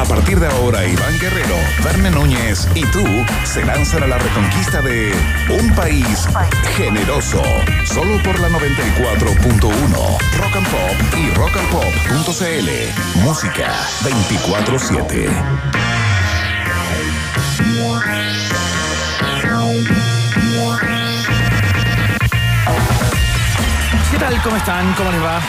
A 0.00 0.04
partir 0.04 0.40
de 0.40 0.46
ahora, 0.46 0.86
Iván 0.86 1.18
Guerrero, 1.18 1.56
Verne 1.84 2.10
Núñez 2.10 2.66
y 2.74 2.86
tú 2.86 3.04
se 3.44 3.62
lanzan 3.66 4.02
a 4.04 4.06
la 4.06 4.16
reconquista 4.16 4.80
de 4.80 5.12
un 5.50 5.74
país 5.74 6.26
generoso. 6.74 7.42
Solo 7.84 8.16
por 8.22 8.40
la 8.40 8.48
94.1 8.48 9.60
Rock 10.38 10.56
and 10.56 10.68
Pop 10.70 10.96
y 11.18 11.30
rockandpop.cl. 11.34 13.20
Música 13.22 13.74
24-7. 14.02 15.69
¿Cómo 24.42 24.56
están? 24.56 24.94
¿Cómo 24.94 25.12
les 25.12 25.22
va? 25.22 25.42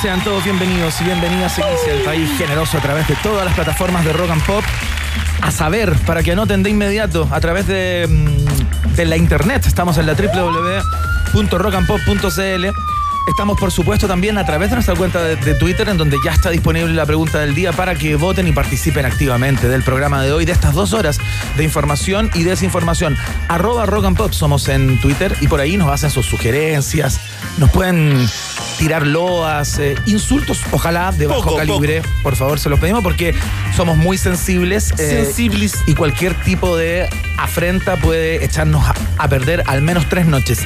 Sean 0.00 0.24
todos 0.24 0.42
bienvenidos 0.44 0.98
y 1.00 1.04
bienvenidas 1.04 1.58
aquí 1.58 1.90
al 1.90 2.00
país 2.00 2.30
generoso 2.38 2.78
a 2.78 2.80
través 2.80 3.06
de 3.06 3.14
todas 3.16 3.44
las 3.44 3.52
plataformas 3.54 4.02
de 4.04 4.14
Rock 4.14 4.30
and 4.30 4.42
Pop. 4.46 4.64
A 5.42 5.50
saber, 5.50 5.92
para 6.06 6.22
que 6.22 6.32
anoten 6.32 6.62
de 6.62 6.70
inmediato, 6.70 7.28
a 7.30 7.38
través 7.40 7.66
de, 7.66 8.06
mm, 8.08 8.94
de 8.94 9.04
la 9.04 9.18
internet. 9.18 9.66
Estamos 9.66 9.98
en 9.98 10.06
la 10.06 10.14
www.rockandpop.cl. 10.14 12.66
Estamos, 13.26 13.58
por 13.58 13.70
supuesto, 13.70 14.06
también 14.06 14.36
a 14.38 14.46
través 14.46 14.70
de 14.70 14.76
nuestra 14.76 14.94
cuenta 14.94 15.22
de, 15.22 15.36
de 15.36 15.54
Twitter, 15.54 15.86
en 15.88 15.98
donde 15.98 16.16
ya 16.24 16.32
está 16.32 16.50
disponible 16.50 16.94
la 16.94 17.06
pregunta 17.06 17.40
del 17.40 17.54
día 17.54 17.72
para 17.72 17.94
que 17.94 18.16
voten 18.16 18.46
y 18.46 18.52
participen 18.52 19.06
activamente 19.06 19.68
del 19.68 19.82
programa 19.82 20.22
de 20.22 20.32
hoy, 20.32 20.44
de 20.44 20.52
estas 20.52 20.74
dos 20.74 20.92
horas 20.92 21.18
de 21.56 21.64
información 21.64 22.30
y 22.34 22.42
desinformación. 22.42 23.16
Arroba 23.48 23.86
Rock 23.86 24.04
and 24.04 24.16
Pop 24.16 24.32
somos 24.32 24.68
en 24.68 25.00
Twitter 25.00 25.34
y 25.40 25.48
por 25.48 25.60
ahí 25.60 25.76
nos 25.76 25.90
hacen 25.90 26.10
sus 26.10 26.26
sugerencias, 26.26 27.18
nos 27.58 27.70
pueden 27.70 28.26
tirar 28.78 29.06
loas, 29.06 29.78
eh, 29.78 29.94
insultos, 30.06 30.60
ojalá 30.72 31.12
de 31.12 31.26
bajo 31.26 31.42
Poco, 31.42 31.56
calibre. 31.56 32.02
Por 32.22 32.36
favor, 32.36 32.58
se 32.58 32.68
los 32.68 32.78
pedimos 32.80 33.02
porque 33.02 33.34
somos 33.76 33.96
muy 33.96 34.18
sensibles. 34.18 34.92
eh, 34.98 35.24
Sensibles. 35.24 35.74
y 35.86 35.94
cualquier 35.94 36.34
tipo 36.42 36.76
de 36.76 37.08
afrenta 37.36 37.96
puede 37.96 38.44
echarnos 38.44 38.84
a, 38.88 38.94
a 39.18 39.28
perder 39.28 39.62
al 39.66 39.82
menos 39.82 40.08
tres 40.08 40.26
noches. 40.26 40.60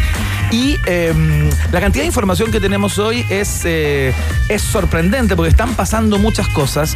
Y 0.50 0.78
eh, 0.86 1.12
la 1.72 1.80
cantidad 1.80 2.02
de 2.02 2.06
información 2.06 2.50
que 2.50 2.60
tenemos 2.60 2.98
hoy 2.98 3.24
es, 3.28 3.62
eh, 3.64 4.12
es 4.48 4.62
sorprendente 4.62 5.36
porque 5.36 5.50
están 5.50 5.74
pasando 5.74 6.18
muchas 6.18 6.48
cosas. 6.48 6.94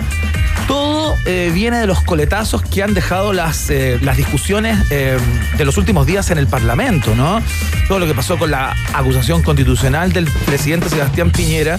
Todo 0.66 1.16
eh, 1.26 1.50
viene 1.52 1.78
de 1.78 1.86
los 1.86 2.02
coletazos 2.02 2.62
que 2.62 2.82
han 2.82 2.94
dejado 2.94 3.32
las, 3.32 3.70
las 4.00 4.16
discusiones 4.16 4.78
eh, 4.90 5.18
de 5.58 5.64
los 5.64 5.76
últimos 5.76 6.06
días 6.06 6.30
en 6.30 6.38
el 6.38 6.46
Parlamento, 6.46 7.14
¿no? 7.14 7.42
Todo 7.88 7.98
lo 7.98 8.06
que 8.06 8.14
pasó 8.14 8.38
con 8.38 8.50
la 8.50 8.74
acusación 8.94 9.42
constitucional 9.42 10.12
del 10.12 10.26
presidente 10.46 10.88
Sebastián 10.92 11.30
Piñera. 11.30 11.78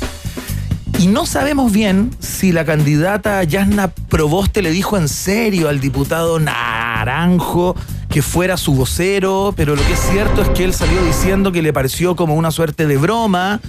Y 0.98 1.06
no 1.06 1.28
sabemos 1.28 1.72
bien 1.72 2.10
si 2.20 2.52
la 2.52 2.66
candidata 2.66 3.44
Yasna 3.44 3.90
Proboste 3.90 4.64
le 4.64 4.72
dijo 4.72 4.98
en 4.98 5.08
serio 5.08 5.70
al 5.70 5.80
diputado 5.80 6.40
Naranjo 6.40 7.76
que 8.10 8.24
fuera 8.24 8.58
su 8.58 8.74
vocero, 8.74 9.54
pero 9.56 9.76
lo 9.76 9.86
que 9.86 9.94
es 9.94 10.00
cierto 10.00 10.42
es 10.42 10.50
que 10.50 10.64
él 10.64 10.74
salió 10.74 11.04
diciendo 11.04 11.52
que 11.52 11.62
le 11.62 11.72
pareció 11.74 12.16
como 12.16 12.34
una 12.34 12.50
suerte 12.50 12.88
de 12.88 12.98
broma, 12.98 13.60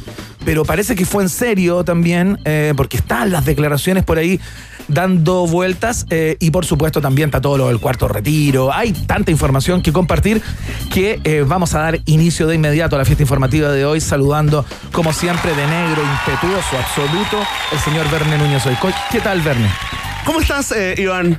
pero 0.44 0.64
parece 0.64 0.94
que 0.94 1.04
fue 1.06 1.22
en 1.22 1.28
serio 1.28 1.84
también, 1.84 2.38
eh, 2.44 2.72
porque 2.76 2.96
están 2.96 3.30
las 3.32 3.44
declaraciones 3.44 4.04
por 4.04 4.18
ahí 4.18 4.40
dando 4.86 5.46
vueltas 5.46 6.04
eh, 6.10 6.36
y 6.40 6.50
por 6.50 6.66
supuesto 6.66 7.00
también 7.00 7.28
está 7.28 7.40
todo 7.40 7.56
lo 7.56 7.68
del 7.68 7.80
cuarto 7.80 8.06
retiro. 8.06 8.72
Hay 8.72 8.92
tanta 8.92 9.30
información 9.30 9.80
que 9.82 9.92
compartir 9.92 10.42
que 10.92 11.20
eh, 11.24 11.44
vamos 11.46 11.74
a 11.74 11.80
dar 11.80 11.98
inicio 12.04 12.46
de 12.46 12.56
inmediato 12.56 12.96
a 12.96 12.98
la 12.98 13.04
fiesta 13.04 13.22
informativa 13.22 13.70
de 13.70 13.86
hoy 13.86 14.00
saludando 14.00 14.64
como 14.92 15.12
siempre 15.12 15.54
de 15.54 15.66
negro, 15.66 16.02
impetuoso, 16.02 16.76
absoluto, 16.78 17.38
el 17.72 17.78
señor 17.78 18.10
Verne 18.10 18.36
Núñez. 18.38 18.62
Co- 18.80 18.90
¿Qué 19.10 19.20
tal 19.20 19.40
Verne? 19.40 19.68
¿Cómo 20.26 20.40
estás, 20.40 20.74
Iván? 20.98 21.38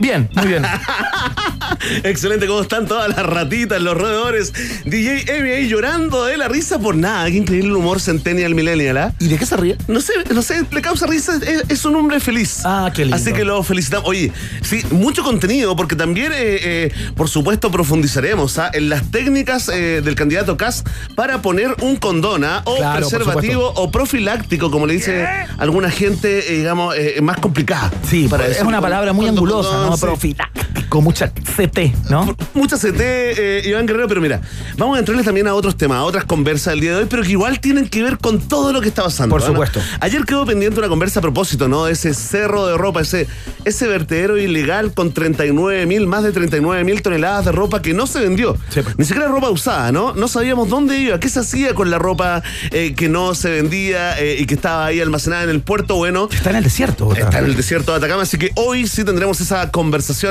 Bien, 0.00 0.28
muy 0.34 0.46
bien. 0.46 0.64
Excelente, 2.04 2.46
¿cómo 2.46 2.62
están 2.62 2.86
todas 2.86 3.08
las 3.08 3.24
ratitas, 3.24 3.80
los 3.80 3.96
roedores? 3.96 4.52
DJ 4.84 5.36
Emi 5.36 5.50
ahí 5.50 5.68
llorando 5.68 6.24
de 6.24 6.36
la 6.36 6.48
risa 6.48 6.78
por 6.78 6.96
nada. 6.96 7.26
Qué 7.26 7.36
increíble 7.36 7.68
el 7.70 7.76
humor 7.76 8.00
centennial 8.00 8.54
millennial, 8.54 8.96
¿ah? 8.96 9.14
¿Y 9.18 9.28
de 9.28 9.38
qué 9.38 9.46
se 9.46 9.56
ríe? 9.56 9.76
No 9.86 10.00
sé, 10.00 10.12
no 10.32 10.42
sé, 10.42 10.64
le 10.70 10.82
causa 10.82 11.06
risa, 11.06 11.36
es, 11.36 11.64
es 11.68 11.84
un 11.84 11.96
hombre 11.96 12.18
feliz. 12.18 12.62
Ah, 12.64 12.90
qué 12.94 13.02
lindo. 13.02 13.16
Así 13.16 13.32
que 13.32 13.44
lo 13.44 13.62
felicitamos. 13.62 14.08
Oye, 14.08 14.32
sí, 14.62 14.82
mucho 14.90 15.22
contenido, 15.22 15.76
porque 15.76 15.96
también, 15.96 16.32
eh, 16.32 16.58
eh, 16.62 16.92
por 17.14 17.28
supuesto, 17.28 17.70
profundizaremos 17.70 18.58
¿ah? 18.58 18.70
en 18.72 18.88
las 18.88 19.10
técnicas 19.10 19.68
eh, 19.68 20.00
del 20.02 20.14
candidato 20.14 20.56
Kass 20.56 20.84
para 21.14 21.42
poner 21.42 21.76
un 21.82 21.96
condón, 21.96 22.44
¿ah? 22.44 22.62
o 22.64 22.76
Claro, 22.76 23.08
preservativo 23.08 23.72
o 23.76 23.90
profiláctico, 23.90 24.70
como 24.70 24.86
le 24.86 24.94
dice 24.94 25.26
alguna 25.58 25.90
gente, 25.90 26.52
eh, 26.52 26.58
digamos, 26.58 26.94
eh, 26.96 27.20
más 27.20 27.38
complicada. 27.38 27.90
Sí, 28.08 28.26
para 28.28 28.44
es 28.44 28.50
decir 28.50 28.66
una 28.66 28.80
palabra 28.80 29.12
muy 29.12 29.28
angulosa, 29.28 29.70
condón, 29.70 29.89
¿no? 29.89 29.89
Sí. 29.96 30.06
Profiláctico, 30.06 31.00
mucha 31.02 31.28
CT, 31.28 32.10
¿no? 32.10 32.36
Mucha 32.54 32.76
CT, 32.76 33.00
eh, 33.00 33.62
Iván 33.66 33.86
Guerrero, 33.86 34.08
pero 34.08 34.20
mira, 34.20 34.40
vamos 34.76 34.96
a 34.96 35.00
entrarles 35.00 35.24
también 35.24 35.46
a 35.46 35.54
otros 35.54 35.76
temas, 35.76 35.98
a 35.98 36.04
otras 36.04 36.24
conversas 36.24 36.72
del 36.72 36.80
día 36.80 36.90
de 36.92 36.96
hoy, 37.02 37.06
pero 37.08 37.22
que 37.22 37.30
igual 37.30 37.60
tienen 37.60 37.88
que 37.88 38.02
ver 38.02 38.18
con 38.18 38.40
todo 38.40 38.72
lo 38.72 38.80
que 38.80 38.88
está 38.88 39.04
pasando. 39.04 39.34
Por 39.34 39.42
supuesto. 39.42 39.80
Ayer 40.00 40.24
quedó 40.24 40.46
pendiente 40.46 40.78
una 40.78 40.88
conversa 40.88 41.20
a 41.20 41.22
propósito, 41.22 41.68
¿no? 41.68 41.86
Ese 41.86 42.14
cerro 42.14 42.66
de 42.66 42.76
ropa, 42.76 43.00
ese, 43.00 43.26
ese 43.64 43.86
vertedero 43.86 44.38
ilegal 44.38 44.92
con 44.94 45.12
39 45.12 45.86
mil, 45.86 46.06
más 46.06 46.22
de 46.22 46.32
39 46.32 46.84
mil 46.84 47.02
toneladas 47.02 47.44
de 47.46 47.52
ropa 47.52 47.82
que 47.82 47.94
no 47.94 48.06
se 48.06 48.20
vendió. 48.20 48.56
Sí. 48.70 48.80
Ni 48.96 49.04
siquiera 49.04 49.28
ropa 49.28 49.50
usada, 49.50 49.92
¿no? 49.92 50.14
No 50.14 50.28
sabíamos 50.28 50.68
dónde 50.68 50.98
iba, 50.98 51.20
qué 51.20 51.28
se 51.28 51.40
hacía 51.40 51.74
con 51.74 51.90
la 51.90 51.98
ropa 51.98 52.42
eh, 52.70 52.94
que 52.94 53.08
no 53.08 53.34
se 53.34 53.50
vendía 53.50 54.18
eh, 54.18 54.36
y 54.40 54.46
que 54.46 54.54
estaba 54.54 54.86
ahí 54.86 55.00
almacenada 55.00 55.44
en 55.44 55.50
el 55.50 55.60
puerto. 55.60 55.96
Bueno, 55.96 56.28
Está 56.30 56.50
en 56.50 56.56
el 56.56 56.64
desierto. 56.64 57.08
¿verdad? 57.08 57.24
Está 57.24 57.38
en 57.40 57.44
el 57.46 57.56
desierto 57.56 57.92
de 57.92 57.98
Atacama, 57.98 58.22
así 58.22 58.38
que 58.38 58.50
hoy 58.56 58.86
sí 58.86 59.04
tendremos 59.04 59.40
esa 59.40 59.70
conversación 59.70 59.79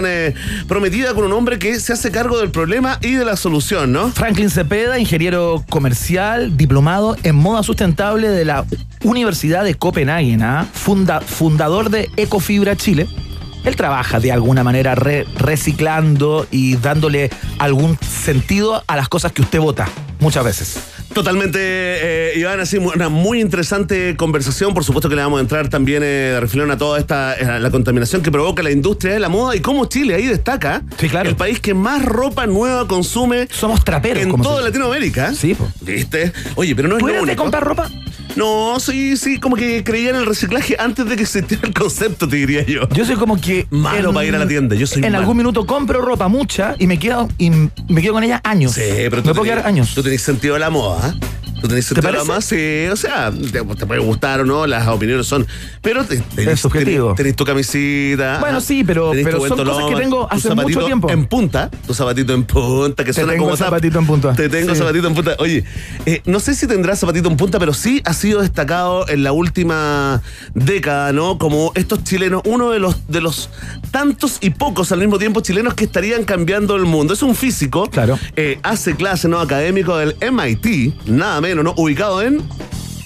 eh, 0.06 0.34
prometida 0.68 1.14
con 1.14 1.26
un 1.26 1.34
hombre 1.34 1.58
que 1.60 1.80
se 1.80 1.94
hace 1.94 2.12
cargo 2.12 2.38
del 2.40 2.52
problema 2.52 3.00
y 3.02 3.14
de 3.14 3.26
la 3.26 3.36
solución, 3.36 3.92
¿no? 3.92 4.12
Franklin 4.12 4.50
Cepeda, 4.50 5.00
ingeniero 5.00 5.64
comercial, 5.70 6.56
diplomado 6.58 7.16
en 7.24 7.36
moda 7.36 7.64
sustentable 7.64 8.30
de 8.30 8.46
la 8.46 8.66
Universidad 9.04 9.64
de 9.64 9.76
Copenhague, 9.76 10.38
¿ah? 10.42 10.66
Funda- 10.74 11.22
fundador 11.22 11.90
de 11.90 12.10
Ecofibra 12.18 12.76
Chile. 12.76 13.08
Él 13.66 13.76
trabaja 13.76 14.20
de 14.20 14.32
alguna 14.32 14.64
manera 14.64 14.96
re- 14.96 15.26
reciclando 15.38 16.48
y 16.50 16.76
dándole 16.78 17.30
algún 17.58 17.98
sentido 18.00 18.84
a 18.88 18.96
las 18.96 19.10
cosas 19.10 19.31
que 19.34 19.42
usted 19.42 19.60
vota, 19.60 19.88
muchas 20.20 20.46
veces. 20.46 20.80
Totalmente, 21.14 21.59
eh, 21.62 22.34
Iván, 22.38 22.59
así 22.59 22.78
una 22.78 23.09
muy 23.09 23.42
interesante 23.42 24.16
conversación. 24.16 24.74
Por 24.74 24.84
supuesto 24.84 25.09
que 25.09 25.16
le 25.16 25.24
vamos 25.24 25.40
a 25.40 25.42
entrar 25.42 25.68
también 25.68 26.03
eh, 26.03 26.06
de 26.34 26.40
refilón 26.40 26.70
a 26.72 26.78
toda 26.78 27.00
esta 27.00 27.34
eh, 27.34 27.59
la 27.59 27.72
contaminación 27.72 28.22
que 28.22 28.31
provoca 28.31 28.62
la 28.62 28.72
industria 28.72 29.14
de 29.14 29.19
la 29.19 29.30
moda 29.30 29.56
y 29.56 29.59
cómo 29.59 29.86
Chile 29.86 30.16
ahí 30.16 30.28
destaca. 30.28 30.84
Sí, 30.98 31.09
claro. 31.09 31.30
El 31.30 31.36
país 31.36 31.59
que 31.59 31.74
más 31.74 32.06
ropa 32.06 32.46
nueva 32.46 32.88
consume 32.88 33.48
Somos 33.52 33.84
traperos, 33.84 34.24
en 34.24 34.30
como 34.30 34.44
toda. 34.44 34.62
Latinoamérica. 34.62 35.34
Sí. 35.34 35.56
¿Viste? 35.81 36.31
Oye, 36.56 36.75
pero 36.75 36.88
no 36.88 36.98
es 36.98 37.00
¿Tú 37.00 37.08
lo 37.08 37.25
de 37.25 37.36
comprar 37.36 37.64
ropa? 37.64 37.90
No, 38.40 38.80
sí, 38.80 39.18
sí, 39.18 39.38
como 39.40 39.56
que 39.58 39.84
creía 39.84 40.12
en 40.12 40.16
el 40.16 40.26
reciclaje 40.26 40.76
antes 40.80 41.06
de 41.08 41.16
que 41.18 41.24
existiera 41.24 41.68
el 41.68 41.74
concepto, 41.74 42.28
te 42.28 42.38
diría 42.38 42.66
yo. 42.66 42.88
Yo 42.90 43.06
soy 43.06 43.16
como 43.18 43.40
que. 43.40 43.68
Malo 43.69 44.10
en- 44.10 44.13
para 44.16 44.25
ir 44.25 44.36
a 44.36 44.40
la 44.40 44.48
tienda, 44.48 44.75
yo 44.75 44.88
soy 44.88 44.98
En 45.04 45.12
malo. 45.12 45.19
algún 45.19 45.38
minuto 45.38 45.66
compro 45.66 46.02
ropa 46.02 46.28
mucha 46.30 46.75
y 46.80 46.88
me 46.88 46.98
quedo, 46.98 47.28
y 47.38 47.50
me 47.50 48.02
quedo 48.02 48.13
con 48.13 48.24
ella 48.24 48.40
años. 48.44 48.72
Sí, 48.74 48.81
pero 49.10 49.18
me 49.18 49.22
tú 49.22 49.24
puedo 49.24 49.44
tenés- 49.44 49.56
quedar 49.56 49.68
años. 49.68 49.94
Tú 49.94 50.02
tenés 50.04 50.22
sentido 50.22 50.54
de 50.54 50.62
la 50.62 50.69
moda, 50.69 51.10
¿eh? 51.10 51.19
Tú 51.62 51.68
tenés 51.68 51.86
sentido 51.86 52.26
moda, 52.26 52.42
sí. 52.42 52.86
O 52.92 52.96
sea, 52.96 53.32
te, 53.32 53.62
te 53.64 53.86
puede 53.86 54.00
gustar 54.00 54.42
o 54.42 54.46
no, 54.46 54.66
las 54.68 54.88
opiniones 54.88 55.28
son. 55.28 55.46
Pero 55.82 56.04
te, 56.06 56.18
tenés, 56.18 56.54
Es 56.56 56.60
subjetivo. 56.62 57.10
tenés- 57.10 57.18
tenés 57.18 57.36
tu 57.36 57.46
camisita. 57.46 58.40
Bueno, 58.40 58.62
sí, 58.62 58.84
pero- 58.84 59.12
pero 59.12 59.46
son 59.48 59.66
cosas 59.66 59.86
que 59.90 59.96
tengo 59.96 60.28
hace 60.32 60.54
mucho 60.56 60.86
tiempo. 60.86 61.10
En 61.10 61.26
punta, 61.28 61.70
tu 61.88 61.94
zapatito 61.94 62.34
en 62.34 62.44
punta, 62.44 63.04
que 63.04 63.10
Te 63.12 63.14
suena 63.16 63.32
tengo 63.34 63.46
como 63.46 63.58
zapatito 63.58 64.00
en 64.00 64.06
punta. 64.08 64.34
Te 64.34 64.50
tengo 64.50 64.74
Sí. 64.74 64.80
zapatito 64.80 65.08
en 65.08 65.14
punta. 65.16 65.36
Oye, 65.40 65.64
eh, 66.06 66.22
no 66.26 66.40
sé 66.40 66.56
si 66.56 66.68
tendrá 66.68 66.96
zapatito 66.96 67.30
en 67.30 67.38
punta, 67.38 67.60
pero 67.60 67.74
sí 67.74 68.02
ha 68.06 68.14
sido 68.14 68.42
destacado 68.42 69.08
en 69.10 69.24
la 69.24 69.32
última 69.32 70.22
década, 70.54 71.12
¿no? 71.14 71.38
Como 71.38 71.72
estos 71.76 72.04
chilenos, 72.04 72.42
uno 72.46 72.70
de 72.72 72.80
los, 72.80 73.08
de 73.08 73.22
los 73.22 73.50
tantos 73.91 74.38
y 74.41 74.51
pocos 74.51 74.91
al 74.91 75.00
mismo 75.00 75.18
tiempo 75.18 75.41
chilenos 75.41 75.74
que 75.74 75.86
estarían 75.86 76.24
cambiando 76.24 76.75
el 76.75 76.86
mundo. 76.86 77.13
Es 77.13 77.21
un 77.24 77.36
físico. 77.36 77.89
Claro. 77.89 78.18
Eh, 78.36 78.59
hace 78.63 78.95
clase, 78.95 79.27
¿no? 79.27 79.39
Académico 79.39 79.97
del 79.97 80.15
MIT, 80.31 81.07
nada 81.07 81.41
menos, 81.41 81.63
¿no? 81.63 81.74
Ubicado 81.77 82.21
en 82.21 82.41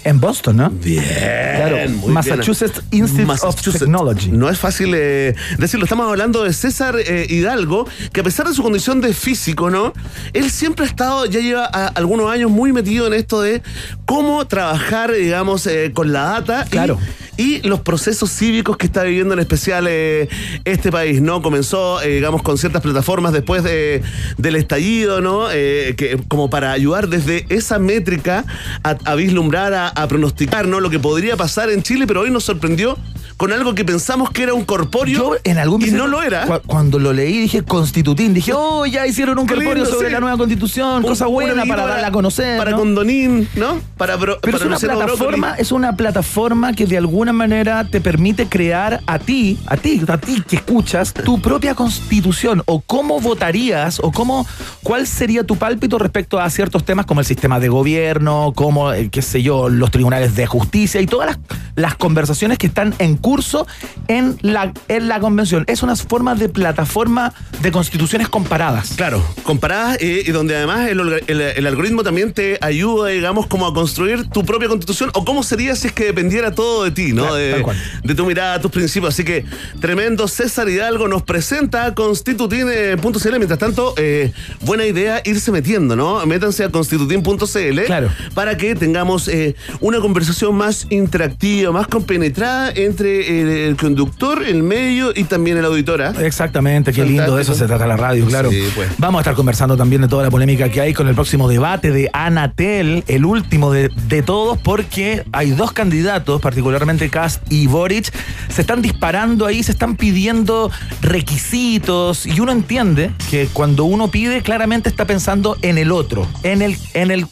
En 0.05 0.19
Boston, 0.19 0.57
¿no? 0.57 0.69
Bien. 0.69 1.01
Claro, 1.01 1.77
muy 1.91 2.11
Massachusetts 2.11 2.81
bien. 2.91 3.03
Institute 3.03 3.25
Massachusetts. 3.25 3.75
of 3.75 3.79
Technology. 3.79 4.31
No 4.31 4.49
es 4.49 4.59
fácil 4.59 4.91
eh, 4.95 5.33
decirlo. 5.57 5.85
Estamos 5.85 6.09
hablando 6.09 6.43
de 6.43 6.51
César 6.51 6.95
eh, 6.99 7.25
Hidalgo, 7.29 7.87
que 8.11 8.19
a 8.19 8.23
pesar 8.23 8.45
de 8.49 8.53
su 8.53 8.61
condición 8.63 8.99
de 8.99 9.13
físico, 9.13 9.69
¿no? 9.69 9.93
Él 10.33 10.51
siempre 10.51 10.83
ha 10.83 10.89
estado, 10.89 11.25
ya 11.25 11.39
lleva 11.39 11.69
a- 11.71 11.87
algunos 11.87 12.29
años 12.29 12.51
muy 12.51 12.73
metido 12.73 13.07
en 13.07 13.13
esto 13.13 13.39
de 13.41 13.61
cómo 14.05 14.45
trabajar, 14.45 15.13
digamos, 15.13 15.65
eh, 15.67 15.91
con 15.93 16.11
la 16.11 16.23
data. 16.23 16.65
Claro. 16.69 16.99
Y, 17.32 17.32
los 17.63 17.79
procesos 17.81 18.29
cívicos 18.31 18.77
que 18.77 18.85
está 18.85 19.03
viviendo 19.03 19.33
en 19.33 19.39
especial 19.39 19.85
eh, 19.89 20.27
este 20.65 20.91
país, 20.91 21.21
¿no? 21.21 21.41
Comenzó, 21.41 22.01
eh, 22.01 22.15
digamos, 22.15 22.41
con 22.43 22.57
ciertas 22.57 22.81
plataformas 22.81 23.33
después 23.33 23.63
de, 23.63 24.01
del 24.37 24.55
estallido, 24.55 25.21
¿no? 25.21 25.47
Eh, 25.51 25.95
que, 25.97 26.19
como 26.27 26.49
para 26.49 26.71
ayudar 26.71 27.07
desde 27.09 27.45
esa 27.49 27.79
métrica 27.79 28.45
a, 28.83 28.97
a 29.05 29.15
vislumbrar, 29.15 29.73
a, 29.73 29.87
a 29.89 30.07
pronosticar, 30.07 30.67
¿no? 30.67 30.79
Lo 30.79 30.89
que 30.89 30.99
podría 30.99 31.35
pasar 31.37 31.69
en 31.69 31.81
Chile, 31.83 32.05
pero 32.07 32.21
hoy 32.21 32.31
nos 32.31 32.43
sorprendió 32.43 32.97
con 33.37 33.51
algo 33.51 33.73
que 33.73 33.83
pensamos 33.83 34.29
que 34.29 34.43
era 34.43 34.53
un 34.53 34.63
corpóreo 34.63 35.17
Yo 35.17 35.35
en 35.43 35.57
algún 35.57 35.81
y 35.81 35.89
no 35.91 36.07
lo 36.07 36.21
era. 36.21 36.45
cu- 36.45 36.61
Cuando 36.67 36.99
lo 36.99 37.13
leí 37.13 37.39
dije 37.39 37.63
constitutín, 37.63 38.33
dije, 38.33 38.53
oh, 38.55 38.85
ya 38.85 39.07
hicieron 39.07 39.39
un 39.39 39.47
corpóreo 39.47 39.73
lindo, 39.83 39.89
sobre 39.89 40.07
sí. 40.09 40.13
la 40.13 40.19
nueva 40.19 40.37
constitución, 40.37 40.97
Un- 40.97 41.03
cosa 41.09 41.25
buena 41.25 41.65
para 41.65 41.85
darla 41.87 42.07
a 42.07 42.11
conocer. 42.11 42.57
Para 42.57 42.71
¿no? 42.71 42.77
Condonín, 42.77 43.49
¿no? 43.55 43.81
Para, 43.97 44.17
Pero 44.19 44.33
es 44.35 44.39
para 44.39 44.57
una 44.57 44.75
Luciano 44.75 44.97
plataforma, 44.99 45.47
Brócoli. 45.47 45.61
es 45.61 45.71
una 45.71 45.97
plataforma 45.97 46.73
que 46.73 46.85
de 46.85 46.97
alguna 47.23 47.47
manera 47.47 47.85
te 47.85 48.01
permite 48.01 48.47
crear 48.47 48.99
a 49.07 49.17
ti, 49.17 49.57
a 49.67 49.77
ti, 49.77 50.01
a 50.05 50.17
ti 50.17 50.43
que 50.45 50.57
escuchas, 50.57 51.13
tu 51.13 51.41
propia 51.41 51.73
constitución 51.73 52.61
o 52.65 52.81
cómo 52.81 53.21
votarías 53.21 54.01
o 54.03 54.11
cómo, 54.11 54.45
cuál 54.83 55.07
sería 55.07 55.45
tu 55.45 55.55
pálpito 55.55 55.97
respecto 55.99 56.41
a 56.41 56.49
ciertos 56.49 56.83
temas 56.83 57.05
como 57.05 57.21
el 57.21 57.25
sistema 57.25 57.61
de 57.61 57.69
gobierno, 57.69 58.51
como, 58.53 58.91
eh, 58.91 59.07
qué 59.09 59.21
sé 59.21 59.41
yo, 59.41 59.69
los 59.69 59.89
tribunales 59.89 60.35
de 60.35 60.45
justicia 60.47 60.99
y 60.99 61.05
todas 61.05 61.37
las, 61.75 61.95
conversaciones 61.95 62.57
que 62.57 62.67
están 62.67 62.93
en 62.99 63.15
curso 63.15 63.65
en 64.09 64.37
la, 64.41 64.73
en 64.89 65.07
la 65.07 65.21
convención. 65.21 65.63
Es 65.67 65.81
una 65.81 65.95
forma 65.95 66.35
de 66.35 66.49
plataforma 66.49 67.33
de 67.61 67.71
constituciones 67.71 68.27
comparadas. 68.27 68.93
Claro, 68.97 69.23
comparadas 69.43 70.01
y 70.01 70.29
donde 70.31 70.57
además 70.57 70.89
el- 70.89 71.41
el 71.41 71.67
algoritmo 71.67 72.03
también 72.03 72.33
te 72.33 72.57
ayuda, 72.59 73.09
digamos, 73.09 73.47
como 73.47 73.65
a 73.67 73.73
construir 73.73 74.27
tu 74.27 74.43
propia 74.43 74.67
constitución 74.67 75.09
o 75.13 75.23
cómo 75.23 75.43
sería 75.43 75.75
si 75.77 75.87
es 75.87 75.93
que 75.93 76.05
dependiera 76.05 76.51
todo 76.51 76.83
de 76.83 76.91
ti, 76.91 77.12
¿no? 77.13 77.27
Claro, 77.27 77.73
de, 78.03 78.15
tu 78.15 78.25
mirada, 78.25 78.59
tus 78.61 78.71
principios. 78.71 79.13
Así 79.13 79.23
que 79.23 79.45
tremendo 79.79 80.27
César 80.27 80.69
Hidalgo 80.69 81.07
nos 81.07 81.23
presenta 81.23 81.93
constitutine.cl. 81.93 83.37
Mientras 83.37 83.59
tanto, 83.59 83.93
eh, 83.97 84.31
buena 84.61 84.85
idea 84.85 85.21
irse 85.25 85.51
metiendo, 85.51 85.95
¿no? 85.95 86.25
Métanse 86.25 86.63
a 86.63 86.69
constitutin.cl 86.69 87.81
Claro. 87.85 88.09
para 88.33 88.57
que 88.57 88.75
tengamos 88.75 89.27
eh, 89.27 89.55
una 89.79 89.99
conversación 89.99 90.55
más 90.55 90.87
interactiva, 90.89 91.71
más 91.71 91.87
compenetrada 91.87 92.71
entre 92.75 93.41
el, 93.41 93.47
el 93.49 93.75
conductor, 93.77 94.43
el 94.43 94.63
medio 94.63 95.11
y 95.15 95.23
también 95.25 95.57
el 95.57 95.65
auditora. 95.65 96.13
Exactamente, 96.21 96.93
qué 96.93 97.05
lindo, 97.05 97.35
de 97.35 97.41
eso 97.41 97.53
se 97.55 97.65
trata 97.65 97.85
la 97.87 97.97
radio, 97.97 98.25
claro. 98.25 98.49
Sí, 98.49 98.63
pues. 98.75 98.89
Vamos 98.97 99.19
a 99.19 99.21
estar 99.21 99.35
conversando 99.35 99.77
también 99.77 100.01
de 100.01 100.07
toda 100.07 100.23
la 100.23 100.31
polémica 100.31 100.69
que 100.69 100.81
hay 100.81 100.93
con 100.93 101.07
el 101.07 101.15
próximo 101.15 101.47
debate 101.47 101.91
de 101.91 102.09
Anatel, 102.13 103.03
el 103.07 103.25
último 103.25 103.71
de, 103.71 103.89
de 104.07 104.21
todos, 104.21 104.57
porque 104.57 105.23
hay 105.31 105.51
dos 105.51 105.71
candidatos, 105.71 106.41
particularmente 106.41 107.02
Cast 107.09 107.41
y 107.51 107.67
Boric, 107.67 108.11
se 108.49 108.61
están 108.61 108.81
disparando 108.81 109.45
ahí, 109.45 109.63
se 109.63 109.71
están 109.71 109.95
pidiendo 109.95 110.71
requisitos, 111.01 112.25
y 112.25 112.39
uno 112.39 112.51
entiende 112.51 113.11
que 113.29 113.47
cuando 113.47 113.85
uno 113.85 114.09
pide, 114.09 114.41
claramente 114.41 114.89
está 114.89 115.05
pensando 115.05 115.57
en 115.61 115.77
el 115.77 115.91
otro, 115.91 116.27
en 116.43 116.61
el, 116.61 116.77
en 116.93 117.11
el 117.11 117.27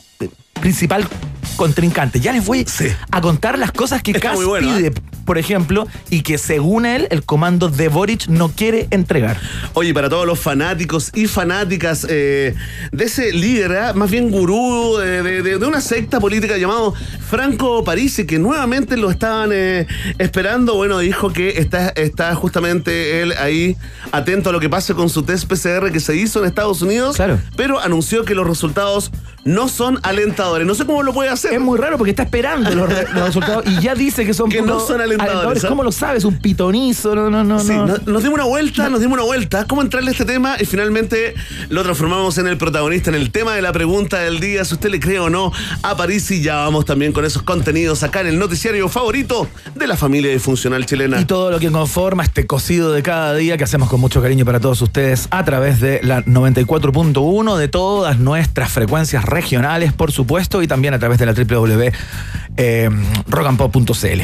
principal 0.59 1.07
contrincante. 1.55 2.19
Ya 2.19 2.31
les 2.31 2.45
voy 2.45 2.65
Sí. 2.67 2.85
a 3.11 3.21
contar 3.21 3.59
las 3.59 3.71
cosas 3.71 4.01
que 4.01 4.13
muy 4.33 4.45
bueno, 4.45 4.75
pide, 4.75 4.87
¿eh? 4.87 4.93
Por 5.31 5.37
ejemplo, 5.37 5.87
y 6.09 6.23
que 6.23 6.37
según 6.37 6.85
él, 6.85 7.07
el 7.09 7.23
comando 7.23 7.69
de 7.69 7.87
Boric 7.87 8.27
no 8.27 8.49
quiere 8.51 8.87
entregar. 8.91 9.39
Oye, 9.71 9.93
para 9.93 10.09
todos 10.09 10.25
los 10.27 10.37
fanáticos 10.37 11.09
y 11.15 11.25
fanáticas 11.27 12.05
eh, 12.09 12.53
de 12.91 13.03
ese 13.05 13.31
líder, 13.31 13.77
¿ah? 13.77 13.93
más 13.93 14.11
bien 14.11 14.29
gurú 14.29 14.97
de, 14.97 15.23
de- 15.23 15.41
de- 15.41 15.57
de 15.57 15.65
una 15.65 15.79
secta 15.79 16.19
política 16.19 16.57
llamado 16.57 16.93
Franco 17.29 17.81
Parisi, 17.85 18.25
que 18.25 18.39
nuevamente 18.39 18.97
lo 18.97 19.09
estaban 19.09 19.51
eh, 19.53 19.87
esperando, 20.17 20.75
bueno, 20.75 20.99
dijo 20.99 21.31
que 21.31 21.59
está, 21.59 21.87
está 21.95 22.35
justamente 22.35 23.21
él 23.21 23.31
ahí 23.39 23.77
atento 24.11 24.49
a 24.49 24.51
lo 24.51 24.59
que 24.59 24.67
pase 24.69 24.93
con 24.95 25.07
su 25.07 25.23
test 25.23 25.47
PCR 25.47 25.93
que 25.93 26.01
se 26.01 26.13
hizo 26.17 26.39
en 26.41 26.45
Estados 26.47 26.81
Unidos, 26.81 27.15
Claro. 27.15 27.39
pero 27.55 27.79
anunció 27.79 28.25
que 28.25 28.35
los 28.35 28.45
resultados 28.45 29.11
no 29.43 29.67
son 29.67 29.99
alentadores. 30.03 30.67
No 30.67 30.75
sé 30.75 30.85
cómo 30.85 31.03
lo 31.03 31.13
puede 31.13 31.29
hacer. 31.29 31.53
Es 31.53 31.59
muy 31.61 31.77
raro 31.79 31.97
porque 31.97 32.11
está 32.11 32.23
esperando 32.23 32.69
los, 32.75 32.87
re- 32.89 33.07
los 33.13 33.25
resultados 33.27 33.63
y 33.67 33.81
ya 33.81 33.95
dice 33.95 34.25
que 34.25 34.33
son 34.33 34.49
Que 34.49 34.61
no 34.61 34.79
son 34.79 35.01
alentadores. 35.01 35.65
¿Cómo 35.65 35.83
lo 35.83 35.91
sabes? 35.91 36.25
Un 36.25 36.37
pitonizo, 36.39 37.15
no, 37.15 37.29
no, 37.29 37.43
no. 37.43 37.59
Sí, 37.59 37.73
no. 37.73 37.85
no- 37.87 37.97
nos 38.05 38.23
dimos 38.23 38.35
una 38.35 38.45
vuelta, 38.45 38.89
nos 38.89 38.99
dimos 38.99 39.15
una 39.17 39.23
vuelta. 39.25 39.65
¿Cómo 39.65 39.81
entrarle 39.81 40.09
a 40.09 40.11
este 40.11 40.25
tema? 40.25 40.55
Y 40.59 40.65
finalmente 40.65 41.33
lo 41.69 41.83
transformamos 41.83 42.37
en 42.37 42.47
el 42.47 42.57
protagonista, 42.57 43.09
en 43.09 43.15
el 43.15 43.31
tema 43.31 43.53
de 43.53 43.61
la 43.61 43.71
pregunta 43.73 44.19
del 44.19 44.39
día. 44.39 44.63
Si 44.65 44.73
usted 44.75 44.89
le 44.89 44.99
cree 44.99 45.19
o 45.19 45.29
no 45.29 45.51
a 45.83 45.95
París, 45.97 46.29
y 46.31 46.41
ya 46.41 46.55
vamos 46.57 46.85
también 46.85 47.11
con 47.13 47.25
esos 47.25 47.41
contenidos 47.43 48.03
acá 48.03 48.21
en 48.21 48.27
el 48.27 48.37
noticiario 48.39 48.87
favorito 48.89 49.47
de 49.75 49.87
la 49.87 49.97
familia 49.97 50.31
disfuncional 50.31 50.85
chilena. 50.85 51.19
Y 51.19 51.25
todo 51.25 51.49
lo 51.51 51.59
que 51.59 51.71
conforma 51.71 52.23
este 52.23 52.45
cocido 52.45 52.91
de 52.91 53.01
cada 53.03 53.33
día 53.35 53.57
que 53.57 53.63
hacemos 53.63 53.89
con 53.89 53.99
mucho 53.99 54.21
cariño 54.21 54.45
para 54.45 54.59
todos 54.59 54.81
ustedes 54.81 55.27
a 55.31 55.43
través 55.45 55.79
de 55.81 55.99
la 56.03 56.23
94.1, 56.25 57.57
de 57.57 57.67
todas 57.67 58.19
nuestras 58.19 58.71
frecuencias 58.71 59.25
regionales, 59.31 59.93
por 59.93 60.11
supuesto, 60.11 60.61
y 60.61 60.67
también 60.67 60.93
a 60.93 60.99
través 60.99 61.17
de 61.17 61.25
la 61.25 61.33
www.rockandpop.cl. 61.33 64.21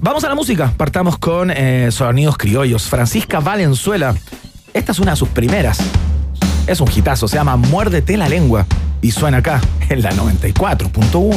Vamos 0.00 0.22
a 0.22 0.28
la 0.28 0.36
música. 0.36 0.72
Partamos 0.76 1.18
con 1.18 1.50
eh, 1.50 1.88
sonidos 1.90 2.38
criollos. 2.38 2.84
Francisca 2.84 3.40
Valenzuela. 3.40 4.14
Esta 4.72 4.92
es 4.92 5.00
una 5.00 5.10
de 5.12 5.16
sus 5.16 5.30
primeras. 5.30 5.80
Es 6.66 6.80
un 6.80 6.88
hitazo, 6.94 7.26
se 7.26 7.36
llama 7.36 7.56
Muérdete 7.56 8.16
la 8.16 8.28
lengua. 8.28 8.66
Y 9.02 9.10
suena 9.10 9.38
acá 9.38 9.60
en 9.88 10.02
la 10.02 10.12
94.1. 10.12 11.34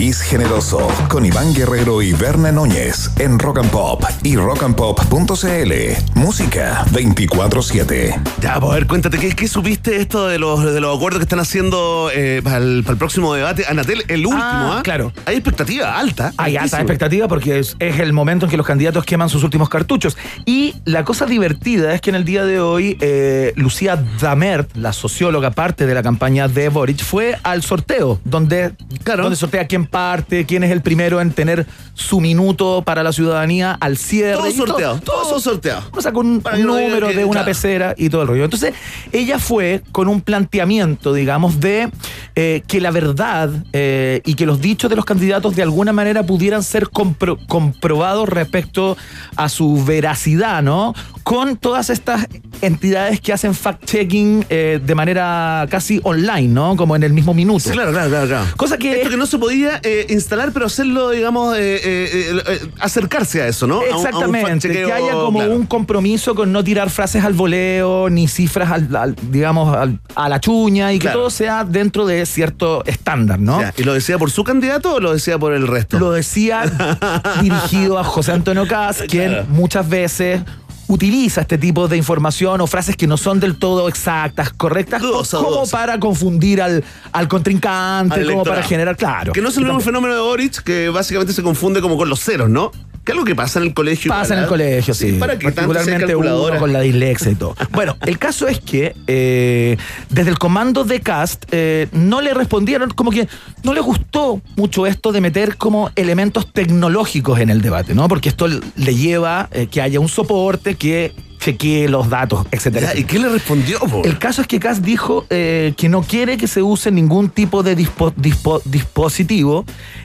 País 0.00 0.22
Generoso 0.22 0.88
con 1.10 1.26
Iván 1.26 1.52
Guerrero 1.52 2.00
y 2.00 2.14
Berna 2.14 2.50
Núñez 2.50 3.10
en 3.18 3.38
Rock 3.38 3.58
and 3.58 3.68
Pop 3.70 4.02
y 4.22 4.34
rockandpop.cl. 4.34 5.72
Música 6.14 6.86
24-7. 6.90 8.18
Ya, 8.40 8.58
pues 8.58 8.72
a 8.72 8.74
ver, 8.76 8.86
cuéntate, 8.86 9.18
¿qué, 9.18 9.32
qué 9.36 9.46
supiste 9.46 9.96
esto 9.96 10.26
de 10.26 10.38
los, 10.38 10.64
de 10.64 10.80
los 10.80 10.96
acuerdos 10.96 11.18
que 11.18 11.24
están 11.24 11.40
haciendo 11.40 12.10
eh, 12.14 12.40
para, 12.42 12.56
el, 12.56 12.80
para 12.82 12.92
el 12.92 12.98
próximo 12.98 13.34
debate? 13.34 13.66
Anatel, 13.68 14.02
el 14.08 14.24
último, 14.24 14.42
Ah, 14.42 14.76
¿ah? 14.78 14.82
claro. 14.82 15.12
Hay 15.26 15.34
expectativa 15.36 15.98
alta. 15.98 16.32
Hay 16.38 16.56
alta 16.56 16.78
expectativa 16.78 17.28
porque 17.28 17.58
es, 17.58 17.76
es 17.78 18.00
el 18.00 18.14
momento 18.14 18.46
en 18.46 18.50
que 18.50 18.56
los 18.56 18.66
candidatos 18.66 19.04
queman 19.04 19.28
sus 19.28 19.44
últimos 19.44 19.68
cartuchos. 19.68 20.16
Y 20.46 20.76
la 20.86 21.04
cosa 21.04 21.26
divertida 21.26 21.92
es 21.92 22.00
que 22.00 22.08
en 22.08 22.16
el 22.16 22.24
día 22.24 22.46
de 22.46 22.58
hoy, 22.58 22.96
eh, 23.02 23.52
Lucía 23.56 24.02
Damert, 24.18 24.74
la 24.78 24.94
socióloga 24.94 25.50
parte 25.50 25.84
de 25.84 25.92
la 25.94 26.02
campaña 26.02 26.48
de 26.48 26.70
Boric, 26.70 27.04
fue 27.04 27.38
al 27.42 27.62
sorteo, 27.62 28.18
donde, 28.24 28.72
Claro. 29.04 29.24
donde 29.24 29.36
sortea 29.36 29.66
quién 29.66 29.89
parte, 29.90 30.46
quién 30.46 30.64
es 30.64 30.70
el 30.70 30.80
primero 30.80 31.20
en 31.20 31.32
tener 31.32 31.66
su 31.94 32.20
minuto 32.20 32.82
para 32.84 33.02
la 33.02 33.12
ciudadanía 33.12 33.76
al 33.80 33.96
cierre. 33.98 34.36
Todo 34.36 34.66
sorteado, 34.66 35.00
todo 35.00 35.40
sorteado. 35.40 35.82
Uno 35.92 36.00
saca 36.00 36.18
un, 36.18 36.40
Para 36.40 36.56
un 36.56 36.62
no 36.66 36.80
número 36.80 37.08
de 37.08 37.24
una 37.24 37.32
claro. 37.40 37.46
pecera 37.46 37.94
y 37.98 38.08
todo 38.08 38.22
el 38.22 38.28
rollo. 38.28 38.44
Entonces, 38.44 38.72
ella 39.12 39.38
fue 39.38 39.82
con 39.92 40.08
un 40.08 40.20
planteamiento, 40.20 41.12
digamos, 41.12 41.60
de 41.60 41.90
eh, 42.36 42.62
que 42.66 42.80
la 42.80 42.90
verdad 42.90 43.50
eh, 43.72 44.22
y 44.24 44.34
que 44.34 44.46
los 44.46 44.60
dichos 44.60 44.88
de 44.88 44.96
los 44.96 45.04
candidatos 45.04 45.54
de 45.56 45.62
alguna 45.62 45.92
manera 45.92 46.22
pudieran 46.22 46.62
ser 46.62 46.84
compro- 46.86 47.38
comprobados 47.46 48.28
respecto 48.28 48.96
a 49.36 49.48
su 49.48 49.84
veracidad, 49.84 50.62
¿no? 50.62 50.94
Con 51.22 51.56
todas 51.56 51.90
estas 51.90 52.26
entidades 52.62 53.20
que 53.20 53.32
hacen 53.32 53.52
fact-checking 53.54 54.46
eh, 54.48 54.80
de 54.84 54.94
manera 54.94 55.66
casi 55.70 56.00
online, 56.02 56.48
¿no? 56.48 56.76
Como 56.76 56.96
en 56.96 57.02
el 57.02 57.12
mismo 57.12 57.34
minuto. 57.34 57.60
Sí, 57.60 57.70
claro, 57.70 57.90
claro, 57.92 58.08
claro. 58.08 58.26
claro. 58.26 58.46
Cosa 58.56 58.78
que 58.78 58.98
Esto 58.98 59.10
que 59.10 59.16
no 59.16 59.26
se 59.26 59.38
podía 59.38 59.79
eh, 59.82 60.06
instalar, 60.10 60.52
pero 60.52 60.66
hacerlo, 60.66 61.10
digamos, 61.10 61.56
eh, 61.56 61.80
eh, 61.82 62.68
acercarse 62.80 63.42
a 63.42 63.48
eso, 63.48 63.66
¿no? 63.66 63.76
A 63.76 63.78
un- 63.78 63.84
a 63.92 63.96
un 63.96 64.06
Exactamente, 64.06 64.70
que 64.70 64.92
haya 64.92 65.12
como 65.12 65.38
claro. 65.40 65.54
un 65.54 65.66
compromiso 65.66 66.34
con 66.34 66.52
no 66.52 66.62
tirar 66.64 66.90
frases 66.90 67.24
al 67.24 67.32
voleo, 67.34 68.08
ni 68.10 68.28
cifras, 68.28 68.70
al, 68.70 68.94
al- 68.96 69.16
digamos, 69.30 69.76
al- 69.76 69.98
a 70.14 70.28
la 70.28 70.40
chuña, 70.40 70.92
y 70.92 70.98
que 70.98 71.04
Claro. 71.04 71.20
todo 71.20 71.30
sea 71.30 71.64
dentro 71.64 72.06
de 72.06 72.24
cierto 72.26 72.84
estándar, 72.84 73.38
¿no? 73.40 73.60
¿Y 73.76 73.82
lo 73.84 73.94
decía 73.94 74.18
por 74.18 74.30
su 74.30 74.44
candidato 74.44 74.94
o 74.94 75.00
lo 75.00 75.12
decía 75.12 75.38
por 75.38 75.52
el 75.52 75.66
resto? 75.66 75.98
Lo 75.98 76.12
decía 76.12 76.62
dirigido 77.42 77.98
a 77.98 78.04
José 78.04 78.32
Antonio 78.32 78.66
Caz, 78.66 79.02
quien 79.08 79.30
Claro. 79.30 79.46
muchas 79.48 79.88
veces 79.88 80.42
utiliza 80.90 81.42
este 81.42 81.56
tipo 81.56 81.88
de 81.88 81.96
información 81.96 82.60
o 82.60 82.66
frases 82.66 82.96
que 82.96 83.06
no 83.06 83.16
son 83.16 83.38
del 83.40 83.56
todo 83.56 83.88
exactas, 83.88 84.52
correctas, 84.52 85.00
Dudosa, 85.00 85.38
como 85.38 85.50
dudosa. 85.50 85.76
para 85.78 86.00
confundir 86.00 86.60
al, 86.60 86.84
al 87.12 87.28
contrincante, 87.28 88.20
Al 88.20 88.26
como 88.26 88.44
para 88.44 88.62
generar, 88.62 88.96
claro. 88.96 89.32
Que 89.32 89.40
no 89.40 89.48
es 89.50 89.56
el 89.56 89.64
mismo 89.64 89.80
fenómeno 89.80 90.14
de 90.14 90.20
Boric, 90.20 90.62
que 90.62 90.88
básicamente 90.88 91.32
se 91.32 91.42
confunde 91.42 91.80
como 91.80 91.96
con 91.96 92.08
los 92.08 92.20
ceros, 92.20 92.50
¿no? 92.50 92.72
Que 93.04 93.12
es 93.12 93.14
algo 93.14 93.24
que 93.24 93.34
pasa 93.34 93.58
en 93.58 93.66
el 93.66 93.74
colegio. 93.74 94.10
Pasa 94.10 94.34
en 94.34 94.40
el 94.40 94.46
colegio, 94.46 94.92
sí. 94.92 95.12
¿Para 95.12 95.38
qué 95.38 95.46
sea 95.46 95.54
Particularmente 95.54 96.14
uno 96.14 96.58
con 96.58 96.72
la 96.72 96.80
dislexia 96.80 97.32
y 97.32 97.34
todo. 97.34 97.56
Bueno, 97.72 97.96
el 98.02 98.18
caso 98.18 98.46
es 98.46 98.60
que 98.60 98.94
eh, 99.06 99.76
desde 100.10 100.30
el 100.30 100.38
comando 100.38 100.84
de 100.84 101.00
Cast 101.00 101.44
eh, 101.50 101.88
no 101.92 102.20
le 102.20 102.34
respondieron, 102.34 102.90
como 102.90 103.10
que 103.10 103.26
no 103.62 103.72
le 103.72 103.80
gustó 103.80 104.42
mucho 104.56 104.86
esto 104.86 105.12
de 105.12 105.20
meter 105.20 105.56
como 105.56 105.90
elementos 105.96 106.52
tecnológicos 106.52 107.40
en 107.40 107.48
el 107.48 107.62
debate, 107.62 107.94
¿no? 107.94 108.06
Porque 108.08 108.28
esto 108.28 108.48
le 108.48 108.94
lleva 108.94 109.48
eh, 109.52 109.68
que 109.68 109.80
haya 109.80 110.00
un 110.00 110.08
soporte 110.08 110.74
que 110.74 111.14
chequee 111.40 111.88
los 111.88 112.08
datos, 112.10 112.46
etcétera. 112.50 112.92
Ya, 112.92 113.00
¿Y 113.00 113.04
qué 113.04 113.18
le 113.18 113.28
respondió, 113.28 113.78
po? 113.80 114.02
El 114.04 114.18
caso 114.18 114.42
es 114.42 114.46
que 114.46 114.60
Kass 114.60 114.82
dijo 114.82 115.26
eh, 115.30 115.72
que 115.76 115.88
no 115.88 116.02
quiere 116.02 116.36
que 116.36 116.46
se 116.46 116.62
use 116.62 116.90
ningún 116.90 117.30
tipo 117.30 117.62
de 117.62 117.76
dispo- 117.76 118.12
dispo- 118.14 118.60
dispositivo 118.64 119.64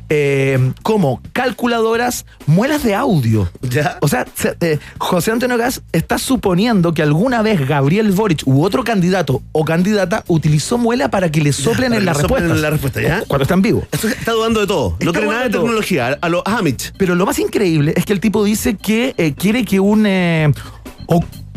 eh, 0.10 0.72
como 0.84 1.22
calculadoras, 1.34 2.26
muelas 2.46 2.84
de 2.84 2.96
audio. 2.96 3.50
Ya. 3.62 3.98
O 4.02 4.08
sea, 4.08 4.26
se- 4.36 4.56
eh, 4.62 4.80
José 4.98 5.32
Antonio 5.32 5.58
Gas 5.58 5.82
está 5.92 6.18
suponiendo 6.18 6.94
que 6.94 7.02
alguna 7.02 7.42
vez 7.42 7.68
Gabriel 7.68 8.12
Boric 8.12 8.44
u 8.46 8.64
otro 8.64 8.84
candidato 8.84 9.42
o 9.52 9.66
candidata 9.66 10.24
utilizó 10.28 10.78
muela 10.78 11.10
para 11.10 11.32
que 11.32 11.42
le 11.42 11.52
soplen 11.54 11.90
para 11.90 11.98
en 12.00 12.06
la 12.06 12.14
soplen 12.14 12.30
respuesta. 12.30 12.56
en 12.56 12.62
la 12.62 12.70
respuesta, 12.70 13.02
¿ya? 13.02 13.24
Cuando 13.28 13.44
están 13.44 13.62
vivos. 13.62 13.84
Esto 13.92 14.08
está 14.08 14.32
dudando 14.32 14.62
de 14.62 14.68
todo. 14.68 14.96
No 15.02 15.08
Está 15.12 15.20
cree 15.20 15.30
nada 15.32 15.44
de 15.44 15.50
tecnología. 15.50 16.18
A 16.22 16.30
los 16.30 16.42
Amish. 16.46 16.94
Pero 16.98 17.16
lo 17.16 17.26
más 17.26 17.40
increíble 17.40 17.94
es 17.96 18.06
que 18.06 18.14
el 18.14 18.20
tipo 18.20 18.44
dice 18.44 18.76
que 18.78 19.34
quiere 19.38 19.66
que 19.66 19.80
un 19.80 20.06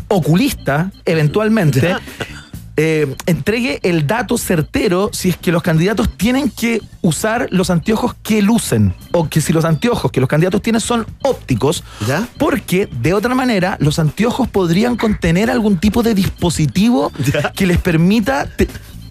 oculista, 0.07 0.91
eventualmente, 1.05 1.95
eh, 2.77 3.13
entregue 3.25 3.79
el 3.83 4.07
dato 4.07 4.37
certero 4.37 5.09
si 5.11 5.29
es 5.29 5.37
que 5.37 5.51
los 5.51 5.61
candidatos 5.61 6.09
tienen 6.17 6.49
que 6.49 6.81
usar 7.01 7.47
los 7.51 7.69
anteojos 7.69 8.15
que 8.23 8.41
lucen 8.41 8.93
o 9.11 9.27
que 9.27 9.41
si 9.41 9.51
los 9.53 9.65
anteojos 9.65 10.11
que 10.11 10.19
los 10.21 10.29
candidatos 10.29 10.61
tienen 10.61 10.79
son 10.79 11.05
ópticos, 11.23 11.83
¿Ya? 12.07 12.27
porque 12.37 12.87
de 13.01 13.13
otra 13.13 13.35
manera 13.35 13.75
los 13.81 13.99
anteojos 13.99 14.47
podrían 14.47 14.95
contener 14.95 15.49
algún 15.51 15.77
tipo 15.77 16.03
de 16.03 16.13
dispositivo 16.15 17.11
Ya. 17.33 17.51
que 17.51 17.65
les 17.67 17.77
permita 17.79 18.47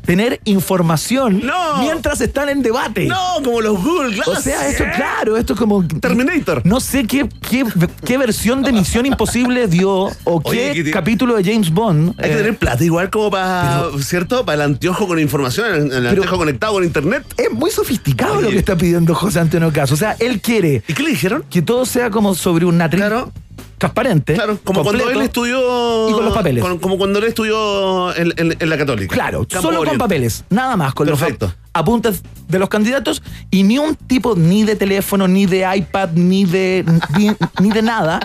tener 0.09 0.41
información 0.45 1.43
No. 1.45 1.83
mientras 1.83 2.23
están 2.23 2.49
en 2.49 2.63
debate. 2.63 3.05
No, 3.05 3.43
como 3.45 3.61
los 3.61 3.85
Google 3.85 4.15
Glass. 4.15 4.29
O 4.29 4.37
sea, 4.37 4.67
esto, 4.67 4.85
claro, 4.97 5.37
esto 5.37 5.53
es 5.53 5.59
como. 5.59 5.87
Terminator. 5.87 6.63
No 6.65 6.81
sé 6.81 7.07
qué, 7.07 7.29
qué, 7.51 7.63
qué 8.07 8.17
versión 8.17 8.63
de 8.63 8.73
Misión 8.73 9.05
Imposible 9.05 9.67
dio 9.67 9.91
o 10.25 10.41
Oye, 10.45 10.73
qué 10.83 10.91
capítulo 10.91 11.37
de 11.37 11.45
James 11.45 11.71
Bond. 11.71 12.15
Hay 12.17 12.31
que 12.31 12.35
eh, 12.37 12.39
tener 12.39 12.57
plata 12.57 12.83
igual 12.83 13.11
como 13.11 13.31
para, 13.31 13.83
¿cierto? 14.01 14.47
Para 14.47 14.55
el 14.55 14.63
anteojo 14.63 15.07
con 15.07 15.19
información, 15.19 15.93
el, 15.93 16.07
anteojo 16.07 16.39
conectado 16.39 16.73
con 16.73 16.85
internet. 16.85 17.27
es 17.37 17.53
muy 17.53 17.71
sofisticado 17.71 18.39
Oye. 18.39 18.45
lo 18.45 18.49
que 18.49 18.59
está 18.61 18.79
pidiendo 18.79 19.15
José 19.15 19.41
Antonio 19.41 19.71
Caso. 19.75 19.93
O 19.93 19.99
sea, 19.99 20.17
él 20.21 20.41
quiere 20.41 20.83
¿Y 20.89 20.95
qué 20.95 21.03
le 21.03 21.11
dijeron? 21.11 21.45
que 21.51 21.61
todo 21.61 21.85
sea 21.85 22.09
como 22.09 22.35
sobre 22.35 22.65
un 22.65 22.81
atril 22.81 23.03
Claro. 23.03 23.31
Transparente. 23.79 24.35
Claro, 24.35 24.59
como 24.65 24.83
cuando 24.83 25.09
él 25.11 25.21
estudió. 25.23 26.09
Y 26.09 26.13
con 26.13 26.25
los 26.25 26.35
papeles. 26.35 26.63
con- 26.65 26.79
como 26.79 26.99
cuando 26.99 27.19
él 27.19 27.25
estudió 27.27 28.15
en, 28.17 28.33
en- 28.37 28.57
en 28.59 28.71
la 28.71 28.77
Católica. 28.79 29.15
Claro, 29.15 29.47
Campo 29.49 29.69
solo 29.71 29.85
con 29.85 29.99
papeles, 29.99 30.45
nada 30.51 30.77
más, 30.77 30.95
con 30.95 31.07
Perfecto. 31.07 31.47
los 31.47 31.55
ap- 31.55 31.59
apuntes 31.75 32.23
de 32.49 32.59
los 32.59 32.69
candidatos 32.69 33.23
y 33.51 33.63
ni 33.63 33.79
un 33.79 33.95
tipo 33.95 34.35
ni 34.35 34.65
de 34.65 34.75
teléfono, 34.77 35.29
ni 35.29 35.47
de 35.47 35.67
iPad, 35.77 36.11
ni 36.15 36.45
de 36.45 36.85
ni, 37.17 37.31
ni 37.61 37.71
de 37.71 37.83
nada. 37.83 38.21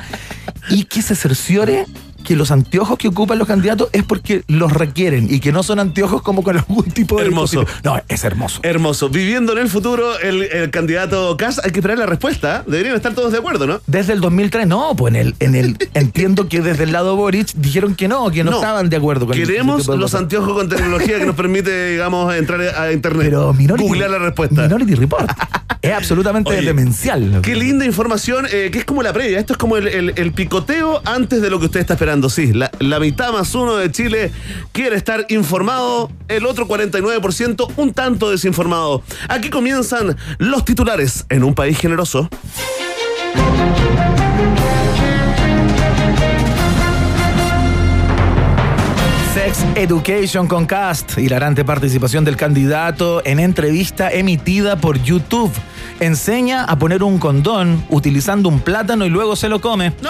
Y 0.69 0.85
que 0.85 1.01
se 1.01 1.15
cerciore 1.15 1.85
que 2.23 2.35
los 2.35 2.51
anteojos 2.51 2.97
que 2.97 3.07
ocupan 3.09 3.37
los 3.37 3.47
candidatos 3.47 3.89
es 3.91 4.03
porque 4.03 4.43
los 4.47 4.71
requieren 4.71 5.27
y 5.29 5.39
que 5.39 5.51
no 5.51 5.63
son 5.63 5.79
anteojos 5.79 6.21
como 6.21 6.43
con 6.43 6.57
algún 6.57 6.85
tipo 6.85 7.17
de 7.19 7.25
Hermoso. 7.25 7.59
dispositivo. 7.61 7.91
No, 7.95 8.01
es 8.07 8.23
hermoso. 8.23 8.59
Hermoso. 8.63 9.09
Viviendo 9.09 9.51
en 9.53 9.59
el 9.59 9.69
futuro, 9.69 10.17
el, 10.19 10.43
el 10.43 10.69
candidato 10.71 11.35
Kass, 11.37 11.59
hay 11.63 11.71
que 11.71 11.79
esperar 11.79 11.97
la 11.97 12.05
respuesta. 12.05 12.63
Deberían 12.67 12.95
estar 12.95 13.13
todos 13.13 13.31
de 13.31 13.37
acuerdo, 13.39 13.67
¿no? 13.67 13.81
Desde 13.87 14.13
el 14.13 14.21
2003, 14.21 14.67
no, 14.67 14.95
pues 14.95 15.13
en 15.13 15.19
el, 15.19 15.35
en 15.39 15.55
el 15.55 15.77
entiendo 15.93 16.47
que 16.47 16.61
desde 16.61 16.83
el 16.85 16.91
lado 16.91 17.15
Boric 17.15 17.53
dijeron 17.55 17.95
que 17.95 18.07
no, 18.07 18.29
que 18.31 18.43
no, 18.43 18.51
No. 18.51 18.57
estaban 18.57 18.89
de 18.89 18.97
acuerdo 18.97 19.27
con 19.27 19.35
Queremos 19.35 19.87
los 19.87 20.15
anteojos 20.15 20.53
con 20.53 20.69
tecnología 20.69 21.19
que 21.19 21.25
nos 21.25 21.35
permite, 21.35 21.91
digamos, 21.91 22.33
entrar 22.35 22.61
a 22.61 22.91
internet. 22.91 23.27
Pero 23.29 23.53
Minority, 23.53 23.87
Googlear 23.87 24.09
la 24.09 24.19
respuesta. 24.19 24.61
Minority 24.63 24.95
Report. 24.95 25.29
es 25.81 25.91
absolutamente 25.93 26.51
Oye, 26.51 26.61
demencial. 26.61 27.39
Qué 27.41 27.55
linda 27.55 27.85
información, 27.85 28.45
eh, 28.51 28.69
que 28.71 28.79
es 28.79 28.85
como 28.85 29.03
la 29.03 29.11
previa. 29.11 29.39
Esto 29.39 29.53
es 29.53 29.57
como 29.57 29.75
el, 29.77 29.87
el- 29.87 30.13
el 30.15 30.31
picoteo 30.31 31.01
antes 31.05 31.41
de 31.41 31.49
lo 31.49 31.59
que 31.59 31.65
usted 31.65 31.79
está 31.79 31.93
esperando. 31.93 32.12
Sí, 32.29 32.53
la, 32.53 32.69
la 32.79 32.99
mitad 32.99 33.33
más 33.33 33.55
uno 33.55 33.75
de 33.75 33.91
Chile 33.91 34.31
quiere 34.71 34.95
estar 34.95 35.25
informado, 35.29 36.11
el 36.27 36.45
otro 36.45 36.67
49% 36.67 37.71
un 37.75 37.93
tanto 37.93 38.29
desinformado. 38.29 39.01
Aquí 39.29 39.49
comienzan 39.49 40.15
los 40.37 40.63
titulares 40.63 41.25
en 41.29 41.43
un 41.43 41.55
país 41.55 41.79
generoso. 41.79 42.29
Sex 49.33 49.65
Education 49.75 50.47
con 50.47 50.67
Cast, 50.67 51.17
hilarante 51.17 51.65
participación 51.65 52.23
del 52.23 52.37
candidato 52.37 53.23
en 53.25 53.39
entrevista 53.39 54.11
emitida 54.11 54.75
por 54.75 55.01
YouTube. 55.01 55.51
Enseña 55.99 56.63
a 56.65 56.77
poner 56.77 57.03
un 57.03 57.17
condón 57.19 57.83
utilizando 57.89 58.49
un 58.49 58.59
plátano 58.59 59.05
y 59.05 59.09
luego 59.09 59.35
se 59.35 59.47
lo 59.49 59.61
come. 59.61 59.93
¡No! 60.01 60.09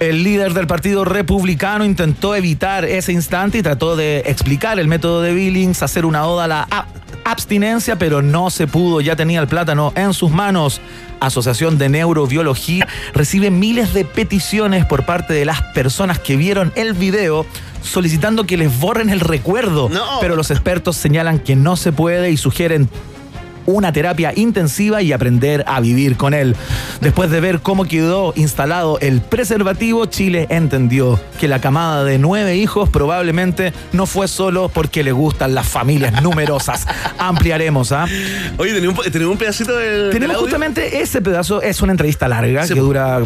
El 0.00 0.22
líder 0.22 0.54
del 0.54 0.66
Partido 0.66 1.04
Republicano 1.04 1.84
intentó 1.84 2.34
evitar 2.34 2.84
ese 2.84 3.12
instante 3.12 3.58
y 3.58 3.62
trató 3.62 3.96
de 3.96 4.18
explicar 4.26 4.78
el 4.78 4.86
método 4.88 5.22
de 5.22 5.32
Billings, 5.32 5.82
hacer 5.82 6.04
una 6.06 6.26
oda 6.26 6.44
a 6.44 6.48
la 6.48 6.68
abstinencia, 7.24 7.96
pero 7.98 8.20
no 8.22 8.50
se 8.50 8.66
pudo, 8.66 9.00
ya 9.00 9.16
tenía 9.16 9.40
el 9.40 9.48
plátano 9.48 9.92
en 9.96 10.12
sus 10.12 10.30
manos. 10.30 10.80
Asociación 11.20 11.78
de 11.78 11.88
Neurobiología 11.88 12.86
recibe 13.14 13.50
miles 13.50 13.94
de 13.94 14.04
peticiones 14.04 14.84
por 14.84 15.06
parte 15.06 15.32
de 15.32 15.46
las 15.46 15.62
personas 15.62 16.18
que 16.18 16.36
vieron 16.36 16.70
el 16.76 16.92
video 16.92 17.46
solicitando 17.82 18.44
que 18.44 18.56
les 18.58 18.78
borren 18.78 19.08
el 19.10 19.20
recuerdo, 19.20 19.88
No. 19.88 20.18
pero 20.20 20.36
los 20.36 20.50
expertos 20.50 20.96
señalan 20.96 21.38
que 21.38 21.56
no 21.56 21.76
se 21.76 21.92
puede 21.92 22.30
y 22.30 22.36
sugieren 22.36 22.88
una 23.66 23.92
terapia 23.92 24.32
intensiva 24.34 25.02
y 25.02 25.12
aprender 25.12 25.64
a 25.66 25.80
vivir 25.80 26.16
con 26.16 26.34
él. 26.34 26.56
Después 27.00 27.30
de 27.30 27.40
ver 27.40 27.60
cómo 27.60 27.84
quedó 27.84 28.32
instalado 28.36 28.98
el 29.00 29.20
preservativo, 29.20 30.06
Chile 30.06 30.46
entendió 30.50 31.20
que 31.38 31.48
la 31.48 31.60
camada 31.60 32.04
de 32.04 32.18
nueve 32.18 32.56
hijos 32.56 32.88
probablemente 32.88 33.72
no 33.92 34.06
fue 34.06 34.28
solo 34.28 34.68
porque 34.68 35.02
le 35.02 35.12
gustan 35.12 35.54
las 35.54 35.66
familias 35.66 36.22
numerosas. 36.22 36.86
Ampliaremos, 37.18 37.92
¿ah? 37.92 38.06
Oye, 38.58 38.72
tenemos 38.74 39.04
un, 39.04 39.12
tenemos 39.12 39.32
un 39.32 39.38
pedacito 39.38 39.76
del. 39.76 40.10
Tenemos 40.10 40.36
audio? 40.36 40.46
justamente 40.46 41.00
ese 41.00 41.20
pedazo, 41.20 41.62
es 41.62 41.80
una 41.82 41.92
entrevista 41.92 42.28
larga 42.28 42.66
que 42.66 42.74
dura, 42.74 43.20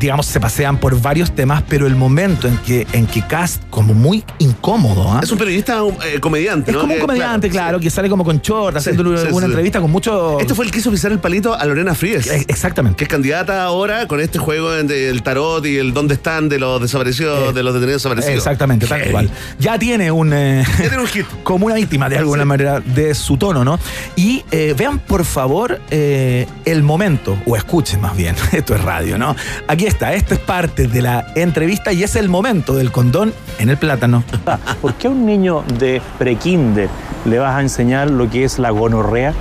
digamos, 0.00 0.26
se 0.26 0.40
pasean 0.40 0.78
por 0.78 1.00
varios 1.00 1.32
temas, 1.32 1.62
pero 1.68 1.86
el 1.86 1.96
momento 1.96 2.48
en 2.48 2.56
que, 2.58 2.86
en 2.92 3.06
que 3.06 3.22
Cast, 3.22 3.62
como 3.70 3.94
muy 3.94 4.24
incómodo, 4.38 5.12
¿ah? 5.12 5.20
Es 5.22 5.30
un 5.30 5.38
periodista 5.38 5.82
un, 5.82 5.96
eh, 6.04 6.20
comediante, 6.20 6.70
Es 6.70 6.74
¿no? 6.74 6.80
como 6.80 6.94
un 6.94 7.00
Que, 7.00 7.06
comediante, 7.06 7.50
claro, 7.50 7.80
que 7.80 7.90
sale 7.90 8.08
como 8.08 8.24
con 8.24 8.38
short, 8.38 8.76
haciendo 8.76 9.02
sí, 9.02 9.26
una 9.32 9.46
sí. 9.46 9.52
Entrevista 9.78 9.80
con 9.80 9.90
mucho. 9.90 10.40
Este 10.40 10.54
fue 10.54 10.64
el 10.64 10.70
que 10.70 10.78
hizo 10.78 10.90
pisar 10.90 11.12
el 11.12 11.18
palito 11.18 11.54
a 11.54 11.64
Lorena 11.64 11.94
Fríes. 11.94 12.26
Eh, 12.26 12.44
Exactamente. 12.48 12.96
que 12.96 13.04
es 13.04 13.10
candidata 13.10 13.62
ahora 13.64 14.06
con 14.06 14.20
este 14.20 14.38
juego 14.38 14.70
del 14.72 15.22
tarot 15.22 15.64
y 15.66 15.76
el 15.78 15.92
dónde 15.94 16.14
están 16.14 16.48
de 16.48 16.58
los 16.58 16.80
desaparecidos, 16.80 17.50
Eh, 17.50 17.52
de 17.52 17.62
los 17.62 17.74
detenidos 17.74 18.02
desaparecidos. 18.02 18.36
Exactamente, 18.36 18.86
tal 18.86 19.10
cual. 19.10 19.30
Ya 19.58 19.78
tiene 19.78 20.10
un. 20.10 20.32
eh, 20.32 20.64
Ya 20.78 20.88
tiene 20.88 20.98
un 21.00 21.06
hit. 21.06 21.26
como 21.42 21.66
una 21.66 21.74
víctima 21.76 22.08
de 22.08 22.18
alguna 22.18 22.42
Sí. 22.42 22.48
manera 22.48 22.80
de 22.80 23.14
su 23.14 23.36
tono, 23.36 23.64
¿no? 23.64 23.78
Y 24.16 24.44
eh, 24.50 24.74
vean 24.76 24.98
por 24.98 25.24
favor 25.24 25.80
eh, 25.90 26.46
el 26.64 26.82
momento, 26.82 27.36
o 27.46 27.56
escuchen 27.56 28.00
más 28.00 28.16
bien, 28.16 28.34
esto 28.52 28.74
es 28.74 28.82
radio, 28.82 29.18
¿no? 29.18 29.34
Aquí 29.66 29.86
está, 29.86 30.12
esto 30.14 30.34
es 30.34 30.40
parte 30.40 30.88
de 30.88 31.02
la 31.02 31.32
entrevista 31.34 31.92
y 31.92 32.02
es 32.02 32.16
el 32.16 32.28
momento 32.28 32.74
del 32.74 32.90
condón 32.92 33.32
en 33.58 33.70
el 33.70 33.76
plátano. 33.76 34.24
¿Por 34.82 34.94
qué 34.94 35.06
a 35.06 35.10
un 35.10 35.24
niño 35.26 35.64
de 35.78 36.00
prekinder 36.18 36.88
le 37.24 37.38
vas 37.38 37.56
a 37.56 37.60
enseñar 37.60 38.10
lo 38.10 38.28
que 38.30 38.44
es 38.44 38.58
la 38.58 38.70
gonorrea? 38.70 39.32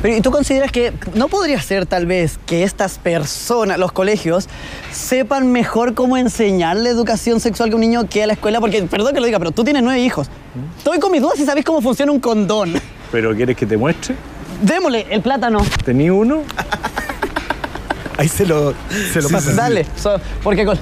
Pero, 0.00 0.16
¿y 0.16 0.20
tú 0.20 0.30
consideras 0.30 0.70
que 0.72 0.92
no 1.14 1.28
podría 1.28 1.60
ser 1.60 1.86
tal 1.86 2.06
vez 2.06 2.38
que 2.46 2.62
estas 2.64 2.98
personas, 2.98 3.78
los 3.78 3.92
colegios, 3.92 4.48
sepan 4.92 5.52
mejor 5.52 5.94
cómo 5.94 6.16
enseñarle 6.16 6.90
educación 6.90 7.40
sexual 7.40 7.68
que 7.68 7.74
un 7.74 7.80
niño 7.80 8.08
que 8.08 8.22
a 8.22 8.26
la 8.26 8.32
escuela? 8.34 8.60
Porque, 8.60 8.82
perdón 8.82 9.14
que 9.14 9.20
lo 9.20 9.26
diga, 9.26 9.38
pero 9.38 9.50
tú 9.52 9.64
tienes 9.64 9.82
nueve 9.82 10.00
hijos. 10.00 10.28
Estoy 10.78 10.98
con 10.98 11.12
mis 11.12 11.20
dudas 11.22 11.36
si 11.38 11.44
sabes 11.44 11.64
cómo 11.64 11.80
funciona 11.80 12.12
un 12.12 12.20
condón. 12.20 12.74
¿Pero 13.10 13.34
quieres 13.34 13.56
que 13.56 13.66
te 13.66 13.76
muestre? 13.76 14.14
Démosle 14.62 15.06
el 15.10 15.22
plátano. 15.22 15.64
¿Tení 15.84 16.08
uno? 16.10 16.42
Ahí 18.18 18.28
se 18.28 18.46
lo, 18.46 18.74
se 19.12 19.20
lo 19.22 19.28
pasa. 19.28 19.52
Dale. 19.52 19.86
So- 19.96 20.20
porque 20.42 20.64
con... 20.64 20.78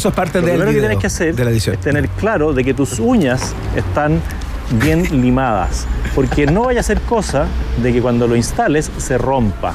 Eso 0.00 0.08
es 0.08 0.14
parte 0.14 0.40
Lo 0.40 0.46
del 0.46 0.56
primero 0.56 0.72
que 0.72 0.78
tienes 0.78 0.98
que 0.98 1.06
hacer 1.08 1.34
de 1.34 1.44
la 1.44 1.50
edición. 1.50 1.74
es 1.74 1.80
tener 1.82 2.08
claro 2.08 2.54
de 2.54 2.64
que 2.64 2.72
tus 2.72 2.98
uñas 2.98 3.54
están 3.76 4.22
bien 4.82 5.02
limadas. 5.20 5.86
Porque 6.14 6.46
no 6.46 6.64
vaya 6.64 6.80
a 6.80 6.82
ser 6.82 7.02
cosa 7.02 7.44
de 7.82 7.92
que 7.92 8.00
cuando 8.00 8.26
lo 8.26 8.34
instales 8.34 8.90
se 8.96 9.18
rompa. 9.18 9.74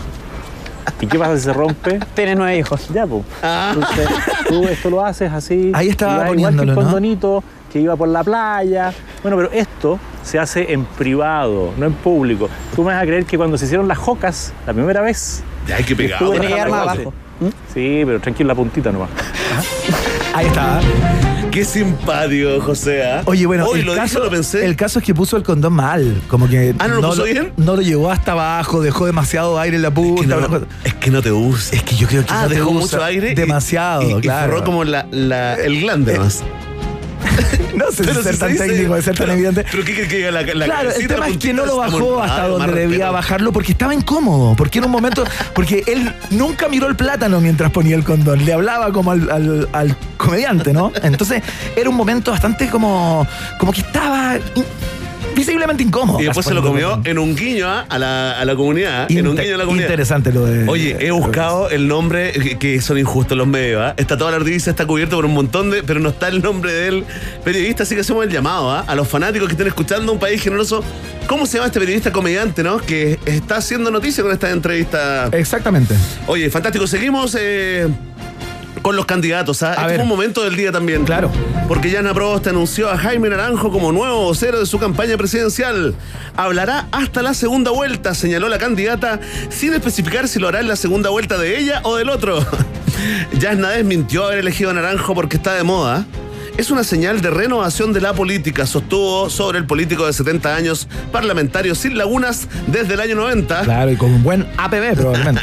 ¿Y 0.99 1.06
qué 1.06 1.19
pasa 1.19 1.38
si 1.38 1.43
se 1.43 1.54
rompe? 1.54 1.99
Tienes 2.15 2.38
nueve 2.38 2.58
hijos. 2.58 2.88
Ya, 2.91 3.06
pues. 3.06 3.21
Entonces, 3.43 4.10
tú 4.47 4.67
esto 4.67 4.89
lo 4.89 5.06
haces 5.06 5.32
así. 5.32 5.71
Ahí 5.76 5.89
estaba 5.89 6.17
vas 6.17 6.34
igual 6.34 6.38
que 6.38 6.41
poniéndolo, 6.41 6.71
el 6.71 6.76
¿no? 6.76 6.84
condonito 6.84 7.43
que 7.71 7.80
iba 7.82 7.95
por 7.95 8.08
la 8.08 8.23
playa. 8.23 8.91
Bueno, 9.21 9.38
pero 9.38 9.52
esto 9.52 9.99
se 10.23 10.39
hace 10.39 10.73
en 10.73 10.86
privado, 10.86 11.71
no 11.78 11.86
en 11.86 11.93
público. 11.93 12.49
Tú 12.76 12.82
me 12.82 12.93
vas 12.93 13.04
a 13.04 13.06
creer 13.06 13.26
que 13.26 13.38
cuando 13.38 13.60
se 13.60 13.65
hicieron 13.65 13.88
las 13.88 13.99
jocas, 13.99 14.54
la 14.65 14.73
primera 14.73 15.02
vez. 15.02 15.43
Ya 15.67 15.76
hay 15.76 15.84
que 15.84 15.95
pegar. 15.95 16.17
que 16.17 16.65
más 16.67 16.97
la 16.97 17.12
abajo. 17.41 17.56
Sí, 17.74 18.04
pero 18.06 18.19
tranquilo, 18.19 18.48
la 18.50 18.56
puntita 18.56 18.91
nomás. 18.91 19.10
Ahí 20.34 20.48
está. 20.48 20.80
Qué 21.52 21.63
simpático, 21.63 22.60
José. 22.60 23.04
¿ah? 23.06 23.21
Oye, 23.26 23.45
bueno, 23.45 23.65
Hoy 23.65 23.80
el, 23.80 23.86
lo 23.86 23.93
dije, 23.93 24.04
caso, 24.06 24.19
lo 24.19 24.30
pensé. 24.30 24.65
el 24.65 24.76
caso 24.76 25.00
es 25.00 25.06
que 25.06 25.13
puso 25.15 25.38
el 25.38 25.43
condón 25.43 25.71
mal. 25.74 26.21
Como 26.28 26.50
que. 26.50 26.76
Ah, 26.80 26.89
¿no 26.89 26.95
lo 26.95 27.10
puso 27.10 27.24
bien? 27.24 27.54
No 27.56 27.78
lo 27.78 27.82
llevó 27.82 28.12
hasta 28.12 28.34
abajo, 28.34 28.82
dejó 28.82 29.06
demasiado 29.06 29.58
aire 29.58 29.78
en 29.78 29.82
la 29.84 29.88
Es 29.89 29.93
que 29.93 30.02
punta. 30.02 30.36
no, 30.36 30.62
es 30.84 30.93
que 30.95 31.12
no 31.12 31.21
te 31.21 31.32
usa. 31.32 31.78
Es 31.78 31.84
que 31.84 31.95
yo 31.95 32.08
creo 32.08 32.26
que 32.26 32.34
Ah, 32.34 32.41
no 32.43 32.48
te 32.50 32.56
dejó 32.56 32.71
usa 32.71 32.82
mucho 32.82 33.04
aire. 33.06 33.32
y- 33.32 33.36
Demasiado, 33.36 34.02
y, 34.02 34.13
y 34.15 34.21
claro. 34.21 34.52
forró 34.52 34.65
como 34.65 34.84
la, 34.84 35.08
la- 35.12 35.56
el 35.56 35.80
glande 35.80 36.19
más. 36.19 36.43
no 37.77 37.91
sé 37.91 38.03
si 38.03 38.23
ser 38.23 38.38
tan 38.38 38.51
dice- 38.51 38.67
técnico, 38.67 38.95
de 38.95 39.01
ser 39.01 39.15
tan 39.15 39.25
pero- 39.25 39.33
evidente. 39.33 39.65
Pero 39.69 39.83
¿qué 39.83 39.93
quiere 39.93 40.07
que 40.07 40.31
la, 40.31 40.41
la 40.41 40.65
Claro, 40.65 40.91
el 40.91 41.07
tema 41.07 41.27
es 41.29 41.38
que 41.38 41.53
no 41.53 41.65
lo 41.65 41.77
bajó 41.77 42.21
hasta 42.21 42.47
donde 42.47 42.71
debía 42.73 43.11
bajarlo 43.11 43.51
porque 43.51 43.71
estaba 43.71 43.93
incómodo. 43.93 44.55
Porque 44.55 44.79
era 44.79 44.85
un 44.88 44.91
momento. 44.91 45.23
Porque 45.53 45.83
él 45.88 46.13
nunca 46.31 46.67
miró 46.69 46.88
el 46.88 46.95
plátano 46.95 47.39
mientras 47.41 47.71
ponía 47.71 47.95
el 47.95 48.03
condón. 48.03 48.43
Le 48.45 48.53
hablaba 48.53 48.91
como 48.91 49.11
al, 49.11 49.29
al- 49.29 49.69
al 49.73 49.95
comediante, 50.17 50.73
¿no? 50.73 50.91
Entonces 51.03 51.41
era 51.75 51.89
un 51.89 51.95
momento 51.95 52.31
bastante 52.31 52.67
como. 52.69 53.27
como 53.59 53.71
que 53.73 53.81
estaba 53.81 54.35
in- 54.55 54.65
visiblemente 55.36 55.84
incómodo. 55.84 56.19
Y 56.21 56.26
después 56.26 56.45
se 56.45 56.54
lo 56.54 56.62
comió 56.63 57.02
en 57.04 57.19
un 57.19 57.36
guiño 57.36 57.67
¿ah? 57.67 57.86
a, 57.89 58.00
la, 58.00 58.39
a 58.39 58.45
la 58.45 58.56
comunidad. 58.56 59.04
¿ah? 59.04 59.08
En 59.10 59.28
un 59.28 59.36
Inte- 59.38 59.43
guiño 59.43 59.56
a 59.56 59.58
la 59.58 59.65
comunidad. 59.65 59.86
Interesante 59.88 60.32
lo 60.32 60.45
de. 60.45 60.67
Oye, 60.67 60.98
he 61.00 61.12
buscado 61.12 61.69
el 61.69 61.88
nombre 61.88 62.32
que, 62.32 62.58
que 62.58 62.82
son 62.82 62.98
injustos 62.98 63.38
los 63.38 63.48
medios. 63.48 63.82
¿ah? 63.82 63.93
Está 63.98 64.17
toda 64.17 64.32
la 64.32 64.39
noticia, 64.39 64.69
está 64.71 64.86
cubierto 64.86 65.15
por 65.17 65.26
un 65.26 65.34
montón 65.34 65.69
de. 65.71 65.84
Pero 65.84 66.00
no 66.00 66.10
está 66.10 66.28
el 66.28 66.41
nombre 66.41 66.71
del 66.74 67.04
periodista, 67.43 67.84
así 67.84 67.95
que 67.95 68.02
hacemos 68.02 68.24
el 68.26 68.32
llamado 68.32 68.71
¿ah? 68.71 68.84
a 68.88 68.95
los 68.95 69.08
fanáticos 69.08 69.48
que 69.48 69.54
estén 69.54 69.67
escuchando 69.67 70.12
un 70.12 70.19
país 70.19 70.41
generoso. 70.41 70.84
¿Cómo 71.28 71.45
se 71.48 71.58
llama 71.58 71.67
este 71.67 71.80
periodista 71.80 72.12
comediante, 72.12 72.62
no? 72.63 72.78
Que 72.78 73.19
está 73.26 73.58
haciendo 73.58 73.89
noticia 73.89 74.24
con 74.24 74.32
esta 74.32 74.52
entrevista. 74.52 75.28
Exactamente. 75.32 75.95
Oye, 76.28 76.50
fantástico. 76.52 76.86
Seguimos 76.86 77.36
eh, 77.39 77.88
con 78.81 78.95
los 78.95 79.05
candidatos. 79.05 79.63
¿ah? 79.63 79.73
Este 79.73 79.95
fue 79.95 80.03
un 80.03 80.09
momento 80.09 80.43
del 80.43 80.55
día 80.55 80.71
también. 80.71 81.05
Claro. 81.05 81.31
Porque 81.67 81.89
Yana 81.89 82.13
Proboste 82.13 82.49
anunció 82.49 82.89
a 82.89 82.97
Jaime 82.97 83.29
Naranjo 83.29 83.71
como 83.71 83.91
nuevo 83.91 84.21
vocero 84.23 84.59
de 84.59 84.65
su 84.65 84.79
campaña 84.79 85.17
presidencial. 85.17 85.95
Hablará 86.35 86.88
hasta 86.91 87.21
la 87.21 87.33
segunda 87.33 87.71
vuelta, 87.71 88.13
señaló 88.13 88.49
la 88.49 88.57
candidata, 88.57 89.19
sin 89.49 89.73
especificar 89.73 90.27
si 90.27 90.39
lo 90.39 90.47
hará 90.47 90.59
en 90.59 90.67
la 90.67 90.75
segunda 90.75 91.09
vuelta 91.09 91.38
de 91.38 91.57
ella 91.57 91.81
o 91.83 91.95
del 91.95 92.09
otro. 92.09 92.45
Yasna 93.39 93.69
desmintió 93.69 94.25
haber 94.25 94.39
elegido 94.39 94.69
a 94.69 94.73
Naranjo 94.73 95.13
porque 95.13 95.38
está 95.38 95.53
de 95.53 95.63
moda. 95.63 96.05
Es 96.58 96.72
una 96.72 96.86
señal 96.86 97.20
de 97.20 97.32
renovación 97.32 97.91
de 97.91 98.00
la 98.00 98.13
política, 98.13 98.65
sostuvo 98.65 99.30
sobre 99.30 99.58
el 99.58 99.65
político 99.65 100.06
de 100.06 100.13
70 100.13 100.56
años, 100.56 100.88
parlamentario 101.12 101.76
sin 101.76 101.98
lagunas 101.98 102.48
desde 102.68 102.94
el 102.94 103.02
año 103.02 103.15
90. 103.15 103.63
Claro, 103.63 103.91
y 103.91 103.98
con 103.98 104.13
un 104.13 104.24
buen 104.24 104.48
APB 104.56 104.94
probablemente. 104.96 105.41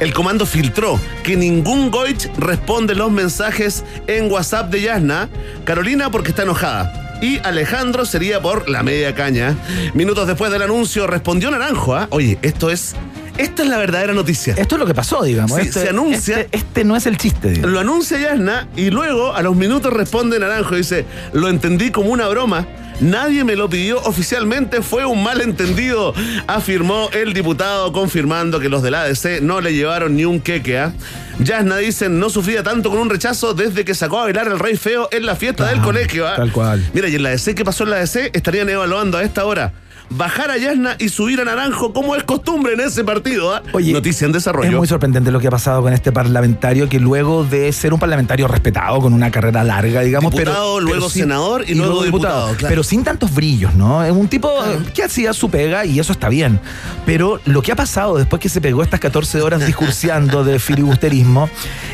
El 0.00 0.14
comando 0.14 0.46
filtró 0.46 0.98
que 1.22 1.36
ningún 1.36 1.90
Goich 1.90 2.30
responde 2.38 2.94
los 2.94 3.10
mensajes 3.10 3.84
en 4.06 4.32
WhatsApp 4.32 4.70
de 4.70 4.80
Yasna. 4.80 5.28
Carolina 5.64 6.10
porque 6.10 6.30
está 6.30 6.44
enojada. 6.44 7.18
Y 7.20 7.38
Alejandro 7.40 8.06
sería 8.06 8.40
por 8.40 8.68
la 8.70 8.82
media 8.82 9.14
caña. 9.14 9.54
Minutos 9.92 10.26
después 10.26 10.50
del 10.50 10.62
anuncio 10.62 11.06
respondió 11.06 11.50
Naranjo. 11.50 11.94
¿ah? 11.94 12.06
Oye, 12.10 12.38
esto 12.40 12.70
es. 12.70 12.94
Esta 13.38 13.62
es 13.62 13.68
la 13.68 13.76
verdadera 13.78 14.12
noticia. 14.12 14.54
Esto 14.56 14.76
es 14.76 14.78
lo 14.78 14.86
que 14.86 14.94
pasó, 14.94 15.22
digamos. 15.22 15.60
Sí, 15.60 15.68
Este- 15.68 15.80
se 15.82 15.88
anuncia- 15.90 16.40
Este, 16.40 16.56
este 16.56 16.84
no 16.84 16.96
es 16.96 17.06
el 17.06 17.18
chiste. 17.18 17.50
digamos. 17.50 17.70
Lo 17.70 17.80
anuncia 17.80 18.18
Yasna 18.18 18.68
y 18.76 18.90
luego 18.90 19.34
a 19.34 19.42
los 19.42 19.54
minutos 19.56 19.92
responde 19.92 20.38
Naranjo. 20.38 20.74
Dice, 20.74 21.04
lo 21.32 21.48
entendí 21.48 21.90
como 21.90 22.10
una 22.10 22.28
broma. 22.28 22.66
Nadie 22.98 23.44
me 23.44 23.56
lo 23.56 23.68
pidió 23.68 24.00
oficialmente, 24.04 24.80
fue 24.80 25.04
un 25.04 25.22
malentendido, 25.22 26.14
afirmó 26.46 27.10
el 27.12 27.34
diputado, 27.34 27.92
confirmando 27.92 28.58
que 28.58 28.70
los 28.70 28.82
de 28.82 28.90
la 28.90 29.02
ADC 29.02 29.42
no 29.42 29.60
le 29.60 29.74
llevaron 29.74 30.16
ni 30.16 30.24
un 30.24 30.40
queque. 30.40 30.78
¿ah? 30.78 30.94
Yasna 31.38 31.76
dicen 31.76 32.18
no 32.18 32.30
sufría 32.30 32.62
tanto 32.62 32.88
con 32.88 32.98
un 32.98 33.10
rechazo 33.10 33.52
desde 33.52 33.84
que 33.84 33.94
sacó 33.94 34.20
a 34.20 34.22
bailar 34.24 34.48
al 34.48 34.58
rey 34.58 34.76
feo 34.78 35.10
en 35.12 35.26
la 35.26 35.36
fiesta 35.36 35.66
del 35.68 35.82
colegio. 35.82 36.26
¿ah? 36.26 36.36
tal 36.36 36.50
cual. 36.52 36.82
Mira, 36.94 37.08
y 37.08 37.14
en 37.16 37.22
la 37.22 37.28
ADC, 37.30 37.54
¿qué 37.54 37.66
pasó 37.66 37.84
en 37.84 37.90
la 37.90 37.96
ADC? 37.96 38.30
Estarían 38.34 38.68
evaluando 38.70 39.18
a 39.18 39.22
esta 39.22 39.44
hora. 39.44 39.74
Bajar 40.08 40.50
a 40.50 40.56
Yasna 40.56 40.96
y 40.98 41.08
subir 41.08 41.40
a 41.40 41.44
Naranjo, 41.44 41.92
como 41.92 42.14
es 42.14 42.22
costumbre 42.22 42.74
en 42.74 42.80
ese 42.80 43.02
partido. 43.02 43.54
¿ah? 43.54 43.62
Oye, 43.72 43.92
Noticia 43.92 44.24
en 44.24 44.32
desarrollo. 44.32 44.70
Es 44.70 44.76
muy 44.76 44.86
sorprendente 44.86 45.30
lo 45.30 45.40
que 45.40 45.48
ha 45.48 45.50
pasado 45.50 45.82
con 45.82 45.92
este 45.92 46.12
parlamentario 46.12 46.88
que 46.88 47.00
luego 47.00 47.44
de 47.44 47.72
ser 47.72 47.92
un 47.92 47.98
parlamentario 47.98 48.46
respetado 48.46 49.00
con 49.00 49.12
una 49.12 49.30
carrera 49.30 49.64
larga, 49.64 50.02
digamos, 50.02 50.32
Diputado, 50.32 50.76
pero 50.76 50.80
luego 50.80 51.10
senador 51.10 51.64
y 51.66 51.74
luego 51.74 52.04
diputado, 52.04 52.54
claro. 52.54 52.68
pero 52.68 52.82
sin 52.82 53.02
tantos 53.02 53.34
brillos, 53.34 53.74
¿no? 53.74 54.04
Es 54.04 54.12
un 54.12 54.28
tipo 54.28 54.52
que 54.94 55.02
hacía 55.02 55.32
su 55.32 55.50
pega 55.50 55.84
y 55.84 55.98
eso 55.98 56.12
está 56.12 56.28
bien. 56.28 56.60
Pero 57.04 57.40
lo 57.44 57.62
que 57.62 57.72
ha 57.72 57.76
pasado 57.76 58.16
después 58.16 58.40
que 58.40 58.48
se 58.48 58.60
pegó 58.60 58.82
estas 58.82 59.00
14 59.00 59.42
horas 59.42 59.66
discursiando 59.66 60.44
de 60.44 60.58
filibusterismo, 60.58 61.50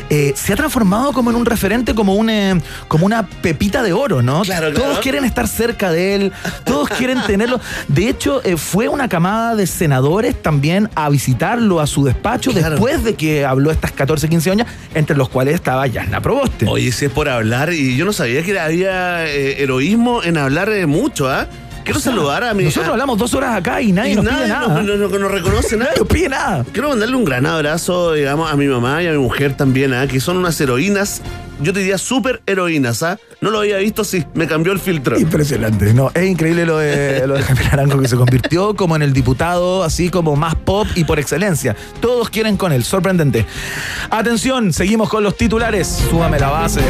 eh, 0.09 0.33
se 0.35 0.53
ha 0.53 0.55
transformado 0.55 1.13
como 1.13 1.31
en 1.31 1.35
un 1.35 1.45
referente, 1.45 1.95
como 1.95 2.15
un 2.15 2.29
eh, 2.29 2.61
como 2.87 3.05
una 3.05 3.25
pepita 3.27 3.81
de 3.81 3.93
oro, 3.93 4.21
¿no? 4.21 4.41
Claro, 4.41 4.71
claro. 4.71 4.73
Todos 4.73 4.99
quieren 4.99 5.25
estar 5.25 5.47
cerca 5.47 5.91
de 5.91 6.15
él, 6.15 6.31
todos 6.63 6.89
quieren 6.89 7.19
tenerlo. 7.25 7.59
De 7.87 8.02
hecho, 8.09 8.41
eh, 8.43 8.57
fue 8.57 8.87
una 8.87 9.07
camada 9.09 9.55
de 9.55 9.67
senadores 9.67 10.41
también 10.41 10.89
a 10.95 11.09
visitarlo 11.09 11.79
a 11.79 11.87
su 11.87 12.03
despacho 12.03 12.51
Claro. 12.51 12.71
después 12.71 13.03
de 13.03 13.15
que 13.15 13.45
habló 13.45 13.71
estas 13.71 13.91
14, 13.91 14.29
15 14.29 14.51
años, 14.51 14.67
entre 14.93 15.15
los 15.15 15.29
cuales 15.29 15.55
estaba 15.55 15.85
Yasna 15.87 16.21
Proboste. 16.21 16.65
Oye, 16.67 16.91
si 16.91 17.05
es 17.05 17.11
por 17.11 17.29
hablar, 17.29 17.73
y 17.73 17.95
yo 17.97 18.05
no 18.05 18.13
sabía 18.13 18.43
que 18.43 18.59
había 18.59 19.25
eh, 19.27 19.61
heroísmo 19.63 20.23
en 20.23 20.37
hablar 20.37 20.69
eh, 20.69 20.85
mucho, 20.85 21.29
¿ah? 21.29 21.47
Quiero 21.83 21.99
saludar 21.99 22.45
a 22.45 22.53
mi. 22.53 22.63
Nosotros 22.63 22.87
a- 22.87 22.91
hablamos 22.93 23.17
dos 23.17 23.33
horas 23.33 23.57
acá 23.57 23.81
y 23.81 23.91
nadie 23.91 24.13
y 24.13 24.15
nos 24.15 24.23
nadie 24.23 24.37
pide 24.45 24.47
nada. 24.47 24.81
No, 24.81 24.95
no- 24.95 25.19
no 25.19 25.27
reconoce 25.27 25.75
nada. 25.77 25.89
Nadie 25.91 25.99
nos 25.99 26.07
pide 26.07 26.29
nada. 26.29 26.65
Quiero 26.71 26.87
mandarle 26.89 27.15
un 27.17 27.25
gran 27.25 27.45
abrazo, 27.45 28.13
digamos, 28.13 28.49
a 28.49 28.55
mi 28.55 28.67
mamá 28.67 29.03
y 29.03 29.07
a 29.07 29.11
mi 29.11 29.17
mujer 29.17 29.57
también, 29.57 29.93
¿ah? 29.93 30.07
que 30.07 30.21
son 30.21 30.37
unas 30.37 30.59
heroínas 30.61 31.21
yo 31.61 31.73
te 31.73 31.79
diría 31.79 31.97
super 31.97 32.41
heroínas, 32.45 33.03
¿ah? 33.03 33.17
No 33.41 33.49
lo 33.49 33.59
había 33.59 33.77
visto, 33.77 34.03
sí, 34.03 34.23
me 34.33 34.47
cambió 34.47 34.71
el 34.71 34.79
filtro. 34.79 35.19
Impresionante, 35.19 35.93
no, 35.93 36.11
es 36.13 36.25
increíble 36.25 36.65
lo 36.65 36.77
de, 36.77 37.23
lo 37.27 37.35
de 37.35 37.43
Jaime 37.43 37.63
Naranjo 37.63 37.99
que 37.99 38.07
se 38.07 38.15
convirtió 38.15 38.75
como 38.75 38.95
en 38.95 39.01
el 39.01 39.13
diputado 39.13 39.83
así 39.83 40.09
como 40.09 40.35
más 40.35 40.55
pop 40.55 40.87
y 40.95 41.03
por 41.03 41.19
excelencia. 41.19 41.75
Todos 41.99 42.29
quieren 42.29 42.57
con 42.57 42.71
él, 42.71 42.83
sorprendente. 42.83 43.45
Atención, 44.09 44.73
seguimos 44.73 45.09
con 45.09 45.23
los 45.23 45.37
titulares. 45.37 45.87
Súbame 46.09 46.39
la 46.39 46.49
base. 46.49 46.81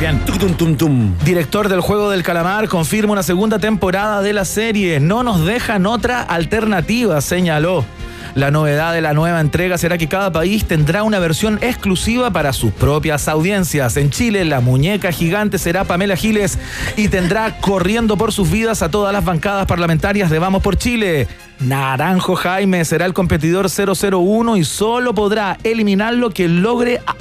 Bien. 0.00 0.20
Tum, 0.26 0.54
tum, 0.54 0.76
tum. 0.76 1.14
Director 1.24 1.68
del 1.70 1.80
Juego 1.80 2.10
del 2.10 2.22
Calamar 2.22 2.68
confirma 2.68 3.12
una 3.12 3.22
segunda 3.22 3.58
temporada 3.58 4.20
de 4.20 4.34
la 4.34 4.44
serie. 4.44 5.00
No 5.00 5.22
nos 5.22 5.46
dejan 5.46 5.86
otra 5.86 6.20
alternativa, 6.20 7.20
señaló. 7.22 7.86
La 8.34 8.50
novedad 8.50 8.92
de 8.92 9.00
la 9.00 9.12
nueva 9.14 9.40
entrega 9.40 9.78
será 9.78 9.96
que 9.96 10.08
cada 10.08 10.32
país 10.32 10.64
tendrá 10.64 11.04
una 11.04 11.20
versión 11.20 11.58
exclusiva 11.62 12.32
para 12.32 12.52
sus 12.52 12.72
propias 12.72 13.28
audiencias. 13.28 13.96
En 13.96 14.10
Chile, 14.10 14.44
la 14.44 14.60
muñeca 14.60 15.12
gigante 15.12 15.56
será 15.56 15.84
Pamela 15.84 16.16
Giles 16.16 16.58
y 16.96 17.06
tendrá 17.08 17.60
corriendo 17.60 18.16
por 18.16 18.32
sus 18.32 18.50
vidas 18.50 18.82
a 18.82 18.90
todas 18.90 19.12
las 19.12 19.24
bancadas 19.24 19.66
parlamentarias 19.66 20.30
de 20.30 20.40
Vamos 20.40 20.62
por 20.64 20.76
Chile. 20.76 21.28
Naranjo 21.60 22.34
Jaime 22.34 22.84
será 22.84 23.06
el 23.06 23.14
competidor 23.14 23.68
001 23.70 24.56
y 24.56 24.64
solo 24.64 25.14
podrá 25.14 25.56
eliminarlo 25.62 26.32
quien 26.32 26.60
logre 26.60 27.00
a- 27.06 27.14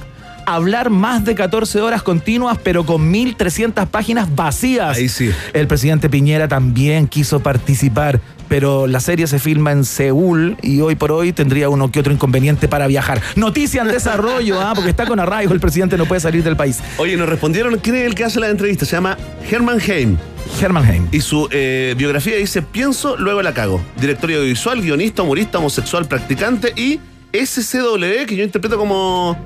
hablar 0.46 0.90
más 0.90 1.26
de 1.26 1.36
14 1.36 1.82
horas 1.82 2.04
continuas, 2.04 2.58
pero 2.64 2.86
con 2.86 3.12
1.300 3.12 3.88
páginas 3.88 4.34
vacías. 4.36 4.98
Ahí 4.98 5.10
sí. 5.10 5.32
El 5.54 5.68
presidente 5.68 6.10
Piñera 6.10 6.48
también 6.48 7.08
quiso 7.08 7.42
participar, 7.42 8.20
pero 8.48 8.88
la 8.88 9.00
serie 9.00 9.28
se 9.28 9.40
filma 9.40 9.72
en 9.72 9.84
Seúl 9.86 10.58
y 10.62 10.82
hoy 10.82 10.96
por 10.96 11.12
hoy 11.12 11.34
tendría 11.34 11.70
uno 11.70 11.92
que 11.92 12.00
otro 12.00 12.14
inconveniente 12.14 12.68
para 12.68 12.88
viajar. 12.88 13.22
Noticia 13.36 13.82
en 13.82 13.88
desarrollo, 13.88 14.62
¿ah? 14.62 14.74
porque 14.76 14.90
está 14.90 15.06
con 15.06 15.20
arraigo, 15.20 15.54
el 15.54 15.60
presidente 15.60 15.98
no 15.98 16.06
puede 16.06 16.22
salir 16.22 16.44
del 16.44 16.56
país. 16.56 16.80
Oye, 16.98 17.18
nos 17.18 17.28
respondieron 17.28 17.78
quién 17.80 17.96
es 17.96 18.06
el 18.06 18.16
que 18.16 18.26
hace 18.26 18.40
la 18.40 18.50
entrevista. 18.50 18.86
Se 18.86 18.92
llama 18.92 19.18
Herman 19.50 19.80
Heim. 19.80 20.18
Herman 20.62 20.88
Heim. 20.88 21.08
Y 21.12 21.22
su 21.22 21.48
eh, 21.52 21.96
biografía 21.98 22.36
dice: 22.36 22.62
Pienso, 22.62 23.18
luego 23.18 23.42
la 23.42 23.54
cago. 23.54 23.82
Director 24.00 24.30
audiovisual, 24.30 24.82
guionista, 24.82 25.24
humorista, 25.24 25.58
homosexual, 25.58 26.06
practicante 26.06 26.74
y 26.76 27.00
SCW, 27.34 28.26
que 28.28 28.36
yo 28.36 28.44
interpreto 28.44 28.78
como. 28.78 29.38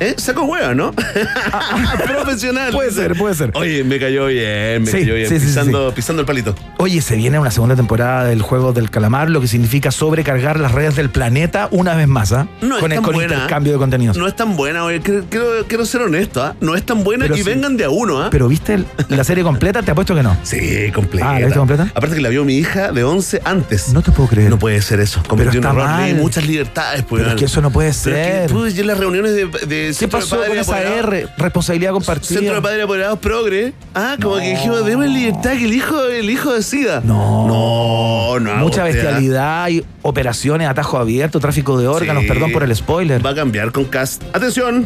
¿Eh? 0.00 0.14
Saco 0.18 0.42
hueá, 0.44 0.74
¿no? 0.74 0.92
Profesional. 2.06 2.72
Puede 2.72 2.90
ser, 2.90 3.14
puede 3.16 3.34
ser. 3.34 3.50
Oye, 3.54 3.84
me 3.84 3.98
cayó 3.98 4.26
bien, 4.26 4.82
me 4.82 4.90
Sí, 4.90 4.98
cayó 5.00 5.14
bien. 5.14 5.28
sí, 5.28 5.38
sí, 5.40 5.46
pisando, 5.46 5.92
pisando 5.94 6.20
el 6.20 6.26
palito. 6.26 6.54
Oye, 6.78 7.00
se 7.00 7.16
viene 7.16 7.38
una 7.38 7.50
segunda 7.50 7.76
temporada 7.76 8.24
del 8.24 8.42
juego 8.42 8.72
del 8.72 8.90
calamar, 8.90 9.30
lo 9.30 9.40
que 9.40 9.48
significa 9.48 9.90
sobrecargar 9.90 10.58
las 10.60 10.72
redes 10.72 10.96
del 10.96 11.10
planeta 11.10 11.68
una 11.70 11.94
vez 11.94 12.08
más, 12.08 12.32
¿ah? 12.32 12.46
No 12.60 12.78
con 12.78 12.92
es 12.92 12.98
el 12.98 13.02
tan 13.02 13.04
con 13.04 13.14
buena. 13.14 13.34
intercambio 13.34 13.72
de 13.72 13.78
contenidos. 13.78 14.16
No 14.16 14.26
es 14.26 14.36
tan 14.36 14.56
buena, 14.56 14.84
oye. 14.84 15.00
Quiero, 15.00 15.86
ser 15.86 16.02
honesto, 16.02 16.42
¿ah? 16.42 16.54
No 16.60 16.74
es 16.74 16.84
tan 16.84 17.04
buena 17.04 17.24
Pero 17.26 17.36
y 17.36 17.42
vengan 17.42 17.76
de 17.76 17.84
a 17.84 17.90
uno, 17.90 18.20
¿ah? 18.22 18.28
Pero 18.30 18.48
viste 18.48 18.74
el- 18.74 18.86
la 19.08 19.24
serie 19.24 19.44
completa, 19.44 19.82
te 19.82 19.90
apuesto 19.90 20.14
que 20.14 20.22
no. 20.22 20.36
Sí, 20.42 20.90
completa. 20.92 21.30
Ah, 21.30 21.32
¿la 21.40 21.46
viste 21.46 21.58
completa? 21.58 21.88
Aparte 21.94 22.16
que 22.16 22.22
la 22.22 22.28
vio 22.28 22.44
mi 22.44 22.56
hija 22.58 22.92
de 22.92 23.04
11 23.04 23.40
antes. 23.44 23.92
No 23.92 24.02
te 24.02 24.10
puedo 24.12 24.28
creer. 24.28 24.50
No 24.50 24.58
puede 24.58 24.80
ser 24.82 25.00
eso. 25.00 25.22
Cometió 25.26 25.60
un 25.60 25.66
está 25.66 26.06
error. 26.08 26.20
muchas 26.20 26.46
libertades, 26.46 27.02
pues. 27.08 27.22
Pero 27.22 27.34
es 27.34 27.38
que 27.40 27.44
eso 27.46 27.60
no 27.62 27.70
puede 27.70 27.92
Pero 28.04 28.16
es 28.16 28.26
que, 28.26 28.32
ser. 28.32 28.50
pues, 28.50 28.74
yo 28.74 28.80
en 28.82 28.86
las 28.88 28.98
reuniones 28.98 29.32
de, 29.34 29.46
de 29.66 29.85
¿Qué 29.88 29.94
Centro 29.94 30.18
de 30.18 30.24
pasó 30.24 30.46
con 30.46 30.58
esa 30.58 30.82
R? 30.82 31.28
Responsabilidad 31.36 31.92
compartida. 31.92 32.38
Centro 32.38 32.54
de 32.54 32.62
Padres 32.62 32.84
Apoderados 32.84 33.18
Progre. 33.18 33.72
Ah, 33.94 34.16
como 34.20 34.36
que 34.36 34.50
dijimos, 34.50 34.84
démosle 34.84 35.12
libertad 35.12 35.52
que 35.52 35.64
el 35.64 35.74
hijo, 35.74 36.04
el 36.04 36.30
hijo 36.30 36.52
decida. 36.52 37.00
No. 37.04 37.46
No, 37.46 38.40
no. 38.40 38.56
Mucha 38.56 38.82
¿ah? 38.82 38.86
bestialidad 38.86 39.68
y 39.68 39.84
operaciones, 40.06 40.68
atajo 40.68 40.98
abierto, 40.98 41.40
tráfico 41.40 41.78
de 41.78 41.88
órganos, 41.88 42.22
Sí. 42.22 42.28
perdón 42.28 42.52
por 42.52 42.62
el 42.62 42.74
spoiler. 42.74 43.24
Va 43.24 43.30
a 43.30 43.34
cambiar 43.34 43.72
con 43.72 43.84
cast. 43.86 44.22
Atención. 44.32 44.84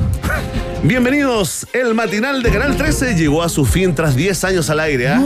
Bienvenidos. 0.82 1.66
El 1.74 1.94
matinal 1.94 2.42
de 2.42 2.50
Canal 2.50 2.74
13 2.76 3.14
llegó 3.14 3.42
a 3.42 3.50
su 3.50 3.66
fin 3.66 3.94
tras 3.94 4.16
10 4.16 4.44
años 4.44 4.70
al 4.70 4.80
aire. 4.80 5.08
¿ah? 5.08 5.20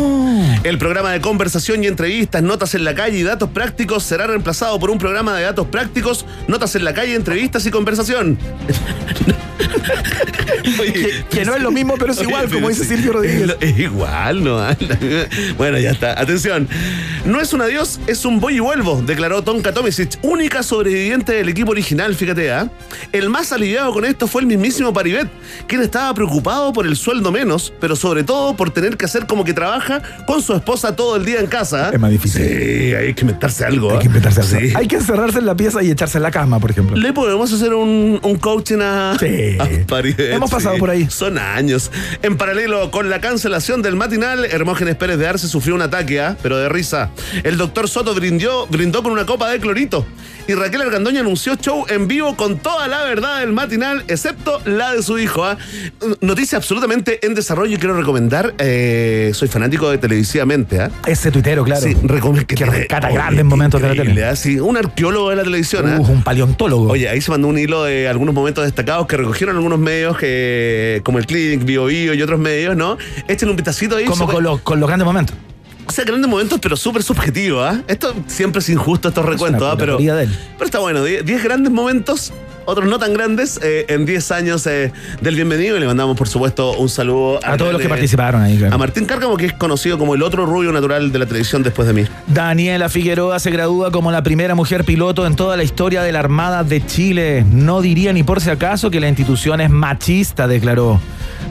El 0.65 0.79
programa 0.79 1.13
de 1.13 1.21
conversación 1.21 1.85
y 1.85 1.87
entrevistas, 1.87 2.43
notas 2.43 2.75
en 2.75 2.83
la 2.85 2.95
calle 2.97 3.19
y 3.19 3.23
datos 3.23 3.51
prácticos 3.51 4.03
será 4.03 4.27
reemplazado 4.27 4.81
por 4.81 4.91
un 4.91 4.99
programa 4.99 5.37
de 5.37 5.45
datos 5.45 5.69
prácticos, 5.69 6.27
notas 6.49 6.75
en 6.75 6.85
la 6.85 6.93
calle, 6.93 7.15
entrevistas 7.15 7.65
y 7.67 7.71
conversación. 7.71 8.37
Oye, 10.81 10.93
Que, 10.93 11.25
que 11.39 11.45
no 11.45 11.55
es 11.55 11.63
lo 11.63 11.71
mismo, 11.71 11.95
pero 11.99 12.13
es 12.13 12.19
Oye, 12.19 12.29
igual, 12.29 12.45
pero 12.47 12.57
como 12.57 12.69
dice 12.71 12.85
sí, 12.85 12.95
Silvio 12.97 13.13
Rodríguez. 13.13 13.57
Es, 13.61 13.79
igual, 13.79 14.43
¿no? 14.43 14.57
bueno, 15.59 15.79
ya 15.79 15.91
está. 15.91 16.19
Atención. 16.21 16.69
No 17.25 17.41
es 17.41 17.53
un 17.53 17.61
adiós, 17.63 18.01
es 18.07 18.25
un 18.25 18.41
voy 18.41 18.57
y 18.57 18.61
vuelvo, 18.61 19.03
declaró 19.05 19.43
Tonka 19.43 19.73
Única 20.23 20.63
sobreviviente 20.63 21.33
del 21.33 21.49
equipo 21.49 21.73
original, 21.73 22.15
fíjate, 22.15 22.51
¿ah? 22.53 22.69
El 23.13 23.29
más 23.29 23.53
aliviado 23.53 23.93
con 23.93 24.05
esto 24.05 24.27
fue 24.27 24.41
el 24.43 24.47
mismísimo 24.47 24.93
Paribet, 24.93 25.29
quien 25.67 25.83
estaba 25.83 26.13
preocupado 26.15 26.73
por 26.73 26.87
el 26.87 26.97
sueldo 26.97 27.31
menos, 27.31 27.73
pero 27.81 27.95
sobre 27.97 28.25
todo 28.25 28.57
por 28.57 28.71
tener 28.71 28.97
que 28.97 29.05
hacer 29.05 29.27
como 29.27 29.45
que 29.45 29.53
trabaja 29.53 30.01
con 30.27 30.43
su 30.43 30.55
esposa 30.55 30.97
todo 30.97 31.17
el 31.17 31.25
día 31.25 31.41
en 31.41 31.47
casa. 31.47 31.89
¿ah? 31.89 31.91
Es 31.93 32.01
más 32.01 32.11
difícil. 32.11 32.43
Sí, 32.43 32.95
hay 32.95 33.15
que 33.15 33.21
inventarse 33.23 33.65
algo. 33.65 33.91
Hay 33.91 33.97
¿ah? 33.97 34.01
que 34.01 34.07
inventarse 34.07 34.41
algo. 34.41 34.61
Sí. 34.61 34.73
Hay 34.75 34.87
que 34.89 34.97
encerrarse 34.97 35.39
en 35.39 35.47
la 35.47 35.55
pieza 35.57 35.83
y 35.83 35.91
echarse 35.91 36.19
en 36.19 36.23
la 36.23 36.31
cama, 36.31 36.59
por 36.61 36.71
ejemplo. 36.71 36.97
Le 36.97 37.13
podemos 37.13 37.53
hacer 37.53 37.75
un, 37.75 38.21
un 38.23 38.37
coaching 38.39 38.79
a, 38.81 39.17
Sí. 39.19 39.59
a 39.59 39.87
Paribet, 39.87 40.33
Hemos 40.35 40.51
pasado 40.51 40.79
por 40.79 40.91
ahí. 40.91 41.09
Son 41.11 41.39
años. 41.39 41.91
En 42.23 42.37
paralelo 42.37 42.91
con 42.91 43.11
la 43.11 43.21
cancelación 43.21 43.83
del 43.83 43.97
matinal, 43.97 44.45
Hermógenes 44.45 44.97
Pérez 44.97 45.19
de 45.19 45.27
Arce 45.29 45.49
sufrió 45.49 45.75
un 45.75 45.83
ataque, 45.83 46.21
¿ah? 46.21 46.37
pero 46.43 46.57
de 46.57 46.69
risa. 46.69 47.11
El 47.43 47.57
doctor 47.57 47.89
Soto 47.89 48.15
brindó, 48.15 48.67
brindó 48.69 49.03
con 49.03 49.13
una 49.13 49.27
copa 49.27 49.51
de 49.51 49.61
Y 50.47 50.53
Raquel 50.53 50.83
Argandoña 50.83 51.21
anunció 51.21 51.55
show 51.57 51.87
en 51.89 52.07
vivo 52.07 52.37
con 52.37 52.59
toda 52.59 52.87
la 52.87 53.03
verdad 53.05 53.41
del 53.41 53.55
matinal, 53.55 54.05
excepto 54.09 54.61
la 54.67 54.93
de 54.93 55.03
su 55.03 55.19
hijo. 55.19 55.43
¿ah? 55.43 55.57
Noticia 56.21 56.59
absolutamente 56.59 57.25
en 57.27 57.35
desarrollo 57.35 57.75
y 57.77 57.79
quiero 57.79 57.97
recomendar. 57.97 58.53
eh, 58.59 59.31
soy 59.33 59.49
fanático 59.49 59.89
de 59.91 59.97
televisivamente. 59.97 60.81
¿ah? 60.83 60.91
Ese 61.07 61.31
tuitero, 61.31 61.65
claro. 61.65 61.81
Sí, 61.81 61.97
recomiendo 62.03 62.47
que 62.47 62.57
tiene- 62.57 62.73
rescata 62.73 63.11
grandes 63.11 63.43
momentos 63.45 63.81
de 63.81 63.89
la 63.89 63.95
tele. 63.95 64.25
¿ah? 64.27 64.37
Sí, 64.37 64.61
un 64.61 64.77
arqueólogo 64.77 65.31
de 65.31 65.37
la 65.37 65.45
televisión. 65.45 65.99
Uh, 65.99 66.03
un 66.13 66.23
paleontólogo. 66.23 66.89
Oye, 66.91 67.09
ahí 67.09 67.23
se 67.23 67.31
mandó 67.31 67.49
un 67.49 67.59
hilo 67.59 67.85
de 67.85 68.07
algunos 68.09 68.35
momentos 68.35 68.65
destacados 68.65 69.07
que 69.07 69.17
recogieron 69.17 69.57
algunos 69.57 69.79
medios 69.79 70.19
que, 70.19 71.01
como 71.05 71.17
el 71.19 71.25
Clinic, 71.27 71.65
Bio, 71.65 71.87
Bio 71.87 72.13
y 72.13 72.21
otros 72.21 72.39
medios, 72.39 72.77
¿no? 72.77 72.99
Echen 73.29 73.49
un 73.49 73.57
pitacito 73.57 73.97
ahí. 73.97 74.05
como 74.05 74.17
sobre- 74.17 74.35
con 74.35 74.45
los, 74.45 74.61
con 74.61 74.79
los 74.79 74.87
grandes 74.89 75.07
momentos. 75.07 75.35
O 75.87 75.93
sea, 75.93 76.05
grandes 76.05 76.29
momentos, 76.29 76.59
pero 76.61 76.77
súper 76.77 77.03
subjetivo, 77.03 77.63
¿ah? 77.63 77.83
Esto 77.87 78.15
siempre 78.27 78.61
es 78.61 78.69
injusto, 78.69 79.09
estos 79.09 79.25
recuentos, 79.25 79.63
¿ah? 79.63 79.77
Pero, 79.79 79.99
pero 79.99 80.65
está 80.65 80.79
bueno, 80.79 81.05
10 81.05 81.45
grandes 81.45 81.73
momentos, 81.73 82.33
otros 82.65 82.89
no 82.89 82.99
tan 82.99 83.13
grandes, 83.13 83.61
eh, 83.63 83.85
en 83.89 84.07
10 84.07 84.31
años 84.33 84.67
eh, 84.67 84.93
del 85.21 85.35
bienvenido. 85.35 85.77
Y 85.77 85.81
le 85.81 85.87
mandamos, 85.87 86.17
por 86.17 86.29
supuesto, 86.29 86.73
un 86.73 86.89
saludo 86.89 87.39
A 87.45 87.57
todos 87.57 87.73
los 87.73 87.83
que 87.83 87.89
participaron 87.89 88.43
ahí, 88.43 88.57
claro. 88.57 88.75
A 88.75 88.79
Martín 88.79 89.05
Cárcamo, 89.05 89.37
que 89.37 89.47
es 89.47 89.53
conocido 89.53 89.99
como 89.99 90.15
el 90.15 90.23
otro 90.23 90.47
rubio 90.47 90.73
natural 90.73 91.13
de 91.13 91.19
la 91.19 91.27
televisión 91.27 91.63
después 91.63 91.87
de 91.87 91.95
mí. 91.95 92.05
Daniela 92.27 92.89
Figueroa 92.89 93.39
se 93.39 93.51
gradúa 93.51 93.91
como 93.91 94.11
la 94.11 94.23
primera 94.23 94.55
mujer 94.55 94.85
piloto 94.85 95.27
en 95.27 95.37
toda 95.37 95.57
la 95.57 95.65
historia 95.65 96.03
de 96.03 96.13
la 96.13 96.21
Armada 96.21 96.65
de 96.65 96.85
Chile. 96.85 97.45
No 97.51 97.83
diría 97.83 98.13
ni 98.13 98.23
por 98.23 98.41
si 98.41 98.51
acaso 98.51 98.91
que 98.91 99.01
la 99.01 99.09
institución 99.09 99.61
es 99.61 99.71
machista, 99.71 100.49
declaró. 100.49 101.01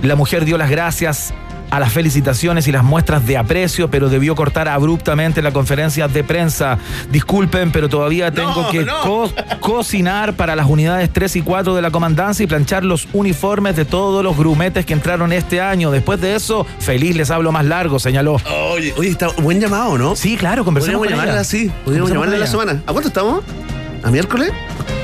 La 0.01 0.15
mujer 0.15 0.45
dio 0.45 0.57
las 0.57 0.69
gracias 0.69 1.33
a 1.73 1.79
las 1.79 1.91
felicitaciones 1.91 2.67
y 2.67 2.71
las 2.71 2.83
muestras 2.83 3.25
de 3.25 3.35
aprecio, 3.35 3.89
pero 3.89 4.07
debió 4.07 4.35
cortar 4.35 4.67
abruptamente 4.67 5.41
la 5.41 5.51
conferencia 5.51 6.07
de 6.07 6.23
prensa. 6.23 6.77
Disculpen, 7.11 7.71
pero 7.71 7.89
todavía 7.89 8.29
tengo 8.31 8.61
No, 8.61 8.69
que 8.69 8.83
no. 8.85 9.01
co- 9.01 9.31
cocinar 9.59 10.33
para 10.35 10.55
las 10.55 10.67
unidades 10.67 11.09
3 11.11 11.35
y 11.37 11.41
4 11.41 11.73
de 11.73 11.81
la 11.81 11.89
comandancia 11.89 12.43
y 12.43 12.47
planchar 12.47 12.83
los 12.83 13.07
uniformes 13.11 13.75
de 13.75 13.85
todos 13.85 14.23
los 14.23 14.37
grumetes 14.37 14.85
que 14.85 14.93
entraron 14.93 15.33
este 15.33 15.61
año. 15.61 15.89
Después 15.89 16.21
de 16.21 16.35
eso, 16.35 16.67
feliz 16.79 17.15
les 17.15 17.31
hablo 17.31 17.51
más 17.51 17.65
largo, 17.65 17.97
señaló. 17.97 18.37
Oye, 18.71 18.93
oye, 18.95 19.09
está 19.09 19.29
buen 19.41 19.59
llamado, 19.59 19.97
¿no? 19.97 20.15
Sí, 20.15 20.37
claro, 20.37 20.63
conversamos 20.63 20.99
Podríamos 20.99 21.17
con 21.17 21.25
llamarla 21.25 21.41
así. 21.41 21.71
Podríamos 21.85 22.11
llamarla 22.11 22.35
en 22.35 22.39
la 22.41 22.47
semana. 22.47 22.83
¿A 22.85 22.91
cuánto 22.91 23.07
estamos? 23.07 23.43
¿A 24.03 24.11
miércoles? 24.11 24.51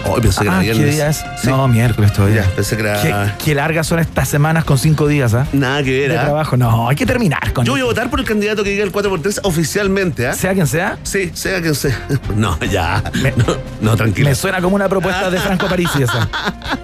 Oh, 0.06 0.16
pensé 0.20 0.42
que 0.42 0.48
era 0.48 0.58
Ah, 0.58 0.62
viernes. 0.62 0.86
¿qué 0.86 0.92
día 0.92 1.10
es? 1.10 1.18
Sí. 1.42 1.48
No, 1.48 1.68
miércoles 1.68 2.14
todavía. 2.14 2.42
Ya, 2.44 2.50
pensé 2.56 2.76
que 2.78 2.82
era- 2.84 3.02
Qué, 3.02 3.44
qué 3.46 3.56
largas 3.56 3.86
son 3.88 4.00
estas 4.00 4.28
semanas 4.28 4.64
con 4.64 4.78
cinco 4.78 5.08
días, 5.08 5.34
¿ah? 5.34 5.46
Nada 5.54 5.84
que 5.84 5.92
ver, 6.00 6.12
De 6.12 6.18
¿ah? 6.18 6.24
trabajo. 6.26 6.58
No, 6.58 6.90
hay 6.90 6.96
que 6.96 7.06
terminar 7.06 7.54
con 7.54 7.66
Yo 7.66 7.74
voy 7.74 7.82
a 7.82 7.86
votar 7.86 8.10
por 8.10 8.20
el 8.20 8.26
candidato 8.26 8.64
que 8.64 8.72
diga 8.72 8.84
el 8.84 8.92
4x3 8.92 9.42
oficialmente, 9.44 10.28
¿ah? 10.28 10.34
Sea 10.34 10.54
quien 10.54 10.68
sea, 10.68 10.98
Sí, 11.04 11.32
sea 11.34 11.62
quien 11.62 11.76
sea. 11.76 11.98
No, 12.36 12.58
ya. 12.62 13.04
No, 13.36 13.56
no, 13.82 13.96
tranquilo. 13.98 14.30
me 14.30 14.36
suena 14.36 14.62
como 14.62 14.76
una 14.76 14.88
propuesta 14.90 15.30
de 15.30 15.40
Franco 15.40 15.68
Parisi 15.68 16.04
esa. 16.04 16.28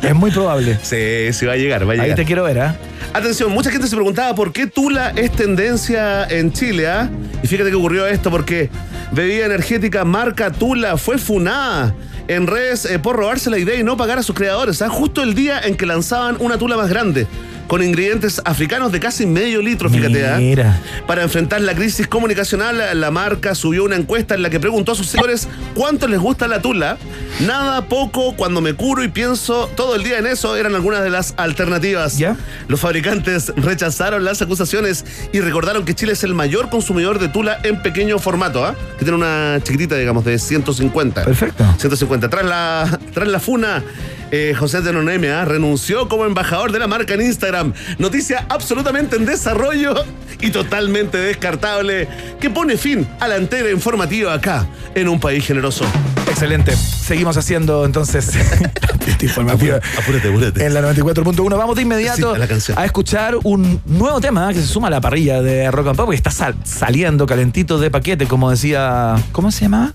Es 0.02 0.14
muy 0.14 0.32
probable. 0.32 0.78
Sí, 0.84 1.32
sí 1.34 1.46
va 1.46 1.54
a 1.54 1.58
llegar, 1.58 1.84
va 1.88 1.92
a 1.92 1.94
Ahí 1.94 2.02
llegar. 2.02 2.16
te 2.18 2.26
quiero 2.26 2.44
ver, 2.44 2.60
¿ah? 2.60 2.76
Atención, 3.14 3.52
mucha 3.52 3.72
gente 3.72 3.88
se 3.88 3.96
preguntaba 3.96 4.36
por 4.36 4.52
qué 4.52 4.68
Tula 4.68 5.12
es 5.16 5.32
tendencia 5.32 6.26
en 6.26 6.52
Chile, 6.52 6.88
¿ah? 6.90 7.10
Y 7.42 7.48
fíjate 7.48 7.70
que 7.70 7.76
ocurrió 7.76 8.06
esto, 8.08 8.30
porque 8.30 8.70
bebida 9.12 9.46
energética 9.46 10.04
marca 10.04 10.52
Tula 10.52 10.98
fue 10.98 11.18
funada 11.18 11.94
en 12.28 12.48
redes 12.48 12.86
eh, 12.86 13.00
por 13.00 13.16
robarse 13.16 13.50
la 13.50 13.58
idea 13.58 13.80
y 13.80 13.84
no 13.84 13.98
pagar 13.98 14.18
a 14.18 14.24
sus 14.24 14.36
creadores, 14.36 14.82
¿ah? 14.82 14.90
Justo 14.90 15.22
el 15.22 15.36
día 15.36 15.60
en 15.60 15.76
que 15.76 15.86
lanzaban 15.86 16.38
una 16.40 16.58
Tula 16.58 16.78
más 16.78 16.90
grande. 16.90 17.28
Con 17.68 17.84
ingredientes 17.84 18.42
africanos 18.46 18.92
de 18.92 19.00
casi 19.00 19.26
medio 19.26 19.62
litro, 19.62 19.90
fíjate. 19.90 20.28
¿ah? 20.28 20.38
Mira. 20.38 20.80
Para 21.08 21.24
enfrentar 21.24 21.62
la 21.62 21.74
crisis 21.76 22.08
comunicacional, 22.08 23.00
la 23.00 23.12
marca 23.12 23.56
subió 23.56 23.84
una 23.84 23.96
encuesta 23.96 24.36
en 24.36 24.42
la 24.42 24.50
que 24.50 24.60
preguntó 24.60 24.92
a 24.92 24.96
sus 24.96 25.08
seguidores 25.08 25.48
cuánto 25.74 26.08
les 26.08 26.20
gusta 26.20 26.48
la 26.48 26.62
tula. 26.62 26.98
Nada, 27.42 27.82
poco, 27.88 28.36
cuando 28.36 28.62
me 28.62 28.74
curo 28.74 29.04
y 29.04 29.10
pienso 29.10 29.70
todo 29.76 29.96
el 29.96 30.04
día 30.04 30.20
en 30.20 30.28
eso, 30.28 30.56
eran 30.56 30.76
algunas 30.76 31.04
de 31.04 31.10
las 31.10 31.34
alternativas. 31.38 32.18
¿Ya? 32.18 32.38
Los 32.68 32.80
fabricantes 32.80 33.54
rechazaron 33.56 34.24
las 34.24 34.42
acusaciones 34.42 35.06
y 35.34 35.42
recordaron 35.42 35.86
que 35.86 35.94
Chile 35.94 36.14
es 36.14 36.24
el 36.24 36.34
mayor 36.34 36.70
consumidor 36.70 37.20
de 37.20 37.30
tula 37.30 37.60
en 37.64 37.82
pequeño 37.82 38.20
formato, 38.20 38.66
¿ah? 38.66 38.76
que 38.98 39.06
tiene 39.06 39.18
una 39.18 39.60
chiquitita, 39.62 39.96
digamos, 39.96 40.24
de 40.26 40.40
150. 40.40 41.24
Perfecto. 41.24 41.66
150. 41.78 42.30
Tras 42.30 42.46
la, 42.46 43.00
tras 43.14 43.28
la 43.28 43.40
funa, 43.40 43.84
eh, 44.32 44.54
José 44.58 44.82
de 44.82 44.92
Noneme 44.94 45.30
¿ah? 45.32 45.46
renunció 45.46 46.08
como 46.08 46.26
embajador 46.26 46.72
de 46.72 46.80
la 46.80 46.88
marca 46.88 47.14
en 47.14 47.22
Instagram. 47.22 47.74
Noticia 48.00 48.46
absolutamente 48.50 49.16
en 49.16 49.26
desarrollo 49.26 49.94
y 50.42 50.50
totalmente 50.52 51.18
descartable 51.18 52.08
que 52.40 52.50
pone 52.50 52.78
fin 52.78 53.08
a 53.20 53.28
la 53.28 53.38
entera 53.38 53.72
informativa 53.72 54.34
acá, 54.34 54.66
en 54.96 55.08
un 55.08 55.20
país 55.20 55.46
generoso. 55.46 55.86
Excelente. 56.30 56.76
Seguimos 56.76 57.38
haciendo 57.38 57.86
entonces 57.86 58.36
esta 58.36 59.24
informativa. 59.26 59.80
Apúrate, 59.98 60.28
apúrate. 60.30 60.66
En 60.66 60.74
la 60.74 60.82
94.1 60.82 61.58
vamos 61.58 61.76
de 61.76 61.82
inmediato 61.84 62.32
Sí, 62.32 62.36
a 62.36 62.40
la 62.40 62.48
canción. 62.48 62.78
a 62.78 62.84
escuchar 62.86 63.36
un 63.44 63.80
nuevo 63.86 64.20
tema 64.20 64.52
que 64.52 64.60
se 64.60 64.68
suma 64.68 64.88
a 64.88 64.92
la 64.92 65.00
parrilla 65.02 65.42
de 65.42 65.72
Rock 65.72 65.88
and 65.90 65.96
Pop 65.98 66.10
que 66.10 66.16
está 66.16 66.32
sal- 66.32 66.56
saliendo 66.64 67.26
calentito 67.26 67.78
de 67.80 67.90
paquete, 67.92 68.26
como 68.26 68.50
decía. 68.52 69.16
¿Cómo 69.32 69.52
se 69.52 69.62
llamaba? 69.62 69.94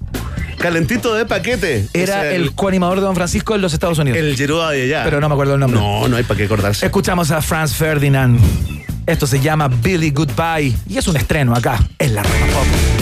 Calentito 0.60 1.14
de 1.14 1.24
paquete. 1.24 1.88
Era 1.94 2.30
el 2.32 2.52
coanimador 2.52 3.00
de 3.00 3.06
Don 3.06 3.14
Francisco 3.14 3.54
en 3.54 3.62
los 3.62 3.72
Estados 3.72 3.98
Unidos. 3.98 4.18
el 4.18 4.36
Yeruda 4.36 4.70
de 4.70 4.82
allá. 4.82 5.04
Pero 5.04 5.18
no 5.20 5.28
me 5.28 5.34
acuerdo 5.34 5.54
el 5.54 5.60
nombre. 5.60 5.80
No, 5.80 6.06
no 6.06 6.16
hay 6.16 6.22
para 6.22 6.36
qué 6.36 6.44
acordarse. 6.44 6.84
Escuchamos 6.84 7.30
a 7.30 7.40
Franz 7.40 7.74
Ferdinand. 7.74 8.38
Esto 9.06 9.26
se 9.26 9.40
llama 9.40 9.68
Billy 9.68 10.10
Goodbye 10.10 10.74
y 10.86 10.98
es 10.98 11.08
un 11.08 11.16
estreno 11.16 11.54
acá 11.54 11.78
en 11.98 12.14
la 12.14 12.20
and 12.20 12.52
Pop. 12.52 12.99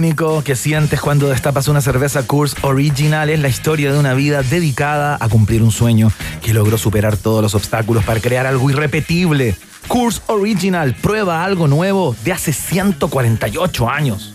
Único 0.00 0.42
que 0.42 0.56
sientes 0.56 0.98
cuando 0.98 1.28
destapas 1.28 1.68
una 1.68 1.82
cerveza 1.82 2.26
Coors 2.26 2.56
Original 2.62 3.28
es 3.28 3.38
la 3.38 3.48
historia 3.48 3.92
de 3.92 3.98
una 3.98 4.14
vida 4.14 4.42
dedicada 4.42 5.18
a 5.20 5.28
cumplir 5.28 5.62
un 5.62 5.70
sueño 5.70 6.10
que 6.42 6.54
logró 6.54 6.78
superar 6.78 7.18
todos 7.18 7.42
los 7.42 7.54
obstáculos 7.54 8.02
para 8.02 8.18
crear 8.18 8.46
algo 8.46 8.70
irrepetible. 8.70 9.54
Coors 9.88 10.22
Original, 10.28 10.94
prueba 10.94 11.44
algo 11.44 11.68
nuevo 11.68 12.16
de 12.24 12.32
hace 12.32 12.54
148 12.54 13.90
años. 13.90 14.29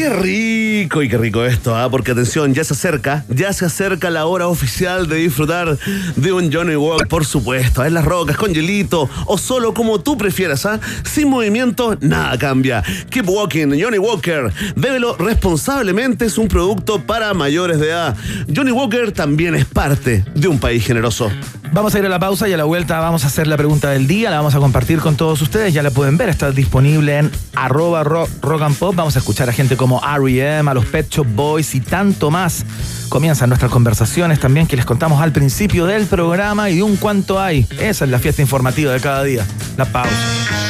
Qué 0.00 0.08
rico 0.08 1.02
y 1.02 1.10
qué 1.10 1.18
rico 1.18 1.44
esto, 1.44 1.76
¿ah? 1.76 1.90
Porque 1.90 2.12
atención, 2.12 2.54
ya 2.54 2.64
se 2.64 2.72
acerca, 2.72 3.26
ya 3.28 3.52
se 3.52 3.66
acerca 3.66 4.08
la 4.08 4.24
hora 4.24 4.48
oficial 4.48 5.06
de 5.06 5.16
disfrutar 5.16 5.76
de 6.16 6.32
un 6.32 6.50
Johnny 6.50 6.74
Walker, 6.74 7.06
por 7.06 7.26
supuesto, 7.26 7.84
en 7.84 7.92
las 7.92 8.06
rocas, 8.06 8.38
con 8.38 8.54
hielito 8.54 9.10
o 9.26 9.36
solo 9.36 9.74
como 9.74 10.00
tú 10.00 10.16
prefieras, 10.16 10.64
¿ah? 10.64 10.80
Sin 11.04 11.28
movimiento, 11.28 11.98
nada 12.00 12.38
cambia. 12.38 12.82
Keep 13.10 13.28
walking, 13.28 13.78
Johnny 13.78 13.98
Walker. 13.98 14.50
Bébelo 14.74 15.18
responsablemente, 15.18 16.24
es 16.24 16.38
un 16.38 16.48
producto 16.48 17.02
para 17.02 17.34
mayores 17.34 17.78
de 17.78 17.88
edad. 17.88 18.16
Johnny 18.56 18.72
Walker 18.72 19.12
también 19.12 19.54
es 19.54 19.66
parte 19.66 20.24
de 20.34 20.48
un 20.48 20.58
país 20.58 20.82
generoso. 20.82 21.30
Vamos 21.72 21.94
a 21.94 22.00
ir 22.00 22.06
a 22.06 22.08
la 22.08 22.18
pausa 22.18 22.48
y 22.48 22.52
a 22.52 22.56
la 22.56 22.64
vuelta 22.64 22.98
vamos 22.98 23.22
a 23.22 23.28
hacer 23.28 23.46
la 23.46 23.56
pregunta 23.56 23.90
del 23.90 24.08
día, 24.08 24.28
la 24.28 24.36
vamos 24.36 24.56
a 24.56 24.58
compartir 24.58 24.98
con 24.98 25.16
todos 25.16 25.40
ustedes, 25.40 25.72
ya 25.72 25.84
la 25.84 25.92
pueden 25.92 26.16
ver, 26.16 26.28
está 26.28 26.50
disponible 26.50 27.16
en 27.16 27.30
arroba 27.54 28.02
rock, 28.02 28.28
rock 28.42 28.62
and 28.62 28.76
pop, 28.76 28.94
vamos 28.96 29.14
a 29.14 29.20
escuchar 29.20 29.48
a 29.48 29.52
gente 29.52 29.76
como 29.76 30.02
R.E.M., 30.04 30.68
a 30.68 30.74
los 30.74 30.84
Pet 30.86 31.08
Shop 31.08 31.26
Boys 31.28 31.76
y 31.76 31.80
tanto 31.80 32.30
más. 32.32 32.64
Comienzan 33.08 33.50
nuestras 33.50 33.70
conversaciones 33.70 34.40
también 34.40 34.66
que 34.66 34.74
les 34.74 34.84
contamos 34.84 35.22
al 35.22 35.30
principio 35.30 35.86
del 35.86 36.06
programa 36.06 36.70
y 36.70 36.76
de 36.76 36.82
un 36.82 36.96
cuánto 36.96 37.40
hay. 37.40 37.66
Esa 37.78 38.04
es 38.04 38.10
la 38.10 38.18
fiesta 38.18 38.42
informativa 38.42 38.92
de 38.92 39.00
cada 39.00 39.22
día. 39.22 39.46
La 39.76 39.84
pausa. 39.84 40.69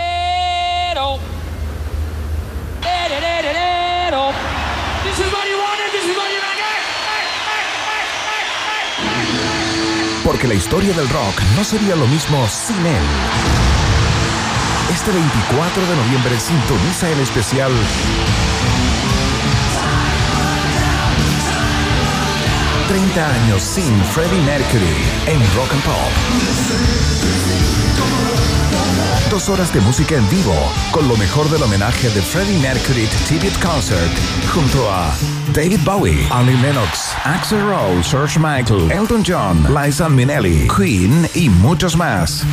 Porque 10.31 10.47
la 10.47 10.53
historia 10.53 10.93
del 10.93 11.09
rock 11.09 11.41
no 11.57 11.63
sería 11.65 11.93
lo 11.93 12.07
mismo 12.07 12.47
sin 12.47 12.77
él. 12.85 13.03
Este 14.89 15.11
24 15.11 15.85
de 15.85 15.95
noviembre 15.97 16.39
sintoniza 16.39 17.09
el 17.09 17.19
especial 17.19 17.73
...30 22.87 23.17
años 23.17 23.61
sin 23.61 24.05
Freddie 24.05 24.41
Mercury 24.43 25.03
en 25.25 25.39
Rock 25.53 25.73
and 25.73 25.83
Pop. 25.83 26.11
Dos 29.31 29.47
horas 29.47 29.73
de 29.73 29.79
música 29.79 30.15
en 30.15 30.29
vivo 30.29 30.53
con 30.91 31.07
lo 31.07 31.15
mejor 31.15 31.49
del 31.49 31.63
homenaje 31.63 32.09
de 32.09 32.21
Freddie 32.21 32.59
Mercury 32.59 33.07
Tribute 33.25 33.57
Concert 33.65 34.11
junto 34.53 34.91
a 34.91 35.15
David 35.53 35.79
Bowie, 35.85 36.27
Annie 36.29 36.57
Lennox, 36.57 37.15
Axel 37.23 37.61
Rose, 37.61 38.09
George 38.09 38.37
Michael, 38.37 38.91
Elton 38.91 39.23
John, 39.25 39.65
Liza 39.73 40.09
Minnelli, 40.09 40.67
Queen 40.67 41.29
y 41.33 41.47
muchos 41.47 41.95
más. 41.95 42.43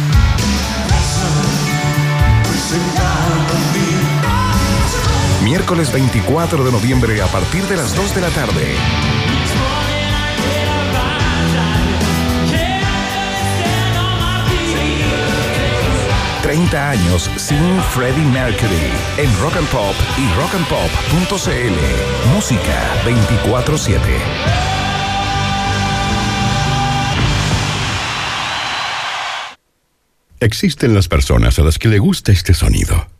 Miércoles 5.42 5.92
24 5.92 6.62
de 6.62 6.70
noviembre 6.70 7.20
a 7.20 7.26
partir 7.26 7.64
de 7.64 7.76
las 7.76 7.92
2 7.96 8.14
de 8.14 8.20
la 8.20 8.28
tarde. 8.28 9.17
...30 16.48 16.90
años 16.90 17.30
sin 17.36 17.78
Freddie 17.90 18.24
Mercury... 18.24 18.90
...en 19.18 19.38
Rock 19.38 19.56
and 19.56 19.68
Pop 19.68 19.94
y 20.16 20.26
rockandpop.cl... 20.32 22.32
...música 22.32 23.04
24-7... 23.04 24.00
Existen 30.40 30.94
las 30.94 31.08
personas 31.08 31.58
a 31.58 31.64
las 31.64 31.78
que 31.78 31.88
le 31.88 31.98
gusta 31.98 32.32
este 32.32 32.54
sonido. 32.54 33.10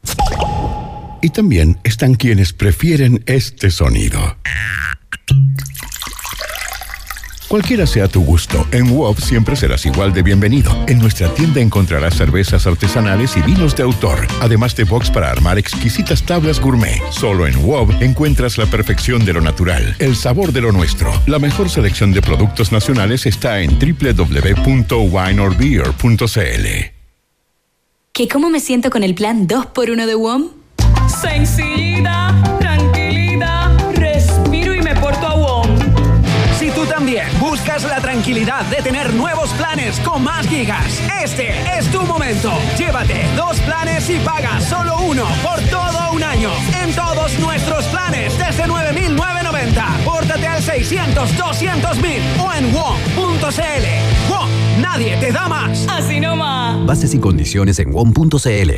Y 1.20 1.28
también 1.28 1.78
están 1.84 2.14
quienes 2.14 2.54
prefieren 2.54 3.22
este 3.26 3.70
sonido. 3.70 4.38
Cualquiera 7.48 7.87
sea 7.87 8.08
tu 8.08 8.22
gusto, 8.22 8.66
en 8.72 8.94
WOB 8.94 9.18
siempre 9.20 9.56
serás 9.56 9.87
igual 9.87 10.12
de 10.12 10.22
bienvenido. 10.22 10.70
En 10.87 10.98
nuestra 10.98 11.32
tienda 11.32 11.62
encontrarás 11.62 12.14
cervezas 12.14 12.66
artesanales 12.66 13.38
y 13.38 13.40
vinos 13.40 13.74
de 13.74 13.84
autor, 13.84 14.26
además 14.42 14.76
de 14.76 14.84
box 14.84 15.11
para 15.11 15.30
armar 15.30 15.58
exquisitas 15.58 16.22
tablas 16.22 16.61
gourmet. 16.61 17.00
Solo 17.11 17.46
en 17.46 17.56
WOB 17.64 18.02
encuentras 18.02 18.58
la 18.58 18.66
perfección 18.66 19.24
de 19.24 19.32
lo 19.32 19.40
natural, 19.40 19.96
el 19.98 20.14
sabor 20.14 20.52
de 20.52 20.61
lo 20.61 20.72
nuestro. 20.72 21.11
La 21.26 21.38
mejor 21.38 21.70
selección 21.70 22.12
de 22.12 22.20
productos 22.20 22.70
nacionales 22.70 23.24
está 23.24 23.62
en 23.62 23.78
www.wineorbeer.cl. 23.78 26.66
¿Qué 28.12 28.28
cómo 28.28 28.50
me 28.50 28.61
siento 28.61 28.90
con 28.90 29.02
el 29.04 29.14
plan 29.14 29.48
2x1 29.48 30.04
de 30.04 30.14
WOM? 30.16 30.48
Sencillita, 31.22 32.34
tranquilidad 38.28 38.66
de 38.66 38.82
tener 38.82 39.14
nuevos 39.14 39.48
planes 39.54 39.98
con 40.00 40.22
más 40.22 40.46
gigas, 40.46 41.00
este 41.22 41.48
es 41.78 41.90
tu 41.90 42.02
momento. 42.02 42.52
Llévate 42.76 43.26
dos 43.34 43.58
planes 43.60 44.10
y 44.10 44.18
paga 44.18 44.60
solo 44.60 44.98
uno 44.98 45.24
por 45.42 45.58
todo 45.70 46.12
un 46.12 46.22
año 46.22 46.50
en 46.82 46.94
todos 46.94 47.38
nuestros 47.38 47.86
planes 47.86 48.36
desde 48.36 48.64
9.990. 48.64 50.04
Pórtate 50.04 50.46
al 50.46 50.62
600 50.62 51.30
200.000 51.38 52.20
o 52.38 52.52
en 52.52 52.74
WOM.cl. 52.74 54.30
WOM, 54.30 54.48
nadie 54.82 55.16
te 55.16 55.32
da 55.32 55.48
más. 55.48 55.86
Así 55.88 56.20
nomás. 56.20 56.84
Bases 56.84 57.14
y 57.14 57.18
condiciones 57.18 57.78
en 57.78 57.94
WOM.cl. 57.94 58.70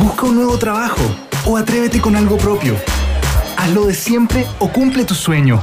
Busca 0.00 0.26
un 0.26 0.34
nuevo 0.34 0.58
trabajo 0.58 1.02
o 1.44 1.56
atrévete 1.56 2.00
con 2.00 2.16
algo 2.16 2.36
propio. 2.38 2.74
Hazlo 3.56 3.86
de 3.86 3.94
siempre 3.94 4.44
o 4.58 4.66
cumple 4.66 5.04
tu 5.04 5.14
sueño. 5.14 5.62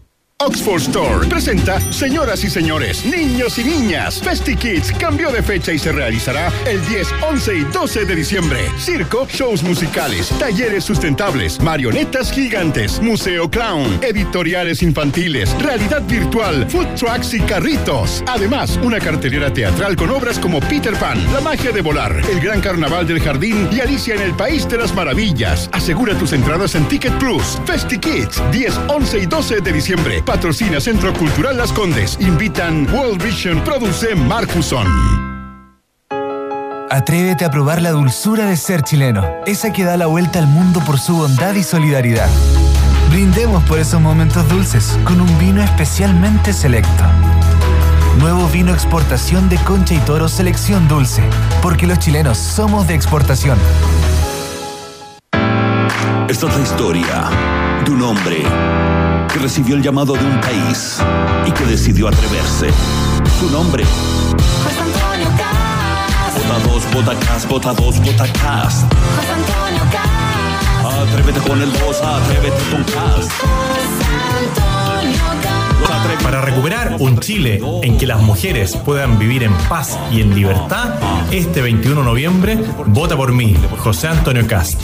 Oxford 0.43 0.81
Store 0.81 1.27
presenta, 1.27 1.79
señoras 1.91 2.43
y 2.43 2.49
señores, 2.49 3.05
niños 3.05 3.59
y 3.59 3.63
niñas, 3.63 4.19
Festi 4.19 4.55
Kids 4.55 4.91
cambió 4.93 5.31
de 5.31 5.43
fecha 5.43 5.71
y 5.71 5.77
se 5.77 5.91
realizará 5.91 6.51
el 6.65 6.83
10, 6.87 7.07
11 7.29 7.57
y 7.57 7.63
12 7.65 8.05
de 8.05 8.15
diciembre. 8.15 8.59
Circo, 8.79 9.27
shows 9.27 9.61
musicales, 9.61 10.29
talleres 10.39 10.83
sustentables, 10.83 11.59
marionetas 11.61 12.31
gigantes, 12.31 12.99
museo 12.99 13.51
clown, 13.51 13.99
editoriales 14.01 14.81
infantiles, 14.81 15.55
realidad 15.61 16.01
virtual, 16.07 16.67
food 16.67 16.87
trucks 16.95 17.35
y 17.35 17.41
carritos. 17.41 18.23
Además, 18.25 18.79
una 18.81 18.99
cartelera 18.99 19.53
teatral 19.53 19.95
con 19.95 20.09
obras 20.09 20.39
como 20.39 20.59
Peter 20.61 20.95
Pan, 20.95 21.23
La 21.33 21.41
magia 21.41 21.71
de 21.71 21.81
volar, 21.81 22.19
El 22.31 22.39
gran 22.39 22.61
carnaval 22.61 23.05
del 23.05 23.21
jardín 23.21 23.69
y 23.71 23.79
Alicia 23.79 24.15
en 24.15 24.21
el 24.21 24.33
país 24.33 24.67
de 24.67 24.79
las 24.79 24.95
maravillas. 24.95 25.69
Asegura 25.71 26.17
tus 26.17 26.33
entradas 26.33 26.73
en 26.73 26.87
Ticket 26.87 27.13
Plus. 27.19 27.59
Festi 27.67 27.99
Kids, 27.99 28.41
10, 28.51 28.79
11 28.87 29.19
y 29.19 29.25
12 29.27 29.61
de 29.61 29.71
diciembre. 29.71 30.23
Patrocina 30.31 30.79
Centro 30.79 31.11
Cultural 31.11 31.57
Las 31.57 31.73
Condes. 31.73 32.17
Invitan 32.21 32.89
World 32.93 33.21
Vision. 33.21 33.61
Produce 33.65 34.15
Marcuson. 34.15 34.87
Atrévete 36.89 37.43
a 37.43 37.51
probar 37.51 37.81
la 37.81 37.91
dulzura 37.91 38.45
de 38.45 38.55
ser 38.55 38.81
chileno, 38.81 39.25
esa 39.45 39.73
que 39.73 39.83
da 39.83 39.97
la 39.97 40.05
vuelta 40.05 40.39
al 40.39 40.47
mundo 40.47 40.79
por 40.85 40.99
su 40.99 41.17
bondad 41.17 41.53
y 41.55 41.63
solidaridad. 41.63 42.29
Brindemos 43.09 43.61
por 43.63 43.77
esos 43.77 43.99
momentos 43.99 44.47
dulces 44.47 44.97
con 45.03 45.19
un 45.19 45.37
vino 45.37 45.61
especialmente 45.61 46.53
selecto. 46.53 47.03
Nuevo 48.17 48.47
vino 48.47 48.71
exportación 48.71 49.49
de 49.49 49.57
Concha 49.57 49.95
y 49.95 49.99
Toro 49.99 50.29
Selección 50.29 50.87
Dulce, 50.87 51.23
porque 51.61 51.87
los 51.87 51.99
chilenos 51.99 52.37
somos 52.37 52.87
de 52.87 52.95
exportación. 52.95 53.59
Esta 56.29 56.47
es 56.47 56.55
la 56.55 56.61
historia 56.61 57.29
de 57.83 57.91
un 57.91 58.01
hombre 58.01 58.45
que 59.31 59.39
recibió 59.39 59.75
el 59.75 59.81
llamado 59.81 60.13
de 60.13 60.25
un 60.25 60.41
país 60.41 60.99
y 61.45 61.51
que 61.51 61.65
decidió 61.65 62.07
atreverse. 62.07 62.69
su 63.39 63.49
nombre. 63.49 63.83
José 63.85 64.79
Antonio 64.79 65.27
Cast. 65.37 66.47
Vota 66.47 66.59
dos, 66.67 66.93
vota 66.93 67.19
cast, 67.25 67.47
vota 67.49 67.73
dos, 67.73 67.99
vota 67.99 68.25
cast. 68.33 68.83
José 69.15 69.31
Antonio 69.31 69.83
Cast. 69.91 71.11
Atrévete 71.11 71.39
con 71.47 71.61
el 71.61 71.71
2, 71.71 72.01
atrévete 72.01 72.61
con 72.71 72.83
cast. 72.83 73.31
José 73.31 74.05
Antonio 74.39 75.19
Cast. 75.41 76.23
Para 76.23 76.41
recuperar 76.41 76.97
un 76.99 77.19
Chile 77.19 77.61
en 77.83 77.97
que 77.97 78.05
las 78.05 78.21
mujeres 78.21 78.75
puedan 78.77 79.17
vivir 79.17 79.43
en 79.43 79.53
paz 79.69 79.97
y 80.11 80.21
en 80.21 80.35
libertad, 80.35 80.95
este 81.31 81.61
21 81.61 82.01
de 82.01 82.05
noviembre, 82.05 82.59
vota 82.87 83.15
por 83.15 83.31
mí, 83.31 83.55
José 83.79 84.07
Antonio 84.07 84.45
Cast. 84.47 84.83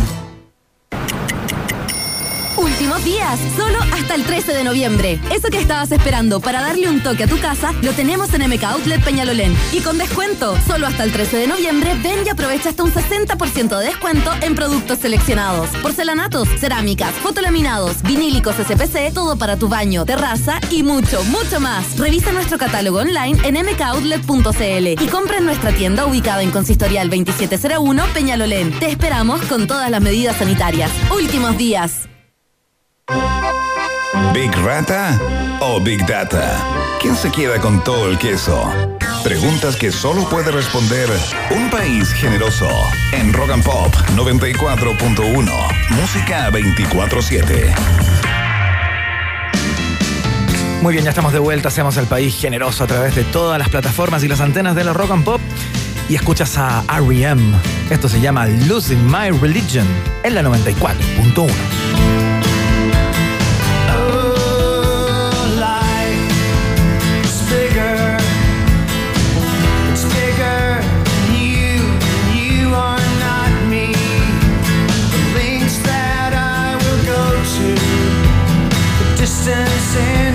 Días, 3.03 3.39
solo 3.57 3.79
hasta 3.93 4.13
el 4.13 4.23
13 4.23 4.53
de 4.53 4.63
noviembre. 4.63 5.19
Eso 5.31 5.49
que 5.49 5.57
estabas 5.57 5.91
esperando 5.91 6.39
para 6.39 6.61
darle 6.61 6.87
un 6.87 7.01
toque 7.01 7.23
a 7.23 7.27
tu 7.27 7.39
casa, 7.39 7.73
lo 7.81 7.93
tenemos 7.93 8.31
en 8.35 8.47
MK 8.47 8.63
Outlet 8.63 9.03
Peñalolén. 9.03 9.57
Y 9.71 9.79
con 9.79 9.97
descuento, 9.97 10.55
solo 10.67 10.85
hasta 10.85 11.03
el 11.03 11.11
13 11.11 11.37
de 11.37 11.47
noviembre, 11.47 11.95
ven 12.03 12.19
y 12.23 12.29
aprovecha 12.29 12.69
hasta 12.69 12.83
un 12.83 12.93
60% 12.93 13.79
de 13.79 13.85
descuento 13.85 14.31
en 14.41 14.53
productos 14.53 14.99
seleccionados. 14.99 15.69
Porcelanatos, 15.81 16.47
cerámicas, 16.59 17.11
fotolaminados, 17.15 18.03
vinílicos 18.03 18.55
SPC, 18.57 19.11
todo 19.15 19.35
para 19.35 19.57
tu 19.57 19.67
baño, 19.67 20.05
terraza 20.05 20.59
y 20.69 20.83
mucho, 20.83 21.23
mucho 21.23 21.59
más. 21.59 21.97
Revisa 21.97 22.31
nuestro 22.31 22.59
catálogo 22.59 22.99
online 22.99 23.39
en 23.43 23.55
mkoutlet.cl 23.65 25.03
y 25.03 25.07
compra 25.07 25.37
en 25.37 25.45
nuestra 25.45 25.71
tienda 25.71 26.05
ubicada 26.05 26.43
en 26.43 26.51
Consistorial 26.51 27.09
2701 27.09 28.03
Peñalolén. 28.13 28.77
Te 28.79 28.91
esperamos 28.91 29.41
con 29.43 29.65
todas 29.65 29.89
las 29.89 30.01
medidas 30.01 30.37
sanitarias. 30.37 30.91
Últimos 31.11 31.57
días. 31.57 32.10
¿Big 34.33 34.51
Rata 34.63 35.19
o 35.59 35.79
Big 35.79 36.05
Data? 36.05 36.57
¿Quién 37.01 37.15
se 37.15 37.31
queda 37.31 37.59
con 37.59 37.83
todo 37.83 38.09
el 38.09 38.17
queso? 38.17 38.63
Preguntas 39.23 39.75
que 39.75 39.91
solo 39.91 40.27
puede 40.29 40.51
responder 40.51 41.09
un 41.51 41.69
país 41.69 42.11
generoso. 42.13 42.67
En 43.11 43.31
Rock 43.33 43.51
and 43.51 43.63
Pop 43.63 43.93
94.1. 44.15 45.51
Música 45.91 46.49
24-7. 46.49 47.73
Muy 50.81 50.93
bien, 50.93 51.05
ya 51.05 51.11
estamos 51.11 51.33
de 51.33 51.39
vuelta. 51.39 51.67
Hacemos 51.67 51.97
el 51.97 52.07
país 52.07 52.35
generoso 52.35 52.83
a 52.83 52.87
través 52.87 53.15
de 53.15 53.23
todas 53.23 53.59
las 53.59 53.69
plataformas 53.69 54.23
y 54.23 54.27
las 54.27 54.41
antenas 54.41 54.75
de 54.75 54.83
la 54.83 54.93
Rock 54.93 55.11
and 55.11 55.23
Pop. 55.23 55.41
Y 56.09 56.15
escuchas 56.15 56.57
a 56.57 56.83
R.E.M. 56.89 57.55
Esto 57.91 58.09
se 58.09 58.19
llama 58.19 58.47
Losing 58.47 59.05
My 59.05 59.29
Religion 59.29 59.85
en 60.23 60.33
la 60.33 60.41
94.1. 60.41 62.30
sin. 79.91 80.30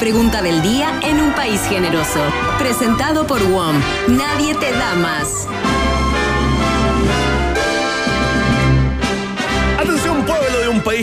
Pregunta 0.00 0.40
del 0.40 0.62
día 0.62 0.98
en 1.02 1.20
un 1.20 1.32
país 1.34 1.60
generoso. 1.68 2.20
Presentado 2.58 3.26
por 3.26 3.42
WOM. 3.42 3.78
Nadie 4.08 4.54
te 4.54 4.72
da 4.72 4.94
más. 4.94 5.46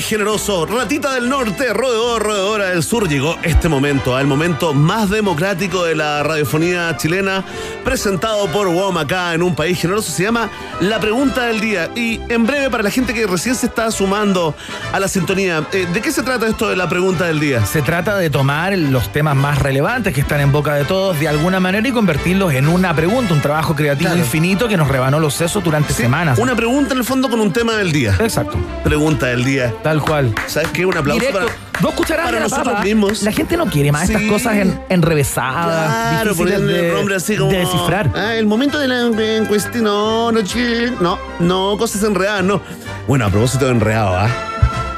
Generoso, 0.06 0.66
ratita 0.66 1.14
del 1.14 1.30
norte, 1.30 1.74
roedor, 1.74 2.22
roedora 2.24 2.70
del 2.70 2.84
sur, 2.84 3.08
llegó 3.08 3.38
este 3.44 3.70
momento, 3.70 4.16
al 4.16 4.28
momento 4.28 4.74
más 4.74 5.10
democrático 5.10 5.84
de 5.84 5.96
la 5.96 6.24
radiofonía 6.24 6.96
chilena, 6.98 7.44
presentado 7.84 8.48
por 8.48 8.68
WOM 8.68 8.98
acá 8.98 9.34
en 9.34 9.42
un 9.44 9.56
país 9.56 9.80
generoso, 9.80 10.12
se 10.12 10.24
llama 10.24 10.50
La 10.82 11.00
Pregunta 11.00 11.46
del 11.46 11.60
Día. 11.60 11.90
Y 11.96 12.20
en 12.30 12.46
breve, 12.46 12.70
para 12.70 12.84
la 12.84 12.92
gente 12.92 13.14
que 13.14 13.26
recién 13.28 13.56
se 13.56 13.66
está 13.68 13.90
sumando 13.92 14.56
a 14.92 15.00
la 15.00 15.08
sintonía, 15.08 15.64
eh, 15.72 15.88
¿de 15.92 16.02
qué 16.02 16.12
se 16.12 16.24
trata 16.24 16.48
esto 16.48 16.70
de 16.70 16.76
la 16.76 16.88
Pregunta 16.90 17.26
del 17.26 17.40
Día? 17.40 17.66
Se 17.66 17.82
trata 17.82 18.18
de 18.18 18.30
tomar 18.30 18.78
los 18.78 19.12
temas 19.12 19.36
más 19.36 19.60
relevantes 19.60 20.14
que 20.14 20.22
están 20.22 20.42
en 20.42 20.52
boca 20.52 20.74
de 20.76 20.86
todos 20.86 21.20
de 21.20 21.28
alguna 21.28 21.60
manera 21.60 21.88
y 21.88 21.92
convertirlos 21.92 22.54
en 22.54 22.68
una 22.68 22.96
pregunta, 22.96 23.34
un 23.34 23.42
trabajo 23.42 23.76
creativo 23.76 24.10
Claro. 24.10 24.20
infinito 24.24 24.68
que 24.68 24.78
nos 24.78 24.88
rebanó 24.88 25.20
los 25.20 25.34
sesos 25.34 25.64
durante 25.64 25.94
semanas. 25.94 26.38
Una 26.40 26.56
pregunta 26.56 26.94
en 26.94 27.00
el 27.00 27.06
fondo 27.06 27.30
con 27.30 27.40
un 27.40 27.52
tema 27.52 27.74
del 27.74 27.92
día. 27.92 28.16
Exacto. 28.20 28.58
Pregunta 28.84 29.28
del 29.28 29.44
día. 29.44 29.74
Tal 29.88 30.02
cual. 30.02 30.36
¿Sabes 30.48 30.68
qué? 30.74 30.86
Un 30.86 30.98
aplauso 30.98 31.22
Directo. 31.26 31.48
para, 31.48 31.80
Dos 31.80 31.94
cucharadas 31.94 32.26
para 32.26 32.36
de 32.36 32.44
la 32.44 32.50
nosotros 32.50 32.74
papa. 32.74 32.84
mismos. 32.84 33.24
La 33.24 33.32
gente 33.32 33.56
no 33.56 33.68
quiere 33.68 33.90
más 33.94 34.04
estas 34.04 34.22
Sí. 34.22 34.28
cosas 34.28 34.56
en, 34.58 34.82
enrevesadas, 34.90 36.10
Claro, 36.10 36.32
difíciles 36.32 36.36
poniendo 36.60 36.68
de, 36.74 36.90
el 36.90 36.94
nombre 36.94 37.16
así 37.16 37.38
como. 37.38 37.52
de 37.52 37.60
descifrar. 37.60 38.12
Ah, 38.14 38.36
el 38.36 38.48
momento 38.48 38.80
de 38.80 38.88
la 38.90 39.00
en 39.00 39.46
cuestión. 39.46 39.86
No, 39.86 40.30
no, 40.34 40.42
chi- 40.42 40.92
no, 41.00 41.18
no, 41.40 41.78
cosas 41.78 42.04
enredadas, 42.04 42.44
no. 42.44 42.62
Bueno, 43.08 43.28
a 43.28 43.30
propósito 43.30 43.64
de 43.64 43.72
enredado, 43.72 44.14
¿ah? 44.18 44.28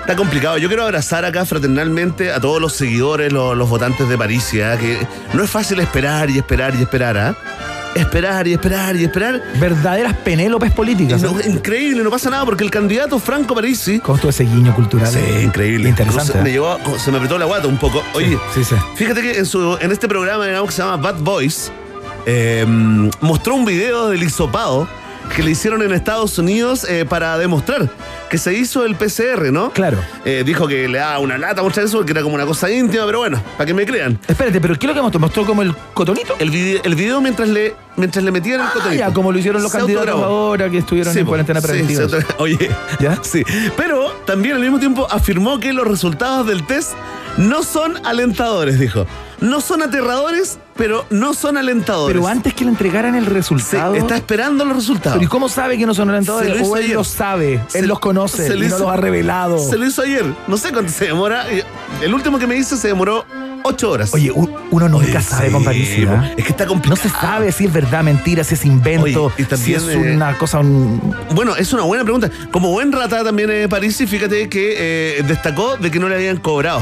Está 0.02 0.16
complicado. 0.16 0.58
Yo 0.58 0.68
quiero 0.70 0.84
abrazar 0.86 1.24
acá 1.24 1.46
fraternalmente 1.46 2.32
a 2.34 2.40
todos 2.40 2.60
los 2.60 2.74
seguidores, 2.74 3.32
los, 3.32 3.56
los 3.56 3.70
votantes 3.70 4.10
de 4.10 4.18
París, 4.18 4.50
¿ah? 4.56 4.76
que 4.76 4.98
no 5.34 5.44
es 5.44 5.52
fácil 5.52 5.80
esperar 5.82 6.32
y 6.32 6.40
esperar 6.40 6.74
y 6.76 6.82
esperar, 6.82 7.16
¿ah? 7.16 7.36
Esperar 8.00 8.47
y 8.47 8.54
esperar 8.54 8.95
y 8.95 9.04
esperar. 9.04 9.41
Verdaderas 9.60 10.14
penélopes 10.16 10.72
políticas. 10.72 11.22
No- 11.22 11.39
increíble, 11.41 12.04
no 12.04 12.10
pasa 12.10 12.30
nada 12.30 12.45
porque 12.45 12.64
el 12.64 12.72
candidato 12.72 13.20
Franco 13.20 13.54
Parisi. 13.56 14.00
Con 14.00 14.18
todo 14.18 14.30
ese 14.30 14.43
guiño 14.45 14.74
cultural. 14.76 15.12
Sí, 15.12 15.20
increíble. 15.43 15.89
Interesante. 15.89 16.34
Se 16.34 16.41
me, 16.41 16.50
¿eh? 16.50 16.54
llevó, 16.54 16.78
se 16.97 17.12
me 17.12 17.18
apretó 17.18 17.38
la 17.38 17.45
guata 17.45 17.68
un 17.68 17.78
poco. 17.78 18.04
Oye, 18.14 18.38
sí, 18.54 18.64
sí. 18.64 18.76
fíjate 18.95 19.22
que 19.22 19.38
en, 19.38 19.45
su, 19.45 19.78
en 19.82 19.91
este 19.91 20.08
programa, 20.08 20.45
digamos, 20.45 20.70
que 20.70 20.76
se 20.76 20.82
llama 20.82 20.97
Bad 20.97 21.20
Boys, 21.20 21.72
eh, 22.26 22.66
mostró 23.22 23.56
un 23.56 23.66
video 23.66 24.10
del 24.10 24.24
hisopado 24.24 24.88
que 25.36 25.43
le 25.43 25.52
hicieron 25.52 25.82
en 25.84 25.93
Estados 25.93 26.38
Unidos 26.39 26.86
eh, 26.89 27.06
para 27.08 27.38
demostrar 27.38 27.89
que 28.30 28.38
se 28.38 28.54
hizo 28.54 28.86
el 28.86 28.96
PCR, 28.96 29.52
¿no? 29.52 29.72
Claro. 29.72 29.98
Eh, 30.26 30.44
dijo 30.46 30.68
que 30.68 30.88
le 30.88 31.00
daba 31.00 31.20
una 31.20 31.38
lata 31.38 31.62
muchas 31.64 31.86
veces 31.86 31.96
porque 31.96 32.12
era 32.12 32.22
como 32.22 32.36
una 32.36 32.46
cosa 32.46 32.70
íntima, 32.70 33.06
pero 33.06 33.20
bueno, 33.20 33.42
para 33.58 33.66
que 33.66 33.74
me 33.74 33.86
crean. 33.86 34.20
Espérate, 34.28 34.62
pero 34.62 34.78
¿qué 34.78 34.86
es 34.86 34.88
lo 34.90 34.94
que 34.94 35.02
mostró? 35.02 35.20
¿Mostró 35.20 35.46
como 35.46 35.62
el 35.62 35.76
cotonito? 35.94 36.36
El 36.40 36.52
video, 36.52 36.82
el 36.84 36.96
video 36.96 37.22
mientras 37.22 37.50
le 37.50 37.76
mientras 37.98 38.24
le 38.24 38.32
metían 38.32 38.62
el 38.62 38.68
Ah, 38.68 38.72
cotonito. 38.74 39.00
ya, 39.00 39.12
como 39.14 39.32
lo 39.32 39.40
hicieron 39.40 39.62
los 39.62 39.72
Se 39.72 39.78
candidatos 39.80 40.10
autograbó. 40.10 40.36
ahora 40.50 40.70
que 40.70 40.78
estuvieron 40.78 41.12
Sí, 41.14 41.20
en 41.20 41.26
po. 41.26 41.30
cuarentena 41.32 41.60
Sí, 41.60 41.68
preventiva. 41.68 42.04
auto- 42.04 42.18
Oye, 42.38 42.70
¿Ya? 43.00 43.18
Sí. 43.24 43.44
Pero 43.76 44.12
también 44.26 44.56
al 44.56 44.62
mismo 44.62 44.80
tiempo 44.80 45.08
afirmó 45.10 45.60
que 45.60 45.74
los 45.74 45.86
resultados 45.88 46.48
del 46.48 46.66
test 46.66 46.92
no 47.38 47.64
son 47.64 47.98
alentadores, 48.06 48.80
dijo. 48.80 49.06
No 49.42 49.62
son 49.62 49.82
aterradores, 49.82 50.60
pero 50.76 51.06
no 51.10 51.34
son 51.34 51.58
alentadores. 51.58 52.14
Pero 52.16 52.28
antes 52.28 52.54
que 52.54 52.66
le 52.66 52.72
entregaran 52.72 53.16
el 53.16 53.24
Sí, 53.26 53.30
resultado. 53.30 53.96
está 53.96 54.18
esperando 54.18 54.66
los 54.66 54.76
resultados. 54.76 55.14
Pero 55.18 55.26
¿y 55.26 55.28
cómo 55.30 55.48
sabe 55.48 55.78
que 55.78 55.86
no 55.86 55.94
son 55.94 56.08
Se 56.08 56.12
alentadores? 56.14 56.50
lo 56.50 56.56
hizo 56.58 56.72
O 56.72 56.78
él 56.78 56.84
ayer. 56.84 56.96
los 56.98 57.08
sabe, 57.08 57.62
Se- 57.68 57.80
él 57.80 57.88
los 57.88 58.00
conoce 58.00 58.48
se 58.48 58.54
y 58.54 58.58
lo 58.58 58.60
no 58.62 58.66
hizo- 58.68 58.80
los 58.80 58.90
ha 58.90 58.98
revelado. 58.98 59.58
Se 59.60 59.78
lo 59.78 59.86
hizo 59.86 60.02
ayer. 60.02 60.26
No 60.48 60.58
sé 60.58 60.72
cuánto 60.74 60.92
se 60.92 61.06
demora. 61.06 61.46
El 62.02 62.14
último 62.14 62.38
que 62.38 62.48
me 62.48 62.58
hice 62.58 62.76
se 62.76 62.90
demoró 62.90 63.26
ocho 63.64 63.92
horas. 63.92 64.14
Oye, 64.14 64.32
uno 64.32 64.90
nunca 64.90 65.06
Oye, 65.06 65.22
sabe 65.22 65.48
sí, 65.48 65.54
con 65.54 65.64
París. 65.64 66.06
po. 66.06 66.12
¿ah? 66.12 66.30
Es 66.36 66.44
que 66.44 66.52
está 66.52 66.66
No 66.66 66.72
complicado. 66.72 67.02
se 67.02 67.10
sabe 67.10 67.52
si 67.54 67.66
es 67.66 67.74
verdad, 67.74 68.04
mentira, 68.04 68.44
si 68.44 68.56
es 68.56 68.66
invento, 68.66 69.26
Oye, 69.26 69.34
y 69.38 69.44
también, 69.46 69.80
si 69.80 69.88
es 69.90 69.96
eh, 69.96 70.14
una 70.16 70.38
cosa. 70.38 70.60
un- 70.60 71.16
Bueno, 71.34 71.56
es 71.56 71.72
una 71.74 71.84
buena 71.84 72.04
pregunta. 72.04 72.30
Como 72.52 72.72
buen 72.72 72.92
rata 72.92 73.24
también 73.24 73.50
eh, 73.52 73.68
Parisi, 73.70 74.06
fíjate 74.08 74.50
que 74.50 74.76
eh, 75.20 75.24
destacó 75.28 75.78
de 75.78 75.90
que 75.92 76.00
no 76.00 76.10
le 76.10 76.16
habían 76.16 76.38
cobrado. 76.38 76.82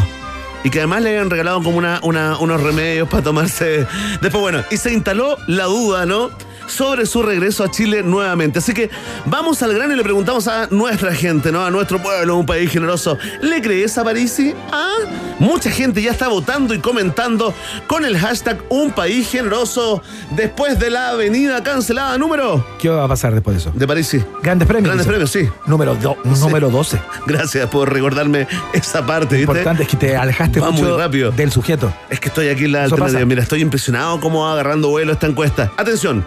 Y 0.68 0.70
que 0.70 0.80
además 0.80 1.02
le 1.02 1.12
habían 1.12 1.30
regalado 1.30 1.64
como 1.64 1.78
una, 1.78 2.02
una- 2.04 2.38
unos 2.40 2.62
remedios 2.62 3.08
para 3.08 3.24
tomarse. 3.24 3.88
Después, 4.20 4.42
bueno, 4.42 4.66
y 4.70 4.76
se 4.76 4.92
instaló 4.92 5.38
la 5.48 5.64
duda, 5.64 6.06
¿no? 6.06 6.30
Sobre 6.68 7.06
su 7.06 7.24
regreso 7.24 7.64
a 7.64 7.72
Chile 7.72 8.04
nuevamente. 8.04 8.60
Así 8.60 8.74
que 8.74 8.90
vamos 9.26 9.62
al 9.64 9.74
grano 9.74 9.94
y 9.94 9.98
le 9.98 10.04
preguntamos 10.04 10.48
a 10.48 10.68
nuestra 10.70 11.14
gente, 11.14 11.52
¿no? 11.52 11.66
A 11.66 11.72
nuestro 11.72 12.02
pueblo, 12.02 12.36
un 12.38 12.46
país 12.46 12.70
generoso. 12.72 13.18
¿Le 13.42 13.62
crees 13.62 13.98
a 13.98 14.04
Parisi? 14.04 14.54
Ah, 14.72 14.96
mucha 15.40 15.70
gente 15.72 16.02
ya 16.02 16.12
está 16.12 16.28
votando 16.28 16.74
y 16.74 16.80
comentando 16.80 17.54
con 17.88 18.06
el 18.06 18.18
hashtag 18.18 18.58
Un 18.70 18.92
País 18.92 19.30
Generoso 19.30 20.02
después 20.32 20.78
de 20.80 20.90
la 20.90 21.10
avenida 21.10 21.64
cancelada 21.64 22.18
número 22.18 22.66
¿Qué 22.80 22.90
va 22.90 23.04
a 23.04 23.08
pasar 23.08 23.34
después 23.34 23.56
de 23.56 23.62
eso? 23.62 23.72
de 23.74 23.88
Parisi. 23.88 24.24
Grandes 24.44 24.68
premios. 24.68 24.86
Grandes 24.88 25.08
premios, 25.08 25.32
sí. 25.32 25.48
Número, 25.66 25.96
do- 25.96 26.18
número 26.24 26.70
12. 26.70 27.00
Gracias 27.26 27.70
por 27.70 27.92
recordarme 27.92 28.48
esa 28.74 29.06
parte, 29.06 29.36
Lo 29.36 29.40
¿viste? 29.40 29.52
importante 29.52 29.84
es 29.84 29.90
que 29.90 29.98
te 29.98 30.16
alejaste 30.16 30.60
Va 30.60 30.72
mucho 30.72 30.84
muy 30.84 30.98
rápido. 30.98 31.32
del 31.32 31.52
sujeto. 31.52 31.94
Es 32.10 32.20
que 32.20 32.28
estoy 32.30 32.50
aquí 32.50 32.66
en 32.66 32.74
la 32.74 32.80
Eso 32.86 32.96
alternativa. 32.96 33.20
pasa. 33.20 33.26
Mira, 33.26 33.42
estoy 33.42 33.62
impresionado 33.62 34.20
cómo 34.20 34.44
va 34.44 34.54
agarrando 34.54 34.90
vuelo 34.90 35.14
esta 35.14 35.28
encuesta. 35.28 35.72
Atención. 35.78 36.26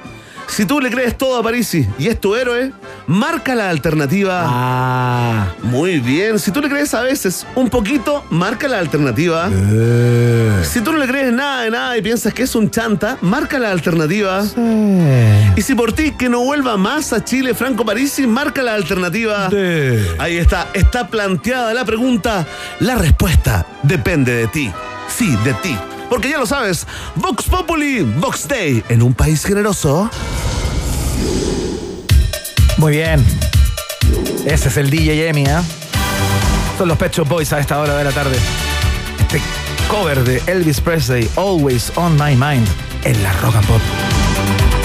Si 0.50 0.66
tú 0.66 0.80
le 0.80 0.90
crees 0.90 1.16
todo 1.16 1.38
a 1.38 1.42
Parisi 1.42 1.86
y 1.98 2.08
es 2.08 2.20
tu 2.20 2.34
héroe, 2.34 2.72
marca 3.06 3.54
la 3.54 3.70
alternativa. 3.70 4.42
Ah. 4.44 5.54
Muy 5.62 6.00
bien. 6.00 6.38
Si 6.40 6.50
tú 6.50 6.60
le 6.60 6.68
crees 6.68 6.92
a 6.92 7.02
veces 7.02 7.46
un 7.54 7.70
poquito, 7.70 8.24
marca 8.30 8.66
la 8.66 8.80
alternativa. 8.80 9.48
Eh. 9.50 10.62
Si 10.64 10.80
tú 10.80 10.92
no 10.92 10.98
le 10.98 11.06
crees 11.06 11.32
nada 11.32 11.62
de 11.62 11.70
nada 11.70 11.96
y 11.96 12.02
piensas 12.02 12.34
que 12.34 12.42
es 12.42 12.54
un 12.56 12.68
chanta, 12.68 13.16
marca 13.20 13.58
la 13.60 13.70
alternativa. 13.70 14.44
Y 15.56 15.62
si 15.62 15.74
por 15.74 15.92
ti 15.92 16.12
que 16.12 16.28
no 16.28 16.40
vuelva 16.40 16.76
más 16.76 17.12
a 17.12 17.24
Chile 17.24 17.54
Franco 17.54 17.84
Parisi, 17.84 18.26
marca 18.26 18.62
la 18.62 18.74
alternativa. 18.74 19.48
Ahí 20.18 20.36
está, 20.36 20.68
está 20.74 21.06
planteada 21.06 21.72
la 21.72 21.84
pregunta. 21.84 22.44
La 22.80 22.96
respuesta 22.96 23.66
depende 23.84 24.32
de 24.32 24.46
ti. 24.48 24.70
Sí, 25.08 25.36
de 25.44 25.54
ti. 25.54 25.76
Porque 26.10 26.28
ya 26.28 26.38
lo 26.38 26.46
sabes, 26.46 26.88
Vox 27.14 27.44
Populi, 27.44 28.02
Vox 28.02 28.48
Day, 28.48 28.82
en 28.88 29.00
un 29.00 29.14
país 29.14 29.44
generoso. 29.44 30.10
Muy 32.78 32.92
bien. 32.92 33.24
Ese 34.44 34.68
es 34.68 34.76
el 34.76 34.90
DJ 34.90 35.28
Emi, 35.28 35.44
¿eh? 35.44 35.60
Son 36.76 36.88
los 36.88 36.98
Pet 36.98 37.14
Shop 37.14 37.28
Boys 37.28 37.52
a 37.52 37.60
esta 37.60 37.78
hora 37.78 37.96
de 37.96 38.02
la 38.02 38.10
tarde. 38.10 38.36
Este 39.20 39.40
cover 39.88 40.24
de 40.24 40.42
Elvis 40.46 40.80
Presley, 40.80 41.30
Always 41.36 41.92
on 41.94 42.14
My 42.14 42.34
Mind, 42.34 42.66
en 43.04 43.22
la 43.22 43.32
Rock 43.34 43.54
and 43.54 43.66
Pop. 43.68 44.79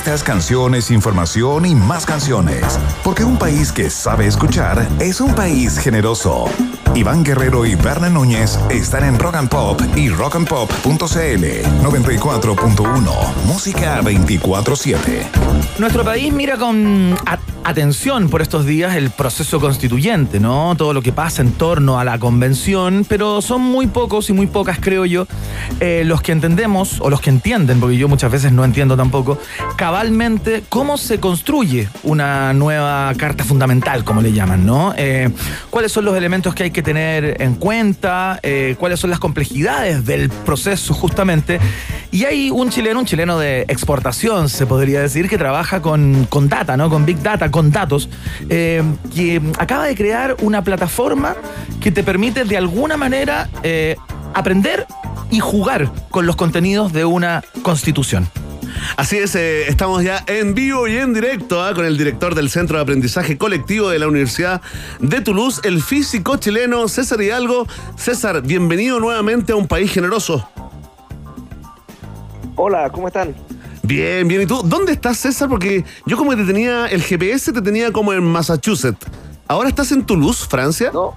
Entrevistas, 0.00 0.24
canciones, 0.24 0.90
información 0.90 1.66
y 1.66 1.74
más 1.74 2.06
canciones. 2.06 2.80
Porque 3.04 3.22
un 3.22 3.36
país 3.36 3.70
que 3.70 3.90
sabe 3.90 4.26
escuchar 4.26 4.88
es 4.98 5.20
un 5.20 5.34
país 5.34 5.76
generoso. 5.76 6.46
Iván 6.94 7.22
Guerrero 7.22 7.66
y 7.66 7.74
Berna 7.74 8.08
Núñez 8.08 8.58
están 8.70 9.04
en 9.04 9.18
Rock 9.18 9.34
and 9.34 9.50
Pop 9.50 9.78
y 9.96 10.08
rockandpop.cl 10.08 11.44
94.1. 11.84 13.34
Música 13.44 14.00
24-7. 14.00 14.98
Nuestro 15.78 16.02
país 16.02 16.32
mira 16.32 16.56
con 16.56 17.14
atención 17.62 18.30
por 18.30 18.40
estos 18.40 18.64
días 18.64 18.96
el 18.96 19.10
proceso 19.10 19.60
constituyente, 19.60 20.40
¿no? 20.40 20.74
Todo 20.76 20.94
lo 20.94 21.02
que 21.02 21.12
pasa 21.12 21.42
en 21.42 21.52
torno 21.52 21.98
a 22.00 22.04
la 22.04 22.18
convención, 22.18 23.04
pero 23.06 23.42
son 23.42 23.60
muy 23.60 23.86
pocos 23.86 24.30
y 24.30 24.32
muy 24.32 24.46
pocas, 24.46 24.78
creo 24.80 25.04
yo, 25.04 25.26
eh, 25.82 26.02
los 26.04 26.20
que 26.20 26.32
entendemos, 26.32 27.00
o 27.00 27.08
los 27.08 27.22
que 27.22 27.30
entienden, 27.30 27.80
porque 27.80 27.96
yo 27.96 28.06
muchas 28.06 28.30
veces 28.30 28.52
no 28.52 28.66
entiendo 28.66 28.98
tampoco, 28.98 29.38
cabalmente 29.76 30.62
cómo 30.68 30.98
se 30.98 31.18
construye 31.20 31.88
una 32.02 32.52
nueva 32.52 33.10
carta 33.16 33.44
fundamental, 33.44 34.04
como 34.04 34.20
le 34.20 34.32
llaman, 34.32 34.66
¿no? 34.66 34.92
Eh, 34.98 35.30
¿Cuáles 35.70 35.90
son 35.90 36.04
los 36.04 36.14
elementos 36.14 36.54
que 36.54 36.64
hay 36.64 36.70
que 36.70 36.82
tener 36.82 37.40
en 37.40 37.54
cuenta? 37.54 38.38
Eh, 38.42 38.76
¿Cuáles 38.78 39.00
son 39.00 39.08
las 39.08 39.18
complejidades 39.18 40.04
del 40.04 40.28
proceso, 40.28 40.92
justamente? 40.92 41.58
Y 42.10 42.24
hay 42.24 42.50
un 42.50 42.68
chileno, 42.68 43.00
un 43.00 43.06
chileno 43.06 43.38
de 43.38 43.62
exportación, 43.62 44.50
se 44.50 44.66
podría 44.66 45.00
decir, 45.00 45.30
que 45.30 45.38
trabaja 45.38 45.80
con, 45.80 46.26
con 46.28 46.50
data, 46.50 46.76
¿no? 46.76 46.90
Con 46.90 47.06
Big 47.06 47.22
Data, 47.22 47.50
con 47.50 47.70
datos, 47.70 48.10
que 48.48 49.40
acaba 49.58 49.86
de 49.86 49.96
crear 49.96 50.36
una 50.42 50.62
plataforma 50.62 51.36
que 51.80 51.90
te 51.90 52.02
permite 52.02 52.44
de 52.44 52.58
alguna 52.58 52.98
manera 52.98 53.48
aprender 54.34 54.86
y 55.30 55.40
jugar 55.40 55.90
con 56.10 56.26
los 56.26 56.36
contenidos 56.36 56.92
de 56.92 57.04
una 57.04 57.42
constitución. 57.62 58.28
Así 58.96 59.18
es, 59.18 59.34
eh, 59.34 59.68
estamos 59.68 60.02
ya 60.02 60.24
en 60.26 60.54
vivo 60.54 60.88
y 60.88 60.96
en 60.96 61.12
directo 61.12 61.62
ah, 61.62 61.74
con 61.74 61.84
el 61.84 61.96
director 61.96 62.34
del 62.34 62.50
Centro 62.50 62.76
de 62.76 62.82
Aprendizaje 62.82 63.36
Colectivo 63.36 63.88
de 63.88 63.98
la 63.98 64.08
Universidad 64.08 64.60
de 65.00 65.20
Toulouse, 65.20 65.60
el 65.64 65.82
físico 65.82 66.36
chileno 66.36 66.88
César 66.88 67.20
Hidalgo. 67.20 67.66
César, 67.96 68.42
bienvenido 68.42 69.00
nuevamente 69.00 69.52
a 69.52 69.56
un 69.56 69.66
país 69.66 69.92
generoso. 69.92 70.48
Hola, 72.56 72.90
¿cómo 72.90 73.08
están? 73.08 73.34
Bien, 73.82 74.28
bien. 74.28 74.42
¿Y 74.42 74.46
tú? 74.46 74.62
¿Dónde 74.64 74.92
estás, 74.92 75.18
César? 75.18 75.48
Porque 75.48 75.84
yo 76.06 76.16
como 76.16 76.36
te 76.36 76.44
tenía, 76.44 76.86
el 76.86 77.02
GPS 77.02 77.52
te 77.52 77.62
tenía 77.62 77.92
como 77.92 78.12
en 78.12 78.22
Massachusetts. 78.22 79.06
¿Ahora 79.48 79.68
estás 79.68 79.90
en 79.92 80.04
Toulouse, 80.04 80.46
Francia? 80.46 80.90
No. 80.92 81.14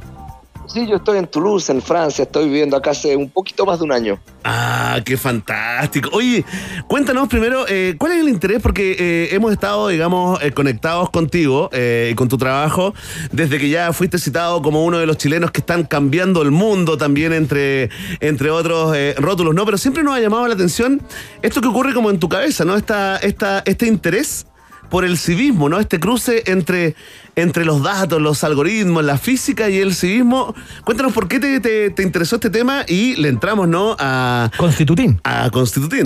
Sí, 0.65 0.87
yo 0.87 0.95
estoy 0.95 1.17
en 1.17 1.27
Toulouse, 1.27 1.71
en 1.71 1.81
Francia. 1.81 2.23
Estoy 2.23 2.45
viviendo 2.45 2.77
acá 2.77 2.91
hace 2.91 3.15
un 3.15 3.29
poquito 3.29 3.65
más 3.65 3.79
de 3.79 3.85
un 3.85 3.91
año. 3.91 4.19
Ah, 4.43 4.99
qué 5.05 5.17
fantástico. 5.17 6.09
Oye, 6.13 6.45
cuéntanos 6.87 7.27
primero, 7.27 7.65
eh, 7.67 7.95
¿cuál 7.97 8.13
es 8.13 8.19
el 8.19 8.29
interés? 8.29 8.61
Porque 8.61 8.95
eh, 8.97 9.35
hemos 9.35 9.51
estado, 9.51 9.89
digamos, 9.89 10.41
eh, 10.41 10.51
conectados 10.51 11.09
contigo 11.09 11.69
y 11.73 12.13
con 12.15 12.29
tu 12.29 12.37
trabajo 12.37 12.93
desde 13.31 13.57
que 13.57 13.69
ya 13.69 13.93
fuiste 13.93 14.17
citado 14.17 14.61
como 14.61 14.83
uno 14.83 14.99
de 14.99 15.05
los 15.05 15.17
chilenos 15.17 15.51
que 15.51 15.59
están 15.59 15.83
cambiando 15.83 16.41
el 16.41 16.51
mundo 16.51 16.97
también 16.97 17.33
entre, 17.33 17.89
entre 18.19 18.49
otros 18.49 18.95
rótulos, 19.17 19.53
¿no? 19.53 19.65
Pero 19.65 19.77
siempre 19.77 20.03
nos 20.03 20.15
ha 20.15 20.19
llamado 20.19 20.47
la 20.47 20.53
atención 20.53 21.01
esto 21.41 21.61
que 21.61 21.67
ocurre 21.67 21.93
como 21.93 22.09
en 22.09 22.19
tu 22.19 22.29
cabeza, 22.29 22.65
¿no? 22.65 22.75
Esta, 22.75 23.17
esta, 23.17 23.63
este 23.65 23.87
interés 23.87 24.45
por 24.93 25.05
el 25.05 25.17
civismo, 25.17 25.69
¿no? 25.69 25.79
Este 25.79 25.99
cruce 25.99 26.43
entre, 26.45 26.95
entre 27.35 27.65
los 27.65 27.81
datos, 27.81 28.21
los 28.21 28.43
algoritmos, 28.43 29.03
la 29.03 29.17
física 29.17 29.69
y 29.69 29.79
el 29.79 29.93
civismo. 29.95 30.53
Cuéntanos 30.85 31.13
por 31.13 31.27
qué 31.27 31.39
te, 31.39 31.59
te- 31.59 31.89
te 31.89 32.03
interesó 32.03 32.35
este 32.35 32.49
tema 32.49 32.85
y 32.87 33.15
le 33.15 33.29
entramos, 33.29 33.67
¿no? 33.67 33.95
A 33.99 34.51
Constitutín. 34.57 35.19
A 35.23 35.49
Constitutín. 35.51 36.03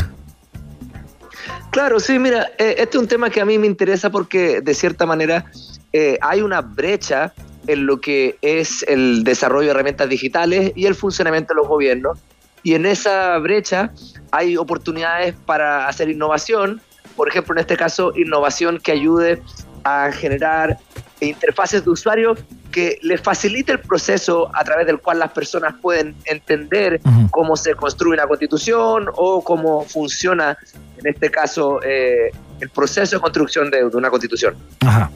Claro, 1.71 1.99
sí, 1.99 2.17
mira, 2.17 2.47
eh, 2.57 2.75
este 2.77 2.97
es 2.97 3.01
un 3.01 3.07
tema 3.07 3.29
que 3.29 3.41
a 3.41 3.45
mí 3.45 3.57
me 3.57 3.67
interesa 3.67 4.09
porque 4.09 4.61
de 4.61 4.73
cierta 4.73 5.05
manera 5.05 5.45
eh, 5.93 6.17
hay 6.21 6.41
una 6.41 6.61
brecha 6.61 7.33
en 7.67 7.85
lo 7.85 7.99
que 7.99 8.37
es 8.41 8.83
el 8.87 9.23
desarrollo 9.25 9.65
de 9.67 9.71
herramientas 9.71 10.07
digitales 10.07 10.71
y 10.75 10.85
el 10.85 10.95
funcionamiento 10.95 11.53
de 11.53 11.57
los 11.59 11.67
gobiernos. 11.67 12.17
Y 12.63 12.73
en 12.73 12.85
esa 12.85 13.37
brecha 13.37 13.91
hay 14.31 14.57
oportunidades 14.57 15.35
para 15.45 15.87
hacer 15.87 16.09
innovación, 16.09 16.81
por 17.15 17.27
ejemplo, 17.27 17.53
en 17.53 17.59
este 17.59 17.75
caso, 17.77 18.13
innovación 18.15 18.79
que 18.79 18.93
ayude 18.93 19.41
a 19.87 20.11
generar 20.11 20.77
interfaces 21.19 21.83
de 21.83 21.89
usuario 21.89 22.35
que 22.71 22.99
les 23.01 23.21
facilite 23.21 23.71
el 23.71 23.79
proceso 23.79 24.51
a 24.53 24.63
través 24.63 24.85
del 24.85 24.99
cual 24.99 25.19
las 25.19 25.31
personas 25.31 25.73
pueden 25.81 26.15
entender 26.25 27.01
cómo 27.31 27.55
se 27.55 27.73
construye 27.75 28.13
una 28.13 28.27
constitución 28.27 29.07
o 29.15 29.43
cómo 29.43 29.83
funciona, 29.83 30.57
en 30.97 31.07
este 31.07 31.31
caso, 31.31 31.79
eh, 31.83 32.31
el 32.59 32.69
proceso 32.69 33.15
de 33.17 33.21
construcción 33.21 33.69
de, 33.71 33.77
de 33.89 33.97
una 33.97 34.09
constitución. 34.09 34.55
Ajá. 34.81 35.11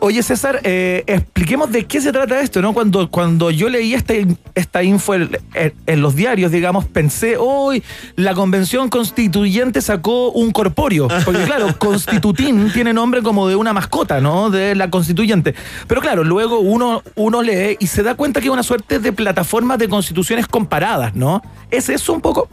Oye, 0.00 0.22
César, 0.22 0.60
eh, 0.62 1.02
expliquemos 1.06 1.70
de 1.72 1.84
qué 1.86 2.00
se 2.00 2.12
trata 2.12 2.40
esto, 2.40 2.62
¿no? 2.62 2.72
Cuando, 2.72 3.10
cuando 3.10 3.50
yo 3.50 3.68
leí 3.68 3.94
esta, 3.94 4.14
esta 4.54 4.82
info 4.82 5.14
en, 5.14 5.36
en- 5.54 5.74
en 5.86 6.00
los 6.00 6.14
diarios, 6.14 6.52
digamos, 6.52 6.84
pensé, 6.84 7.36
hoy 7.36 7.82
la 8.14 8.34
convención 8.34 8.88
constituyente 8.88 9.80
sacó 9.82 10.30
un 10.30 10.52
corpóreo. 10.52 11.08
Porque, 11.24 11.42
claro, 11.44 11.76
constitutín 11.78 12.70
tiene 12.72 12.92
nombre 12.92 13.22
como 13.22 13.48
de 13.48 13.56
una 13.56 13.72
mascota, 13.72 14.20
¿no? 14.20 14.50
De 14.50 14.74
la 14.76 14.88
constituyente. 14.90 15.54
Pero, 15.88 16.00
claro, 16.00 16.22
luego 16.24 16.60
uno, 16.60 17.02
uno 17.16 17.42
lee 17.42 17.76
y 17.80 17.88
se 17.88 18.02
da 18.02 18.14
cuenta 18.14 18.40
que 18.40 18.46
es 18.46 18.52
una 18.52 18.62
suerte 18.62 18.98
de 19.00 19.12
plataforma 19.12 19.76
de 19.76 19.88
constituciones 19.88 20.46
comparadas, 20.46 21.14
¿no? 21.16 21.42
¿Es 21.70 21.88
eso 21.88 22.12
un 22.12 22.20
poco? 22.20 22.48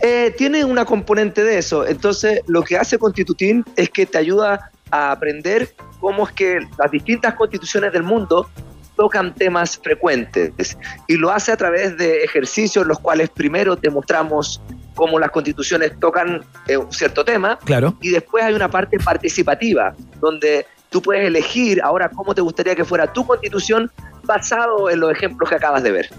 Eh, 0.00 0.34
tiene 0.36 0.64
una 0.64 0.84
componente 0.84 1.44
de 1.44 1.58
eso. 1.58 1.86
Entonces, 1.86 2.40
lo 2.46 2.62
que 2.62 2.76
hace 2.76 2.98
Constitutín 2.98 3.64
es 3.76 3.90
que 3.90 4.06
te 4.06 4.18
ayuda 4.18 4.70
a 4.90 5.12
aprender 5.12 5.74
cómo 6.00 6.26
es 6.26 6.32
que 6.32 6.60
las 6.78 6.90
distintas 6.90 7.34
constituciones 7.34 7.92
del 7.92 8.02
mundo 8.02 8.48
tocan 8.96 9.34
temas 9.34 9.78
frecuentes 9.78 10.76
y 11.08 11.16
lo 11.16 11.30
hace 11.30 11.50
a 11.50 11.56
través 11.56 11.96
de 11.96 12.24
ejercicios 12.24 12.82
en 12.82 12.88
los 12.88 12.98
cuales 12.98 13.30
primero 13.30 13.76
te 13.76 13.88
mostramos 13.88 14.60
cómo 14.94 15.18
las 15.18 15.30
constituciones 15.30 15.98
tocan 15.98 16.42
eh, 16.68 16.76
un 16.76 16.92
cierto 16.92 17.24
tema 17.24 17.58
Claro. 17.64 17.96
y 18.02 18.10
después 18.10 18.44
hay 18.44 18.52
una 18.52 18.70
parte 18.70 18.98
participativa 18.98 19.94
donde 20.20 20.66
tú 20.90 21.00
puedes 21.00 21.26
elegir 21.26 21.80
ahora 21.82 22.10
cómo 22.10 22.34
te 22.34 22.42
gustaría 22.42 22.74
que 22.74 22.84
fuera 22.84 23.10
tu 23.10 23.26
constitución 23.26 23.90
basado 24.24 24.90
en 24.90 25.00
los 25.00 25.12
ejemplos 25.12 25.48
que 25.48 25.56
acabas 25.56 25.82
de 25.82 25.92
ver. 25.92 26.10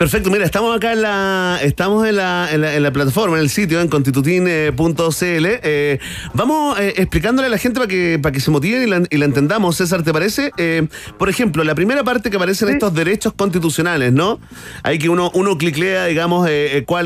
Perfecto, 0.00 0.30
mira, 0.30 0.46
estamos 0.46 0.74
acá 0.74 0.94
en 0.94 1.02
la, 1.02 1.58
estamos 1.60 2.08
en 2.08 2.16
la, 2.16 2.48
en 2.50 2.62
la, 2.62 2.74
en 2.74 2.82
la 2.82 2.90
plataforma, 2.90 3.36
en 3.36 3.42
el 3.42 3.50
sitio, 3.50 3.82
en 3.82 3.88
constitutin.cl. 3.88 5.46
Eh, 5.62 5.98
vamos 6.32 6.80
eh, 6.80 6.94
explicándole 6.96 7.48
a 7.48 7.50
la 7.50 7.58
gente 7.58 7.78
para 7.80 7.86
que, 7.86 8.18
para 8.18 8.32
que 8.32 8.40
se 8.40 8.50
motiven 8.50 8.82
y 8.82 8.86
la, 8.86 9.02
y 9.10 9.18
la 9.18 9.26
entendamos, 9.26 9.76
César, 9.76 10.02
¿te 10.02 10.10
parece? 10.10 10.52
Eh, 10.56 10.88
por 11.18 11.28
ejemplo, 11.28 11.64
la 11.64 11.74
primera 11.74 12.02
parte 12.02 12.30
que 12.30 12.36
aparecen 12.36 12.70
estos 12.70 12.94
derechos 12.94 13.34
constitucionales, 13.34 14.10
¿no? 14.10 14.40
Hay 14.84 14.98
que 14.98 15.10
uno, 15.10 15.30
uno 15.34 15.58
cliclea, 15.58 16.06
digamos, 16.06 16.48
cuál 16.86 17.04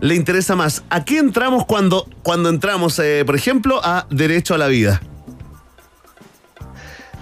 le 0.00 0.14
interesa 0.16 0.56
más. 0.56 0.82
¿A 0.90 1.04
qué 1.04 1.18
entramos 1.18 1.64
cuando, 1.64 2.08
cuando 2.24 2.48
entramos, 2.48 3.00
por 3.24 3.36
ejemplo, 3.36 3.80
a 3.84 4.08
derecho 4.10 4.56
a 4.56 4.58
la 4.58 4.66
vida? 4.66 5.00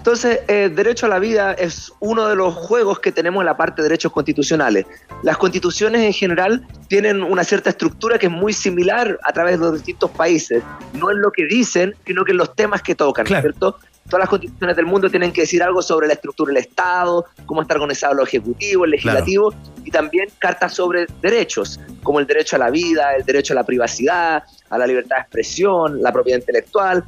Entonces, 0.04 0.40
eh, 0.48 0.68
derecho 0.68 1.06
a 1.06 1.08
la 1.08 1.18
vida 1.18 1.54
es 1.54 1.90
uno 1.98 2.28
de 2.28 2.36
los 2.36 2.52
juegos 2.52 3.00
que 3.00 3.10
tenemos 3.10 3.40
en 3.40 3.46
la 3.46 3.56
parte 3.56 3.80
de 3.80 3.88
derechos 3.88 4.12
constitucionales. 4.12 4.84
Las 5.22 5.38
constituciones 5.38 6.02
en 6.02 6.12
general 6.12 6.68
tienen 6.88 7.22
una 7.22 7.42
cierta 7.42 7.70
estructura 7.70 8.18
que 8.18 8.26
es 8.26 8.32
muy 8.32 8.52
similar 8.52 9.18
a 9.24 9.32
través 9.32 9.58
de 9.58 9.64
los 9.64 9.72
distintos 9.72 10.10
países. 10.10 10.62
No 10.92 11.10
en 11.10 11.22
lo 11.22 11.32
que 11.32 11.46
dicen, 11.46 11.94
sino 12.04 12.22
que 12.26 12.32
en 12.32 12.36
los 12.36 12.54
temas 12.54 12.82
que 12.82 12.94
tocan, 12.94 13.26
¿cierto? 13.26 13.78
Todas 14.06 14.20
las 14.20 14.28
constituciones 14.28 14.76
del 14.76 14.84
mundo 14.84 15.08
tienen 15.08 15.32
que 15.32 15.40
decir 15.40 15.62
algo 15.62 15.80
sobre 15.80 16.06
la 16.06 16.12
estructura 16.12 16.52
del 16.52 16.58
Estado, 16.58 17.24
cómo 17.46 17.62
está 17.62 17.72
organizado 17.72 18.12
lo 18.12 18.24
ejecutivo, 18.24 18.84
el 18.84 18.90
legislativo, 18.90 19.54
y 19.84 19.90
también 19.90 20.28
cartas 20.38 20.74
sobre 20.74 21.06
derechos, 21.22 21.80
como 22.02 22.20
el 22.20 22.26
derecho 22.26 22.56
a 22.56 22.58
la 22.58 22.68
vida, 22.68 23.16
el 23.16 23.24
derecho 23.24 23.54
a 23.54 23.56
la 23.56 23.64
privacidad, 23.64 24.42
a 24.68 24.76
la 24.76 24.86
libertad 24.86 25.16
de 25.16 25.22
expresión, 25.22 26.02
la 26.02 26.12
propiedad 26.12 26.40
intelectual. 26.40 27.02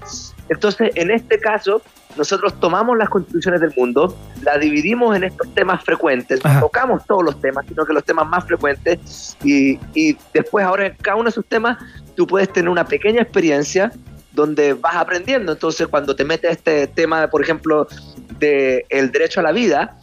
Entonces, 0.49 0.93
en 0.95 1.11
este 1.11 1.39
caso, 1.39 1.83
nosotros 2.17 2.59
tomamos 2.61 2.97
las 2.97 3.09
constituciones 3.09 3.61
del 3.61 3.73
mundo, 3.77 4.17
las 4.43 4.61
dividimos 4.61 5.17
en 5.17 5.25
estos 5.25 5.53
temas 5.55 5.85
frecuentes, 5.85 6.45
no 6.45 6.61
tocamos 6.61 7.05
todos 7.07 7.25
los 7.25 7.41
temas, 7.41 7.67
sino 7.67 7.85
que 7.85 7.93
los 7.93 8.05
temas 8.05 8.27
más 8.27 8.45
frecuentes, 8.45 9.37
y, 9.45 9.79
y 9.95 10.17
después 10.33 10.65
ahora 10.65 10.87
en 10.87 10.97
cada 10.97 11.17
uno 11.17 11.25
de 11.25 11.31
esos 11.31 11.47
temas 11.47 11.79
tú 12.15 12.27
puedes 12.27 12.53
tener 12.53 12.69
una 12.69 12.85
pequeña 12.85 13.23
experiencia 13.23 13.93
donde 14.33 14.75
vas 14.75 14.97
aprendiendo. 14.97 15.53
Entonces, 15.53 15.89
cuando 15.89 16.15
te 16.15 16.25
metes 16.25 16.53
este 16.53 16.87
tema, 16.87 17.29
por 17.29 17.43
ejemplo, 17.43 17.89
del 18.39 18.85
el 18.91 19.11
derecho 19.11 19.41
a 19.41 19.43
la 19.43 19.53
vida, 19.53 19.99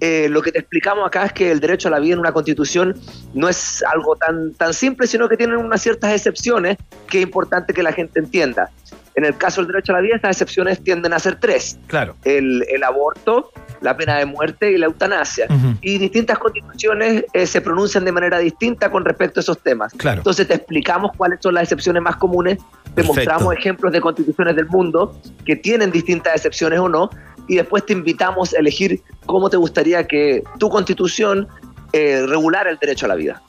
eh, 0.00 0.28
lo 0.28 0.42
que 0.42 0.50
te 0.50 0.58
explicamos 0.58 1.06
acá 1.06 1.26
es 1.26 1.32
que 1.32 1.50
el 1.50 1.60
derecho 1.60 1.88
a 1.88 1.90
la 1.90 1.98
vida 1.98 2.14
en 2.14 2.18
una 2.18 2.32
constitución 2.32 2.98
no 3.32 3.48
es 3.48 3.82
algo 3.92 4.16
tan, 4.16 4.52
tan 4.54 4.74
simple, 4.74 5.06
sino 5.06 5.28
que 5.28 5.36
tienen 5.36 5.56
unas 5.56 5.80
ciertas 5.82 6.12
excepciones 6.12 6.76
que 7.06 7.18
es 7.18 7.24
importante 7.24 7.72
que 7.72 7.82
la 7.82 7.92
gente 7.92 8.18
entienda. 8.18 8.70
En 9.16 9.24
el 9.24 9.36
caso 9.36 9.60
del 9.60 9.68
derecho 9.68 9.92
a 9.92 9.96
la 9.96 10.00
vida, 10.00 10.16
estas 10.16 10.32
excepciones 10.32 10.82
tienden 10.82 11.12
a 11.12 11.18
ser 11.18 11.36
tres. 11.36 11.78
Claro. 11.86 12.16
El, 12.24 12.64
el 12.68 12.82
aborto, 12.82 13.52
la 13.80 13.96
pena 13.96 14.18
de 14.18 14.26
muerte 14.26 14.72
y 14.72 14.78
la 14.78 14.86
eutanasia. 14.86 15.46
Ujú. 15.48 15.76
Y 15.80 15.98
distintas 15.98 16.38
constituciones 16.38 17.24
eh, 17.32 17.46
se 17.46 17.60
pronuncian 17.60 18.04
de 18.04 18.12
manera 18.12 18.38
distinta 18.38 18.90
con 18.90 19.04
respecto 19.04 19.38
a 19.38 19.42
esos 19.42 19.62
temas. 19.62 19.92
Claro. 19.92 20.18
Entonces 20.18 20.48
te 20.48 20.54
explicamos 20.54 21.12
cuáles 21.16 21.38
son 21.40 21.54
las 21.54 21.64
excepciones 21.64 22.02
más 22.02 22.16
comunes, 22.16 22.58
te 22.58 23.02
Perfecto. 23.02 23.14
mostramos 23.14 23.54
ejemplos 23.54 23.92
de 23.92 24.00
constituciones 24.00 24.56
del 24.56 24.66
mundo 24.66 25.20
que 25.44 25.56
tienen 25.56 25.92
distintas 25.92 26.34
excepciones 26.36 26.80
o 26.80 26.88
no, 26.88 27.10
y 27.46 27.56
después 27.56 27.84
te 27.84 27.92
invitamos 27.92 28.54
a 28.54 28.58
elegir 28.58 29.00
cómo 29.26 29.50
te 29.50 29.56
gustaría 29.56 30.06
que 30.06 30.42
tu 30.58 30.68
constitución 30.70 31.46
eh, 31.92 32.24
regulara 32.26 32.70
el 32.70 32.78
derecho 32.78 33.06
a 33.06 33.10
la 33.10 33.14
vida. 33.14 33.42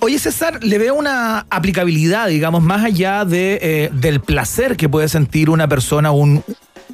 Oye, 0.00 0.18
César, 0.18 0.62
le 0.62 0.78
veo 0.78 0.94
una 0.94 1.46
aplicabilidad, 1.48 2.28
digamos, 2.28 2.62
más 2.62 2.84
allá 2.84 3.24
de, 3.24 3.58
eh, 3.62 3.90
del 3.92 4.20
placer 4.20 4.76
que 4.76 4.88
puede 4.88 5.08
sentir 5.08 5.48
una 5.48 5.68
persona, 5.68 6.10
un 6.10 6.44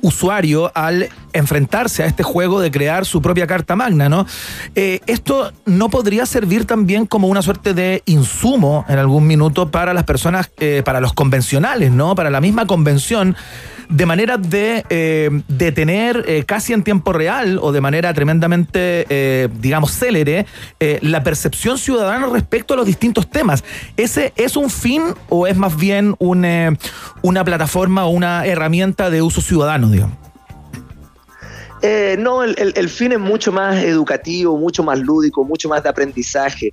usuario, 0.02 0.70
al 0.74 1.08
enfrentarse 1.32 2.02
a 2.02 2.06
este 2.06 2.22
juego 2.22 2.60
de 2.60 2.70
crear 2.70 3.04
su 3.06 3.22
propia 3.22 3.46
carta 3.46 3.76
magna, 3.76 4.08
¿no? 4.08 4.26
Eh, 4.74 5.00
esto 5.06 5.52
no 5.64 5.90
podría 5.90 6.26
servir 6.26 6.64
también 6.64 7.06
como 7.06 7.28
una 7.28 7.42
suerte 7.42 7.74
de 7.74 8.02
insumo 8.06 8.84
en 8.88 8.98
algún 8.98 9.26
minuto 9.26 9.70
para 9.70 9.94
las 9.94 10.04
personas, 10.04 10.50
eh, 10.58 10.82
para 10.84 11.00
los 11.00 11.12
convencionales, 11.12 11.92
¿no? 11.92 12.14
Para 12.14 12.30
la 12.30 12.40
misma 12.40 12.66
convención, 12.66 13.36
de 13.92 14.06
manera 14.06 14.38
de, 14.38 14.84
eh, 14.90 15.28
de 15.48 15.72
tener 15.72 16.24
eh, 16.26 16.44
casi 16.44 16.72
en 16.72 16.82
tiempo 16.82 17.12
real 17.12 17.58
o 17.60 17.72
de 17.72 17.80
manera 17.80 18.12
tremendamente, 18.14 19.06
eh, 19.08 19.48
digamos, 19.60 19.92
célere, 19.92 20.46
la 21.02 21.22
percepción 21.22 21.78
ciudadana 21.78 22.26
respecto 22.26 22.74
a 22.74 22.76
los 22.78 22.86
distintos 22.86 23.28
temas. 23.30 23.62
¿Ese 23.96 24.32
es 24.36 24.56
un 24.56 24.70
fin 24.70 25.02
o 25.28 25.46
es 25.46 25.56
más 25.56 25.76
bien 25.76 26.14
un, 26.18 26.46
una 27.22 27.44
plataforma 27.44 28.04
o 28.06 28.10
una 28.10 28.46
herramienta 28.46 29.10
de 29.10 29.22
uso 29.22 29.40
ciudadano, 29.40 29.88
digamos? 29.88 30.16
Eh, 31.82 32.16
no, 32.18 32.44
el, 32.44 32.54
el- 32.76 32.88
fin 32.88 33.12
es 33.12 33.18
mucho 33.18 33.50
más 33.52 33.82
educativo, 33.82 34.56
mucho 34.56 34.82
más 34.84 34.98
lúdico, 35.00 35.44
mucho 35.44 35.68
más 35.68 35.82
de 35.82 35.88
aprendizaje. 35.88 36.72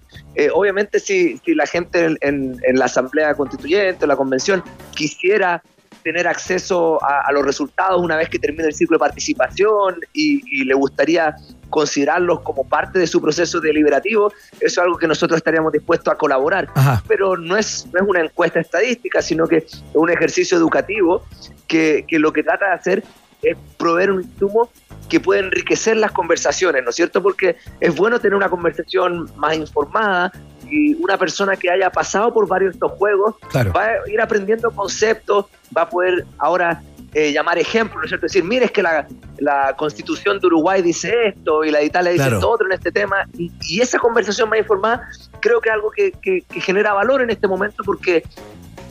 Obviamente, 0.53 0.99
si, 0.99 1.39
si 1.43 1.55
la 1.55 1.65
gente 1.65 2.05
en, 2.05 2.17
en- 2.22 2.57
en 2.63 2.80
la 2.80 2.86
Asamblea 2.86 3.34
Constituyente 3.34 4.05
la 4.07 4.15
Convención 4.15 4.63
quisiera 4.95 5.61
tener 6.04 6.28
acceso 6.28 7.04
a, 7.04 7.22
a 7.28 7.32
los 7.32 7.45
resultados 7.45 8.02
una 8.02 8.16
vez 8.16 8.30
que 8.30 8.39
termine 8.39 8.66
el 8.66 8.74
ciclo 8.74 8.95
de 8.95 9.00
participación 9.00 10.00
y, 10.14 10.41
y 10.45 10.66
le 10.66 10.74
gustaría 10.74 11.36
considerarlos 11.70 12.41
como 12.41 12.68
parte 12.68 13.00
de 13.00 13.08
su 13.08 13.22
proceso 13.22 13.60
deliberativo, 13.60 14.32
eso 14.60 14.66
es 14.66 14.78
algo 14.78 14.97
que 14.97 15.08
nosotros 15.08 15.38
estaríamos 15.38 15.72
dispuestos 15.72 16.14
a 16.14 16.18
colaborar. 16.18 16.68
Ajá. 16.76 17.04
Pero 17.08 17.38
no 17.38 17.58
es, 17.58 17.88
no 17.93 18.02
es 18.02 18.08
una 18.08 18.22
encuesta 18.22 18.60
estadística, 18.60 19.22
sino 19.22 19.47
que 19.47 19.58
es 19.58 19.84
un 19.93 20.10
ejercicio 20.10 20.58
educativo 20.58 21.24
que, 21.68 22.06
que 22.08 22.20
lo 22.20 22.34
que 22.34 22.43
trata 22.43 22.68
de 22.68 22.74
hacer 22.74 23.04
es 23.41 23.58
proveer 23.78 24.12
un 24.12 24.24
insumo 24.24 24.70
que 25.08 25.20
puede 25.20 25.41
enriquecer 25.41 25.97
las 25.97 26.12
conversaciones, 26.12 26.84
¿no 26.84 26.91
es 26.91 26.95
cierto? 26.95 27.22
Porque 27.22 27.58
es 27.80 27.95
bueno 27.95 28.20
tener 28.20 28.36
una 28.36 28.50
conversación 28.50 29.30
más 29.38 29.56
informada 29.56 30.32
y 30.70 30.93
una 30.95 31.17
persona 31.17 31.55
que 31.55 31.70
haya 31.70 31.89
pasado 31.91 32.34
por 32.34 32.47
varios 32.47 32.72
de 32.74 32.76
estos 32.78 32.91
juegos 32.93 33.36
Claro. 33.49 33.74
va 33.74 33.86
a 33.86 34.09
ir 34.09 34.20
aprendiendo 34.22 34.72
conceptos, 34.72 35.45
va 35.76 35.84
a 35.84 35.89
poder 35.89 36.26
ahora 36.38 36.82
eh, 37.13 37.32
llamar 37.32 37.57
ejemplos, 37.57 37.97
¿no 37.97 38.03
es 38.03 38.09
cierto? 38.09 38.28
Decir, 38.28 38.43
mire, 38.43 38.65
es 38.65 38.72
que 38.72 38.84
la, 38.84 39.07
la 39.39 39.74
constitución 39.76 40.39
de 40.39 40.45
Uruguay 40.47 40.82
dice 40.84 41.11
esto 41.30 41.63
y 41.63 41.72
la 41.72 41.80
de 41.80 41.86
Italia 41.86 42.11
dice 42.11 42.24
Claro. 42.24 42.38
esto 42.38 42.49
otro 42.51 42.67
en 42.67 42.74
este 42.74 42.91
tema. 42.91 43.26
Y, 43.36 43.51
y 43.67 43.82
esa 43.82 43.97
conversación 43.97 44.47
más 44.47 44.59
informada 44.59 45.07
creo 45.39 45.59
que 45.59 45.70
es 45.70 45.74
algo 45.74 45.89
que, 45.89 46.11
que- 46.22 46.41
que 46.43 46.61
genera 46.61 46.93
valor 46.93 47.22
en 47.24 47.32
este 47.32 47.47
momento 47.47 47.84
porque 47.84 48.24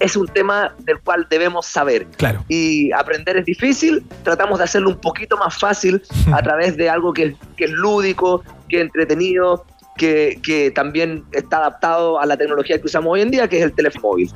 es 0.01 0.17
un 0.17 0.27
tema 0.29 0.75
del 0.81 0.99
cual 1.01 1.27
debemos 1.31 1.67
saber. 1.67 2.07
Claro. 2.17 2.45
Y 2.49 2.91
aprender 2.93 3.37
es 3.37 3.45
difícil, 3.45 4.05
tratamos 4.25 4.59
de 4.59 4.65
hacerlo 4.65 4.91
un 4.91 5.01
poquito 5.01 5.37
más 5.37 5.57
fácil 5.59 6.03
a 6.33 6.43
través 6.43 6.77
de 6.77 6.91
algo 6.91 7.13
que, 7.13 7.37
que 7.57 7.65
es 7.67 7.71
lúdico, 7.71 8.43
que 8.69 8.77
es 8.79 8.83
entretenido, 8.83 9.65
que, 9.99 10.41
que 10.43 10.71
también 10.71 11.25
está 11.33 11.59
adaptado 11.59 12.19
a 12.19 12.25
la 12.25 12.39
tecnología 12.39 12.79
que 12.79 12.87
usamos 12.87 13.13
hoy 13.13 13.21
en 13.21 13.31
día, 13.31 13.49
que 13.49 13.59
es 13.59 13.65
el 13.65 13.73
teléfono 13.73 14.09
móvil. 14.09 14.31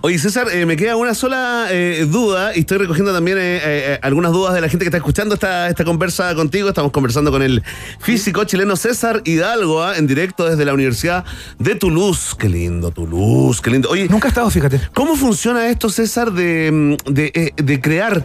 Oye, 0.00 0.18
César, 0.18 0.46
eh, 0.50 0.64
me 0.64 0.76
queda 0.76 0.96
una 0.96 1.14
sola 1.14 1.66
eh, 1.70 2.06
duda 2.08 2.56
y 2.56 2.60
estoy 2.60 2.78
recogiendo 2.78 3.12
también 3.12 3.36
eh, 3.38 3.60
eh, 3.62 3.98
algunas 4.02 4.32
dudas 4.32 4.54
de 4.54 4.60
la 4.62 4.68
gente 4.68 4.84
que 4.84 4.88
está 4.88 4.96
escuchando 4.96 5.34
esta, 5.34 5.68
esta 5.68 5.84
conversa 5.84 6.34
contigo. 6.34 6.68
Estamos 6.68 6.92
conversando 6.92 7.30
con 7.30 7.42
el 7.42 7.62
físico 7.98 8.44
chileno 8.44 8.76
César 8.76 9.20
Hidalgo 9.24 9.82
ah, 9.82 9.98
en 9.98 10.06
directo 10.06 10.48
desde 10.48 10.64
la 10.64 10.72
Universidad 10.72 11.24
de 11.58 11.74
Toulouse. 11.74 12.34
Qué 12.38 12.48
lindo, 12.48 12.90
Toulouse, 12.90 13.60
qué 13.62 13.70
lindo. 13.70 13.90
Oye, 13.90 14.08
Nunca 14.08 14.28
he 14.28 14.30
estado, 14.30 14.48
fíjate. 14.48 14.80
¿cómo 14.94 15.16
funciona 15.16 15.68
esto, 15.68 15.90
César, 15.90 16.32
de, 16.32 16.70
mm, 16.72 17.12
de, 17.12 17.52
de 17.56 17.80
crear? 17.80 18.24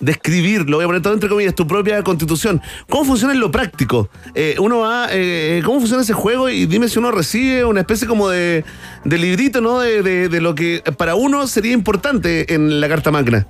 De 0.00 0.12
escribir, 0.12 0.68
lo 0.68 0.76
voy 0.76 0.84
a 0.84 0.86
poner 0.88 1.02
todo 1.02 1.14
entre 1.14 1.28
comillas, 1.28 1.54
tu 1.54 1.66
propia 1.66 2.02
constitución. 2.02 2.60
¿Cómo 2.88 3.04
funciona 3.04 3.32
en 3.34 3.40
lo 3.40 3.50
práctico? 3.50 4.08
Eh, 4.34 4.56
uno 4.58 4.80
va, 4.80 5.08
eh, 5.10 5.62
¿cómo 5.64 5.78
funciona 5.80 6.02
ese 6.02 6.12
juego? 6.12 6.48
Y 6.48 6.66
dime 6.66 6.88
si 6.88 6.98
uno 6.98 7.10
recibe 7.10 7.64
una 7.64 7.80
especie 7.80 8.06
como 8.06 8.28
de, 8.28 8.64
de 9.04 9.18
librito, 9.18 9.60
¿no? 9.60 9.80
De, 9.80 10.02
de- 10.02 10.28
de 10.28 10.40
lo 10.40 10.54
que 10.54 10.82
para 10.98 11.14
uno 11.14 11.46
sería 11.46 11.72
importante 11.72 12.52
en 12.54 12.80
la 12.80 12.88
Carta 12.88 13.10
Magna. 13.10 13.46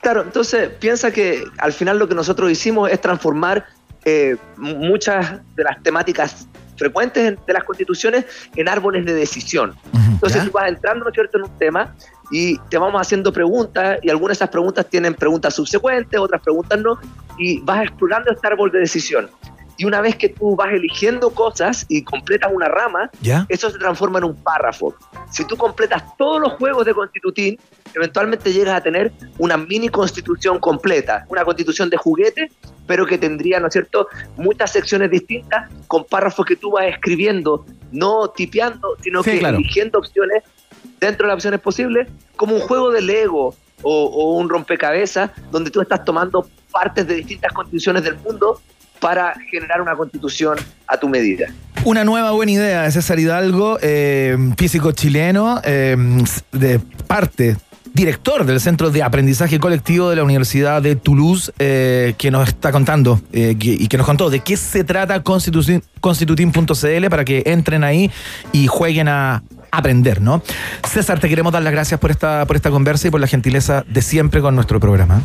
Claro, 0.00 0.22
entonces 0.22 0.68
piensa 0.80 1.12
que 1.12 1.44
al 1.58 1.72
final 1.72 1.98
lo 1.98 2.08
que 2.08 2.14
nosotros 2.14 2.50
hicimos 2.50 2.90
es 2.90 3.00
transformar 3.00 3.66
eh, 4.04 4.36
muchas 4.56 5.40
de 5.54 5.62
las 5.62 5.80
temáticas 5.82 6.48
frecuentes 6.76 7.22
en- 7.28 7.38
de 7.46 7.52
las 7.52 7.62
constituciones 7.62 8.24
en 8.56 8.68
árboles 8.68 9.04
de 9.04 9.14
decisión. 9.14 9.74
Entonces 10.10 10.44
tú 10.44 10.50
vas 10.50 10.68
entrando, 10.68 11.04
¿no 11.04 11.10
es 11.10 11.14
cierto?, 11.14 11.38
en 11.38 11.44
un 11.44 11.58
tema 11.58 11.94
y 12.32 12.58
te 12.70 12.78
vamos 12.78 13.00
haciendo 13.00 13.32
preguntas 13.32 13.98
y 14.02 14.08
algunas 14.08 14.38
de 14.38 14.44
esas 14.44 14.48
preguntas 14.50 14.86
tienen 14.88 15.14
preguntas 15.14 15.54
subsecuentes, 15.54 16.18
otras 16.18 16.40
preguntas 16.42 16.80
no, 16.80 16.98
y 17.38 17.60
vas 17.60 17.82
explorando 17.82 18.32
este 18.32 18.46
árbol 18.46 18.72
de 18.72 18.80
decisión. 18.80 19.30
Y 19.76 19.84
una 19.84 20.00
vez 20.00 20.16
que 20.16 20.28
tú 20.28 20.54
vas 20.56 20.72
eligiendo 20.72 21.30
cosas 21.30 21.84
y 21.88 22.02
completas 22.02 22.50
una 22.54 22.68
rama, 22.68 23.10
¿Ya? 23.20 23.46
eso 23.48 23.70
se 23.70 23.78
transforma 23.78 24.18
en 24.18 24.24
un 24.24 24.36
párrafo. 24.36 24.94
Si 25.30 25.46
tú 25.46 25.56
completas 25.56 26.02
todos 26.16 26.40
los 26.40 26.52
juegos 26.54 26.86
de 26.86 26.94
Constitutín, 26.94 27.58
eventualmente 27.94 28.52
llegas 28.52 28.76
a 28.76 28.80
tener 28.82 29.12
una 29.38 29.56
mini 29.56 29.88
constitución 29.88 30.58
completa, 30.58 31.26
una 31.28 31.44
constitución 31.44 31.90
de 31.90 31.96
juguete, 31.96 32.50
pero 32.86 33.06
que 33.06 33.18
tendría, 33.18 33.60
¿no 33.60 33.66
es 33.68 33.72
cierto?, 33.72 34.08
muchas 34.36 34.72
secciones 34.72 35.10
distintas 35.10 35.70
con 35.86 36.04
párrafos 36.04 36.46
que 36.46 36.56
tú 36.56 36.72
vas 36.72 36.86
escribiendo, 36.86 37.66
no 37.90 38.28
tipeando, 38.28 38.96
sino 39.02 39.22
Sí, 39.22 39.32
que 39.32 39.38
claro. 39.40 39.56
eligiendo 39.58 39.98
opciones 39.98 40.44
dentro 41.02 41.26
de 41.26 41.28
las 41.28 41.34
opciones 41.34 41.60
posibles, 41.60 42.08
como 42.36 42.54
un 42.54 42.60
juego 42.60 42.92
de 42.92 43.02
Lego 43.02 43.56
o, 43.82 44.36
un 44.38 44.48
rompecabezas, 44.48 45.30
donde 45.50 45.70
tú 45.70 45.80
estás 45.80 46.04
tomando 46.04 46.48
partes 46.70 47.06
de 47.08 47.16
distintas 47.16 47.52
constituciones 47.52 48.04
del 48.04 48.16
mundo 48.18 48.60
para 49.00 49.34
generar 49.50 49.80
una 49.80 49.96
constitución 49.96 50.56
a 50.86 50.96
tu 50.96 51.08
medida. 51.08 51.48
Una 51.84 52.04
nueva 52.04 52.30
buena 52.30 52.52
idea 52.52 52.82
de 52.82 52.92
César 52.92 53.18
Hidalgo, 53.18 53.78
eh, 53.82 54.38
físico 54.56 54.92
chileno, 54.92 55.60
eh, 55.64 55.96
de 56.52 56.78
parte, 57.08 57.56
director 57.92 58.46
del 58.46 58.60
Centro 58.60 58.90
de 58.90 59.02
Aprendizaje 59.02 59.58
Colectivo 59.58 60.08
de 60.08 60.16
la 60.16 60.22
Universidad 60.22 60.80
de 60.80 60.94
Toulouse, 60.94 61.52
eh, 61.58 62.14
que 62.16 62.30
nos 62.30 62.46
está 62.46 62.70
contando 62.70 63.20
y 63.32 63.88
que 63.88 63.96
nos 63.96 64.06
contó 64.06 64.30
de 64.30 64.38
qué 64.38 64.56
se 64.56 64.84
trata 64.84 65.24
Constitutin- 65.24 65.82
constitutin.cl 66.00 67.08
para 67.10 67.24
que 67.24 67.42
entren 67.44 67.82
ahí 67.82 68.08
y 68.52 68.68
jueguen 68.68 69.08
a 69.08 69.42
aprender, 69.72 70.20
¿no? 70.20 70.42
César, 70.88 71.18
te 71.18 71.28
queremos 71.28 71.52
dar 71.52 71.62
las 71.62 71.72
gracias 71.72 71.98
por 71.98 72.10
esta, 72.10 72.44
por 72.46 72.54
esta 72.56 72.70
conversa 72.70 73.08
y 73.08 73.10
por 73.10 73.20
la 73.20 73.26
gentileza 73.26 73.84
de 73.88 74.02
siempre 74.02 74.40
con 74.40 74.54
nuestro 74.54 74.78
programa. 74.78 75.20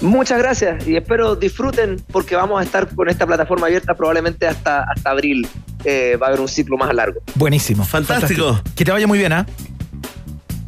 Muchas 0.00 0.38
gracias 0.38 0.86
y 0.88 0.96
espero 0.96 1.36
disfruten 1.36 2.02
porque 2.10 2.34
vamos 2.34 2.60
a 2.60 2.64
estar 2.64 2.92
con 2.92 3.08
esta 3.08 3.26
plataforma 3.26 3.66
abierta 3.66 3.94
probablemente 3.94 4.48
hasta, 4.48 4.84
hasta 4.84 5.10
abril. 5.10 5.46
Eh, 5.84 6.16
va 6.20 6.26
a 6.26 6.28
haber 6.30 6.40
un 6.40 6.48
ciclo 6.48 6.76
más 6.76 6.92
largo. 6.94 7.20
Buenísimo. 7.34 7.84
Fantástico. 7.84 8.60
Que 8.74 8.84
te 8.84 8.90
vaya 8.90 9.06
muy 9.06 9.18
bien, 9.18 9.32
¿ah? 9.32 9.46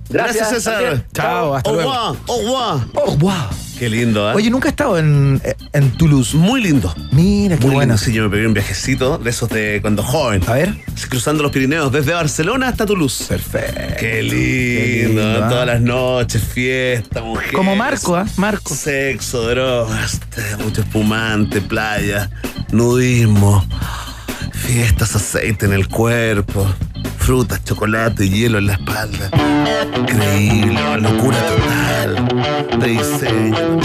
Gracias, 0.09 0.51
César. 0.51 0.75
también. 0.75 1.05
Chao, 1.13 1.55
hasta 1.55 1.71
Au 1.71 1.75
luego. 1.75 1.91
revoir, 1.91 2.17
au 2.29 2.39
revoir. 2.39 2.81
Oh, 2.95 3.17
wow. 3.17 3.64
Qué 3.79 3.89
lindo, 3.91 4.31
¿eh? 4.31 4.35
Oye, 4.35 4.51
nunca 4.51 4.69
he 4.69 4.71
estado 4.71 4.99
en, 4.99 5.41
en 5.73 5.91
Toulouse. 5.93 6.37
Muy 6.37 6.63
lindo. 6.63 6.95
Mira, 7.11 7.57
qué 7.57 7.67
Muy 7.67 7.75
bueno. 7.75 7.95
lindo. 7.95 8.05
Sí, 8.05 8.13
yo 8.13 8.23
me 8.25 8.31
pegué 8.31 8.47
un 8.47 8.55
viajecito 8.55 9.19
de 9.19 9.31
esos 9.31 9.49
de 9.49 9.79
cuando 9.83 10.03
joven. 10.03 10.43
A 10.47 10.53
ver. 10.55 10.75
Cruzando 11.09 11.43
los 11.43 11.51
Pirineos 11.53 11.91
desde 11.93 12.13
Barcelona 12.13 12.69
hasta 12.69 12.87
Toulouse. 12.87 13.25
Perfecto. 13.29 13.95
Qué 13.99 14.23
lindo. 14.23 14.35
Qué 14.37 15.05
lindo, 15.09 15.45
¿ah? 15.45 15.49
Todas 15.49 15.67
las 15.67 15.81
noches, 15.81 16.43
fiesta, 16.43 17.21
mujeres. 17.23 17.53
Como 17.53 17.75
Marco, 17.77 18.17
¿ah? 18.17 18.27
Marco. 18.37 18.75
Sexo, 18.75 19.43
drogas, 19.49 20.21
té, 20.35 20.63
mucho 20.63 20.83
espumante, 20.83 21.61
playa, 21.61 22.31
nudismo, 22.71 23.65
fiestas, 24.55 25.17
aceite 25.17 25.67
en 25.67 25.73
el 25.73 25.89
cuerpo, 25.89 26.67
frutas, 27.19 27.63
chocolate, 27.65 28.29
hielo 28.29 28.59
en 28.59 28.67
la 28.67 28.75
espalda. 28.75 29.31
Increíble, 29.97 30.81
locura 31.01 31.39
total. 31.47 32.81
De 32.81 32.87
diseño. 32.87 33.81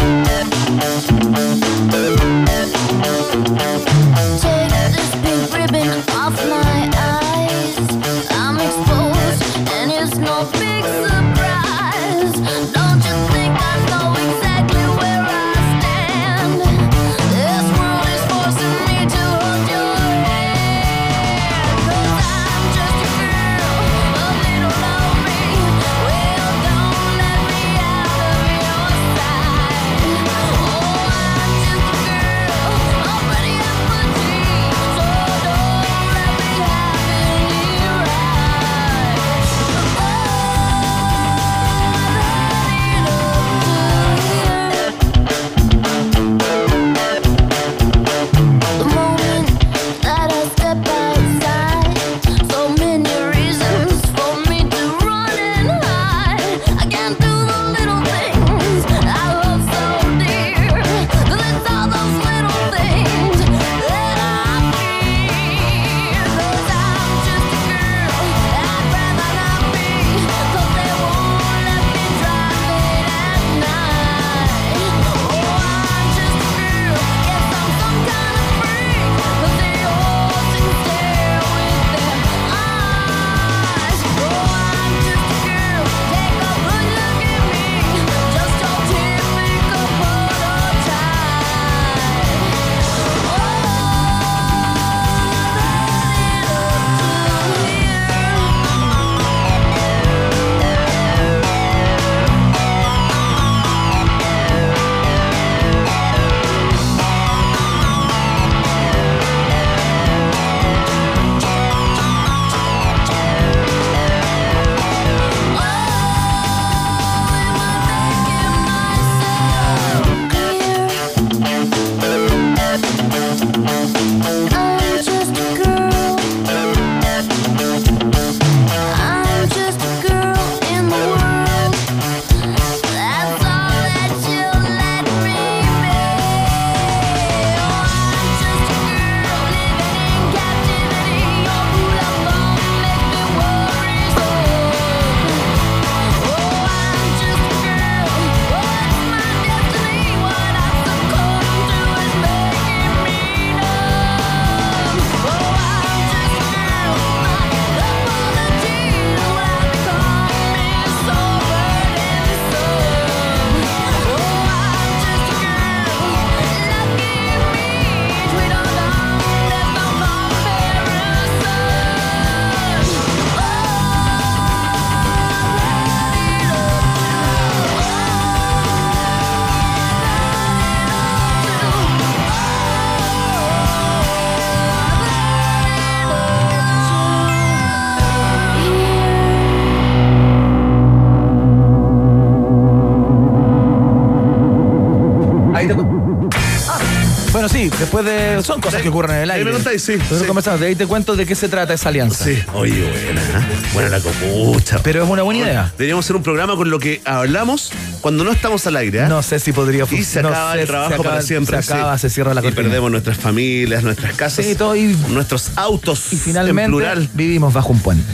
Después 198.03 198.37
de. 198.37 198.43
Son 198.43 198.61
cosas 198.61 198.81
que 198.81 198.89
ocurren 198.89 199.17
en 199.17 199.23
el 199.23 199.31
aire. 199.31 199.45
me 199.45 199.51
contáis, 199.51 199.81
sí, 199.83 199.93
Entonces 199.93 200.19
sí. 200.19 200.25
conversamos, 200.25 200.59
de 200.59 200.67
ahí 200.67 200.75
te 200.75 200.85
cuento 200.87 201.15
de 201.15 201.25
qué 201.25 201.35
se 201.35 201.47
trata 201.49 201.73
esa 201.73 201.89
alianza. 201.89 202.23
Sí, 202.25 202.37
oye, 202.53 202.81
buena. 202.81 203.21
¿eh? 203.21 203.43
Buena 203.73 203.89
la 203.89 203.99
copucha. 203.99 204.79
Pero 204.83 205.03
es 205.03 205.09
una 205.09 205.21
buena 205.23 205.41
idea. 205.41 205.71
Deberíamos 205.77 206.05
hacer 206.05 206.15
un 206.15 206.23
programa 206.23 206.55
con 206.55 206.69
lo 206.69 206.79
que 206.79 207.01
hablamos 207.05 207.71
cuando 208.01 208.23
no 208.23 208.31
estamos 208.31 208.65
al 208.67 208.75
aire. 208.77 208.99
¿eh? 208.99 209.07
No 209.07 209.21
sé 209.21 209.39
si 209.39 209.51
podría 209.53 209.83
Y 209.83 209.87
se 209.87 209.95
funcionar. 209.95 210.31
acaba 210.33 210.49
No 210.49 210.55
sé, 210.55 210.61
el 210.61 210.67
trabajo 210.67 210.93
acaba- 210.93 211.09
para 211.09 211.21
siempre. 211.21 211.61
Se 211.63 211.73
acaba, 211.73 211.97
sí. 211.97 212.01
se 212.01 212.09
cierra 212.13 212.33
la 212.33 212.41
Y 212.41 212.43
cortina. 212.43 212.63
perdemos 212.67 212.91
nuestras 212.91 213.17
familias, 213.17 213.83
nuestras 213.83 214.13
casas, 214.15 214.45
Sí, 214.45 214.55
todo 214.55 214.75
y, 214.75 214.95
nuestros 215.09 215.51
autos 215.55 216.13
y 216.13 216.17
finalmente 216.17 216.63
en 216.63 216.71
plural. 216.71 217.09
vivimos 217.13 217.53
bajo 217.53 217.69
un 217.71 217.79
puente. 217.79 218.05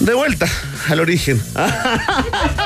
De 0.00 0.14
vuelta 0.14 0.46
al 0.88 1.00
origen. 1.00 1.42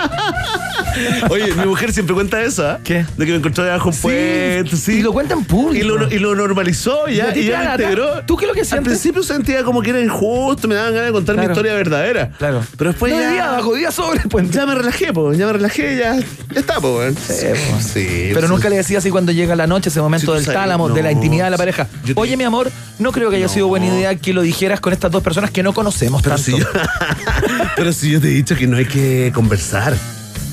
Oye, 1.30 1.54
mi 1.54 1.66
mujer 1.66 1.92
siempre 1.92 2.14
cuenta 2.14 2.42
eso, 2.42 2.66
¿ah? 2.66 2.78
¿Qué? 2.84 3.04
De 3.16 3.26
que 3.26 3.32
me 3.32 3.38
encontró 3.38 3.64
debajo 3.64 3.88
un 3.90 3.96
puente, 3.96 4.76
sí. 4.76 4.98
Y 4.98 5.02
lo 5.02 5.12
cuenta 5.12 5.34
en 5.34 5.44
público. 5.44 5.84
Y 5.84 5.88
lo, 5.88 6.10
y 6.10 6.18
lo 6.18 6.34
normalizó 6.34 7.08
¿Y 7.08 7.16
ya, 7.16 7.36
y 7.36 7.44
ya 7.46 7.64
lo 7.64 7.70
integró. 7.72 8.22
¿Tú 8.26 8.36
qué 8.36 8.44
es 8.44 8.48
lo 8.48 8.54
que 8.54 8.60
Al 8.60 8.66
sientes? 8.66 8.88
principio 8.92 9.22
sentía 9.22 9.62
como 9.64 9.82
que 9.82 9.90
era 9.90 10.00
injusto, 10.00 10.68
me 10.68 10.74
daban 10.74 10.92
ganas 10.92 11.06
de 11.08 11.12
contar 11.12 11.36
mi 11.36 11.44
historia 11.44 11.74
verdadera. 11.74 12.30
Claro. 12.38 12.62
Pero 12.76 12.90
después 12.90 13.12
no 13.12 13.20
ya... 13.20 13.28
vivía 13.28 13.46
bajo, 13.50 13.72
vivía 13.72 13.90
sobre 13.90 14.20
el 14.22 14.28
puente. 14.28 14.54
Ya 14.54 14.66
me 14.66 14.74
relajé, 14.74 15.12
pues, 15.12 15.38
ya 15.38 15.46
me 15.46 15.52
relajé, 15.54 15.96
ya, 15.96 16.16
ya 16.16 16.60
está, 16.60 16.80
pues. 16.80 17.14
Sí, 17.18 17.46
sí, 17.80 18.30
Pero 18.34 18.46
sí. 18.46 18.52
nunca 18.52 18.68
le 18.68 18.76
decía 18.76 18.98
así 18.98 19.10
cuando 19.10 19.32
llega 19.32 19.56
la 19.56 19.66
noche, 19.66 19.88
ese 19.88 20.00
momento 20.00 20.36
Sí, 20.38 20.44
del 20.44 20.54
tálamo, 20.54 20.88
de 20.90 21.02
la 21.02 21.12
intimidad 21.12 21.44
de 21.46 21.50
la 21.50 21.56
pareja. 21.58 21.86
Te- 22.04 22.12
Oye, 22.16 22.36
mi 22.36 22.44
amor, 22.44 22.70
no 22.98 23.12
creo 23.12 23.30
que 23.30 23.36
haya 23.36 23.48
sido 23.48 23.66
buena 23.68 23.86
idea 23.86 24.14
que 24.16 24.32
lo 24.32 24.42
dijeras 24.42 24.80
con 24.80 24.92
estas 24.92 25.10
dos 25.10 25.22
personas 25.22 25.50
que 25.50 25.62
no 25.62 25.72
conocemos 25.72 26.22
Pero 26.22 26.36
tanto. 26.36 26.50
si, 26.52 26.58
yo, 26.58 26.66
pero 27.76 27.92
si 27.92 28.10
yo 28.10 28.20
te 28.20 28.28
he 28.28 28.30
dicho 28.30 28.54
que 28.56 28.66
no 28.66 28.76
hay 28.76 28.86
que 28.86 29.32
conversar. 29.34 29.94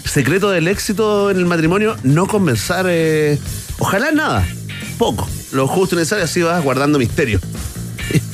Secreto 0.10 0.50
del 0.50 0.68
éxito 0.68 1.30
en 1.30 1.38
el 1.38 1.46
matrimonio, 1.46 1.96
no 2.02 2.26
conversar. 2.26 2.88
eh, 2.90 3.38
ojalá 3.78 4.12
nada, 4.12 4.48
poco. 4.98 5.30
Lo 5.52 5.68
justo 5.68 5.96
y 5.96 6.00
necesario, 6.00 6.26
así 6.26 6.42
vas 6.42 6.64
guardando 6.64 6.98
misterio. 6.98 7.40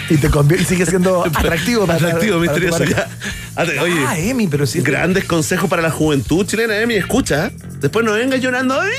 Y 0.09 0.17
te 0.17 0.29
convierte, 0.29 0.63
y 0.63 0.67
sigue 0.67 0.85
siendo 0.85 1.25
atractivo 1.25 1.85
para 1.85 1.97
Atractivo, 1.97 2.39
para 2.39 2.51
misterioso. 2.59 2.83
ya. 2.83 3.07
Ate- 3.55 3.79
Oye, 3.79 3.95
Ah, 4.05 4.17
Emi, 4.19 4.47
pero 4.47 4.65
sí. 4.65 4.81
grandes 4.81 5.23
consejos 5.25 5.69
para 5.69 5.81
la 5.81 5.89
juventud 5.91 6.45
chilena, 6.45 6.77
Emi, 6.79 6.95
escucha. 6.95 7.51
Después 7.79 8.05
no 8.05 8.11
vengas 8.13 8.39
llorando. 8.41 8.79
Ay, 8.79 8.91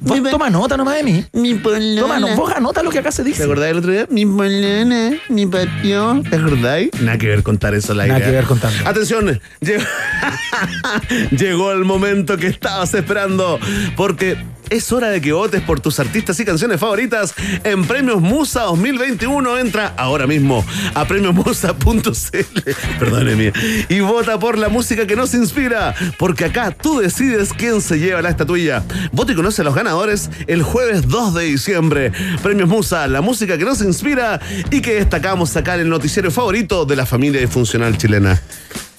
Vos 0.00 0.18
toma 0.30 0.48
nota 0.48 0.76
nomás, 0.78 0.98
Emi. 0.98 1.24
mi 1.34 1.54
polona. 1.54 2.00
Toma, 2.00 2.18
no, 2.18 2.34
vos 2.34 2.50
anota 2.54 2.82
lo 2.82 2.90
que 2.90 2.98
acá 3.00 3.12
se 3.12 3.22
¿Te 3.22 3.28
dice. 3.28 3.42
acordáis 3.44 3.72
el 3.72 3.78
otro 3.78 3.92
día? 3.92 4.06
Mi 4.10 4.24
polona, 4.24 5.12
mi 5.28 5.46
patio. 5.46 6.22
¿Te 6.28 6.36
acordáis? 6.36 6.90
Nada 7.00 7.18
que 7.18 7.28
ver 7.28 7.42
contar 7.42 7.74
eso 7.74 7.92
al 7.92 8.00
aire. 8.00 8.14
Nada 8.14 8.24
que 8.24 8.30
ver 8.32 8.44
contando. 8.44 8.88
Atención, 8.88 9.40
llegó, 9.60 9.84
llegó 11.30 11.72
el 11.72 11.84
momento 11.84 12.36
que 12.36 12.46
estabas 12.46 12.94
esperando. 12.94 13.58
Porque 13.96 14.36
es 14.70 14.92
hora 14.92 15.08
de 15.08 15.20
que 15.20 15.32
votes 15.32 15.60
por 15.62 15.80
tus 15.80 16.00
artistas 16.00 16.38
y 16.40 16.44
canciones 16.44 16.80
favoritas 16.80 17.34
en 17.64 17.84
Premios 17.84 18.20
Musa 18.20 18.62
2021. 18.62 19.58
Entra 19.58 19.94
ahora 19.96 20.26
mismo 20.26 20.64
a 20.94 21.04
premiosmusa.cl. 21.04 22.60
Perdóneme. 22.98 23.52
Y 23.88 24.00
vota 24.00 24.38
por 24.38 24.56
la 24.56 24.68
música 24.68 25.06
que 25.06 25.16
nos 25.16 25.34
inspira. 25.34 25.94
Porque 26.18 26.46
acá 26.46 26.70
tú 26.70 27.00
decides 27.00 27.52
quién 27.52 27.80
se 27.80 27.98
lleva 27.98 28.22
la 28.22 28.30
estatuilla. 28.30 28.84
Vota 29.12 29.32
y 29.32 29.34
conoce 29.34 29.62
a 29.62 29.64
los 29.64 29.74
ganadores 29.74 30.30
el 30.46 30.62
jueves 30.62 31.08
2 31.08 31.34
de 31.34 31.44
diciembre. 31.44 32.12
Premios 32.42 32.68
Musa, 32.68 33.08
la 33.08 33.20
música 33.20 33.58
que 33.58 33.64
nos 33.64 33.80
inspira 33.82 34.40
y 34.70 34.80
que 34.80 34.94
destacamos 34.94 35.56
acá 35.56 35.74
en 35.74 35.80
el 35.80 35.88
noticiero 35.88 36.30
favorito 36.30 36.84
de 36.84 36.96
la 36.96 37.06
familia 37.06 37.40
disfuncional 37.40 37.98
chilena. 37.98 38.40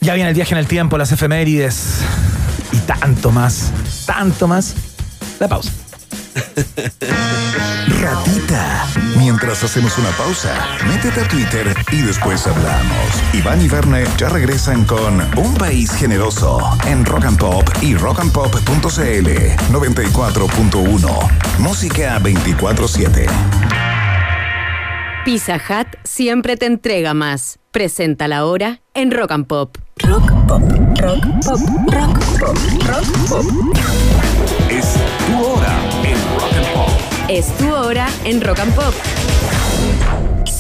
Ya 0.02 0.16
viene 0.16 0.30
el 0.30 0.36
viaje 0.36 0.54
en 0.54 0.58
el 0.58 0.68
tiempo, 0.68 0.98
las 0.98 1.12
efemérides. 1.12 2.00
Y 2.74 2.78
tanto 2.80 3.32
más, 3.32 3.72
tanto 4.06 4.48
más. 4.48 4.76
La 5.42 5.48
pausa. 5.48 5.72
Ratita. 8.00 8.86
Mientras 9.18 9.64
hacemos 9.64 9.98
una 9.98 10.12
pausa, 10.12 10.54
métete 10.88 11.22
a 11.22 11.28
Twitter 11.28 11.76
y 11.92 12.02
después 12.04 12.46
hablamos. 12.46 13.08
Iván 13.34 13.60
y 13.60 13.68
Verne 13.68 14.04
ya 14.20 14.30
regresan 14.30 14.86
con 14.86 15.20
Un 15.38 15.56
País 15.56 15.90
Generoso 15.94 16.60
en 16.86 17.04
Rock 17.06 17.26
and 17.26 17.40
Pop 17.40 17.68
y 17.82 17.96
rockandpop.cl 17.96 19.30
94.1. 19.72 21.32
Música 21.58 22.20
24-7. 22.20 23.26
Pizza 25.26 25.56
Hut 25.56 25.88
siempre 26.04 26.56
te 26.56 26.68
entrega 26.68 27.16
más. 27.16 27.58
Presenta 27.72 28.28
la 28.28 28.46
hora 28.46 28.82
en 28.94 29.10
Rock 29.10 29.32
and 29.32 29.48
Pop. 29.48 29.76
Rock 30.04 30.32
pop, 30.48 30.62
rock 31.00 31.26
pop, 31.44 31.60
rock 31.92 32.20
pop, 32.38 32.56
rock 32.86 33.08
pop. 33.28 33.46
Tu 35.32 35.38
hora 35.38 35.78
en 36.04 36.12
Rock 36.42 36.54
and 36.58 36.74
Pop. 36.74 36.90
Es 37.30 37.58
tu 37.58 37.74
hora 37.74 38.10
en 38.26 38.42
Rock 38.42 38.60
and 38.60 38.76
Pop. 38.76 38.94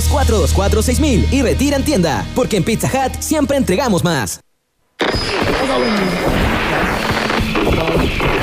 600-424-6000 0.00 1.32
y 1.32 1.42
retira 1.42 1.76
en 1.76 1.84
tienda. 1.84 2.24
Porque 2.34 2.56
en 2.56 2.64
Pizza 2.64 2.88
Hut 2.88 3.20
siempre 3.20 3.56
entregamos 3.56 4.02
más. 4.04 4.40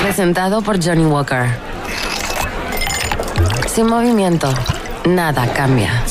Presentado 0.02 0.62
por 0.62 0.82
Johnny 0.82 1.04
Walker. 1.04 1.46
Sin 3.66 3.86
movimiento, 3.86 4.52
nada 5.04 5.52
cambia. 5.52 6.04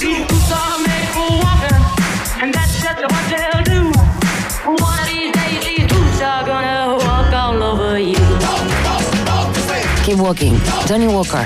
Keep 10.05 10.19
walking, 10.19 10.57
Johnny 10.87 11.07
Walker. 11.07 11.45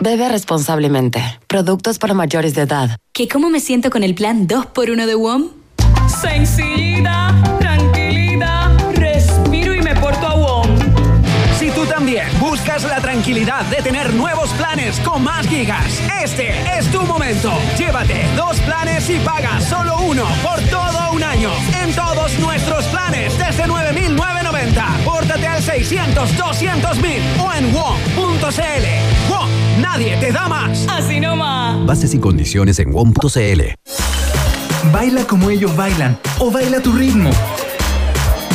Bebe 0.00 0.28
responsablemente. 0.28 1.20
Productos 1.46 1.98
para 1.98 2.14
mayores 2.14 2.54
de 2.54 2.62
edad. 2.62 2.96
¿Qué 3.12 3.26
cómo 3.28 3.50
me 3.50 3.60
siento 3.60 3.90
con 3.90 4.04
el 4.04 4.14
plan 4.14 4.46
2x1 4.46 5.06
de 5.06 5.14
WOM? 5.14 5.48
Sencillita, 6.20 7.34
tranquilidad, 7.58 8.70
respiro 8.94 9.74
y 9.74 9.82
me 9.82 9.94
porto 9.96 10.26
a 10.26 10.34
WOM. 10.34 10.78
Si 11.58 11.70
tú 11.70 11.84
también 11.86 12.26
buscas 12.38 12.84
la 12.84 13.00
tranquilidad 13.00 13.64
de 13.66 13.82
tener 13.82 14.14
nuevos 14.14 14.50
planes 14.50 15.00
con 15.00 15.24
más 15.24 15.46
gigas, 15.48 16.00
este 16.22 16.50
es 16.78 16.90
tu 16.92 17.02
momento. 17.02 17.52
Llévate 17.76 18.26
dos 18.36 18.58
planes 18.60 19.10
y 19.10 19.18
paga 19.18 19.60
solo 19.60 19.98
uno 20.02 20.24
por 20.42 20.60
todo 20.70 21.12
un 21.12 21.22
año. 21.24 21.50
En 21.82 21.92
todos 21.94 22.38
nuestros 22.38 22.84
planes 22.86 23.36
desde 23.36 23.64
9.990 23.64 25.04
por 25.04 25.26
600-200 25.78 27.00
mil 27.00 27.22
o 27.40 27.52
en 27.54 27.72
WOM.cl. 27.72 29.30
WOM, 29.30 29.48
nadie 29.80 30.16
te 30.16 30.32
da 30.32 30.48
más. 30.48 30.86
Así 30.88 31.20
nomás. 31.20 31.86
Bases 31.86 32.14
y 32.14 32.18
condiciones 32.18 32.80
en 32.80 32.92
WOM.cl. 32.92 33.62
Baila 34.92 35.24
como 35.24 35.50
ellos 35.50 35.76
bailan 35.76 36.18
o 36.38 36.50
baila 36.50 36.80
tu 36.80 36.92
ritmo. 36.92 37.30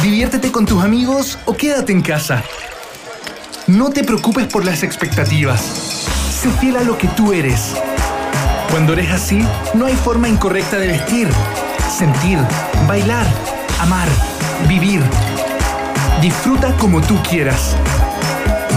Diviértete 0.02 0.52
con 0.52 0.66
tus 0.66 0.84
amigos 0.84 1.40
o 1.46 1.54
quédate 1.56 1.94
en 1.94 2.02
casa. 2.02 2.44
No 3.68 3.92
te 3.92 4.04
preocupes 4.04 4.48
por 4.48 4.66
las 4.66 4.84
expectativas. 4.84 5.62
Sé 5.62 6.52
fiel 6.60 6.76
a 6.76 6.84
lo 6.84 6.98
que 6.98 7.08
tú 7.08 7.32
eres. 7.32 7.74
Cuando 8.70 8.92
eres 8.94 9.12
así, 9.12 9.42
no 9.76 9.86
hay 9.86 9.96
forma 9.96 10.28
incorrecta 10.28 10.78
de 10.78 10.88
vestir, 10.88 11.30
sentir, 11.98 12.40
bailar, 12.86 13.26
amar, 13.80 14.10
vivir 14.68 15.02
Disfruta 16.24 16.74
como 16.78 17.02
tú 17.02 17.18
quieras. 17.30 17.76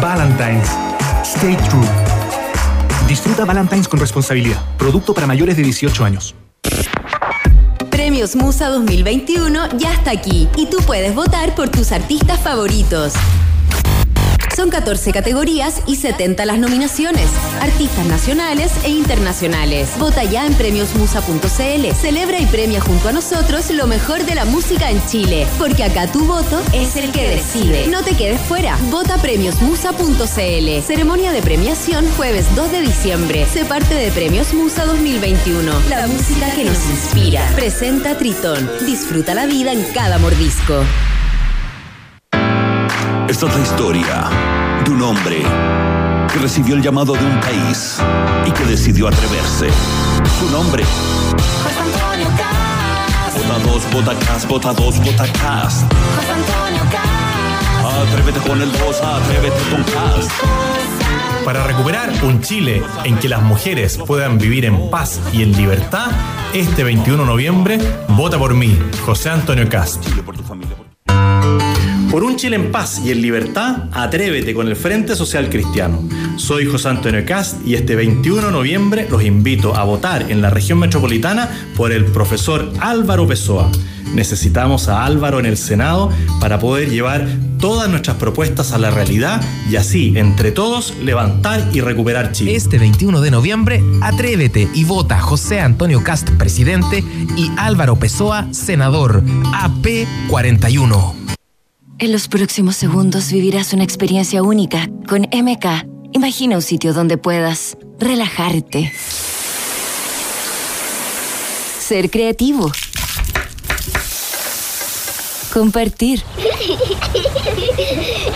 Valentine's. 0.02 0.68
Stay 1.22 1.56
true. 1.68 1.86
Disfruta 3.06 3.44
Valentine's 3.44 3.86
con 3.86 4.00
responsabilidad. 4.00 4.60
Producto 4.76 5.14
para 5.14 5.28
mayores 5.28 5.56
de 5.56 5.62
18 5.62 6.04
años. 6.04 6.34
Premios 7.88 8.34
Musa 8.34 8.68
2021 8.68 9.78
ya 9.78 9.92
está 9.92 10.10
aquí 10.10 10.48
y 10.56 10.66
tú 10.66 10.78
puedes 10.88 11.14
votar 11.14 11.54
por 11.54 11.68
tus 11.68 11.92
artistas 11.92 12.40
favoritos. 12.40 13.12
Son 14.56 14.70
14 14.70 15.12
categorías 15.12 15.82
y 15.86 15.96
70 15.96 16.46
las 16.46 16.58
nominaciones. 16.58 17.28
Artistas 17.60 18.06
nacionales 18.06 18.72
e 18.84 18.88
internacionales. 18.88 19.90
Vota 19.98 20.24
ya 20.24 20.46
en 20.46 20.54
premiosmusa.cl. 20.54 21.94
Celebra 21.94 22.38
y 22.40 22.46
premia 22.46 22.80
junto 22.80 23.10
a 23.10 23.12
nosotros 23.12 23.70
lo 23.72 23.86
mejor 23.86 24.24
de 24.24 24.34
la 24.34 24.46
música 24.46 24.90
en 24.90 25.04
Chile. 25.04 25.46
Porque 25.58 25.84
acá 25.84 26.10
tu 26.10 26.24
voto 26.24 26.62
es 26.72 26.96
el 26.96 27.12
que 27.12 27.28
decide. 27.28 27.86
No 27.88 28.02
te 28.02 28.16
quedes 28.16 28.40
fuera. 28.40 28.78
Vota 28.90 29.18
premiosmusa.cl. 29.18 30.82
Ceremonia 30.82 31.32
de 31.32 31.42
premiación 31.42 32.08
jueves 32.16 32.46
2 32.56 32.72
de 32.72 32.80
diciembre. 32.80 33.46
Se 33.52 33.66
parte 33.66 33.94
de 33.94 34.10
Premios 34.10 34.54
Musa 34.54 34.86
2021. 34.86 35.70
La 35.90 36.06
música 36.06 36.50
que 36.54 36.64
nos 36.64 36.82
inspira. 36.88 37.46
Presenta 37.54 38.16
Tritón. 38.16 38.70
Disfruta 38.86 39.34
la 39.34 39.44
vida 39.44 39.72
en 39.72 39.84
cada 39.92 40.16
mordisco. 40.16 40.82
Esta 43.36 43.48
es 43.48 43.54
la 43.54 43.62
historia 43.62 44.30
de 44.82 44.90
un 44.92 45.02
hombre 45.02 45.42
que 46.32 46.38
recibió 46.38 46.74
el 46.74 46.80
llamado 46.80 47.12
de 47.12 47.22
un 47.22 47.38
país 47.42 47.98
y 48.46 48.50
que 48.50 48.64
decidió 48.64 49.08
atreverse. 49.08 49.68
Su 50.40 50.50
nombre. 50.50 50.82
Vota 53.34 53.58
dos, 53.62 53.92
vota 53.92 54.18
cast, 54.24 54.48
vota 54.48 54.72
dos, 54.72 54.98
vota 55.00 55.26
cast. 55.34 55.84
Atrévete 57.84 58.40
con 58.48 58.62
el 58.62 58.72
2, 58.72 59.02
atrévete 59.02 59.70
con 59.70 59.84
cast. 59.84 60.30
Para 61.44 61.62
recuperar 61.64 62.14
un 62.22 62.40
Chile 62.40 62.82
en 63.04 63.18
que 63.18 63.28
las 63.28 63.42
mujeres 63.42 63.98
puedan 63.98 64.38
vivir 64.38 64.64
en 64.64 64.88
paz 64.88 65.20
y 65.34 65.42
en 65.42 65.52
libertad, 65.52 66.10
este 66.54 66.84
21 66.84 67.22
de 67.22 67.28
noviembre, 67.28 67.78
vota 68.08 68.38
por 68.38 68.54
mí, 68.54 68.78
José 69.04 69.28
Antonio 69.28 69.68
Cast. 69.68 70.06
Por 72.10 72.22
un 72.22 72.36
Chile 72.36 72.56
en 72.56 72.70
paz 72.70 73.00
y 73.04 73.10
en 73.10 73.20
libertad, 73.20 73.84
atrévete 73.92 74.54
con 74.54 74.68
el 74.68 74.76
Frente 74.76 75.16
Social 75.16 75.50
Cristiano. 75.50 76.08
Soy 76.36 76.66
José 76.66 76.88
Antonio 76.88 77.24
Cast 77.26 77.66
y 77.66 77.74
este 77.74 77.96
21 77.96 78.46
de 78.46 78.52
noviembre 78.52 79.08
los 79.10 79.24
invito 79.24 79.74
a 79.74 79.84
votar 79.84 80.30
en 80.30 80.40
la 80.40 80.50
región 80.50 80.78
metropolitana 80.78 81.50
por 81.76 81.92
el 81.92 82.06
profesor 82.06 82.72
Álvaro 82.80 83.26
Pessoa. 83.26 83.70
Necesitamos 84.14 84.88
a 84.88 85.04
Álvaro 85.04 85.40
en 85.40 85.46
el 85.46 85.56
Senado 85.56 86.10
para 86.40 86.58
poder 86.58 86.88
llevar 86.88 87.26
todas 87.58 87.90
nuestras 87.90 88.16
propuestas 88.16 88.72
a 88.72 88.78
la 88.78 88.90
realidad 88.90 89.42
y 89.68 89.76
así, 89.76 90.14
entre 90.16 90.52
todos, 90.52 90.94
levantar 91.02 91.68
y 91.72 91.80
recuperar 91.80 92.32
Chile. 92.32 92.54
Este 92.54 92.78
21 92.78 93.20
de 93.20 93.30
noviembre, 93.30 93.82
atrévete 94.00 94.68
y 94.72 94.84
vota 94.84 95.18
José 95.18 95.60
Antonio 95.60 96.02
Cast, 96.04 96.30
presidente, 96.30 97.04
y 97.36 97.50
Álvaro 97.58 97.96
Pessoa, 97.96 98.46
senador, 98.52 99.22
AP41. 99.24 101.35
En 101.98 102.12
los 102.12 102.28
próximos 102.28 102.76
segundos 102.76 103.32
vivirás 103.32 103.72
una 103.72 103.82
experiencia 103.82 104.42
única 104.42 104.90
con 105.08 105.22
MK. 105.22 105.88
Imagina 106.12 106.56
un 106.56 106.62
sitio 106.62 106.92
donde 106.92 107.16
puedas 107.16 107.78
relajarte, 107.98 108.92
ser 111.78 112.10
creativo, 112.10 112.70
compartir. 115.52 116.22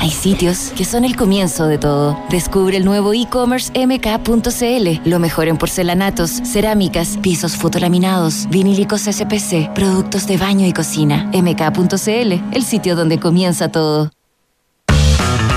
Hay 0.01 0.11
sitios 0.11 0.73
que 0.77 0.85
son 0.85 1.05
el 1.05 1.17
comienzo 1.17 1.67
de 1.67 1.79
todo. 1.79 2.19
Descubre 2.31 2.77
el 2.77 2.85
nuevo 2.85 3.13
e-commerce 3.13 3.71
mk.cl. 3.75 5.09
Lo 5.09 5.19
mejor 5.19 5.49
en 5.49 5.57
porcelanatos, 5.57 6.31
cerámicas, 6.45 7.19
pisos 7.21 7.57
fotolaminados, 7.57 8.49
vinílicos 8.49 9.03
SPC, 9.03 9.73
productos 9.75 10.27
de 10.27 10.37
baño 10.37 10.67
y 10.67 10.73
cocina. 10.73 11.31
mk.cl, 11.33 12.33
el 12.53 12.65
sitio 12.65 12.97
donde 12.97 13.19
comienza 13.19 13.71
todo. 13.71 14.11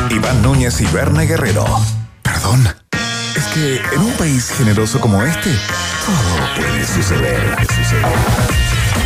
Iván 0.10 0.42
Núñez 0.42 0.80
y 0.82 0.86
Berna 0.88 1.24
Guerrero. 1.24 1.66
Perdón. 2.22 2.68
Es 3.36 3.46
que 3.46 3.78
en 3.96 4.02
un 4.02 4.12
país 4.14 4.52
generoso 4.52 5.00
como 5.00 5.24
este, 5.24 5.50
todo 6.06 6.56
puede 6.56 6.86
suceder. 6.86 7.58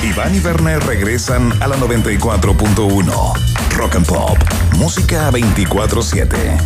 Iván 0.03 0.35
y 0.35 0.39
Berna 0.39 0.77
regresan 0.79 1.53
a 1.61 1.67
la 1.67 1.75
94.1. 1.77 3.33
Rock 3.75 3.95
and 3.95 4.05
Pop. 4.05 4.37
Música 4.77 5.29
24-7. 5.31 6.57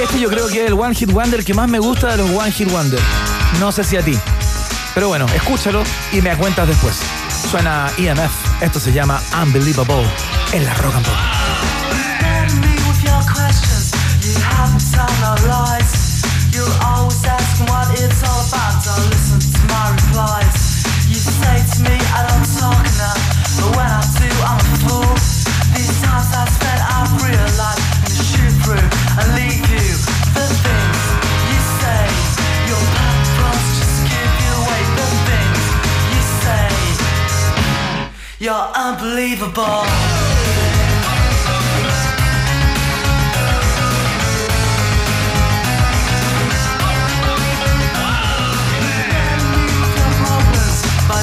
Este 0.00 0.20
yo 0.20 0.28
creo 0.28 0.48
que 0.48 0.64
es 0.64 0.66
el 0.68 0.74
One 0.74 0.94
Hit 0.94 1.10
Wonder 1.10 1.44
que 1.44 1.54
más 1.54 1.68
me 1.68 1.78
gusta 1.78 2.08
de 2.08 2.18
los 2.18 2.30
One 2.30 2.52
Hit 2.52 2.70
Wonder. 2.70 3.00
No 3.60 3.72
sé 3.72 3.84
si 3.84 3.96
a 3.96 4.02
ti. 4.02 4.18
Pero 4.94 5.08
bueno, 5.08 5.26
escúchalo 5.34 5.82
y 6.12 6.20
me 6.20 6.34
cuentas 6.36 6.68
después. 6.68 6.96
Suena 7.50 7.90
EMF. 7.98 8.62
Esto 8.62 8.80
se 8.80 8.92
llama 8.92 9.20
Unbelievable 9.42 10.04
en 10.52 10.64
la 10.64 10.74
Rock 10.74 10.94
and 10.96 11.06
Pop. 11.06 11.14
You 16.56 16.64
always 16.80 17.35
it's 18.02 18.22
all 18.22 18.42
about. 18.48 18.76
Listen 19.08 19.40
to 19.40 19.62
my 19.72 19.94
replies. 19.94 20.84
You 21.08 21.16
say 21.16 21.56
to 21.56 21.78
me, 21.88 21.96
I 22.12 22.20
don't 22.28 22.46
talk 22.58 22.82
enough. 22.84 23.22
But 23.56 23.70
when 23.76 23.88
I 23.88 24.02
do, 24.20 24.28
I'm 24.44 24.60
a 24.60 24.68
fool. 24.84 25.12
These 25.72 25.96
times 26.04 26.28
I 26.34 26.44
spent, 26.50 26.80
I've 26.82 27.12
realized. 27.24 27.84
Shoot 28.12 28.54
through 28.64 28.88
and 29.20 29.28
leave 29.38 29.64
you. 29.70 29.88
The 30.36 30.46
things 30.64 31.00
you 31.48 31.58
say. 31.80 32.04
Your 32.68 32.84
just 33.80 33.98
give 34.04 34.32
you 34.44 34.52
away. 34.60 34.82
The 34.98 35.08
things 35.28 35.62
you 36.12 36.22
say. 36.42 36.68
You're 38.44 38.68
unbelievable. 38.74 40.25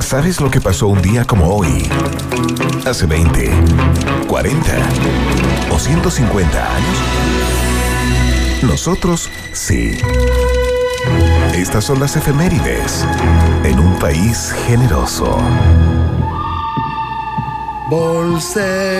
¿Sabes 0.00 0.40
lo 0.40 0.50
que 0.50 0.60
pasó 0.60 0.88
un 0.88 1.00
día 1.02 1.24
como 1.24 1.46
hoy? 1.54 1.88
Hace 2.86 3.06
20, 3.06 3.50
40 4.28 4.72
o 5.70 5.78
150 5.78 6.58
años. 6.74 6.98
Nosotros 8.62 9.28
sí. 9.52 9.96
Estas 11.54 11.84
son 11.84 12.00
las 12.00 12.16
efemérides 12.16 13.04
en 13.64 13.78
un 13.78 13.98
país 13.98 14.52
generoso. 14.66 15.36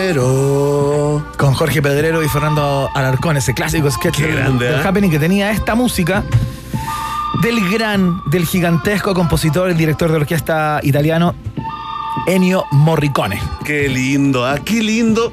Bolsero. 0.03 1.25
Con 1.39 1.55
Jorge 1.55 1.81
Pedrero 1.81 2.23
y 2.23 2.29
Fernando 2.29 2.91
Alarcón, 2.95 3.37
ese 3.39 3.55
clásico 3.55 3.91
sketch 3.91 4.17
Qué 4.19 4.27
del- 4.27 4.37
grande, 4.37 4.67
del 4.67 4.81
¿eh? 4.81 4.83
Happening 4.85 5.11
que 5.11 5.19
tenía 5.19 5.51
esta 5.51 5.75
música 5.75 6.23
del 7.43 7.69
gran, 7.71 8.21
del 8.31 8.47
gigantesco 8.47 9.15
compositor, 9.15 9.69
el 9.71 9.77
director 9.77 10.11
de 10.11 10.17
orquesta 10.17 10.81
italiano 10.83 11.35
Ennio 12.27 12.65
Morricone. 12.73 13.41
Qué 13.65 13.89
lindo, 13.89 14.47
¿ah? 14.47 14.59
Qué 14.65 14.83
lindo. 14.83 15.33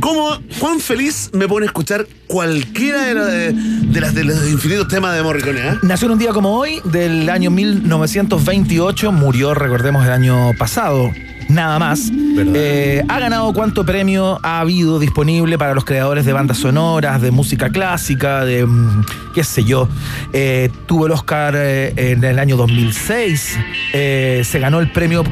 ¿Cómo, 0.00 0.38
cuán 0.60 0.78
feliz 0.78 1.30
me 1.32 1.48
pone 1.48 1.66
escuchar 1.66 2.06
cualquiera 2.28 3.02
de, 3.02 3.14
la- 3.14 3.24
de- 3.26 3.52
de 3.52 4.00
las 4.00 4.14
de 4.14 4.24
los 4.24 4.48
infinitos 4.48 4.86
temas 4.88 5.14
de 5.16 5.22
Morricone, 5.22 5.60
¿ah? 5.62 5.78
Nació 5.82 6.06
en 6.06 6.12
un 6.12 6.18
día 6.18 6.30
como 6.32 6.56
hoy, 6.56 6.80
del 6.84 7.28
año 7.30 7.50
1928, 7.50 9.10
murió, 9.12 9.54
recordemos, 9.54 10.04
el 10.06 10.12
año 10.12 10.52
pasado. 10.58 11.10
Nada 11.48 11.78
más. 11.78 12.10
Eh, 12.12 13.02
ha 13.08 13.18
ganado 13.18 13.52
cuánto 13.52 13.84
premio 13.84 14.38
ha 14.42 14.60
habido 14.60 14.98
disponible 14.98 15.56
para 15.56 15.74
los 15.74 15.84
creadores 15.84 16.26
de 16.26 16.32
bandas 16.32 16.58
sonoras, 16.58 17.22
de 17.22 17.30
música 17.30 17.70
clásica, 17.70 18.44
de 18.44 18.66
mm, 18.66 19.04
qué 19.34 19.44
sé 19.44 19.64
yo. 19.64 19.88
Eh, 20.32 20.70
tuvo 20.86 21.06
el 21.06 21.12
Oscar 21.12 21.54
eh, 21.56 21.94
en 21.96 22.22
el 22.22 22.38
año 22.38 22.56
2006. 22.56 23.58
Eh, 23.94 24.42
se 24.44 24.58
ganó 24.58 24.80
el 24.80 24.92
premio 24.92 25.24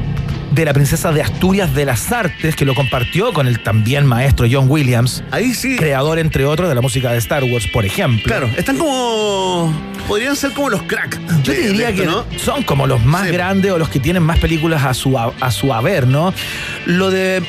de 0.57 0.65
la 0.65 0.73
princesa 0.73 1.11
de 1.11 1.21
Asturias 1.21 1.75
de 1.75 1.85
las 1.85 2.11
Artes, 2.11 2.55
que 2.55 2.65
lo 2.65 2.73
compartió 2.73 3.31
con 3.31 3.45
el 3.45 3.59
también 3.59 4.07
maestro 4.07 4.47
John 4.49 4.65
Williams. 4.67 5.23
Ahí 5.29 5.53
sí. 5.53 5.75
Creador, 5.75 6.17
entre 6.17 6.45
otros, 6.45 6.67
de 6.67 6.73
la 6.73 6.81
música 6.81 7.11
de 7.11 7.19
Star 7.19 7.43
Wars, 7.43 7.67
por 7.67 7.85
ejemplo. 7.85 8.23
Claro, 8.25 8.49
están 8.57 8.75
como. 8.77 9.71
Podrían 10.07 10.35
ser 10.35 10.53
como 10.53 10.69
los 10.69 10.81
crack. 10.83 11.19
Yo 11.43 11.53
te 11.53 11.67
diría 11.67 11.89
esto, 11.89 12.01
que 12.01 12.07
¿no? 12.07 12.25
son 12.39 12.63
como 12.63 12.87
los 12.87 13.03
más 13.05 13.29
grandes 13.31 13.71
o 13.71 13.77
los 13.77 13.89
que 13.89 13.99
tienen 13.99 14.23
más 14.23 14.39
películas 14.39 14.83
a 14.83 14.93
su, 14.93 15.17
a, 15.17 15.31
a 15.39 15.51
su 15.51 15.73
haber, 15.73 16.07
¿no? 16.07 16.33
Lo 16.85 17.11
de 17.11 17.43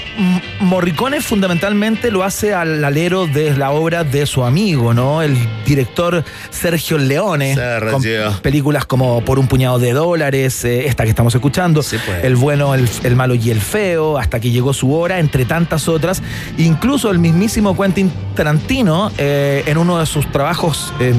Morricone 0.60 1.20
fundamentalmente 1.20 2.10
lo 2.10 2.24
hace 2.24 2.52
al 2.52 2.85
alero 2.85 3.26
de 3.26 3.56
la 3.56 3.70
obra 3.70 4.05
de 4.05 4.26
su 4.26 4.44
amigo, 4.44 4.93
¿no? 4.93 5.22
El 5.22 5.36
director 5.64 6.24
Sergio 6.51 6.98
Leone. 6.98 7.56
con 7.90 8.02
películas 8.43 8.85
como 8.85 9.24
Por 9.24 9.39
un 9.39 9.47
puñado 9.47 9.78
de 9.78 9.93
dólares, 9.93 10.64
eh, 10.64 10.86
esta 10.86 11.05
que 11.05 11.10
estamos 11.10 11.35
escuchando, 11.35 11.80
pues. 11.80 12.24
El 12.24 12.36
bueno, 12.36 12.74
el, 12.74 12.89
el 13.05 13.16
malo 13.16 13.35
y 13.35 13.51
el 13.51 13.61
feo, 13.61 14.19
hasta 14.19 14.41
que 14.41 14.51
llegó 14.51 14.73
su 14.73 14.93
hora, 14.95 15.19
entre 15.19 15.45
tantas 15.45 15.89
otras. 15.89 16.23
Incluso 16.59 17.11
el 17.11 17.19
mismísimo 17.19 17.77
Quentin 17.77 18.11
Tarantino, 18.35 19.11
eh, 19.19 19.62
en 19.66 19.79
uno 19.79 19.99
de 19.99 20.07
sus 20.07 20.31
trabajos 20.33 20.93
eh, 21.01 21.15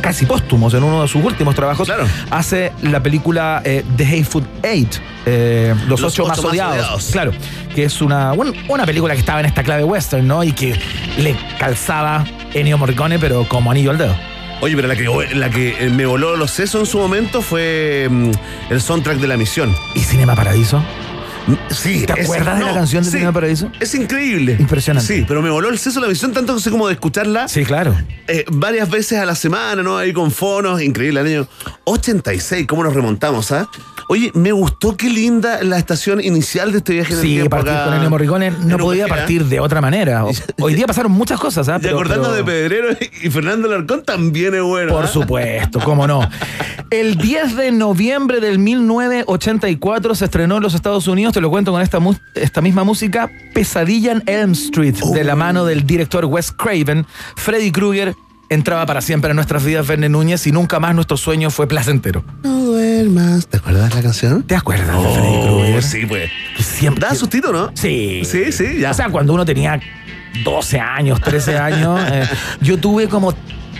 casi 0.00 0.26
póstumos, 0.26 0.72
en 0.74 0.82
uno 0.84 1.02
de 1.02 1.08
sus 1.08 1.22
últimos 1.24 1.54
trabajos, 1.54 1.90
hace 2.30 2.72
la 2.82 3.02
película 3.02 3.60
eh, 3.64 3.84
The 3.96 4.04
Hateful 4.06 4.44
Eight, 4.62 4.94
eh, 5.26 5.74
Los, 5.86 6.00
Los 6.00 6.12
ocho, 6.14 6.26
más, 6.26 6.38
odiados. 6.38 6.74
odiados. 6.76 7.08
Claro, 7.12 7.32
que 7.74 7.84
es 7.84 8.00
una, 8.00 8.32
un- 8.32 8.54
una 8.68 8.86
película 8.86 9.14
que 9.14 9.20
estaba 9.20 9.40
en 9.40 9.46
esta 9.46 9.62
clave 9.62 9.84
western, 9.84 10.26
¿no? 10.26 10.42
Y 10.44 10.52
que 10.52 10.74
le 11.18 11.36
calzaba 11.58 12.24
Ennio 12.54 12.78
Morricone, 12.78 13.18
pero 13.18 13.46
como 13.48 13.70
anillo 13.70 13.90
al 13.90 13.98
dedo. 13.98 14.14
Oye, 14.60 14.74
pero 14.74 14.88
la 14.88 14.96
que, 14.96 15.34
la 15.34 15.50
que 15.50 15.84
eh, 15.84 15.90
me 15.90 16.04
voló 16.04 16.36
los 16.36 16.50
sesos 16.50 16.80
en 16.80 16.86
su 16.86 16.98
momento 16.98 17.42
fue 17.42 18.08
mm, 18.10 18.30
el 18.70 18.80
soundtrack 18.80 19.18
de 19.18 19.28
la 19.28 19.36
misión. 19.36 19.74
¿Y 19.94 20.00
Cinema 20.00 20.34
Paradiso? 20.34 20.82
Sí. 21.70 22.04
¿Te 22.06 22.12
es- 22.20 22.26
acuerdas 22.26 22.58
de 22.58 22.64
la 22.64 22.74
canción 22.74 23.02
de 23.04 23.10
sí, 23.10 23.16
Cinema 23.16 23.32
Paradiso? 23.32 23.70
Es 23.80 23.94
increíble. 23.94 24.56
Impresionante. 24.58 25.06
Sí, 25.14 25.24
pero 25.26 25.42
me 25.42 25.50
voló 25.50 25.68
el 25.70 25.78
seso 25.78 26.00
la 26.00 26.08
misión 26.08 26.32
tanto 26.32 26.58
sé 26.58 26.70
como 26.70 26.86
de 26.88 26.94
escucharla. 26.94 27.48
Sí, 27.48 27.64
claro. 27.64 27.94
eh, 28.26 28.44
varias 28.50 28.90
veces 28.90 29.18
a 29.18 29.24
la 29.26 29.34
semana, 29.34 29.82
¿no? 29.82 29.96
Ahí 29.98 30.12
con 30.12 30.30
fonos, 30.30 30.82
increíble. 30.82 31.20
El 31.20 31.26
año 31.26 31.48
86, 31.84 32.66
¿cómo 32.66 32.84
nos 32.84 32.94
remontamos, 32.94 33.50
ah? 33.52 33.68
Oye, 34.10 34.30
me 34.34 34.52
gustó 34.52 34.96
qué 34.96 35.10
linda 35.10 35.62
la 35.62 35.76
estación 35.78 36.22
inicial 36.24 36.72
de 36.72 36.78
este 36.78 36.94
viaje 36.94 37.12
en 37.12 37.18
el 37.18 37.24
Sí, 37.24 37.48
partir 37.50 37.70
acá 37.72 37.84
con 37.84 37.94
Ennio 37.94 38.08
Morricone 38.08 38.50
no 38.64 38.78
podía 38.78 39.06
partir 39.06 39.44
de 39.44 39.60
otra 39.60 39.82
manera. 39.82 40.24
O- 40.24 40.30
Hoy 40.60 40.74
día 40.74 40.86
pasaron 40.86 41.12
muchas 41.12 41.38
cosas, 41.38 41.68
¿ah? 41.68 41.78
Y 41.82 41.86
acordando 41.88 42.30
pero- 42.30 42.36
de 42.36 42.44
Pedrero 42.44 42.88
y 43.22 43.28
Fernando 43.30 43.68
Larcón 43.68 44.02
también 44.04 44.54
es 44.54 44.62
bueno. 44.62 44.92
Por 44.94 45.04
¿ah? 45.04 45.08
supuesto, 45.08 45.80
cómo 45.80 46.06
no. 46.06 46.26
El 46.90 47.16
10 47.18 47.54
de 47.56 47.70
noviembre 47.70 48.40
del 48.40 48.58
1984 48.58 50.14
se 50.14 50.24
estrenó 50.24 50.56
en 50.56 50.62
los 50.62 50.72
Estados 50.74 51.06
Unidos, 51.06 51.34
te 51.38 51.42
lo 51.42 51.50
cuento 51.50 51.70
con 51.70 51.80
esta, 51.82 52.00
mu- 52.00 52.16
esta 52.34 52.60
misma 52.60 52.82
música, 52.82 53.30
Pesadilla 53.54 54.10
en 54.10 54.24
Elm 54.26 54.50
Street, 54.54 54.96
de 55.14 55.22
la 55.22 55.36
mano 55.36 55.64
del 55.64 55.86
director 55.86 56.24
Wes 56.24 56.50
Craven. 56.50 57.06
Freddy 57.36 57.70
Krueger 57.70 58.12
entraba 58.48 58.84
para 58.86 59.00
siempre 59.00 59.30
en 59.30 59.36
nuestras 59.36 59.64
vidas, 59.64 59.86
Verne 59.86 60.08
Núñez, 60.08 60.44
y 60.48 60.50
nunca 60.50 60.80
más 60.80 60.96
nuestro 60.96 61.16
sueño 61.16 61.50
fue 61.50 61.68
placentero. 61.68 62.24
No 62.42 62.58
duermas. 62.64 63.46
¿Te 63.46 63.58
acuerdas 63.58 63.88
de 63.90 63.94
la 63.94 64.02
canción? 64.02 64.42
¿Te 64.42 64.56
acuerdas 64.56 64.88
de 64.88 64.94
Oh, 65.06 65.14
Freddy 65.14 65.42
Krueger? 65.46 65.82
Sí, 65.84 66.06
pues. 66.06 66.30
Siempre. 66.58 67.06
Da 67.08 67.14
sustito, 67.14 67.52
¿no? 67.52 67.70
Sí. 67.74 68.22
Sí, 68.24 68.50
sí, 68.50 68.78
ya. 68.80 68.90
O 68.90 68.94
sea, 68.94 69.08
cuando 69.08 69.32
uno 69.32 69.44
tenía 69.44 69.78
12 70.42 70.80
años, 70.80 71.20
13 71.20 71.56
años, 71.56 72.00
eh, 72.10 72.26
yo 72.60 72.78
tuve 72.78 73.06
como 73.08 73.32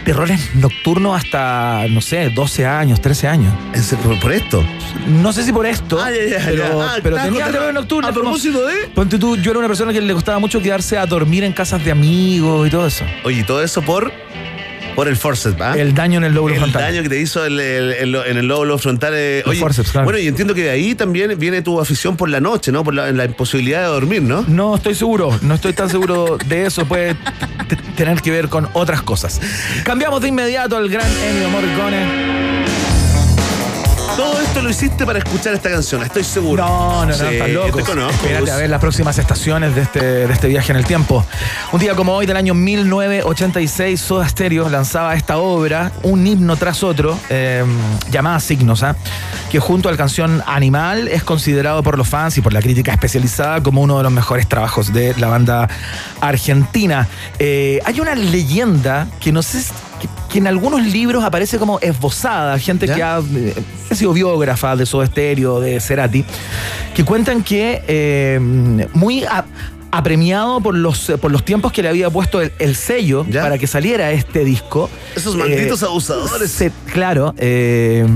terrores 0.05 0.55
nocturnos 0.55 1.17
hasta, 1.17 1.87
no 1.89 2.01
sé, 2.01 2.31
12 2.31 2.67
años, 2.67 3.01
13 3.01 3.29
años. 3.29 3.55
¿Es 3.75 3.95
por, 4.03 4.19
por 4.21 4.33
esto? 4.33 4.65
No 5.07 5.33
sé 5.33 5.45
si 5.45 5.53
por 5.53 5.67
esto, 5.67 5.99
Ah, 6.01 6.11
ya, 6.11 6.39
ya, 6.39 6.45
pero. 6.47 6.83
Ah, 6.83 6.97
pero 7.03 7.17
tenía 7.17 7.47
terrores 7.51 7.75
nocturnos. 7.75 8.11
A 8.11 8.15
propósito 8.15 8.67
de. 8.67 8.89
Ponte 8.95 9.19
tú, 9.19 9.37
yo 9.37 9.51
era 9.51 9.59
una 9.59 9.69
persona 9.69 9.93
que 9.93 10.01
le 10.01 10.13
gustaba 10.13 10.39
mucho 10.39 10.61
quedarse 10.61 10.99
a 10.99 11.07
dormir 11.07 11.45
en 11.45 11.53
casas 11.53 11.85
de 11.85 11.91
amigos 11.91 12.67
y 12.67 12.71
todo 12.71 12.87
eso. 12.87 13.05
Oye, 13.25 13.41
y 13.41 13.45
todo 13.45 13.63
eso 13.63 13.83
por. 13.83 14.13
Por 14.95 15.07
el 15.07 15.17
forceps, 15.17 15.61
¿va? 15.61 15.75
El 15.79 15.95
daño 15.95 16.19
en 16.19 16.25
el 16.25 16.35
lóbulo 16.35 16.55
el 16.55 16.61
frontal. 16.61 16.83
daño 16.83 17.03
que 17.03 17.09
te 17.09 17.21
hizo 17.21 17.45
el- 17.47 17.61
el- 17.61 17.93
el- 17.93 18.15
en 18.17 18.37
el 18.37 18.47
lóbulo 18.49 18.79
frontal. 18.79 19.13
eh, 19.15 19.45
oye, 19.47 19.61
forceps, 19.61 19.93
claro. 19.93 20.05
Bueno, 20.07 20.19
y 20.19 20.27
entiendo 20.27 20.55
que 20.55 20.65
de 20.65 20.71
ahí 20.71 20.95
también 20.97 21.39
viene 21.39 21.63
tu 21.63 21.81
afición 21.81 22.17
por 22.17 22.29
la 22.29 22.41
noche, 22.41 22.73
¿no? 22.73 22.83
Por 22.83 22.95
la, 22.95 23.13
la 23.13 23.25
imposibilidad 23.25 23.81
de 23.83 23.87
dormir, 23.87 24.23
¿no? 24.23 24.45
No 24.49 24.75
estoy 24.75 24.95
seguro, 24.97 25.39
no 25.43 25.55
estoy 25.55 25.73
tan 25.73 25.89
seguro 25.89 26.37
de 26.47 26.67
eso, 26.67 26.85
puede 26.87 27.15
tener 27.97 28.21
que 28.23 28.31
ver 28.33 28.49
con 28.49 28.69
otras 28.73 29.03
cosas. 29.03 29.41
Cambiamos 29.85 30.21
de 30.21 30.29
inmediato 30.29 30.77
al 30.77 30.89
gran 30.89 31.07
Ennio 31.23 31.49
Morricone. 31.51 32.98
Todo 34.19 34.41
esto 34.41 34.63
lo 34.63 34.69
hiciste 34.69 35.07
para 35.07 35.21
escuchar 35.21 35.55
esta 35.55 35.71
canción, 35.71 36.03
estoy 36.03 36.25
seguro. 36.25 36.65
No, 36.65 37.07
no, 37.07 37.07
no, 37.07 37.15
Sí, 37.15 37.25
estás 37.25 37.51
loco. 37.51 37.79
Te 37.79 37.85
conozco. 37.85 38.27
Espérate 38.27 38.51
a 38.51 38.57
ver 38.57 38.69
las 38.69 38.81
próximas 38.81 39.17
estaciones 39.17 39.77
de 39.77 39.83
este, 39.83 40.01
de 40.01 40.33
este 40.33 40.49
viaje 40.49 40.73
en 40.73 40.79
el 40.79 40.85
tiempo. 40.85 41.25
Un 41.71 41.79
día 41.79 41.95
como 41.95 42.15
hoy, 42.15 42.27
del 42.27 42.37
año 42.37 42.53
1986, 42.53 44.01
Soda 44.01 44.29
Stereo 44.29 44.69
lanzaba 44.71 45.15
esta 45.15 45.39
obra, 45.39 45.93
un 46.03 46.27
himno 46.27 46.57
tras 46.57 46.83
otro, 46.83 47.17
eh, 47.31 47.65
llamada 48.11 48.41
Signos, 48.41 48.83
¿ah? 48.83 48.97
que 49.53 49.61
junto 49.61 49.89
a 49.89 49.93
la 49.93 49.99
canción 49.99 50.43
Animal 50.49 51.07
es 51.07 51.23
considerado 51.23 51.85
por 51.85 51.97
los 51.97 52.09
fans 52.09 52.37
y 52.39 52.41
por 52.41 52.53
la 52.53 52.61
crítica 52.61 52.91
especializada 52.91 53.63
como 53.63 53.83
uno 53.83 53.99
de 53.99 54.03
los 54.03 54.11
mejores 54.11 54.49
trabajos 54.49 54.93
de 54.93 55.15
la 55.19 55.29
banda 55.29 55.69
argentina. 56.21 57.07
Eh, 57.39 57.79
hay 57.85 58.01
una 58.01 58.17
leyenda 58.17 59.07
que 59.21 59.31
no 59.31 59.43
sé. 59.43 59.63
Que- 60.29 60.39
en 60.39 60.47
algunos 60.47 60.83
libros 60.87 61.25
aparece 61.25 61.59
como 61.59 61.79
esbozada, 61.81 62.59
gente 62.59 62.87
que 62.87 63.03
ha, 63.03 63.19
eh, 63.35 63.55
ha 63.91 63.95
sido 63.95 64.13
biógrafa 64.13 64.77
de 64.77 64.87
Soda 64.87 65.07
Stereo, 65.07 65.61
de 65.61 65.81
Cerati, 65.81 66.25
que 66.95 67.05
cuentan 67.05 67.43
que 67.43 67.83
eh, 67.89 68.39
muy 68.93 69.25
a- 69.25 69.45
apremiado 69.91 70.61
por 70.61 70.75
los, 70.75 71.13
por 71.21 71.31
los 71.33 71.45
tiempos 71.45 71.73
que 71.73 71.83
le 71.83 71.89
había 71.89 72.11
puesto 72.11 72.43
el, 72.43 72.53
el 72.59 72.77
sello 72.77 73.25
para 73.33 73.57
que 73.57 73.67
saliera 73.67 74.11
este 74.13 74.45
disco. 74.45 74.91
Esos 75.17 75.35
malditos 75.35 75.83
abusadores. 75.83 76.51
se- 76.51 76.73
claro. 76.93 77.35
eh, 77.39 78.07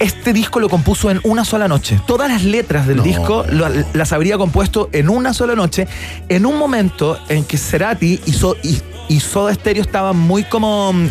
este 0.00 0.32
disco 0.32 0.60
lo 0.60 0.68
compuso 0.68 1.10
en 1.10 1.20
una 1.24 1.44
sola 1.44 1.66
noche. 1.68 1.98
Todas 2.06 2.28
las 2.30 2.42
letras 2.44 2.86
del 2.86 2.98
No. 2.98 3.02
disco 3.04 3.44
lo- 3.50 3.68
las 3.92 4.12
habría 4.12 4.36
compuesto 4.36 4.88
en 4.92 5.08
una 5.08 5.32
sola 5.32 5.54
noche, 5.54 5.86
en 6.28 6.46
un 6.46 6.58
momento 6.58 7.18
en 7.28 7.44
que 7.44 7.56
Cerati 7.56 8.20
y- 8.62 8.80
y 9.08 9.20
Soda 9.20 9.54
Stereo 9.54 9.82
estaban 9.82 10.16
muy 10.16 10.44
como 10.44 10.92
mm, 10.92 11.08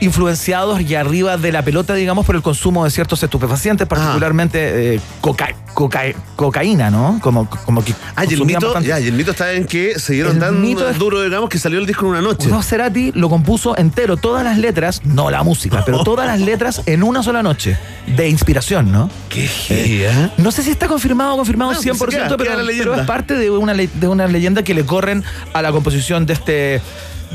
influenciados 0.00 0.80
y 0.80 0.94
arriba 0.94 1.36
de 1.36 1.52
la 1.52 1.62
pelota, 1.62 1.94
digamos, 1.94 2.24
por 2.24 2.34
el 2.34 2.40
consumo 2.42 2.84
de 2.84 2.90
ciertos 2.90 3.22
estupefacientes, 3.22 3.86
particularmente 3.86 4.94
eh, 4.94 5.00
coca- 5.20 5.54
coca- 5.74 6.14
cocaína, 6.36 6.90
¿no? 6.90 7.18
Como, 7.22 7.48
como 7.50 7.84
que 7.84 7.94
Ah, 8.16 8.24
y 8.24 8.32
el, 8.32 8.44
mito, 8.46 8.80
ya, 8.80 8.98
y 8.98 9.08
el 9.08 9.12
mito 9.12 9.32
está 9.32 9.52
en 9.52 9.66
que 9.66 9.98
se 9.98 10.14
dieron 10.14 10.34
El 10.36 10.38
tan 10.40 10.60
mito 10.62 10.88
es- 10.88 10.98
duro, 10.98 11.20
digamos, 11.22 11.50
que 11.50 11.58
salió 11.58 11.78
el 11.78 11.86
disco 11.86 12.06
en 12.06 12.12
una 12.12 12.22
noche. 12.22 12.48
No, 12.48 12.62
Cerati 12.62 13.12
lo 13.12 13.28
compuso 13.28 13.76
entero, 13.76 14.16
todas 14.16 14.42
las 14.42 14.56
letras, 14.56 15.02
no 15.04 15.30
la 15.30 15.42
música, 15.42 15.82
pero 15.84 16.02
todas 16.04 16.26
las 16.26 16.40
letras 16.40 16.80
en 16.86 17.02
una 17.02 17.22
sola 17.22 17.42
noche, 17.42 17.76
de 18.06 18.26
inspiración, 18.28 18.90
¿no? 18.90 19.10
Qué 19.28 19.46
gea. 19.46 20.32
No 20.38 20.50
sé 20.50 20.62
si 20.62 20.70
está 20.70 20.88
confirmado 20.88 21.34
o 21.34 21.36
confirmado 21.36 21.72
No, 21.74 21.78
100%, 21.80 21.98
pues 21.98 22.10
queda- 22.16 22.36
pero, 22.38 22.38
queda 22.38 22.56
pero 22.78 22.94
es 22.94 23.06
parte 23.06 23.34
de 23.34 23.50
una, 23.50 23.74
de 23.74 24.08
una 24.08 24.26
leyenda 24.28 24.62
que 24.62 24.72
le 24.72 24.86
corren 24.86 25.22
a 25.52 25.60
la 25.60 25.72
composición 25.72 26.24
de 26.24 26.32
este 26.32 26.80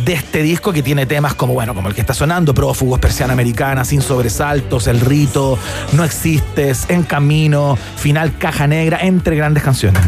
de 0.04 0.14
este 0.14 0.44
disco 0.44 0.74
que 0.74 0.84
tiene 0.84 1.06
temas 1.06 1.36
como 1.36 1.54
bueno 1.54 1.74
como 1.74 1.88
el 1.88 1.96
que 1.96 2.02
está 2.02 2.14
sonando 2.14 2.54
Prófugos, 2.54 3.00
Persiana 3.00 3.34
Americana, 3.34 3.86
Sin 3.86 4.02
Sobresaltos, 4.02 4.88
El 4.88 5.00
Rito, 5.00 5.58
No 5.94 6.04
Existes, 6.04 6.86
En 6.90 7.04
Camino, 7.04 7.78
Final 7.98 8.38
Caja 8.38 8.68
Negra, 8.68 9.00
entre 9.02 9.36
grandes 9.36 9.64
canciones. 9.64 10.02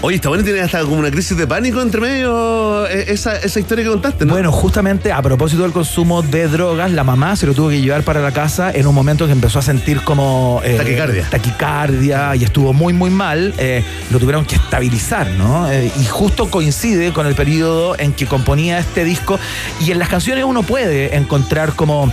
Oye, 0.00 0.16
está 0.16 0.28
bueno, 0.28 0.42
tiene 0.44 0.60
hasta 0.60 0.80
como 0.82 0.96
una 0.96 1.10
crisis 1.10 1.36
de 1.36 1.46
pánico 1.46 1.80
entre 1.80 2.00
medio 2.00 2.86
eh, 2.86 3.04
esa, 3.08 3.36
esa 3.36 3.60
historia 3.60 3.84
que 3.84 3.90
contaste, 3.90 4.24
¿no? 4.26 4.32
Bueno, 4.32 4.50
justamente 4.52 5.12
a 5.12 5.22
propósito 5.22 5.62
del 5.62 5.72
consumo 5.72 6.22
de 6.22 6.48
drogas, 6.48 6.90
la 6.90 7.04
mamá 7.04 7.36
se 7.36 7.46
lo 7.46 7.54
tuvo 7.54 7.68
que 7.68 7.80
llevar 7.80 8.02
para 8.02 8.20
la 8.20 8.32
casa 8.32 8.70
en 8.72 8.86
un 8.86 8.94
momento 8.94 9.26
que 9.26 9.32
empezó 9.32 9.58
a 9.58 9.62
sentir 9.62 10.02
como... 10.02 10.60
eh, 10.64 10.76
Taquicardia. 10.76 11.26
taquicardia 11.30 12.34
y 12.36 12.44
estuvo 12.44 12.72
muy, 12.72 12.92
muy 12.92 13.10
mal. 13.10 13.54
eh, 13.58 13.84
lo 14.10 14.18
tuvieron 14.18 14.44
que 14.44 14.56
estabilizar, 14.56 15.28
¿no? 15.32 15.70
Eh, 15.70 15.90
y 16.00 16.04
justo 16.06 16.50
coincide 16.50 17.12
con 17.12 17.26
el 17.26 17.34
periodo 17.34 17.96
en 17.98 18.12
que 18.12 18.26
componía 18.26 18.78
este 18.78 19.04
disco. 19.04 19.38
Y 19.80 19.90
en 19.92 19.98
las 19.98 20.08
canciones 20.08 20.44
uno 20.44 20.62
puede 20.62 21.16
encontrar 21.16 21.74
como, 21.74 22.12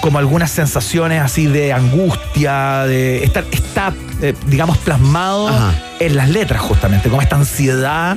como 0.00 0.18
algunas 0.18 0.50
sensaciones 0.50 1.22
así 1.22 1.46
de 1.46 1.72
angustia, 1.72 2.84
de 2.84 3.24
estar, 3.24 3.44
está, 3.50 3.92
eh, 4.22 4.34
digamos, 4.46 4.78
plasmado 4.78 5.48
Ajá. 5.48 5.74
en 5.98 6.16
las 6.16 6.28
letras 6.28 6.60
justamente, 6.60 7.08
como 7.08 7.22
esta 7.22 7.36
ansiedad 7.36 8.16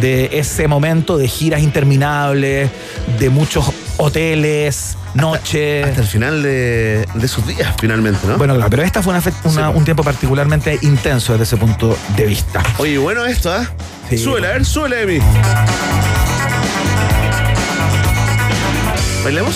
de 0.00 0.30
ese 0.32 0.68
momento 0.68 1.16
de 1.18 1.28
giras 1.28 1.62
interminables, 1.62 2.70
de 3.18 3.30
muchos 3.30 3.72
hoteles, 3.96 4.96
noches. 5.14 5.86
Hasta 5.86 6.00
el 6.00 6.06
final 6.06 6.42
de, 6.42 7.06
de 7.14 7.28
sus 7.28 7.46
días, 7.46 7.74
finalmente, 7.80 8.26
¿no? 8.26 8.36
Bueno, 8.38 8.54
claro, 8.54 8.70
pero 8.70 8.82
esta 8.82 9.02
fue 9.02 9.14
una 9.44 9.70
un 9.70 9.84
tiempo 9.84 10.02
particularmente 10.02 10.78
intenso 10.82 11.32
desde 11.32 11.44
ese 11.44 11.56
punto 11.56 11.96
de 12.16 12.26
vista. 12.26 12.62
Oye, 12.78 12.98
bueno 12.98 13.24
esto, 13.26 13.52
¿ah? 13.52 13.68
Sí. 14.08 14.18
Súbele, 14.18 14.48
a 14.48 14.52
ver, 14.52 14.64
súbele, 14.64 15.02
Emi. 15.02 15.18
¿Bailemos? 19.24 19.54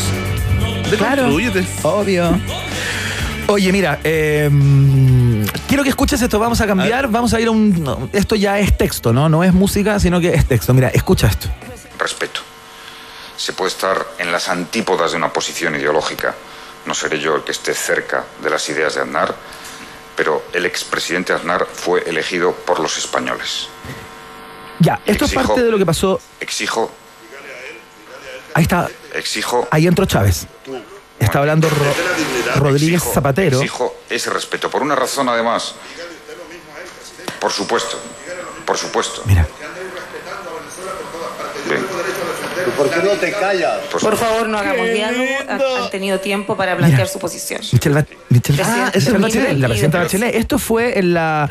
Deconstrúyete. 0.98 1.66
Obvio. 1.82 2.40
Oye, 3.46 3.72
mira, 3.72 4.00
eh, 4.04 4.48
quiero 5.68 5.82
que 5.82 5.90
escuches 5.90 6.20
esto. 6.22 6.38
Vamos 6.38 6.60
a 6.60 6.66
cambiar. 6.66 7.08
Vamos 7.08 7.34
a 7.34 7.40
ir 7.40 7.48
a 7.48 7.50
un. 7.50 7.82
no, 7.82 8.08
esto 8.12 8.34
ya 8.36 8.58
es 8.58 8.76
texto, 8.76 9.12
¿no? 9.12 9.28
No 9.28 9.44
es 9.44 9.52
música, 9.52 9.98
sino 10.00 10.20
que 10.20 10.32
es 10.34 10.46
texto. 10.46 10.72
Mira, 10.72 10.88
escucha 10.88 11.26
esto. 11.26 11.48
respeto. 11.98 12.40
Se 13.36 13.52
puede 13.52 13.70
estar 13.70 14.06
en 14.18 14.30
las 14.32 14.48
antípodas 14.48 15.10
de 15.10 15.16
una 15.18 15.32
posición 15.32 15.74
ideológica. 15.74 16.34
No 16.86 16.94
seré 16.94 17.18
yo 17.18 17.36
el 17.36 17.42
que 17.42 17.52
esté 17.52 17.74
cerca 17.74 18.24
de 18.42 18.50
las 18.50 18.68
ideas 18.68 18.94
de 18.94 19.00
Aznar, 19.02 19.34
pero 20.16 20.44
el 20.52 20.64
expresidente 20.66 21.32
Aznar 21.32 21.66
fue 21.72 22.02
elegido 22.08 22.52
por 22.52 22.78
los 22.80 22.96
españoles. 22.98 23.68
Ya, 24.80 25.00
esto 25.06 25.24
es 25.24 25.32
Exijo- 25.32 25.46
parte 25.48 25.62
de 25.64 25.70
lo 25.70 25.78
que 25.78 25.86
pasó. 25.86 26.20
Exijo, 26.40 26.90
Ahí 28.54 28.62
está. 28.62 28.88
exijo, 29.14 29.68
Ahí 29.70 29.86
entró 29.86 30.06
Chávez. 30.06 30.46
Está 31.18 31.38
hablando 31.40 31.68
Ro- 31.68 31.76
Rodríguez 32.56 33.02
exijo- 33.02 33.12
Zapatero. 33.14 33.56
Exijo 33.58 33.96
ese 34.10 34.30
respeto. 34.30 34.70
Por 34.70 34.82
una 34.82 34.94
razón, 34.94 35.28
además. 35.28 35.74
Por 37.40 37.52
supuesto. 37.52 37.98
Por 38.64 38.76
supuesto. 38.78 39.22
Mira. 39.26 39.46
Bien. 41.68 41.84
¿Por 42.76 42.90
qué 42.90 42.96
no 43.02 43.10
te 43.12 43.32
callas? 43.32 43.78
Por 44.00 44.16
favor, 44.16 44.48
no 44.48 44.58
hagamos 44.58 44.88
diálogo. 44.90 45.24
Han, 45.48 45.60
han 45.84 45.90
tenido 45.90 46.18
tiempo 46.20 46.56
para 46.56 46.76
plantear 46.76 47.06
su 47.08 47.18
posición. 47.18 47.60
Michelle, 47.72 47.94
Ba- 47.94 48.06
Michelle- 48.30 48.62
Ah, 48.64 48.84
Ah, 48.86 48.90
es 48.94 49.04
Michelle 49.06 49.18
Bachelet, 49.22 49.58
la 49.58 49.68
presidenta 49.68 49.98
Bachelet. 49.98 50.34
Esto 50.34 50.58
fue 50.58 50.98
en 50.98 51.14
la 51.14 51.48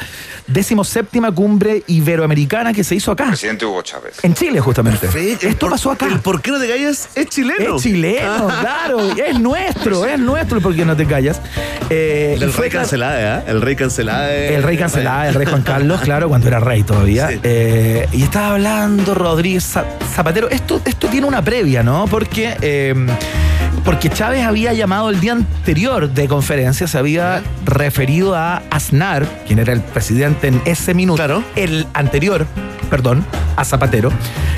decimoséptima 0.48 1.32
cumbre 1.32 1.84
iberoamericana 1.88 2.74
que 2.74 2.84
se 2.84 2.96
hizo 2.96 3.12
acá. 3.12 3.28
Presidente 3.28 3.66
Hugo 3.66 3.82
Chávez. 3.82 4.16
En 4.24 4.34
Chile, 4.34 4.60
justamente. 4.60 5.08
Esto 5.42 5.70
pasó 5.70 5.92
acá. 5.92 6.08
El 6.08 6.20
por 6.20 6.42
qué 6.42 6.52
no 6.52 6.60
te 6.60 6.68
callas 6.68 7.10
es 7.16 7.28
chileno. 7.30 7.78
Es 7.78 7.84
chileno, 7.84 8.48
claro. 8.62 9.00
Es 9.16 9.40
nuestro, 9.40 10.06
es 10.06 10.20
nuestro 10.20 10.58
el 10.58 10.64
por 10.64 10.76
qué 10.76 10.86
no 10.86 10.96
te 10.96 11.06
callas. 11.06 11.40
Eh, 11.90 12.38
El 12.40 12.54
rey 12.54 12.70
cancelada, 12.70 13.40
¿eh? 13.40 13.44
El 13.48 13.62
rey 13.62 13.76
cancelada. 13.76 14.34
El 14.34 14.64
rey 14.64 14.78
cancelada, 14.78 15.28
el 15.30 15.36
rey 15.36 15.46
Juan 15.48 15.62
Carlos, 15.64 16.02
claro, 16.02 16.28
cuando 16.30 16.48
era 16.48 16.60
rey 16.60 16.84
todavía. 16.84 17.30
Eh, 17.44 18.08
y 18.12 18.24
estaba 18.24 18.52
hablando 18.52 19.14
Rodríguez 19.16 19.64
Za- 19.64 19.86
Zapatero. 20.16 20.50
Esto, 20.50 20.82
esto 20.86 21.08
tiene 21.14 21.28
una 21.28 21.44
previa, 21.44 21.84
¿no? 21.84 22.08
Porque, 22.08 22.58
eh, 22.62 22.96
porque 23.86 24.10
Chávez 24.10 24.42
había 24.46 24.74
llamado 24.74 25.12
el 25.12 25.20
día 25.20 25.34
anterior 25.34 26.10
de 26.10 26.28
conferencia, 26.28 26.88
se 26.88 26.98
había 26.98 27.44
referido 27.66 28.34
a 28.34 28.64
Aznar, 28.72 29.28
quien 29.46 29.60
era 29.60 29.74
el 29.74 29.82
presidente 29.82 30.48
en 30.48 30.60
ese 30.66 30.96
minuto. 30.96 31.44
El 31.56 31.86
anterior, 31.94 32.48
perdón, 32.94 33.26
a 33.56 33.66
Zapatero, 33.66 34.12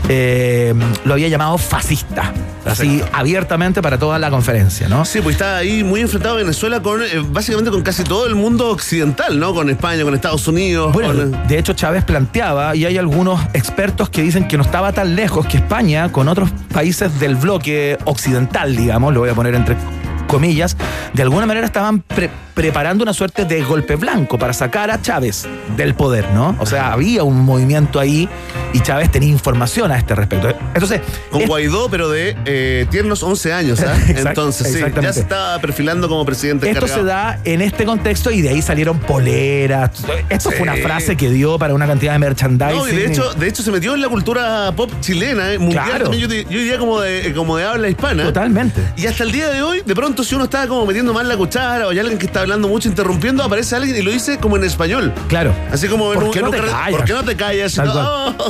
eh, 0.10 0.74
lo 1.06 1.14
había 1.14 1.30
llamado 1.30 1.58
fascista. 1.58 2.34
Así 2.66 3.02
abiertamente 3.14 3.82
para 3.82 3.98
toda 3.98 4.20
la 4.20 4.30
conferencia, 4.30 4.90
¿no? 4.90 5.06
Sí, 5.06 5.22
pues 5.22 5.36
está 5.36 5.56
ahí 5.56 5.86
muy 5.86 6.02
enfrentado 6.02 6.36
a 6.36 6.38
Venezuela 6.40 6.82
con 6.82 7.02
eh, 7.02 7.06
básicamente 7.30 7.72
con 7.72 7.82
casi 7.82 8.04
todo 8.04 8.26
el 8.28 8.36
mundo 8.36 8.72
occidental, 8.72 9.40
¿no? 9.40 9.54
Con 9.54 9.70
España, 9.70 10.04
con 10.04 10.14
Estados 10.14 10.46
Unidos. 10.50 10.92
Bueno, 10.92 11.14
con- 11.14 11.48
de 11.48 11.58
hecho 11.60 11.72
Chávez 11.72 12.04
planteaba, 12.04 12.76
y 12.76 12.84
hay 12.84 12.98
algunos 12.98 13.40
expertos 13.54 14.10
que 14.10 14.22
dicen 14.22 14.50
que 14.50 14.58
no 14.58 14.64
estaba 14.64 14.92
tan 14.92 15.16
lejos 15.16 15.46
que 15.46 15.56
España 15.58 16.12
con 16.12 16.28
otros 16.28 16.50
países 16.74 17.18
del 17.22 17.36
bloque 17.36 17.98
occidental, 18.04 18.76
digamos, 18.76 19.14
lo 19.14 19.22
voy 19.22 19.30
a 19.30 19.34
poner 19.34 19.56
entre 19.56 19.78
comillas, 20.26 20.76
de 21.14 21.22
alguna 21.24 21.46
manera 21.46 21.66
estaban 21.66 22.02
pre- 22.02 22.30
preparando 22.54 23.04
una 23.04 23.14
suerte 23.14 23.44
de 23.46 23.62
golpe 23.64 23.96
blanco 23.96 24.38
para 24.40 24.54
sacar 24.54 24.90
a 24.92 25.02
Chávez 25.02 25.46
del 25.76 25.94
poder, 25.94 26.30
¿no? 26.32 26.56
O 26.60 26.66
sea, 26.66 26.94
había 26.94 27.24
un 27.24 27.42
movimiento 27.42 28.00
ahí 28.00 28.30
y 28.74 28.80
Chávez 28.80 29.12
tenía 29.12 29.30
información 29.30 29.92
a 29.92 29.98
este 29.98 30.16
respecto. 30.16 30.50
Entonces, 30.74 31.02
Con 31.32 31.46
Guaidó, 31.46 31.90
pero 31.90 32.10
de 32.10 32.36
eh, 32.46 32.86
tiernos 32.90 33.24
11 33.24 33.54
años, 33.54 33.80
¿ah? 33.82 33.96
Exact- 34.08 34.28
Entonces, 34.30 34.72
sí, 34.74 34.80
ya 35.02 35.12
se 35.14 35.20
estaba 35.22 35.60
perfilando 35.60 36.08
como 36.08 36.26
presidente 36.26 36.70
Esto 36.70 36.88
se 36.88 37.04
da 37.04 37.40
en 37.44 37.62
este 37.62 37.84
contexto 37.86 38.32
y 38.32 38.42
de 38.42 38.50
ahí 38.50 38.62
salieron 38.62 39.00
poleras. 39.00 39.92
Esto 40.30 40.50
Sí. 40.52 40.58
fue 40.58 40.64
una 40.70 40.76
frase 40.78 41.16
que 41.18 41.30
dio 41.30 41.58
para 41.60 41.74
una 41.74 41.88
cantidad 41.88 42.14
de 42.14 42.20
merchandising. 42.20 42.78
No, 42.78 42.88
y 42.88 42.96
de 42.96 43.06
hecho, 43.08 43.34
de 43.34 43.48
hecho 43.48 43.64
se 43.64 43.72
metió 43.72 43.94
en 43.96 44.02
la 44.02 44.08
cultura 44.10 44.72
pop 44.76 44.92
chilena, 45.02 45.52
eh, 45.52 45.58
mundial 45.60 45.86
Claro. 45.86 46.04
también, 46.06 46.22
yo, 46.22 46.28
di- 46.30 46.44
yo 46.44 46.60
diría 46.60 46.78
como 46.78 47.02
de, 47.02 47.34
como 47.36 47.58
de 47.58 47.66
habla 47.66 47.90
hispana. 47.90 48.24
Totalmente. 48.24 48.82
Y 48.96 49.08
hasta 49.08 49.24
el 49.24 49.32
día 49.32 49.50
de 49.50 49.62
hoy, 49.62 49.82
de 49.86 49.96
pronto, 49.96 50.15
si 50.24 50.36
uno 50.36 50.46
está 50.46 50.68
como 50.68 50.86
metiendo 50.86 51.14
mal 51.14 51.28
la 51.28 51.36
cuchara 51.38 51.88
o 51.88 51.90
hay 51.90 52.00
alguien 52.00 52.18
que 52.18 52.26
está 52.26 52.42
hablando 52.42 52.68
mucho, 52.68 52.88
interrumpiendo, 52.88 53.44
aparece 53.44 53.76
alguien 53.76 53.96
y 53.96 54.02
lo 54.02 54.12
dice 54.12 54.38
como 54.38 54.58
en 54.58 54.64
español. 54.64 55.14
Claro. 55.28 55.54
Así 55.72 55.88
como 55.88 56.14
en 56.14 56.20
¿Por 56.20 56.24
un, 56.26 56.32
qué 56.32 56.40
en 56.40 56.46
no 56.46 56.50
un 56.52 56.56
te 56.56 56.62
carrete, 56.62 56.78
callas? 56.78 56.98
¿Por 56.98 57.06
qué 57.06 57.14
no 57.14 57.24
te 57.24 57.36
callas? 57.36 57.74
Tal 57.76 57.90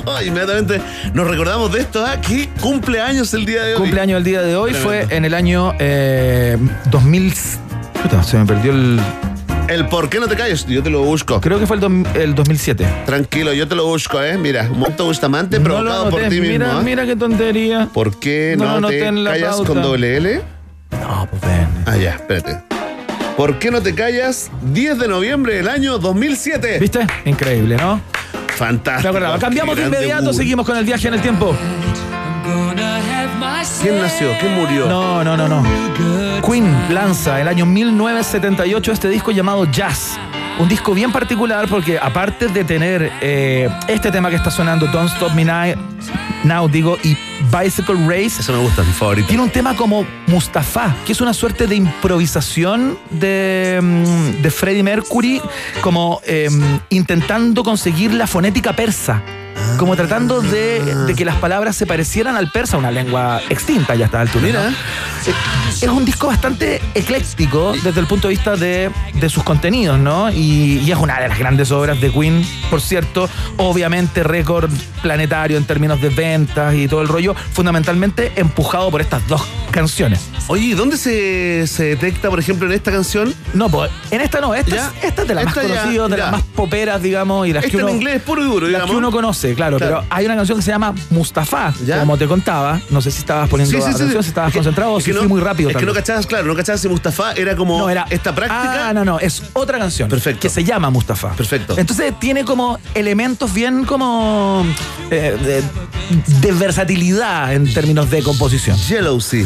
Oh, 0.05 0.21
inmediatamente 0.25 0.81
nos 1.13 1.27
recordamos 1.27 1.71
de 1.71 1.79
esto, 1.81 2.05
¿ah? 2.05 2.19
¿Qué 2.21 2.49
cumpleaños 2.61 3.33
el 3.33 3.45
día 3.45 3.63
de 3.63 3.75
hoy? 3.75 3.81
Cumpleaños 3.81 4.17
el 4.17 4.23
día 4.23 4.41
de 4.41 4.55
hoy 4.55 4.71
Tremendo. 4.71 5.05
fue 5.07 5.15
en 5.17 5.25
el 5.25 5.33
año 5.33 5.73
eh, 5.79 6.57
2000. 6.91 7.33
Puta, 8.03 8.23
se 8.23 8.37
me 8.37 8.45
perdió 8.45 8.71
el. 8.71 8.99
El 9.67 9.87
por 9.87 10.09
qué 10.09 10.19
no 10.19 10.27
te 10.27 10.35
callas, 10.35 10.67
yo 10.67 10.83
te 10.83 10.91
lo 10.91 11.01
busco. 11.01 11.41
Creo 11.41 11.57
que 11.59 11.65
fue 11.65 11.77
el, 11.77 11.81
dom- 11.81 12.05
el 12.15 12.35
2007. 12.35 12.85
Tranquilo, 13.07 13.51
yo 13.51 13.67
te 13.67 13.73
lo 13.73 13.87
busco, 13.87 14.21
¿eh? 14.21 14.37
Mira, 14.37 14.67
un 14.71 14.77
momento 14.77 15.05
Bustamante 15.05 15.57
No 15.57 15.69
lo 15.69 15.75
provocado 15.77 16.09
por 16.11 16.19
anoté. 16.19 16.35
ti 16.35 16.41
mismo. 16.41 16.53
Mira, 16.65 16.77
¿ah? 16.77 16.81
mira 16.83 17.05
qué 17.07 17.15
tontería. 17.15 17.89
¿Por 17.91 18.19
qué 18.19 18.53
No 18.59 18.79
no, 18.79 18.89
te 18.89 19.11
la 19.11 19.31
callas 19.31 19.55
con 19.61 19.81
doble 19.81 20.17
L? 20.17 20.41
No, 21.07 21.27
pues 21.29 21.41
ven. 21.41 21.67
Ah, 21.85 21.97
ya, 21.97 22.11
espérate. 22.11 22.61
¿Por 23.37 23.59
qué 23.59 23.69
no 23.69 23.81
te 23.81 23.93
callas? 23.93 24.49
10 24.63 24.97
de 24.97 25.07
noviembre 25.07 25.55
del 25.55 25.69
año 25.69 25.99
2007. 25.99 26.79
¿Viste? 26.79 27.05
Increíble, 27.25 27.77
¿no? 27.77 28.01
Fantástico. 28.55 29.13
Cambiamos 29.39 29.75
de 29.75 29.83
inmediato, 29.83 30.33
seguimos 30.33 30.65
con 30.65 30.77
el 30.77 30.85
viaje 30.85 31.07
en 31.09 31.13
el 31.15 31.21
tiempo. 31.21 31.55
¿Quién 33.81 33.99
nació? 33.99 34.31
¿Quién 34.39 34.55
murió? 34.55 34.87
No, 34.87 35.23
no, 35.23 35.37
no, 35.37 35.47
no. 35.47 35.63
Queen 36.41 36.93
lanza 36.93 37.39
el 37.41 37.47
año 37.47 37.65
1978 37.65 38.91
este 38.91 39.09
disco 39.09 39.31
llamado 39.31 39.65
Jazz. 39.65 40.17
Un 40.59 40.69
disco 40.69 40.93
bien 40.93 41.11
particular 41.11 41.67
porque 41.67 41.97
aparte 41.97 42.47
de 42.47 42.63
tener 42.63 43.11
eh, 43.21 43.69
este 43.87 44.11
tema 44.11 44.29
que 44.29 44.35
está 44.35 44.49
sonando, 44.49 44.87
Don't 44.87 45.11
Stop 45.11 45.33
Me 45.33 45.43
Now, 45.43 45.75
Now, 46.43 46.67
digo, 46.69 46.97
y 47.03 47.17
Bicycle 47.51 47.95
Race. 48.07 48.39
Eso 48.39 48.53
me 48.53 48.59
gusta, 48.59 48.83
mi 48.83 48.91
favorito. 48.91 49.27
Tiene 49.27 49.43
un 49.43 49.49
tema 49.49 49.75
como 49.75 50.05
Mustafa, 50.27 50.95
que 51.05 51.11
es 51.11 51.21
una 51.21 51.33
suerte 51.33 51.65
de 51.65 51.75
improvisación 51.75 52.97
de, 53.09 53.79
mm, 53.81 54.41
de 54.41 54.51
Freddie 54.51 54.83
Mercury, 54.83 55.41
como 55.81 56.21
eh, 56.25 56.49
intentando 56.89 57.63
conseguir 57.63 58.13
la 58.13 58.27
fonética 58.27 58.73
persa. 58.73 59.23
Como 59.77 59.95
tratando 59.95 60.41
de, 60.41 60.79
de 61.05 61.15
que 61.15 61.25
las 61.25 61.35
palabras 61.37 61.75
se 61.75 61.85
parecieran 61.85 62.35
al 62.37 62.51
persa, 62.51 62.77
una 62.77 62.91
lengua 62.91 63.41
extinta 63.49 63.95
ya 63.95 64.05
está 64.05 64.21
altura. 64.21 64.45
Mira. 64.45 64.63
¿no? 64.63 64.69
Eh, 64.69 65.33
Es 65.81 65.89
un 65.89 66.05
disco 66.05 66.27
bastante 66.27 66.81
ecléctico 66.93 67.73
desde 67.83 67.99
el 67.99 68.07
punto 68.07 68.27
de 68.29 68.33
vista 68.35 68.55
de, 68.55 68.89
de 69.13 69.29
sus 69.29 69.43
contenidos, 69.43 69.99
¿no? 69.99 70.31
Y, 70.31 70.79
y 70.85 70.91
es 70.91 70.97
una 70.97 71.19
de 71.19 71.27
las 71.27 71.37
grandes 71.37 71.71
obras 71.71 71.99
de 71.99 72.11
Queen, 72.11 72.45
por 72.69 72.79
cierto. 72.81 73.29
Obviamente, 73.57 74.23
récord 74.23 74.71
planetario 75.01 75.57
en 75.57 75.65
términos 75.65 76.01
de 76.01 76.09
ventas 76.09 76.73
y 76.75 76.87
todo 76.87 77.01
el 77.01 77.07
rollo, 77.07 77.35
fundamentalmente 77.53 78.31
empujado 78.35 78.89
por 78.91 79.01
estas 79.01 79.27
dos 79.27 79.45
canciones. 79.71 80.21
Oye, 80.47 80.63
¿y 80.67 80.73
¿dónde 80.73 80.97
se, 80.97 81.67
se 81.67 81.83
detecta, 81.95 82.29
por 82.29 82.39
ejemplo, 82.39 82.67
en 82.67 82.73
esta 82.73 82.91
canción? 82.91 83.33
No, 83.53 83.69
pues 83.69 83.91
en 84.11 84.21
esta 84.21 84.39
no, 84.39 84.53
esta, 84.55 84.75
¿Ya? 84.75 84.91
es, 84.99 85.05
esta 85.05 85.21
es 85.23 85.27
de 85.27 85.33
las 85.35 85.45
más 85.45 85.53
conocidas, 85.53 86.09
de 86.09 86.17
ya. 86.17 86.23
las 86.23 86.31
más 86.31 86.41
poperas, 86.55 87.01
digamos, 87.01 87.47
y 87.47 87.53
las 87.53 87.63
Este 87.65 87.77
que 87.77 87.83
uno. 87.83 87.89
en 87.91 87.95
inglés 87.97 88.21
puro 88.21 88.41
y 88.41 88.45
duro, 88.45 88.59
las 88.61 88.69
digamos. 88.69 88.91
que 88.91 88.95
uno 88.97 89.11
conoce, 89.11 89.54
claro, 89.55 89.77
Claro. 89.77 89.97
pero 90.01 90.07
hay 90.09 90.25
una 90.25 90.35
canción 90.35 90.57
que 90.57 90.61
se 90.63 90.71
llama 90.71 90.93
Mustafa, 91.09 91.73
¿Ya? 91.85 91.99
como 91.99 92.17
te 92.17 92.27
contaba. 92.27 92.79
No 92.89 93.01
sé 93.01 93.11
si 93.11 93.19
estabas 93.19 93.49
poniendo 93.49 93.71
Sí, 93.71 93.77
sí, 93.81 93.83
atención, 93.89 94.09
sí. 94.21 94.23
si 94.23 94.29
estabas 94.29 94.49
Es 94.49 94.55
concentrado 94.55 94.93
o 94.93 94.99
si 94.99 95.11
que 95.11 95.17
fui 95.17 95.27
muy 95.27 95.41
rápido. 95.41 95.69
Es 95.69 95.77
que 95.77 95.85
no 95.85 95.93
cachabas, 95.93 96.25
claro, 96.27 96.45
no 96.45 96.55
cachabas 96.55 96.81
si 96.81 96.87
Mustafa 96.89 97.33
era 97.33 97.55
como 97.55 97.77
No, 97.79 97.89
era 97.89 98.05
esta 98.09 98.33
práctica. 98.35 98.89
Ah, 98.89 98.93
no, 98.93 99.03
no, 99.05 99.19
es 99.19 99.41
otra 99.53 99.79
canción. 99.79 100.09
Perfecto. 100.09 100.41
Que 100.41 100.49
se 100.49 100.63
llama 100.63 100.89
Mustafa. 100.89 101.31
Perfecto. 101.33 101.75
Entonces 101.77 102.13
tiene 102.19 102.43
como 102.45 102.77
elementos 102.93 103.53
bien 103.53 103.85
como 103.85 104.65
eh, 105.11 105.35
de, 105.41 105.63
de 106.41 106.51
versatilidad 106.53 107.53
en 107.53 107.73
términos 107.73 108.09
de 108.09 108.21
composición. 108.23 108.77
Jealousy. 108.77 109.45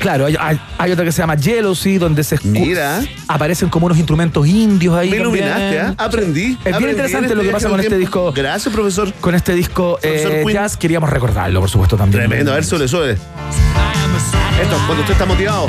Claro, 0.00 0.26
hay, 0.26 0.36
hay- 0.38 0.60
hay 0.78 0.90
otra 0.92 1.04
que 1.04 1.12
se 1.12 1.22
llama 1.22 1.36
Jealousy, 1.36 1.98
donde 1.98 2.24
se 2.24 2.36
Mira. 2.42 3.00
aparecen 3.28 3.68
como 3.68 3.86
unos 3.86 3.98
instrumentos 3.98 4.46
indios 4.46 4.94
ahí. 4.96 5.10
Me 5.10 5.18
también. 5.18 5.44
iluminaste, 5.46 5.80
¿ah? 5.80 5.94
Aprendí. 5.96 6.58
Es 6.64 6.76
bien 6.78 6.90
interesante 6.90 7.28
en 7.32 7.36
lo 7.36 7.42
que 7.42 7.48
este 7.48 7.52
pasa 7.52 7.68
con 7.68 7.80
este 7.80 7.98
disco. 7.98 8.32
Gracias, 8.32 8.74
profesor. 8.74 9.12
Con 9.20 9.34
este 9.34 9.54
disco 9.54 9.98
Profesor 10.02 10.32
eh, 10.32 10.44
jazz 10.52 10.76
queríamos 10.76 11.08
recordarlo, 11.10 11.60
por 11.60 11.70
supuesto, 11.70 11.96
también. 11.96 12.20
Tremendo, 12.26 12.50
a 12.52 12.54
ver, 12.56 12.64
suele, 12.64 12.88
suele. 12.88 13.12
Esto, 13.12 14.76
cuando 14.86 15.00
usted 15.00 15.12
está 15.12 15.24
motivado. 15.26 15.66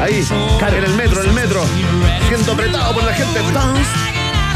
Ahí, 0.00 0.24
en 0.76 0.84
el 0.84 0.94
metro, 0.94 1.22
en 1.22 1.28
el 1.28 1.34
metro. 1.34 1.64
Siendo 2.28 2.52
apretado 2.52 2.92
por 2.94 3.04
la 3.04 3.12
gente. 3.12 3.40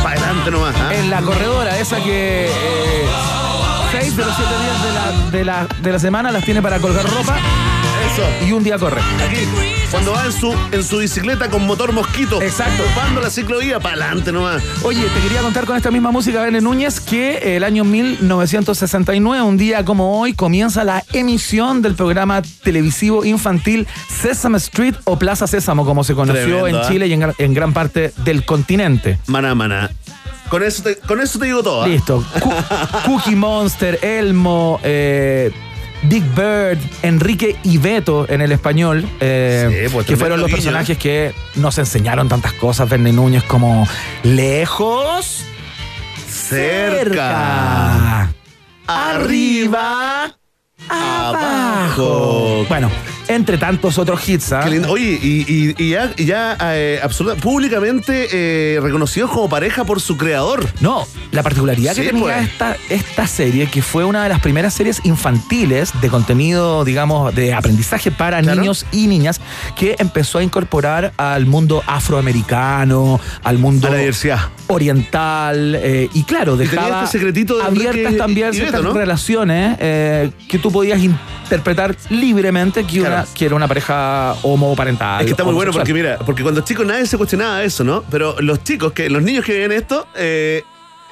Para 0.02 0.16
adelante 0.20 0.50
nomás. 0.50 0.74
¿ah? 0.76 0.94
En 0.94 1.10
la 1.10 1.20
corredora, 1.22 1.78
esa 1.78 1.96
que 2.02 2.46
eh, 2.46 2.50
seis 3.92 4.16
de 4.16 4.24
los 4.24 4.34
siete 4.34 4.52
días 4.62 4.82
de 4.82 4.92
la, 4.92 5.30
de, 5.30 5.44
la, 5.44 5.66
de 5.82 5.92
la 5.92 5.98
semana 5.98 6.30
las 6.32 6.44
tiene 6.44 6.62
para 6.62 6.78
colgar 6.78 7.04
ropa 7.04 7.36
Eso. 8.12 8.46
y 8.46 8.52
un 8.52 8.62
día 8.64 8.78
corre. 8.78 9.00
Aquí, 9.00 9.46
cuando 9.90 10.12
va 10.12 10.24
en 10.26 10.32
su, 10.32 10.54
en 10.72 10.82
su 10.84 10.98
bicicleta 10.98 11.48
con 11.48 11.66
motor 11.66 11.92
mosquito. 11.92 12.40
Exacto. 12.42 12.82
Ocupando 12.84 13.20
la 13.20 13.30
ciclovía 13.30 13.78
para 13.80 13.94
adelante 13.96 14.32
nomás. 14.32 14.62
Oye, 14.82 15.02
te 15.02 15.20
quería 15.20 15.40
contar 15.42 15.64
con 15.64 15.76
esta 15.76 15.90
misma 15.90 16.10
música, 16.10 16.42
Bene 16.42 16.60
Núñez, 16.60 17.00
que 17.00 17.56
el 17.56 17.64
año 17.64 17.84
1969, 17.84 19.42
un 19.42 19.56
día 19.56 19.84
como 19.84 20.20
hoy, 20.20 20.32
comienza 20.34 20.84
la 20.84 21.04
emisión 21.12 21.82
del 21.82 21.94
programa 21.94 22.42
televisivo 22.62 23.24
infantil 23.24 23.86
Sesame 24.20 24.58
Street 24.58 24.94
o 25.04 25.18
Plaza 25.18 25.46
Sésamo, 25.46 25.84
como 25.84 26.04
se 26.04 26.14
conoció 26.14 26.42
Tremendo, 26.42 26.66
en 26.68 26.76
¿eh? 26.76 26.80
Chile 26.88 27.06
y 27.06 27.12
en, 27.12 27.20
gran- 27.20 27.34
en 27.38 27.54
gran 27.54 27.72
parte 27.72 28.12
del 28.24 28.44
continente. 28.44 29.18
Maná, 29.26 29.54
maná. 29.54 29.90
Con 30.48 30.64
eso 30.64 30.82
te, 30.82 30.96
con 30.96 31.20
eso 31.20 31.38
te 31.38 31.46
digo 31.46 31.62
todo. 31.62 31.84
¿ah? 31.84 31.86
Listo. 31.88 32.24
Cookie 33.06 33.36
Monster, 33.36 34.00
Elmo, 34.02 34.80
eh, 34.82 35.52
Big 36.02 36.24
Bird, 36.34 36.78
Enrique 37.02 37.56
y 37.62 37.78
Beto 37.78 38.26
en 38.28 38.40
el 38.40 38.52
español, 38.52 39.06
eh, 39.20 39.84
Sí, 39.86 39.92
pues, 39.92 40.06
que 40.06 40.16
fueron 40.16 40.40
los 40.40 40.48
guiño, 40.48 40.56
personajes 40.56 40.98
que 40.98 41.32
nos 41.56 41.78
enseñaron 41.78 42.28
tantas 42.28 42.52
cosas, 42.54 42.88
Verne 42.88 43.12
Núñez, 43.12 43.42
como 43.44 43.86
lejos, 44.22 45.44
cerca, 46.28 48.32
arriba, 48.86 50.36
abajo. 50.88 52.64
Bueno, 52.68 52.90
entre 53.34 53.58
tantos 53.58 53.96
otros 53.98 54.28
hits, 54.28 54.52
¿ah? 54.52 54.60
Qué 54.64 54.70
lindo. 54.70 54.90
Oye, 54.90 55.18
y, 55.22 55.44
y- 55.48 55.74
y 55.78 55.90
ya, 55.90 56.12
y 56.16 56.24
ya 56.24 56.56
eh, 56.72 56.98
absoluta- 57.02 57.36
públicamente 57.40 58.28
eh, 58.32 58.80
reconocidos 58.80 59.30
como 59.30 59.48
pareja 59.48 59.84
por 59.84 60.00
su 60.00 60.16
creador. 60.16 60.66
No, 60.80 61.06
la 61.30 61.42
particularidad 61.42 61.94
Sí, 61.94 62.02
que 62.02 62.08
tenía 62.08 62.22
pues. 62.22 62.48
esta, 62.50 62.76
esta 62.88 63.26
serie, 63.26 63.68
que 63.68 63.82
fue 63.82 64.04
una 64.04 64.22
de 64.24 64.28
las 64.30 64.40
primeras 64.40 64.74
series 64.74 65.00
infantiles 65.04 65.92
de 66.00 66.08
contenido, 66.08 66.84
digamos, 66.84 67.34
de 67.34 67.54
aprendizaje 67.54 68.10
para 68.10 68.40
Claro. 68.42 68.60
niños 68.60 68.84
y 68.90 69.06
niñas, 69.06 69.40
que 69.76 69.94
empezó 69.98 70.38
a 70.38 70.42
incorporar 70.42 71.12
al 71.16 71.46
mundo 71.46 71.82
afroamericano, 71.86 73.20
al 73.44 73.58
mundo 73.58 73.86
A 73.88 73.90
la 73.90 73.96
diversidad. 73.98 74.40
oriental, 74.66 75.76
eh, 75.76 76.08
y 76.14 76.24
claro, 76.24 76.56
tenía 76.56 76.72
dejaba 76.72 77.04
este 77.04 77.18
secretito 77.18 77.58
de 77.58 77.64
abiertas 77.64 77.96
Enrique 78.00 78.18
también 78.18 78.50
y 78.50 78.54
ciertas 78.54 78.80
Beto, 78.80 78.92
¿no? 78.92 78.98
relaciones 78.98 79.76
eh, 79.80 80.30
que 80.48 80.58
tú 80.58 80.70
podías 80.72 81.00
interpretar 81.00 81.96
libremente 82.10 82.84
que, 82.84 83.00
Claro. 83.00 83.19
Una, 83.22 83.34
que 83.34 83.46
era 83.46 83.54
una 83.54 83.68
pareja 83.68 84.34
homoparental. 84.42 85.20
Es 85.20 85.26
que 85.26 85.32
está 85.32 85.44
muy 85.44 85.54
bueno 85.54 85.72
porque 85.72 85.94
mira, 85.94 86.18
porque 86.18 86.42
cuando 86.42 86.60
chicos 86.62 86.86
nadie 86.86 87.06
se 87.06 87.16
cuestionaba 87.16 87.62
eso, 87.62 87.84
¿no? 87.84 88.04
Pero 88.10 88.36
los 88.40 88.62
chicos, 88.64 88.92
que 88.92 89.10
los 89.10 89.22
niños 89.22 89.44
que 89.44 89.58
ven 89.58 89.72
esto, 89.72 90.06
eh, 90.14 90.64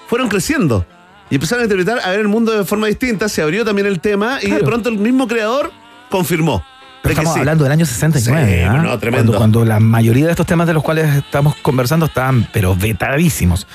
fueron 0.09 0.28
creciendo. 0.28 0.85
Y 1.30 1.35
empezaron 1.35 1.62
a 1.62 1.64
interpretar, 1.64 2.01
a 2.02 2.10
ver 2.10 2.20
el 2.20 2.28
mundo 2.28 2.52
de 2.52 2.64
forma 2.64 2.86
distinta, 2.86 3.28
se 3.28 3.43
abrió 3.43 3.64
también 3.64 3.86
el 3.86 4.01
tema 4.01 4.39
y 4.43 4.51
de 4.51 4.60
pronto 4.60 4.89
el 4.89 4.98
mismo 4.98 5.28
creador 5.28 5.70
confirmó. 6.09 6.64
Pero 7.02 7.10
de 7.10 7.14
que 7.14 7.20
estamos 7.20 7.34
sí. 7.34 7.40
hablando 7.40 7.64
del 7.64 7.72
año 7.72 7.86
69. 7.86 8.54
Sí, 8.56 8.62
¿ah? 8.62 8.72
no, 8.82 8.98
tremendo. 8.98 9.32
Cuando, 9.32 9.60
cuando 9.60 9.64
la 9.64 9.80
mayoría 9.80 10.26
de 10.26 10.32
estos 10.32 10.46
temas 10.46 10.66
de 10.66 10.74
los 10.74 10.82
cuales 10.82 11.14
estamos 11.16 11.54
conversando 11.56 12.06
estaban, 12.06 12.48
pero 12.52 12.74
vetadísimos. 12.76 13.66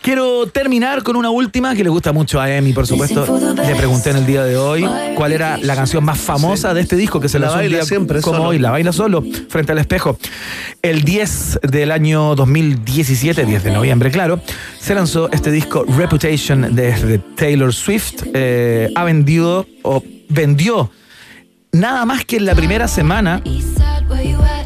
Quiero 0.00 0.46
terminar 0.48 1.04
con 1.04 1.14
una 1.14 1.30
última 1.30 1.74
que 1.76 1.84
le 1.84 1.90
gusta 1.90 2.12
mucho 2.12 2.40
a 2.40 2.50
Emi, 2.50 2.72
por 2.72 2.86
supuesto. 2.86 3.24
Le 3.54 3.74
pregunté 3.76 4.10
en 4.10 4.16
el 4.16 4.26
día 4.26 4.42
de 4.42 4.56
hoy 4.56 4.84
cuál 5.14 5.32
era 5.32 5.58
la 5.58 5.76
canción 5.76 6.04
más 6.04 6.18
famosa 6.18 6.74
de 6.74 6.80
este 6.80 6.96
disco 6.96 7.20
que 7.20 7.28
se 7.28 7.38
La 7.38 7.46
lanzó 7.46 7.58
baila 7.58 7.76
día 7.76 7.84
siempre, 7.84 8.20
como 8.20 8.38
solo. 8.38 8.48
hoy. 8.48 8.58
La 8.58 8.70
baila 8.72 8.92
solo, 8.92 9.22
frente 9.48 9.72
al 9.72 9.78
espejo. 9.78 10.18
El 10.82 11.02
10 11.04 11.60
del 11.62 11.92
año 11.92 12.34
2017, 12.34 13.44
10 13.46 13.62
de 13.62 13.70
noviembre, 13.70 14.10
claro, 14.10 14.40
se 14.80 14.94
lanzó 14.94 15.30
este 15.30 15.52
disco 15.52 15.84
Reputation 15.96 16.74
de, 16.74 16.92
de 16.92 17.18
Taylor 17.18 17.72
Swift. 17.72 18.24
Eh, 18.34 18.90
ha 18.96 19.04
vendido 19.04 19.66
o 19.82 20.02
vendió 20.28 20.90
nada 21.74 22.04
más 22.04 22.26
que 22.26 22.36
en 22.36 22.44
la 22.44 22.54
primera 22.54 22.86
semana 22.86 23.40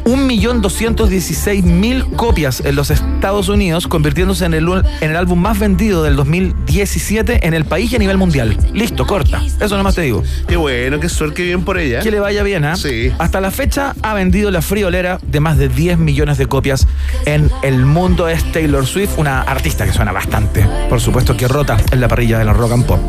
1.216.000 0.07 2.15
copias 2.15 2.61
en 2.61 2.77
los 2.77 2.89
Estados 2.91 3.49
Unidos, 3.49 3.87
convirtiéndose 3.87 4.45
en 4.45 4.53
el, 4.53 4.65
en 5.01 5.11
el 5.11 5.17
álbum 5.17 5.37
más 5.37 5.59
vendido 5.59 6.01
del 6.01 6.15
2017 6.15 7.45
en 7.45 7.53
el 7.53 7.65
país 7.65 7.91
y 7.91 7.97
a 7.97 7.99
nivel 7.99 8.17
mundial. 8.17 8.57
Listo, 8.73 9.05
corta. 9.05 9.43
Eso 9.59 9.75
nomás 9.75 9.95
te 9.95 10.03
digo. 10.03 10.23
Qué 10.47 10.55
bueno, 10.55 11.01
qué 11.01 11.09
suerte, 11.09 11.43
bien 11.43 11.65
por 11.65 11.77
ella. 11.77 11.99
Que 11.99 12.11
le 12.11 12.21
vaya 12.21 12.41
bien, 12.43 12.63
¿ah? 12.63 12.77
Sí. 12.77 13.11
Hasta 13.19 13.41
la 13.41 13.51
fecha 13.51 13.95
ha 14.01 14.13
vendido 14.13 14.49
la 14.49 14.61
friolera 14.61 15.19
de 15.27 15.41
más 15.41 15.57
de 15.57 15.67
10 15.67 15.97
millones 15.97 16.37
de 16.37 16.45
copias 16.45 16.87
en 17.25 17.51
el 17.61 17.85
mundo. 17.85 18.29
Es 18.29 18.49
Taylor 18.53 18.85
Swift, 18.85 19.17
una 19.17 19.41
artista 19.41 19.85
que 19.85 19.91
suena 19.91 20.13
bastante, 20.13 20.65
por 20.87 21.01
supuesto, 21.01 21.35
que 21.35 21.49
rota 21.49 21.75
en 21.91 21.99
la 21.99 22.07
parrilla 22.07 22.39
de 22.39 22.45
la 22.45 22.53
rock 22.53 22.71
and 22.71 22.85
pop. 22.85 23.01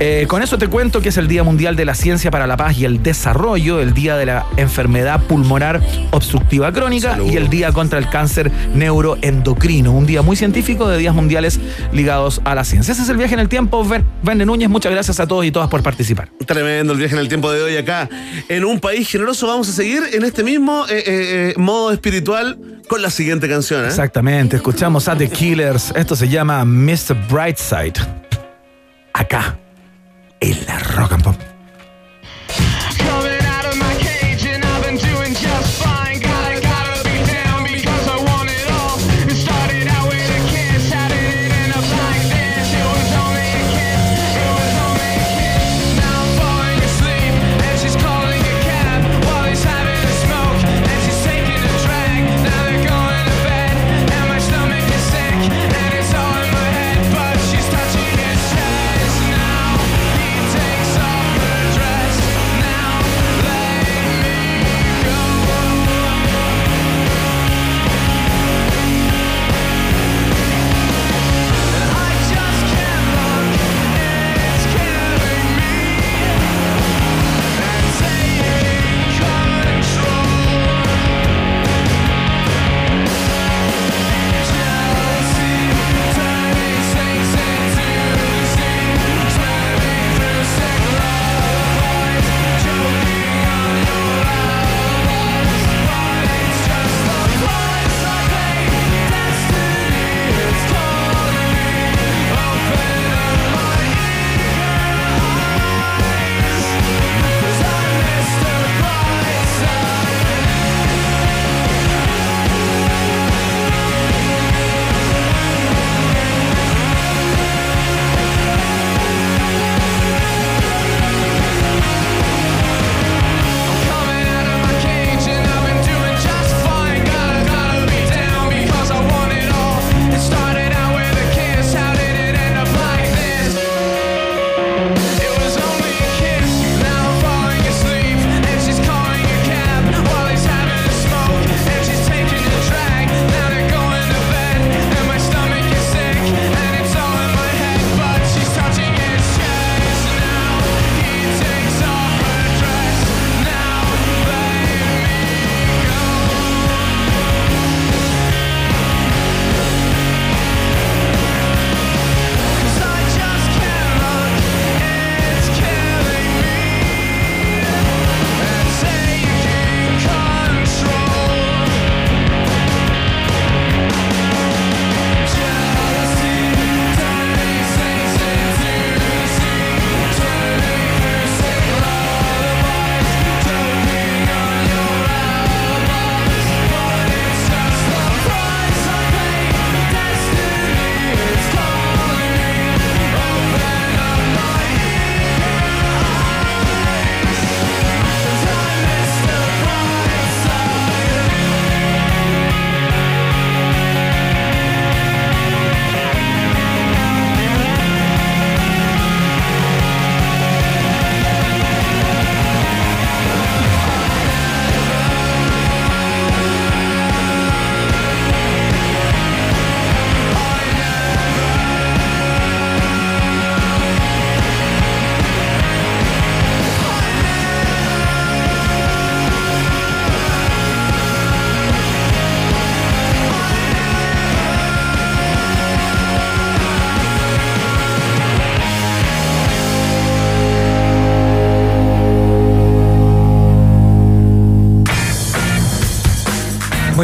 Eh, 0.00 0.24
con 0.26 0.42
eso 0.42 0.58
te 0.58 0.66
cuento 0.66 1.00
que 1.00 1.10
es 1.10 1.16
el 1.18 1.28
Día 1.28 1.44
Mundial 1.44 1.76
de 1.76 1.84
la 1.84 1.94
Ciencia 1.94 2.32
para 2.32 2.48
la 2.48 2.56
Paz 2.56 2.76
y 2.78 2.84
el 2.84 3.00
Desarrollo, 3.00 3.78
el 3.78 3.94
Día 3.94 4.16
de 4.16 4.26
la 4.26 4.44
Enfermedad 4.56 5.22
Pulmonar 5.22 5.80
Obstructiva 6.10 6.31
Crónica 6.40 7.18
y 7.24 7.36
el 7.36 7.48
Día 7.48 7.72
contra 7.72 7.98
el 7.98 8.08
Cáncer 8.08 8.50
Neuroendocrino. 8.74 9.92
Un 9.92 10.06
día 10.06 10.22
muy 10.22 10.36
científico 10.36 10.88
de 10.88 10.98
días 10.98 11.14
mundiales 11.14 11.60
ligados 11.92 12.40
a 12.44 12.54
la 12.54 12.64
ciencia. 12.64 12.92
Ese 12.92 13.02
es 13.02 13.08
el 13.08 13.16
viaje 13.16 13.34
en 13.34 13.40
el 13.40 13.48
tiempo. 13.48 13.86
Verne 14.22 14.46
Núñez, 14.46 14.68
muchas 14.68 14.92
gracias 14.92 15.20
a 15.20 15.26
todos 15.26 15.44
y 15.44 15.50
todas 15.50 15.68
por 15.68 15.82
participar. 15.82 16.30
Tremendo 16.46 16.92
el 16.92 16.98
viaje 16.98 17.14
en 17.14 17.20
el 17.20 17.28
tiempo 17.28 17.50
de 17.50 17.62
hoy 17.62 17.76
acá. 17.76 18.08
En 18.48 18.64
un 18.64 18.80
país 18.80 19.08
generoso 19.08 19.46
vamos 19.46 19.68
a 19.68 19.72
seguir 19.72 20.02
en 20.12 20.24
este 20.24 20.42
mismo 20.42 20.84
eh, 20.88 20.98
eh, 20.98 21.04
eh, 21.06 21.54
modo 21.56 21.92
espiritual 21.92 22.58
con 22.88 23.02
la 23.02 23.10
siguiente 23.10 23.48
canción. 23.48 23.84
¿eh? 23.84 23.88
Exactamente, 23.88 24.56
escuchamos 24.56 25.08
a 25.08 25.16
The 25.16 25.28
Killers. 25.28 25.92
Esto 25.96 26.16
se 26.16 26.28
llama 26.28 26.64
Mr. 26.64 27.16
Brightside. 27.30 27.94
Acá, 29.14 29.58
en 30.40 30.56
la 30.66 30.78
Rock 30.78 31.12
and 31.12 31.24
Pop. 31.24 31.51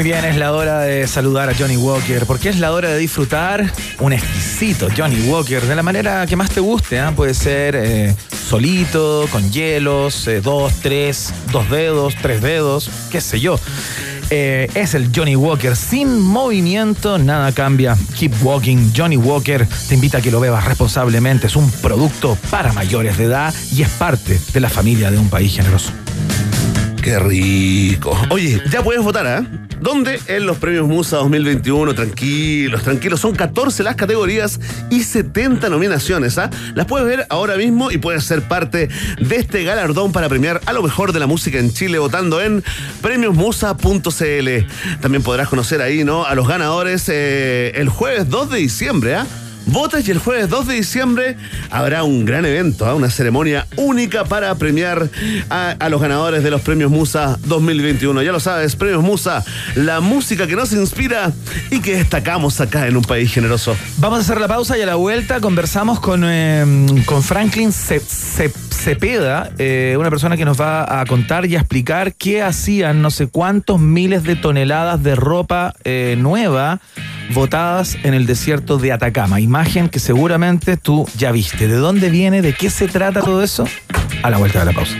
Bien, 0.08 0.24
es 0.24 0.36
la 0.36 0.52
hora 0.52 0.80
de 0.80 1.06
saludar 1.06 1.50
a 1.50 1.54
Johnny 1.54 1.76
Walker, 1.76 2.24
porque 2.24 2.48
es 2.48 2.58
la 2.58 2.72
hora 2.72 2.88
de 2.88 2.96
disfrutar 2.96 3.70
un 3.98 4.14
exquisito 4.14 4.88
Johnny 4.96 5.28
Walker 5.28 5.60
de 5.60 5.74
la 5.74 5.82
manera 5.82 6.24
que 6.26 6.34
más 6.34 6.48
te 6.48 6.60
guste. 6.60 6.98
¿ah? 6.98 7.12
Puede 7.14 7.34
ser 7.34 7.76
eh, 7.76 8.16
solito, 8.48 9.28
con 9.30 9.52
hielos, 9.52 10.26
eh, 10.26 10.40
dos, 10.40 10.72
tres, 10.80 11.34
dos 11.52 11.68
dedos, 11.68 12.14
tres 12.22 12.40
dedos, 12.40 12.88
qué 13.10 13.20
sé 13.20 13.38
yo. 13.38 13.60
Eh, 14.30 14.70
es 14.74 14.94
el 14.94 15.10
Johnny 15.14 15.36
Walker 15.36 15.76
sin 15.76 16.20
movimiento, 16.22 17.18
nada 17.18 17.52
cambia. 17.52 17.94
Keep 18.18 18.32
walking. 18.42 18.92
Johnny 18.96 19.18
Walker 19.18 19.68
te 19.88 19.94
invita 19.94 20.18
a 20.18 20.20
que 20.22 20.30
lo 20.30 20.40
bebas 20.40 20.64
responsablemente. 20.64 21.48
Es 21.48 21.56
un 21.56 21.70
producto 21.70 22.38
para 22.48 22.72
mayores 22.72 23.18
de 23.18 23.24
edad 23.24 23.52
y 23.74 23.82
es 23.82 23.90
parte 23.90 24.40
de 24.54 24.60
la 24.60 24.70
familia 24.70 25.10
de 25.10 25.18
un 25.18 25.28
país 25.28 25.54
generoso. 25.54 25.92
Qué 27.08 27.18
rico. 27.18 28.14
Oye, 28.28 28.62
ya 28.70 28.82
puedes 28.82 29.02
votar, 29.02 29.26
¿ah? 29.26 29.42
¿Dónde? 29.80 30.20
En 30.26 30.44
los 30.44 30.58
premios 30.58 30.86
Musa 30.86 31.16
2021. 31.16 31.94
Tranquilos, 31.94 32.82
tranquilos. 32.82 33.18
Son 33.18 33.34
14 33.34 33.82
las 33.82 33.96
categorías 33.96 34.60
y 34.90 35.02
70 35.02 35.70
nominaciones, 35.70 36.36
¿ah? 36.36 36.50
Las 36.74 36.84
puedes 36.84 37.06
ver 37.06 37.26
ahora 37.30 37.56
mismo 37.56 37.90
y 37.90 37.96
puedes 37.96 38.24
ser 38.24 38.42
parte 38.42 38.90
de 39.20 39.36
este 39.36 39.64
galardón 39.64 40.12
para 40.12 40.28
premiar 40.28 40.60
a 40.66 40.74
lo 40.74 40.82
mejor 40.82 41.14
de 41.14 41.20
la 41.20 41.26
música 41.26 41.58
en 41.58 41.72
Chile 41.72 41.98
votando 41.98 42.42
en 42.42 42.62
premiosmusa.cl. 43.00 45.00
También 45.00 45.22
podrás 45.22 45.48
conocer 45.48 45.80
ahí, 45.80 46.04
¿no? 46.04 46.26
A 46.26 46.34
los 46.34 46.46
ganadores 46.46 47.08
eh, 47.08 47.72
el 47.76 47.88
jueves 47.88 48.28
2 48.28 48.50
de 48.50 48.58
diciembre, 48.58 49.14
¿ah? 49.14 49.26
Votes 49.70 50.08
y 50.08 50.10
el 50.10 50.18
jueves 50.18 50.48
2 50.48 50.66
de 50.66 50.74
diciembre 50.74 51.36
habrá 51.70 52.02
un 52.02 52.24
gran 52.24 52.44
evento, 52.46 52.86
¿ah? 52.86 52.94
una 52.94 53.10
ceremonia 53.10 53.66
única 53.76 54.24
para 54.24 54.54
premiar 54.54 55.08
a, 55.50 55.88
los 55.90 56.00
ganadores 56.00 56.42
de 56.42 56.50
los 56.50 56.62
premios 56.62 56.90
Musa 56.90 57.38
2021. 57.44 58.22
Ya 58.22 58.32
lo 58.32 58.40
sabes, 58.40 58.76
premios 58.76 59.02
Musa, 59.02 59.44
la 59.74 60.00
música 60.00 60.46
que 60.46 60.56
nos 60.56 60.72
inspira 60.72 61.32
y 61.70 61.80
que 61.80 61.96
destacamos 61.96 62.60
acá 62.62 62.86
en 62.86 62.96
un 62.96 63.02
país 63.04 63.32
generoso. 63.32 63.76
Vamos 63.98 64.20
a 64.20 64.22
hacer 64.22 64.40
la 64.40 64.48
pausa 64.48 64.78
y 64.78 64.82
a 64.82 64.86
la 64.86 64.94
vuelta 64.94 65.40
conversamos 65.40 66.00
con, 66.00 66.22
eh, 66.24 66.64
con 67.04 67.22
Franklin 67.22 67.70
Ce- 67.72 68.00
Ce- 68.00 68.52
Cepeda, 68.70 69.50
eh, 69.58 69.96
una 69.98 70.08
persona 70.08 70.36
que 70.36 70.44
nos 70.44 70.58
va 70.58 71.00
a 71.00 71.04
contar 71.04 71.44
y 71.46 71.56
a 71.56 71.58
explicar 71.58 72.14
qué 72.14 72.42
hacían 72.42 73.02
no 73.02 73.10
sé 73.10 73.26
cuántos 73.26 73.80
miles 73.80 74.22
de 74.22 74.36
toneladas 74.36 75.02
de 75.02 75.14
ropa 75.16 75.74
eh, 75.84 76.14
nueva 76.18 76.80
botadas 77.34 77.96
en 78.04 78.14
el 78.14 78.24
desierto 78.24 78.78
de 78.78 78.92
Atacama. 78.92 79.40
Imagen 79.58 79.88
que 79.88 79.98
seguramente 79.98 80.76
tú 80.76 81.04
ya 81.16 81.32
viste. 81.32 81.66
¿De 81.66 81.74
dónde 81.74 82.10
viene? 82.10 82.42
¿De 82.42 82.52
qué 82.52 82.70
se 82.70 82.86
trata 82.86 83.22
todo 83.22 83.42
eso? 83.42 83.66
A 84.22 84.30
la 84.30 84.38
vuelta 84.38 84.60
de 84.60 84.66
la 84.66 84.72
pausa. 84.72 84.94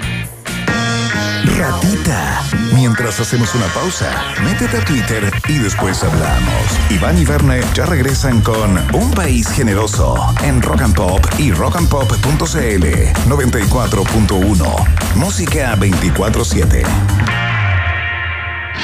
Ratita. 1.57 2.43
Mientras 2.75 3.21
hacemos 3.21 3.55
una 3.55 3.67
pausa, 3.67 4.11
métete 4.43 4.79
a 4.79 4.85
Twitter 4.85 5.33
y 5.47 5.59
después 5.59 6.03
hablamos. 6.03 6.65
Iván 6.91 7.17
y 7.19 7.25
Verne 7.25 7.61
ya 7.73 7.87
regresan 7.87 8.41
con 8.41 8.77
Un 8.95 9.13
País 9.13 9.47
Generoso 9.47 10.17
en 10.43 10.61
Rock 10.61 10.83
and 10.83 10.97
Pop 10.97 11.25
y 11.39 11.53
rockandpop.cl 11.53 12.85
94.1. 13.29 15.15
Música 15.15 15.77
24-7. 15.77 16.83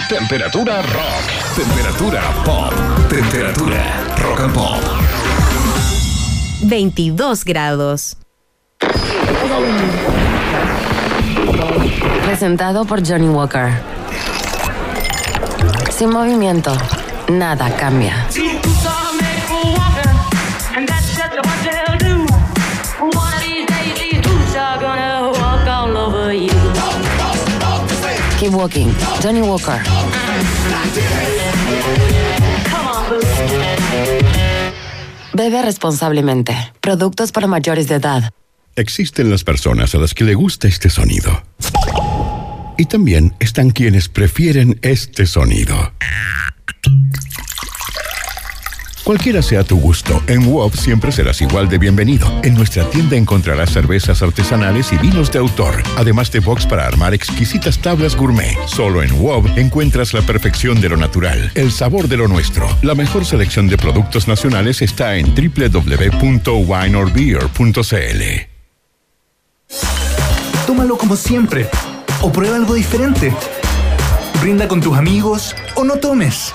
Temperatura 0.09 0.83
rock. 0.83 1.57
Temperatura 1.57 2.23
pop. 2.45 2.73
Temperatura 3.09 4.15
rock 4.23 4.39
and 4.39 4.55
pop. 4.55 5.14
22 6.62 7.44
grados. 7.44 8.16
Presentado 12.24 12.85
por 12.85 13.06
Johnny 13.06 13.28
Walker. 13.28 13.72
Sin 15.90 16.10
movimiento, 16.10 16.76
nada 17.28 17.70
cambia. 17.76 18.26
See, 18.31 18.59
boots 18.62 18.86
are 18.86 19.16
made 19.20 19.35
Bebe 35.35 35.62
responsablemente. 35.62 36.55
Productos 36.81 37.32
para 37.32 37.48
mayores 37.48 37.89
de 37.89 37.97
edad. 37.97 38.31
Existen 38.77 39.31
las 39.31 39.43
personas 39.43 39.94
a 39.94 39.98
las 39.98 40.15
que 40.15 40.24
le 40.24 40.35
gusta 40.35 40.69
este 40.69 40.89
sonido. 40.89 41.43
Y 42.78 42.86
también 42.86 43.35
están 43.40 43.70
quienes 43.70 44.09
prefieren 44.09 44.78
este 44.82 45.27
sonido. 45.27 45.93
Cualquiera 49.05 49.40
sea 49.43 49.62
tu 49.64 49.78
gusto, 49.78 50.22
en 50.28 50.51
WOB 50.51 50.74
siempre 50.76 51.12
serás 51.12 51.43
igual 51.43 51.68
de 51.68 51.76
bienvenido. 51.76 52.26
En 52.43 52.55
nuestra 52.55 52.89
tienda 52.89 53.16
encontrarás 53.16 53.70
cervezas 53.70 54.22
artesanales 54.22 54.94
y 54.94 54.97
vinos 54.97 55.31
de 55.31 55.40
autor, 55.40 55.82
además 55.98 56.32
de 56.32 56.40
box 56.40 56.64
para 56.64 56.86
armar 56.86 57.12
exquisitas 57.12 57.78
tablas 57.78 58.16
gourmet. 58.16 58.56
Solo 58.66 59.02
en 59.02 59.12
WOB 59.20 59.59
encuentras 59.59 60.14
la 60.14 60.22
perfección 60.22 60.81
de 60.81 60.89
lo 60.89 60.97
natural, 60.97 61.52
el 61.55 61.70
sabor 61.70 62.09
de 62.09 62.16
lo 62.16 62.28
nuestro. 62.28 62.66
La 62.81 62.94
mejor 62.94 63.26
selección 63.26 63.68
de 63.68 63.76
productos 63.76 64.26
nacionales 64.26 64.81
está 64.81 65.16
en 65.16 65.35
www.wineorbeer.cl. 65.35 68.22
Tómalo 70.66 70.97
como 70.97 71.16
siempre. 71.16 71.68
O 72.22 72.32
prueba 72.32 72.56
algo 72.56 72.72
diferente. 72.72 73.35
Brinda 74.40 74.66
con 74.66 74.81
tus 74.81 74.97
amigos 74.97 75.55
o 75.74 75.85
no 75.85 75.97
tomes. 75.97 76.55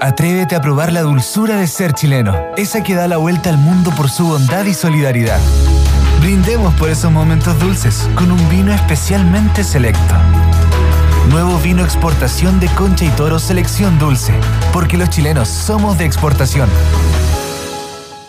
Atrévete 0.00 0.54
a 0.54 0.60
probar 0.60 0.92
la 0.92 1.00
dulzura 1.00 1.56
de 1.56 1.66
ser 1.66 1.94
chileno, 1.94 2.34
esa 2.58 2.82
que 2.82 2.94
da 2.94 3.08
la 3.08 3.16
vuelta 3.16 3.48
al 3.48 3.56
mundo 3.56 3.90
por 3.96 4.10
su 4.10 4.26
bondad 4.26 4.66
y 4.66 4.74
solidaridad. 4.74 5.40
Brindemos 6.20 6.74
por 6.74 6.90
esos 6.90 7.10
momentos 7.10 7.58
dulces 7.58 8.06
con 8.14 8.30
un 8.30 8.48
vino 8.50 8.74
especialmente 8.74 9.64
selecto. 9.64 10.14
Nuevo 11.30 11.58
vino 11.58 11.82
exportación 11.82 12.60
de 12.60 12.68
Concha 12.68 13.06
y 13.06 13.08
Toro 13.10 13.38
Selección 13.38 13.98
Dulce, 13.98 14.34
porque 14.70 14.98
los 14.98 15.08
chilenos 15.08 15.48
somos 15.48 15.96
de 15.96 16.04
exportación. 16.04 16.68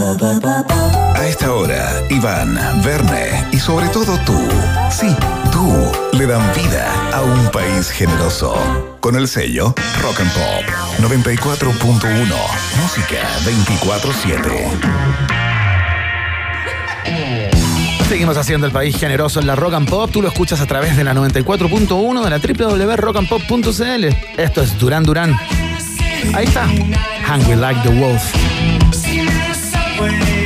A 0.00 1.26
esta 1.26 1.52
hora, 1.52 2.02
Iván, 2.08 2.58
Verne 2.82 3.44
y 3.52 3.58
sobre 3.58 3.86
todo 3.88 4.18
tú, 4.24 4.34
sí, 4.90 5.14
tú, 5.52 5.92
le 6.16 6.26
dan 6.26 6.40
vida 6.54 6.90
a 7.12 7.20
un 7.20 7.50
país 7.50 7.90
generoso. 7.90 8.54
Con 9.00 9.14
el 9.16 9.28
sello 9.28 9.74
Rock 10.00 10.20
and 10.20 10.32
Pop 10.32 10.64
94.1, 11.00 12.34
música 12.80 13.18
24-7. 13.44 15.28
Seguimos 18.08 18.38
haciendo 18.38 18.66
el 18.66 18.72
país 18.72 18.96
generoso 18.96 19.38
en 19.38 19.46
la 19.46 19.54
Rock 19.54 19.74
and 19.74 19.90
Pop. 19.90 20.10
Tú 20.10 20.22
lo 20.22 20.28
escuchas 20.28 20.62
a 20.62 20.66
través 20.66 20.96
de 20.96 21.04
la 21.04 21.12
94.1 21.12 22.24
de 22.24 22.30
la 22.30 22.38
www.rockandpop.cl. 22.38 24.06
Esto 24.38 24.62
es 24.62 24.78
Durán 24.78 25.04
Durán. 25.04 25.38
Ahí 26.32 26.46
está. 26.46 26.64
Hungry 26.64 27.56
Like 27.56 27.82
the 27.82 27.90
Wolf. 28.00 28.79
away. 30.00 30.39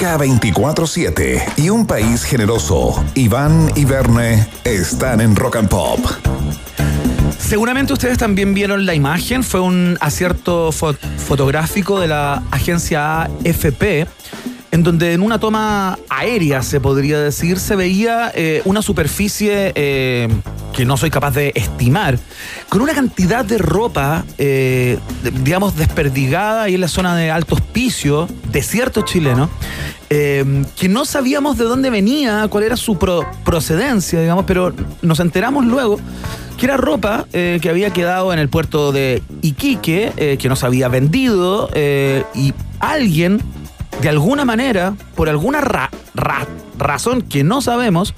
Música 0.00 0.16
24-7 0.16 1.42
y 1.56 1.70
un 1.70 1.84
país 1.84 2.22
generoso. 2.22 3.04
Iván 3.16 3.72
y 3.74 3.84
Verne 3.84 4.46
están 4.62 5.20
en 5.20 5.34
Rock 5.34 5.56
and 5.56 5.68
Pop. 5.68 5.98
Seguramente 7.36 7.92
ustedes 7.94 8.16
también 8.16 8.54
vieron 8.54 8.86
la 8.86 8.94
imagen, 8.94 9.42
fue 9.42 9.58
un 9.60 9.98
acierto 10.00 10.70
fo- 10.70 10.96
fotográfico 11.26 11.98
de 11.98 12.06
la 12.06 12.44
agencia 12.52 13.22
AFP, 13.22 14.06
en 14.70 14.84
donde 14.84 15.14
en 15.14 15.20
una 15.22 15.40
toma 15.40 15.98
aérea, 16.08 16.62
se 16.62 16.78
podría 16.78 17.18
decir, 17.18 17.58
se 17.58 17.74
veía 17.74 18.30
eh, 18.36 18.62
una 18.66 18.82
superficie 18.82 19.72
eh, 19.74 20.28
que 20.74 20.84
no 20.84 20.96
soy 20.96 21.10
capaz 21.10 21.32
de 21.32 21.50
estimar, 21.56 22.18
con 22.68 22.82
una 22.82 22.92
cantidad 22.94 23.44
de 23.44 23.58
ropa, 23.58 24.24
eh, 24.36 24.98
digamos, 25.42 25.74
desperdigada 25.74 26.64
ahí 26.64 26.74
en 26.76 26.82
la 26.82 26.88
zona 26.88 27.16
de 27.16 27.32
Alto 27.32 27.56
Hospicio, 27.56 28.28
desierto 28.52 29.02
chileno, 29.02 29.50
eh, 30.10 30.64
que 30.78 30.88
no 30.88 31.04
sabíamos 31.04 31.58
de 31.58 31.64
dónde 31.64 31.90
venía, 31.90 32.46
cuál 32.48 32.64
era 32.64 32.76
su 32.76 32.96
pro- 32.98 33.26
procedencia, 33.44 34.20
digamos, 34.20 34.44
pero 34.46 34.72
nos 35.02 35.20
enteramos 35.20 35.64
luego 35.66 35.98
que 36.56 36.66
era 36.66 36.76
ropa 36.76 37.26
eh, 37.32 37.58
que 37.62 37.68
había 37.70 37.90
quedado 37.92 38.32
en 38.32 38.38
el 38.38 38.48
puerto 38.48 38.90
de 38.92 39.22
Iquique, 39.42 40.12
eh, 40.16 40.36
que 40.40 40.48
no 40.48 40.56
había 40.62 40.88
vendido, 40.88 41.68
eh, 41.74 42.24
y 42.34 42.52
alguien, 42.80 43.40
de 44.02 44.08
alguna 44.08 44.44
manera, 44.44 44.94
por 45.14 45.28
alguna 45.28 45.60
ra- 45.60 45.90
ra- 46.14 46.46
razón 46.78 47.22
que 47.22 47.44
no 47.44 47.60
sabemos, 47.60 48.12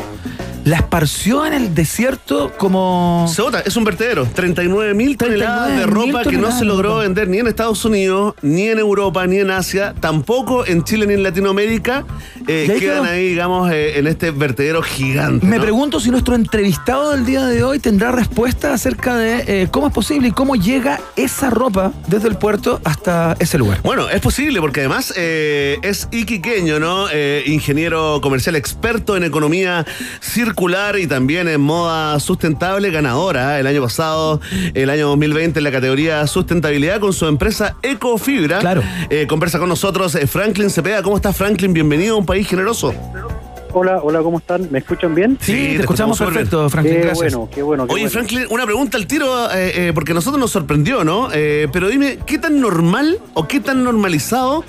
la 0.71 0.77
esparció 0.77 1.45
en 1.47 1.53
el 1.53 1.75
desierto 1.75 2.53
como... 2.57 3.27
Se 3.29 3.43
es 3.65 3.77
un 3.77 3.83
vertedero. 3.83 4.25
39 4.33 4.95
mil 4.95 5.17
toneladas 5.17 5.77
de 5.77 5.85
39.000 5.85 5.87
ropa 5.87 6.23
que 6.23 6.37
no 6.37 6.57
se 6.57 6.65
logró 6.65 6.99
vender 6.99 7.27
ni 7.27 7.39
en 7.39 7.49
Estados 7.49 7.85
Unidos, 7.85 8.37
ni 8.41 8.69
en 8.69 8.79
Europa, 8.79 9.27
ni 9.27 9.39
en 9.39 9.51
Asia, 9.51 9.97
tampoco 9.99 10.65
en 10.65 10.85
Chile 10.85 11.09
ni 11.09 11.15
en 11.15 11.25
Latinoamérica. 11.25 12.05
Eh, 12.47 12.69
ahí 12.71 12.79
quedan 12.79 13.03
quedó. 13.03 13.13
ahí, 13.13 13.29
digamos, 13.31 13.73
eh, 13.73 13.99
en 13.99 14.07
este 14.07 14.31
vertedero 14.31 14.81
gigante. 14.81 15.45
Me 15.45 15.57
¿no? 15.57 15.63
pregunto 15.63 15.99
si 15.99 16.13
nuestro 16.13 16.37
entrevistado 16.37 17.11
del 17.11 17.27
día 17.27 17.47
de 17.47 17.65
hoy 17.65 17.81
tendrá 17.81 18.13
respuesta 18.13 18.73
acerca 18.73 19.17
de 19.17 19.63
eh, 19.63 19.69
cómo 19.73 19.89
es 19.89 19.93
posible 19.93 20.29
y 20.29 20.31
cómo 20.31 20.55
llega 20.55 21.01
esa 21.17 21.51
ropa 21.51 21.93
desde 22.07 22.29
el 22.29 22.37
puerto 22.37 22.81
hasta 22.85 23.37
ese 23.41 23.59
lugar. 23.59 23.81
Bueno, 23.83 24.09
es 24.09 24.21
posible 24.21 24.61
porque 24.61 24.81
además 24.81 25.13
es 25.17 26.07
iquiqueño, 26.13 26.79
¿no? 26.79 27.09
Ingeniero 27.45 28.21
comercial 28.23 28.55
experto 28.55 29.17
en 29.17 29.25
economía 29.25 29.85
circular 30.21 30.60
y 30.61 31.07
también 31.07 31.49
en 31.49 31.59
moda 31.59 32.20
sustentable, 32.20 32.91
ganadora 32.91 33.57
¿eh? 33.57 33.61
el 33.61 33.66
año 33.66 33.81
pasado, 33.81 34.43
el 34.74 34.91
año 34.91 35.09
2020 35.09 35.59
en 35.59 35.65
la 35.65 35.73
categoría 35.73 36.27
sustentabilidad 36.27 37.01
con 37.01 37.15
su 37.15 37.27
empresa 37.27 37.77
Ecofibra. 37.82 38.59
Claro. 38.59 38.82
Eh, 39.09 39.27
conversa 39.27 39.59
con 39.59 39.70
nosotros 39.70 40.15
eh, 40.16 40.27
Franklin 40.27 40.69
Cepeda. 40.69 41.03
¿Cómo 41.03 41.16
estás, 41.16 41.35
Franklin? 41.35 41.73
Bienvenido 41.73 42.16
a 42.16 42.19
un 42.19 42.27
país 42.27 42.47
generoso. 42.47 42.93
Hola, 43.73 44.01
hola, 44.03 44.21
¿cómo 44.21 44.39
están? 44.39 44.69
¿Me 44.71 44.81
escuchan 44.81 45.15
bien? 45.15 45.39
Sí, 45.41 45.53
te, 45.53 45.59
te 45.77 45.81
escuchamos 45.83 46.19
perfecto. 46.19 46.69
Franklin. 46.69 46.97
Qué 46.97 47.01
gracias. 47.03 47.35
bueno, 47.35 47.49
qué 47.55 47.63
bueno. 47.63 47.87
qué 47.87 47.93
Oye, 47.95 48.03
bueno. 48.05 48.11
Franklin, 48.13 48.47
una 48.51 48.65
pregunta 48.65 48.97
al 48.97 49.07
tiro, 49.07 49.51
eh, 49.53 49.73
eh, 49.89 49.93
porque 49.95 50.13
a 50.13 50.15
nosotros 50.15 50.41
nos 50.41 50.51
sorprendió, 50.51 51.05
¿no? 51.05 51.29
Eh, 51.33 51.69
pero 51.73 51.89
dime, 51.89 52.19
¿qué 52.27 52.39
tan 52.39 52.61
normal 52.61 53.19
o 53.35 53.47
qué 53.47 53.61
tan 53.61 53.85
normalizado 53.85 54.65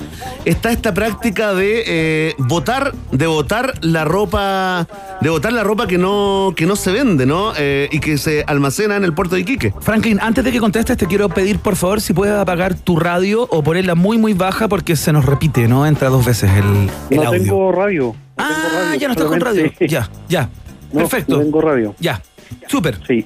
está 0.45 0.72
esta 0.72 0.94
práctica 0.94 1.53
de 1.53 1.84
eh, 1.88 2.36
votar, 2.38 2.94
de 3.11 3.26
votar 3.28 3.73
la 3.82 4.06
ropa, 4.06 4.88
de 5.22 5.30
votar 5.30 5.52
la 5.53 5.64
ropa 5.64 5.88
que 5.88 5.98
no, 5.98 6.53
que 6.56 6.65
no 6.65 6.76
se 6.76 6.91
vende, 6.91 7.26
¿no? 7.26 7.53
Eh, 7.57 7.90
y 7.91 7.99
que 7.99 8.18
se 8.19 8.44
almacena 8.45 8.95
en 8.98 9.03
el 9.03 9.14
puerto 9.14 9.36
de 9.36 9.41
Iquique. 9.41 9.73
Franklin, 9.82 10.19
antes 10.22 10.44
de 10.44 10.52
que 10.52 10.60
contestes, 10.60 10.98
te 10.98 11.07
quiero 11.07 11.28
pedir, 11.30 11.57
por 11.60 11.76
favor, 11.76 12.02
si 12.02 12.14
puedes 12.14 12.36
apagar 12.36 12.76
tu 12.76 12.99
radio 12.99 13.48
o 13.49 13.64
ponerla 13.64 13.95
muy, 13.95 14.18
muy 14.19 14.34
baja 14.34 14.68
porque 14.68 14.95
se 14.95 15.11
nos 15.11 15.26
repite, 15.26 15.68
¿no? 15.68 15.88
Entra 15.88 16.10
dos 16.10 16.26
veces 16.26 16.52
el, 16.52 16.90
el 17.10 17.18
No 17.18 17.28
audio. 17.30 17.41
tengo 17.41 17.72
radio. 17.72 18.15
Ah, 18.37 18.69
radio, 18.73 18.99
ya 18.99 19.07
no 19.07 19.13
estás 19.13 19.27
con 19.27 19.39
radio. 19.39 19.71
Ya, 19.79 20.09
ya. 20.27 20.49
No, 20.91 20.99
Perfecto. 20.99 21.37
No 21.37 21.43
tengo 21.43 21.61
radio. 21.61 21.95
Ya. 21.99 22.21
Súper. 22.67 22.99
Sí. 23.07 23.25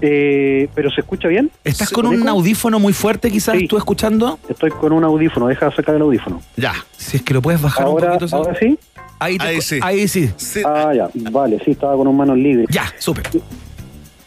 Eh, 0.00 0.68
¿Pero 0.74 0.90
se 0.90 1.00
escucha 1.02 1.28
bien? 1.28 1.50
¿Estás 1.62 1.90
¿Se 1.90 1.94
con 1.94 2.06
un 2.06 2.22
eco? 2.22 2.28
audífono 2.30 2.78
muy 2.80 2.92
fuerte, 2.92 3.30
quizás, 3.30 3.56
Sí. 3.58 3.68
tú 3.68 3.76
escuchando? 3.76 4.38
Estoy 4.48 4.70
con 4.70 4.92
un 4.92 5.04
audífono, 5.04 5.46
deja 5.46 5.66
de 5.68 5.76
sacar 5.76 5.94
el 5.94 6.02
audífono. 6.02 6.42
Ya. 6.56 6.74
Si 6.96 7.18
es 7.18 7.22
que 7.22 7.34
lo 7.34 7.40
puedes 7.42 7.60
bajar 7.62 7.86
Ahora, 7.86 8.12
un 8.14 8.18
poquito. 8.18 8.36
ahora 8.36 8.56
sí. 8.58 8.78
Ahí, 9.20 9.38
te- 9.38 9.44
Ahí 9.44 9.60
sí. 9.60 9.78
Ahí 9.80 10.08
sí. 10.08 10.30
Ah, 10.66 10.92
ya, 10.94 11.08
vale, 11.30 11.60
sí, 11.64 11.70
estaba 11.72 11.94
con 11.96 12.08
un 12.08 12.16
manos 12.16 12.36
libres. 12.36 12.66
Ya, 12.70 12.92
súper. 12.98 13.28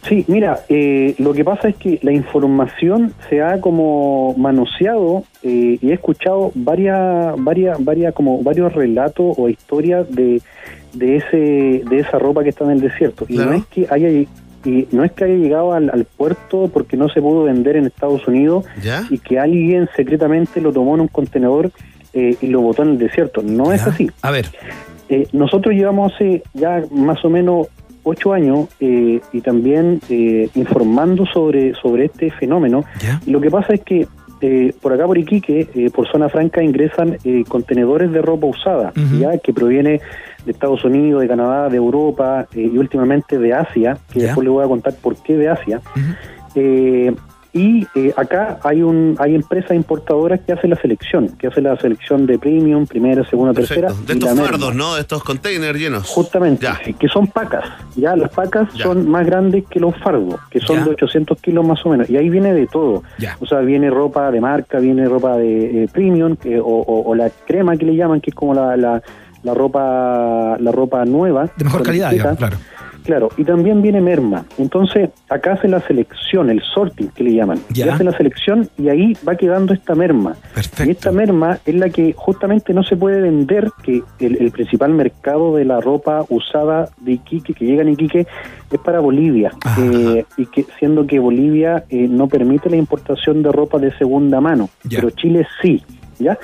Sí, 0.08 0.24
mira, 0.28 0.60
eh, 0.70 1.16
lo 1.18 1.34
que 1.34 1.44
pasa 1.44 1.70
es 1.70 1.76
que 1.78 2.00
la 2.04 2.12
información 2.12 3.14
se 3.30 3.42
ha 3.42 3.60
como 3.60 4.36
manoseado 4.38 5.24
eh, 5.42 5.80
y 5.82 5.90
he 5.90 5.94
escuchado 5.94 6.52
varias, 6.54 7.34
varias, 7.38 7.84
varias, 7.84 8.14
como 8.14 8.44
varios 8.44 8.74
relatos 8.74 9.36
o 9.38 9.50
historias 9.50 10.10
de, 10.14 10.42
de 10.94 11.16
ese, 11.18 11.84
de 11.90 12.00
esa 12.00 12.20
ropa 12.20 12.44
que 12.44 12.50
está 12.50 12.66
en 12.66 12.72
el 12.72 12.82
desierto. 12.82 13.26
Y 13.28 13.36
Claro. 13.36 13.52
no 13.52 13.58
es 13.58 13.66
que 13.66 13.88
haya 13.90 14.10
y 14.10 14.28
no 14.92 15.04
es 15.04 15.12
que 15.12 15.26
haya 15.26 15.36
llegado 15.36 15.74
al, 15.74 15.92
al 15.92 16.06
puerto 16.06 16.70
porque 16.74 16.98
no 16.98 17.08
se 17.08 17.22
pudo 17.22 17.44
vender 17.44 17.76
en 17.78 17.86
Estados 17.86 18.28
Unidos 18.28 18.66
¿Ya? 18.82 19.04
y 19.12 19.20
que 19.20 19.38
alguien 19.40 19.88
secretamente 19.96 20.60
lo 20.60 20.74
tomó 20.74 20.96
en 20.96 21.02
un 21.02 21.08
contenedor 21.08 21.70
eh, 22.14 22.36
y 22.42 22.48
lo 22.48 22.62
botó 22.62 22.82
en 22.82 22.90
el 22.90 22.98
desierto. 22.98 23.44
No 23.44 23.72
es 23.72 23.86
así. 23.86 24.10
A 24.24 24.32
ver. 24.32 24.48
Eh, 25.10 25.28
nosotros 25.34 25.76
llevamos 25.76 26.14
hace 26.14 26.42
ya 26.56 26.84
más 26.90 27.24
o 27.24 27.30
menos 27.30 27.68
ocho 28.06 28.32
años 28.32 28.70
eh, 28.80 29.20
y 29.34 29.42
también 29.42 30.00
eh, 30.10 30.48
informando 30.56 31.26
sobre, 31.26 31.74
sobre 31.76 32.06
este 32.06 32.32
fenómeno. 32.32 32.86
¿Ya? 33.02 33.20
Y 33.26 33.32
lo 33.32 33.42
que 33.42 33.52
pasa 33.52 33.74
es 33.74 33.82
que 33.82 34.08
eh, 34.42 34.74
por 34.82 34.94
acá 34.94 35.06
por 35.06 35.18
Iquique, 35.18 35.68
eh, 35.76 35.90
por 35.90 36.08
zona 36.12 36.30
franca, 36.30 36.62
ingresan 36.64 37.18
eh, 37.24 37.44
contenedores 37.48 38.12
de 38.12 38.22
ropa 38.22 38.48
usada, 38.48 38.94
ya 39.20 39.38
que 39.40 39.52
proviene 39.54 40.02
de 40.46 40.52
Estados 40.52 40.84
Unidos, 40.86 41.22
de 41.22 41.28
Canadá, 41.28 41.70
de 41.70 41.78
Europa 41.78 42.46
eh, 42.54 42.70
y 42.74 42.78
últimamente 42.78 43.40
de 43.40 43.54
Asia, 43.54 43.98
que 44.12 44.20
Ya. 44.20 44.26
después 44.28 44.44
le 44.46 44.52
voy 44.52 44.64
a 44.64 44.68
contar 44.68 44.94
por 45.02 45.16
qué 45.24 45.36
de 45.38 45.50
Asia. 45.50 45.82
Eh, 46.54 47.14
y 47.58 47.88
eh, 47.96 48.14
acá 48.18 48.60
hay 48.64 48.82
un 48.84 49.16
hay 49.18 49.34
empresas 49.34 49.72
importadoras 49.72 50.42
que 50.42 50.52
hacen 50.52 50.72
la 50.72 50.76
selección, 50.76 51.30
que 51.40 51.48
hacen 51.48 51.64
la 51.64 51.78
selección 51.78 52.26
de 52.28 52.38
premium, 52.38 52.86
primera, 52.86 53.24
segunda, 53.30 53.54
Perfecto. 53.54 53.82
tercera. 53.88 54.06
De 54.06 54.14
estos 54.14 54.36
merma. 54.36 54.50
fardos, 54.50 54.76
¿no? 54.76 54.96
De 54.96 55.02
estos 55.02 55.24
containers 55.24 55.80
llenos. 55.80 56.06
Justamente, 56.10 56.68
sí, 56.84 56.94
que 56.94 57.08
son 57.08 57.28
pacas. 57.28 57.64
Ya 57.96 58.14
las 58.18 58.30
pacas 58.32 58.68
Ya. 58.74 58.84
son 58.84 59.10
más 59.10 59.26
grandes 59.26 59.64
que 59.70 59.80
los 59.80 59.96
fardos, 60.00 60.36
que 60.52 60.60
son 60.60 60.80
Ya. 60.80 60.84
de 60.84 60.90
800 60.92 61.40
kilos 61.40 61.66
más 61.66 61.86
o 61.86 61.90
menos. 61.90 62.10
Y 62.10 62.18
ahí 62.18 62.30
viene 62.30 62.54
de 62.54 62.68
todo. 62.68 63.04
Ya. 63.20 63.38
O 63.40 63.46
sea, 63.46 63.60
viene 63.62 63.90
ropa 63.90 64.30
de 64.32 64.42
marca, 64.42 64.80
viene 64.80 65.06
ropa 65.08 65.38
de 65.38 65.86
eh, 65.86 65.88
premium, 65.92 66.36
que- 66.36 66.60
o, 66.60 66.66
o- 66.66 67.10
o 67.10 67.16
la 67.16 67.30
crema 67.48 67.78
que 67.78 67.86
le 67.86 67.96
llaman, 67.96 68.20
que 68.20 68.32
es 68.32 68.36
como 68.36 68.54
la, 68.54 68.76
la, 68.76 69.02
la 69.44 69.54
ropa 69.54 70.58
la 70.60 70.72
ropa 70.72 71.06
nueva. 71.06 71.48
De 71.56 71.64
mejor 71.64 71.84
calidad, 71.84 72.12
digamos, 72.12 72.38
claro. 72.38 72.58
Claro, 73.06 73.30
y 73.38 73.44
también 73.44 73.82
viene 73.82 74.02
merma. 74.02 74.46
Entonces, 74.58 75.10
acá 75.30 75.54
hace 75.54 75.68
la 75.68 75.80
selección, 75.82 76.50
el 76.50 76.62
sorting 76.62 77.10
que 77.10 77.24
le 77.24 77.34
llaman. 77.36 77.60
Ya. 77.70 77.86
Y 77.86 77.90
hace 77.90 78.04
la 78.04 78.12
selección 78.18 78.68
y 78.78 78.90
ahí 78.90 79.14
va 79.28 79.36
quedando 79.36 79.74
esta 79.74 79.94
merma. 79.96 80.36
Perfecto. 80.54 80.86
Y 80.86 80.92
esta 80.92 81.12
merma 81.12 81.60
es 81.66 81.76
la 81.76 81.90
que 81.90 82.14
justamente 82.14 82.74
no 82.74 82.84
se 82.84 82.98
puede 82.98 83.22
vender, 83.22 83.70
que 83.84 84.02
el, 84.20 84.38
el 84.42 84.52
principal 84.52 84.92
mercado 84.94 85.56
de 85.56 85.66
la 85.66 85.80
ropa 85.82 86.26
usada 86.30 86.90
de 87.00 87.14
Iquique, 87.14 87.54
que 87.54 87.66
llega 87.66 87.84
en 87.84 87.90
Iquique, 87.90 88.26
es 88.72 88.80
para 88.80 89.00
Bolivia. 89.00 89.52
Ajá. 89.64 89.82
Eh, 89.84 90.26
y 90.38 90.48
que 90.48 90.66
siendo 90.80 91.06
que 91.06 91.20
Bolivia 91.20 91.84
eh, 91.90 92.08
no 92.10 92.28
permite 92.28 92.70
la 92.70 92.78
importación 92.78 93.44
de 93.44 93.52
ropa 93.52 93.78
de 93.78 93.96
segunda 93.98 94.42
mano, 94.42 94.70
Ya. 94.84 95.00
pero 95.00 95.12
Chile 95.12 95.46
sí. 95.62 95.84
¿Ya? 96.20 96.38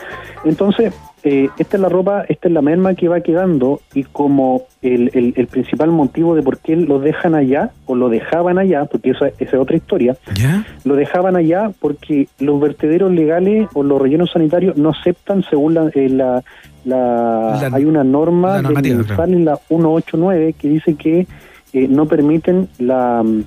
Entonces, 0.44 0.94
eh, 1.24 1.50
esta 1.58 1.78
es 1.78 1.82
la 1.82 1.88
ropa, 1.90 2.26
esta 2.28 2.48
es 2.48 2.54
la 2.54 2.62
merma 2.62 2.96
que 2.96 3.08
va 3.08 3.22
quedando 3.22 3.80
y 3.94 4.04
como 4.04 4.64
el, 4.82 5.12
el- 5.14 5.34
el 5.38 5.48
principal 5.48 5.92
motivo 5.92 6.36
de 6.36 6.42
por 6.42 6.58
qué 6.58 6.76
lo 6.76 7.00
dejan 7.00 7.36
allá 7.36 7.70
o 7.86 7.96
lo 7.96 8.10
dejaban 8.10 8.58
allá, 8.58 8.86
porque 8.86 9.12
esa, 9.12 9.28
esa 9.28 9.36
es 9.40 9.54
otra 9.54 9.76
historia, 9.78 10.18
¿Ya? 10.36 10.66
lo 10.84 10.96
dejaban 10.96 11.36
allá 11.36 11.72
porque 11.80 12.28
los 12.40 12.60
vertederos 12.60 13.12
legales 13.12 13.68
o 13.74 13.84
los 13.84 14.02
rellenos 14.02 14.32
sanitarios 14.32 14.78
no 14.78 14.90
aceptan 14.90 15.44
según 15.50 15.76
la... 15.76 15.90
eh, 15.94 16.10
la- 16.10 16.44
la- 16.84 17.60
La- 17.70 17.76
hay 17.78 17.86
una 17.86 18.04
norma 18.04 18.54
la 18.54 18.70
del 18.82 19.06
claro. 19.06 19.24
en 19.26 19.46
la 19.46 19.56
189 19.56 20.54
que 20.58 20.68
dice 20.68 20.96
que 20.96 21.28
eh, 21.74 21.88
no 21.88 22.08
permiten 22.08 22.68
la 22.80 23.22
mm, 23.24 23.44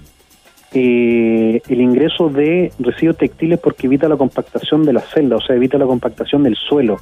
eh, 0.75 1.63
el 1.69 1.81
ingreso 1.81 2.29
de 2.29 2.73
residuos 2.79 3.17
textiles 3.17 3.59
porque 3.61 3.87
evita 3.87 4.09
la 4.09 4.17
compactación 4.17 4.85
de 4.85 4.93
la 4.93 5.01
celda, 5.01 5.37
o 5.37 5.41
sea, 5.41 5.57
evita 5.57 5.79
la 5.79 5.87
compactación 5.87 6.43
del 6.43 6.57
suelo. 6.57 6.99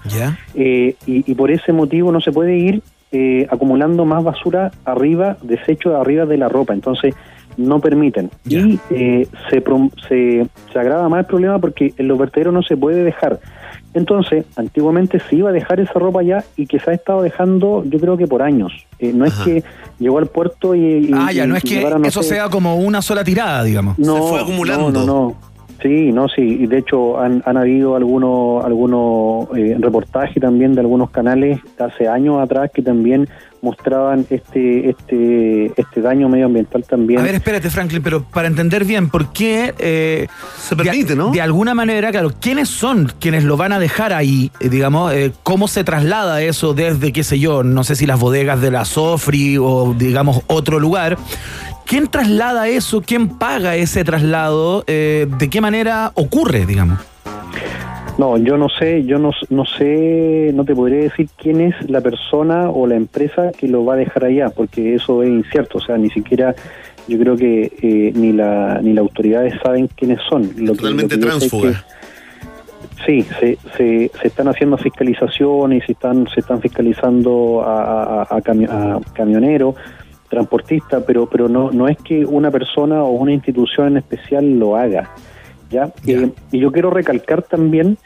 Eh, 0.54 0.94
y, 1.06 1.30
y 1.30 1.34
por 1.34 1.50
ese 1.50 1.72
motivo 1.72 2.12
no 2.12 2.20
se 2.20 2.32
puede 2.32 2.56
ir 2.56 2.82
eh, 3.14 3.46
acumulando 3.50 4.06
más 4.06 4.24
basura 4.24 4.70
arriba, 4.86 5.36
desecho 5.42 5.96
arriba 5.96 6.24
de 6.24 6.38
la 6.38 6.48
ropa. 6.48 6.72
Entonces, 6.72 7.14
no 7.58 7.80
permiten. 7.80 8.30
Y 8.46 8.78
eh, 8.90 9.26
se, 9.50 9.62
se, 10.08 10.46
se 10.72 10.78
agrava 10.78 11.08
más 11.10 11.20
el 11.20 11.26
problema 11.26 11.58
porque 11.58 11.92
en 11.98 12.08
los 12.08 12.18
vertederos 12.18 12.54
no 12.54 12.62
se 12.62 12.76
puede 12.76 13.04
dejar. 13.04 13.38
Entonces, 13.94 14.46
antiguamente 14.56 15.20
se 15.28 15.36
iba 15.36 15.50
a 15.50 15.52
dejar 15.52 15.78
esa 15.80 15.92
ropa 15.94 16.20
allá 16.20 16.44
y 16.56 16.66
que 16.66 16.78
se 16.80 16.90
ha 16.90 16.94
estado 16.94 17.22
dejando, 17.22 17.84
yo 17.86 17.98
creo 17.98 18.16
que 18.16 18.26
por 18.26 18.42
años. 18.42 18.72
Eh, 18.98 19.12
no 19.14 19.24
Ajá. 19.26 19.34
es 19.42 19.44
que 19.46 19.64
llegó 19.98 20.18
al 20.18 20.26
puerto 20.28 20.74
y. 20.74 20.80
y- 20.80 21.10
Ah, 21.14 21.30
ya, 21.32 21.44
y- 21.44 21.48
no 21.48 21.56
es 21.56 21.62
que 21.62 21.76
llevaron, 21.76 22.02
no 22.02 22.08
eso 22.08 22.22
sé, 22.22 22.30
sea 22.30 22.48
como 22.48 22.76
una 22.76 23.02
sola 23.02 23.22
tirada, 23.22 23.62
digamos. 23.64 23.98
no, 23.98 24.14
Se 24.16 24.22
fue 24.30 24.40
acumulando. 24.40 24.90
No, 24.90 25.00
no, 25.00 25.06
no. 25.06 25.36
Sí, 25.82 26.12
no, 26.12 26.28
sí. 26.28 26.42
Y 26.42 26.66
de 26.66 26.78
hecho 26.78 27.20
han, 27.20 27.42
han 27.44 27.56
habido 27.56 27.96
algunos 27.96 28.64
algunos 28.64 29.48
eh, 29.56 29.76
reportajes 29.78 30.40
también 30.40 30.74
de 30.74 30.80
algunos 30.80 31.10
canales 31.10 31.60
hace 31.78 32.06
años 32.06 32.40
atrás 32.40 32.70
que 32.72 32.82
también 32.82 33.28
mostraban 33.62 34.26
este 34.28 34.90
este 34.90 35.72
este 35.76 36.00
daño 36.00 36.28
medioambiental 36.28 36.84
también. 36.84 37.20
A 37.20 37.22
ver, 37.22 37.36
espérate, 37.36 37.70
Franklin, 37.70 38.02
pero 38.02 38.24
para 38.24 38.48
entender 38.48 38.84
bien, 38.84 39.08
¿por 39.08 39.32
qué 39.32 39.72
eh, 39.78 40.26
Se 40.58 40.76
permite, 40.76 41.10
de, 41.10 41.16
¿no? 41.16 41.30
De 41.30 41.40
alguna 41.40 41.72
manera, 41.72 42.10
claro, 42.10 42.30
¿quiénes 42.40 42.68
son 42.68 43.10
quienes 43.20 43.44
lo 43.44 43.56
van 43.56 43.72
a 43.72 43.78
dejar 43.78 44.12
ahí? 44.12 44.50
Eh, 44.60 44.68
digamos, 44.68 45.12
eh, 45.12 45.32
¿cómo 45.44 45.68
se 45.68 45.84
traslada 45.84 46.42
eso 46.42 46.74
desde, 46.74 47.12
qué 47.12 47.22
sé 47.22 47.38
yo, 47.38 47.62
no 47.62 47.84
sé 47.84 47.94
si 47.94 48.04
las 48.04 48.18
bodegas 48.18 48.60
de 48.60 48.72
la 48.72 48.84
Sofri 48.84 49.56
o, 49.58 49.94
digamos, 49.96 50.42
otro 50.48 50.80
lugar? 50.80 51.16
¿Quién 51.86 52.06
traslada 52.08 52.68
eso? 52.68 53.02
¿Quién 53.02 53.28
paga 53.28 53.76
ese 53.76 54.04
traslado? 54.04 54.84
Eh, 54.86 55.26
¿De 55.38 55.50
qué 55.50 55.60
manera 55.60 56.12
ocurre, 56.14 56.64
digamos? 56.66 56.98
No, 58.18 58.36
yo 58.36 58.56
no 58.58 58.68
sé, 58.68 59.04
yo 59.04 59.18
no, 59.18 59.30
no 59.50 59.64
sé, 59.64 60.50
no 60.54 60.64
te 60.64 60.74
podría 60.74 61.00
decir 61.00 61.28
quién 61.36 61.60
es 61.62 61.74
la 61.88 62.00
persona 62.02 62.68
o 62.70 62.86
la 62.86 62.94
empresa 62.94 63.52
que 63.58 63.68
lo 63.68 63.84
va 63.84 63.94
a 63.94 63.96
dejar 63.96 64.24
allá, 64.26 64.50
porque 64.50 64.94
eso 64.94 65.22
es 65.22 65.30
incierto, 65.30 65.78
o 65.78 65.80
sea, 65.80 65.96
ni 65.96 66.10
siquiera 66.10 66.54
Yo 67.08 67.18
creo 67.18 67.36
que 67.36 67.72
eh, 67.82 68.12
ni 68.14 68.32
la 68.32 68.78
ni 68.80 68.92
las 68.92 69.02
autoridades 69.02 69.54
saben 69.62 69.88
quiénes 69.88 70.20
son. 70.28 70.42
Lo 70.56 70.72
que- 70.72 70.78
Totalmente 70.78 71.16
lo 71.16 71.38
que 71.38 71.46
es 71.46 71.50
que- 71.50 71.74
Sí, 73.04 73.26
se, 73.40 73.58
se, 73.76 74.10
se 74.20 74.28
están 74.28 74.46
haciendo 74.46 74.76
fiscalizaciones, 74.78 75.82
se 75.84 75.92
están, 75.92 76.28
se 76.32 76.38
están 76.38 76.60
fiscalizando 76.60 77.64
a, 77.66 78.22
a- 78.22 78.22
a 78.22 78.40
cami- 78.40 78.68
a 78.70 79.00
camioneros, 79.14 79.74
transportistas, 80.32 81.04
pero, 81.06 81.26
pero 81.28 81.46
no, 81.48 81.70
no 81.70 81.86
es 81.88 81.98
que 81.98 82.24
una 82.24 82.50
persona 82.50 83.04
o 83.04 83.10
una 83.10 83.32
institución 83.32 83.88
en 83.88 83.96
especial 83.98 84.58
lo 84.58 84.74
haga. 84.76 85.10
¿ya? 85.70 85.92
Eh, 86.06 86.30
y 86.50 86.58
yo 86.58 86.72
quiero 86.72 86.88
recalcar 86.90 87.42
también, 87.42 87.98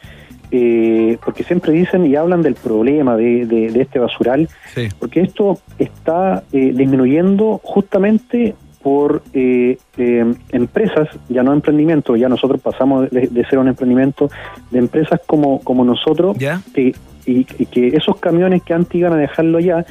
eh, 0.51 1.19
porque 1.25 1.45
siempre 1.45 1.73
dicen 1.73 2.05
y 2.05 2.17
hablan 2.17 2.43
del 2.43 2.55
problema 2.57 3.17
de, 3.17 3.47
de- 3.47 3.71
de 3.71 3.81
este 3.83 3.99
basural, 4.01 4.49
Sí. 4.75 4.89
porque 4.99 5.21
esto 5.21 5.59
está 5.79 6.43
eh, 6.53 6.73
disminuyendo 6.75 7.61
justamente 7.63 8.55
por 8.87 9.21
eh, 9.33 9.79
eh, 9.97 10.35
empresas, 10.51 11.09
ya 11.29 11.43
no 11.43 11.53
emprendimiento, 11.53 12.15
ya 12.15 12.29
nosotros 12.29 12.61
pasamos 12.61 13.11
de, 13.11 13.27
de 13.27 13.45
ser 13.47 13.59
un 13.59 13.67
emprendimiento 13.67 14.31
de 14.71 14.79
empresas 14.79 15.21
como, 15.27 15.59
como 15.59 15.85
nosotros, 15.85 16.39
que, 16.73 16.95
y, 17.27 17.39
y 17.59 17.67
que 17.67 17.89
esos 17.89 18.17
camiones 18.19 18.63
que 18.63 18.75
antes 18.75 18.95
iban 18.95 19.15
a 19.15 19.17
dejarlo 19.17 19.59
ya, 19.59 19.85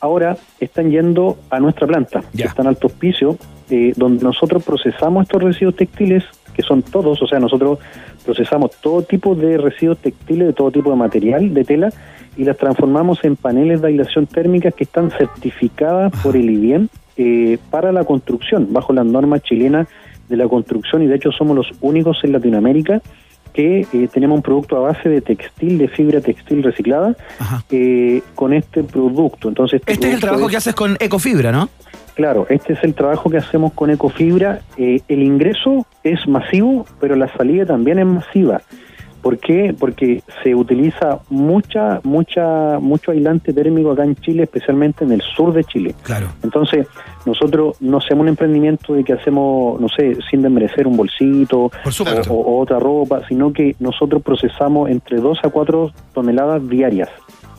ahora 0.00 0.36
están 0.58 0.90
yendo 0.90 1.38
a 1.50 1.60
nuestra 1.60 1.86
planta, 1.86 2.24
que 2.36 2.42
está 2.42 2.62
en 2.62 2.68
Alto 2.68 2.88
Hospicio, 2.88 3.38
eh, 3.70 3.92
donde 3.94 4.24
nosotros 4.24 4.64
procesamos 4.64 5.22
estos 5.22 5.40
residuos 5.40 5.76
textiles, 5.76 6.24
que 6.52 6.62
son 6.62 6.82
todos, 6.82 7.22
o 7.22 7.28
sea, 7.28 7.38
nosotros 7.38 7.78
procesamos 8.24 8.72
todo 8.80 9.02
tipo 9.02 9.36
de 9.36 9.56
residuos 9.56 9.98
textiles, 9.98 10.48
de 10.48 10.52
todo 10.52 10.72
tipo 10.72 10.90
de 10.90 10.96
material, 10.96 11.54
de 11.54 11.62
tela, 11.62 11.92
y 12.36 12.42
las 12.42 12.56
transformamos 12.56 13.22
en 13.22 13.36
paneles 13.36 13.82
de 13.82 13.86
aislación 13.86 14.26
térmica 14.26 14.72
que 14.72 14.82
están 14.82 15.12
certificadas 15.12 16.12
por 16.24 16.36
el 16.36 16.50
IBIEM 16.50 16.88
eh, 17.16 17.58
para 17.70 17.92
la 17.92 18.04
construcción, 18.04 18.68
bajo 18.72 18.92
las 18.92 19.06
normas 19.06 19.42
chilenas 19.42 19.88
de 20.28 20.36
la 20.36 20.48
construcción, 20.48 21.02
y 21.02 21.06
de 21.06 21.16
hecho 21.16 21.32
somos 21.32 21.56
los 21.56 21.72
únicos 21.80 22.18
en 22.24 22.32
Latinoamérica 22.32 23.02
que 23.52 23.86
eh, 23.92 24.08
tenemos 24.12 24.36
un 24.36 24.42
producto 24.42 24.76
a 24.76 24.80
base 24.80 25.08
de 25.08 25.20
textil, 25.20 25.78
de 25.78 25.88
fibra 25.88 26.20
textil 26.20 26.62
reciclada, 26.62 27.14
eh, 27.70 28.22
con 28.34 28.52
este 28.52 28.82
producto. 28.82 29.48
Entonces, 29.48 29.82
Este 29.86 30.08
es 30.08 30.14
el 30.14 30.20
trabajo 30.20 30.48
que 30.48 30.56
haces 30.56 30.74
con 30.74 30.96
Ecofibra, 30.98 31.52
¿no? 31.52 31.68
Claro, 32.14 32.46
este 32.50 32.74
es 32.74 32.84
el 32.84 32.94
trabajo 32.94 33.30
que 33.30 33.38
hacemos 33.38 33.72
con 33.72 33.90
Ecofibra. 33.90 34.60
Eh, 34.76 35.00
el 35.08 35.22
ingreso 35.22 35.86
es 36.02 36.26
masivo, 36.26 36.86
pero 37.00 37.16
la 37.16 37.28
salida 37.36 37.64
también 37.64 37.98
es 37.98 38.06
masiva. 38.06 38.60
¿Por 39.22 39.38
qué? 39.38 39.74
Porque 39.78 40.22
se 40.42 40.54
utiliza 40.54 41.20
mucha, 41.30 42.00
mucha, 42.02 42.78
mucho 42.80 43.12
aislante 43.12 43.52
térmico 43.52 43.92
acá 43.92 44.04
en 44.04 44.16
Chile, 44.16 44.42
especialmente 44.42 45.04
en 45.04 45.12
el 45.12 45.22
sur 45.22 45.52
de 45.52 45.62
Chile. 45.64 45.94
Claro. 46.02 46.26
Entonces, 46.42 46.88
nosotros 47.24 47.76
no 47.80 47.98
hacemos 47.98 48.22
un 48.22 48.28
emprendimiento 48.28 48.94
de 48.94 49.04
que 49.04 49.12
hacemos, 49.12 49.80
no 49.80 49.88
sé, 49.88 50.18
sin 50.28 50.42
desmerecer 50.42 50.88
un 50.88 50.96
bolsito 50.96 51.70
o, 52.28 52.34
o 52.34 52.60
otra 52.60 52.80
ropa, 52.80 53.22
sino 53.28 53.52
que 53.52 53.76
nosotros 53.78 54.22
procesamos 54.22 54.90
entre 54.90 55.18
2 55.18 55.38
a 55.44 55.50
4 55.50 55.92
toneladas 56.12 56.68
diarias 56.68 57.08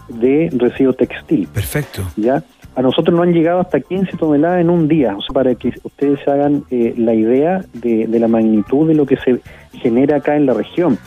de 0.10 0.50
residuo 0.54 0.92
textil. 0.92 1.48
Perfecto. 1.48 2.04
¿ya? 2.18 2.44
A 2.76 2.82
nosotros 2.82 3.16
nos 3.16 3.26
han 3.26 3.34
llegado 3.34 3.62
hasta 3.62 3.80
15 3.80 4.18
toneladas 4.18 4.60
en 4.60 4.70
un 4.70 4.88
día, 4.88 5.16
o 5.16 5.22
sea, 5.22 5.34
para 5.34 5.56
que 5.56 5.72
ustedes 5.84 6.20
se 6.26 6.32
hagan 6.32 6.64
eh, 6.72 6.94
la 6.98 7.14
idea 7.14 7.64
de, 7.74 8.08
de 8.08 8.20
la 8.20 8.28
magnitud 8.28 8.88
de 8.88 8.96
lo 8.96 9.06
que 9.06 9.16
se 9.18 9.40
genera 9.74 10.18
acá 10.18 10.36
en 10.36 10.46
la 10.46 10.54
región. 10.54 10.98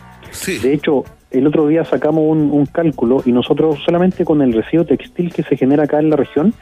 De 0.44 0.72
hecho, 0.72 1.04
el 1.30 1.46
otro 1.46 1.66
día 1.66 1.84
sacamos 1.84 2.24
un, 2.26 2.50
un 2.52 2.66
cálculo 2.66 3.22
y 3.24 3.32
nosotros 3.32 3.78
solamente 3.84 4.24
con 4.24 4.42
el 4.42 4.52
residuo 4.52 4.84
textil 4.84 5.32
que 5.32 5.42
se 5.42 5.56
genera 5.56 5.84
acá 5.84 5.98
en 5.98 6.10
la 6.10 6.16
región 6.16 6.54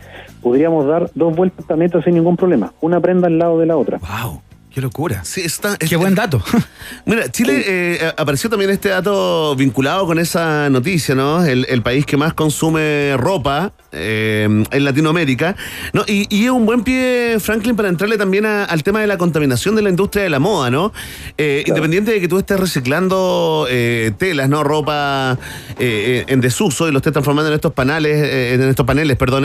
podríamos 0.42 0.86
dar 0.86 1.10
dos 1.14 1.34
vueltas 1.34 1.60
al 1.60 1.66
planeta 1.66 2.02
sin 2.02 2.14
ningún 2.14 2.36
problema, 2.36 2.72
una 2.80 3.00
prenda 3.00 3.28
al 3.28 3.38
lado 3.38 3.58
de 3.58 3.66
la 3.66 3.76
otra. 3.76 3.98
¡Wow! 3.98 4.40
¡Qué 4.74 4.80
locura! 4.80 5.22
Sí, 5.24 5.40
está, 5.42 5.76
¡Qué 5.76 5.94
buen 5.94 6.16
dato! 6.16 6.42
Mira, 7.06 7.30
Chile 7.30 7.62
eh, 7.64 8.12
apareció 8.16 8.50
también 8.50 8.70
este 8.70 8.88
dato 8.88 9.54
vinculado 9.54 10.04
con 10.04 10.18
esa 10.18 10.68
noticia, 10.68 11.14
¿no? 11.14 11.44
El, 11.44 11.64
el 11.68 11.80
país 11.80 12.04
que 12.04 12.16
más 12.16 12.34
consume 12.34 13.16
ropa 13.16 13.72
eh, 13.92 14.48
en 14.72 14.84
Latinoamérica, 14.84 15.54
¿no? 15.92 16.02
Y, 16.08 16.26
y 16.28 16.46
es 16.46 16.50
un 16.50 16.66
buen 16.66 16.82
pie, 16.82 17.36
Franklin, 17.38 17.76
para 17.76 17.88
entrarle 17.88 18.18
también 18.18 18.46
a- 18.46 18.64
al 18.64 18.82
tema 18.82 19.00
de 19.00 19.06
la 19.06 19.16
contaminación 19.16 19.76
de 19.76 19.82
la 19.82 19.90
industria 19.90 20.24
de 20.24 20.30
la 20.30 20.40
moda, 20.40 20.70
¿no? 20.72 20.92
Eh, 21.38 21.62
Independiente 21.68 22.10
de 22.10 22.20
que 22.20 22.26
tú 22.26 22.38
estés 22.38 22.58
reciclando 22.58 23.68
eh, 23.70 24.10
telas, 24.18 24.48
¿no? 24.48 24.64
Ropa 24.64 25.38
en 25.78 26.40
desuso 26.40 26.88
y 26.88 26.90
lo 26.90 26.98
estés 26.98 27.12
transformando 27.12 27.48
en 27.50 27.54
estos 27.54 27.72
paneles, 27.74 28.16
eh, 28.16 28.54
en 28.54 28.62
estos 28.62 28.84
paneles, 28.84 29.16
perdón, 29.16 29.44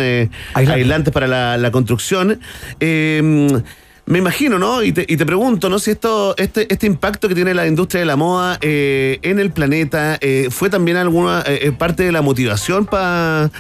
aislantes 0.56 1.14
para 1.14 1.28
la, 1.28 1.56
la 1.58 1.70
construcción. 1.70 2.40
eh, 2.80 3.62
me 4.10 4.18
imagino, 4.18 4.57
¿no? 4.57 4.81
Y 4.81 4.91
te, 4.91 5.06
y 5.07 5.18
te 5.18 5.26
pregunto, 5.26 5.69
¿no? 5.69 5.77
Si 5.77 5.91
esto, 5.91 6.36
este, 6.36 6.65
este 6.73 6.88
impacto 6.88 7.30
que 7.30 7.36
tiene 7.36 7.53
la 7.53 7.68
industria 7.68 7.99
de 7.99 8.06
la 8.07 8.15
moda 8.15 8.57
eh, 8.60 9.19
en 9.22 9.40
el 9.40 9.52
planeta 9.52 10.18
eh, 10.19 10.48
fue 10.49 10.72
también 10.72 10.98
alguna 10.98 11.44
eh, 11.45 11.60
eh, 11.61 11.72
parte 11.72 12.03
de 12.03 12.11
la 12.11 12.23
motivación 12.23 12.88
para 12.88 13.52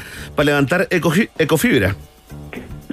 levantar 0.43 0.89
ecofi- 0.89 1.29
ecofibra. 1.37 1.95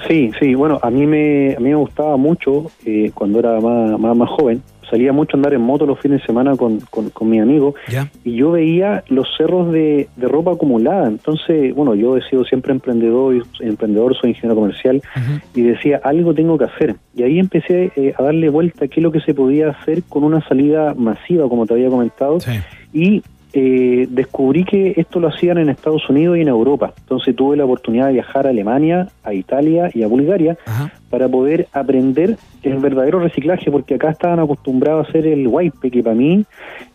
Sí, 0.07 0.31
sí, 0.39 0.53
bueno, 0.53 0.79
a 0.83 0.91
mí 0.91 1.07
me, 1.07 1.55
a 1.55 1.59
mí 1.59 1.69
me 1.69 1.75
gustaba 1.75 2.15
mucho 2.15 2.69
eh, 2.85 3.09
cuando 3.13 3.39
era 3.39 3.59
más, 3.59 3.99
más, 3.99 4.15
más 4.15 4.29
joven. 4.29 4.61
Salía 4.89 5.13
mucho 5.13 5.35
a 5.35 5.37
andar 5.37 5.53
en 5.53 5.61
moto 5.61 5.85
los 5.85 5.99
fines 5.99 6.21
de 6.21 6.25
semana 6.25 6.55
con, 6.55 6.79
con, 6.89 7.09
con 7.09 7.29
mi 7.29 7.39
amigo 7.39 7.75
y 8.23 8.35
yo 8.35 8.51
veía 8.51 9.03
los 9.07 9.27
cerros 9.37 9.71
de, 9.71 10.07
de 10.15 10.27
ropa 10.27 10.51
acumulada. 10.51 11.07
Entonces, 11.07 11.73
bueno, 11.75 11.95
yo 11.95 12.17
he 12.17 12.21
sido 12.29 12.45
siempre 12.45 12.71
emprendedor, 12.71 13.43
emprendedor 13.59 14.15
soy 14.15 14.31
ingeniero 14.31 14.55
comercial 14.55 15.01
y 15.53 15.61
decía, 15.61 15.99
algo 16.03 16.33
tengo 16.33 16.57
que 16.57 16.65
hacer. 16.65 16.95
Y 17.15 17.23
ahí 17.23 17.39
empecé 17.39 17.91
eh, 17.95 18.13
a 18.17 18.23
darle 18.23 18.49
vuelta 18.49 18.85
a 18.85 18.87
qué 18.87 18.99
es 18.99 19.03
lo 19.03 19.11
que 19.11 19.21
se 19.21 19.33
podía 19.33 19.69
hacer 19.69 20.03
con 20.03 20.23
una 20.23 20.41
salida 20.47 20.93
masiva, 20.93 21.49
como 21.49 21.65
te 21.65 21.73
había 21.73 21.89
comentado. 21.89 22.37
Y 22.93 23.21
eh, 23.59 24.05
descubrí 24.11 24.63
que 24.65 24.93
esto 24.97 25.19
lo 25.19 25.29
hacían 25.29 25.57
en 25.57 25.69
Estados 25.69 26.07
Unidos 26.11 26.37
y 26.37 26.41
en 26.41 26.47
Europa. 26.47 26.93
Entonces 26.99 27.35
tuve 27.35 27.57
la 27.57 27.65
oportunidad 27.65 28.05
de 28.07 28.13
viajar 28.13 28.45
a 28.45 28.51
Alemania, 28.51 29.07
a 29.23 29.33
Italia 29.33 29.89
y 29.95 30.03
a 30.03 30.07
Bulgaria 30.07 30.57
para 31.09 31.27
poder 31.27 31.67
aprender 31.73 32.37
el 32.61 32.77
verdadero 32.77 33.19
reciclaje, 33.19 33.71
porque 33.71 33.95
acá 33.95 34.11
estaban 34.11 34.39
acostumbrados 34.39 35.07
a 35.07 35.09
hacer 35.09 35.25
el 35.25 35.47
wipe, 35.47 35.89
que 35.89 36.03
para 36.03 36.15
mí 36.15 36.45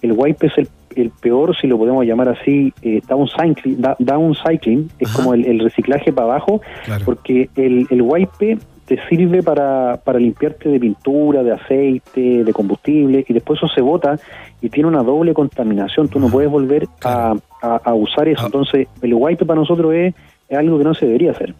el 0.02 0.12
wipe 0.12 0.46
es 0.46 0.58
el, 0.58 0.68
el 0.94 1.10
peor, 1.20 1.56
si 1.60 1.66
lo 1.66 1.78
podemos 1.78 2.04
llamar 2.06 2.28
así, 2.28 2.72
eh, 2.82 3.00
downcycling, 3.08 3.80
da- 3.80 3.96
downcycling, 3.98 4.88
es 5.00 5.08
como 5.10 5.34
el, 5.34 5.44
el 5.46 5.58
reciclaje 5.58 6.12
para 6.12 6.28
abajo, 6.28 6.60
porque 7.04 7.48
el, 7.56 7.86
el 7.90 8.02
wipe 8.02 8.58
te 8.94 9.08
sirve 9.08 9.42
para, 9.42 9.98
para 10.04 10.18
limpiarte 10.18 10.68
de 10.68 10.78
pintura, 10.78 11.42
de 11.42 11.52
aceite, 11.52 12.44
de 12.44 12.52
combustible, 12.52 13.24
y 13.26 13.32
después 13.32 13.58
eso 13.58 13.68
se 13.68 13.80
bota 13.80 14.18
y 14.60 14.68
tiene 14.68 14.88
una 14.88 15.02
doble 15.02 15.32
contaminación. 15.32 16.08
Tú 16.08 16.18
no 16.20 16.28
puedes 16.28 16.50
volver 16.50 16.86
a, 17.04 17.34
a- 17.62 17.80
a 17.84 17.94
usar 17.94 18.28
eso. 18.28 18.44
Entonces, 18.44 18.88
el 19.00 19.14
wipe 19.14 19.46
para 19.46 19.60
nosotros 19.60 19.94
es, 19.94 20.14
es 20.48 20.58
algo 20.58 20.76
que 20.78 20.84
no 20.84 20.92
se 20.94 21.06
debería 21.06 21.30
hacer. 21.30 21.54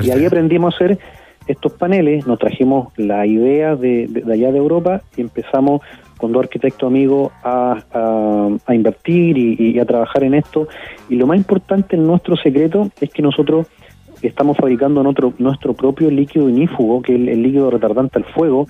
Y 0.00 0.10
ahí 0.10 0.24
aprendimos 0.24 0.72
a 0.72 0.76
hacer 0.76 0.98
estos 1.46 1.72
paneles, 1.74 2.26
nos 2.26 2.38
trajimos 2.38 2.88
la 2.96 3.26
idea 3.26 3.76
de, 3.76 4.06
de- 4.08 4.22
de 4.22 4.32
allá 4.32 4.52
de 4.52 4.58
Europa 4.58 5.02
y 5.16 5.20
empezamos 5.20 5.82
con 6.16 6.32
dos 6.32 6.44
arquitectos 6.44 6.86
amigos 6.86 7.30
a, 7.42 7.78
a- 7.92 8.48
a 8.66 8.74
invertir 8.74 9.36
y, 9.36 9.56
y 9.58 9.78
a 9.78 9.84
trabajar 9.84 10.24
en 10.24 10.34
esto. 10.34 10.66
Y 11.10 11.16
lo 11.16 11.26
más 11.26 11.36
importante 11.36 11.96
en 11.96 12.06
nuestro 12.06 12.36
secreto 12.36 12.88
es 13.00 13.10
que 13.10 13.20
nosotros 13.22 13.66
estamos 14.28 14.56
fabricando 14.56 15.02
nuestro, 15.02 15.32
nuestro 15.38 15.74
propio 15.74 16.10
líquido 16.10 16.48
inífugo, 16.48 17.02
que 17.02 17.14
es 17.14 17.20
el, 17.20 17.28
el 17.28 17.42
líquido 17.42 17.70
retardante 17.70 18.18
al 18.18 18.24
fuego, 18.24 18.66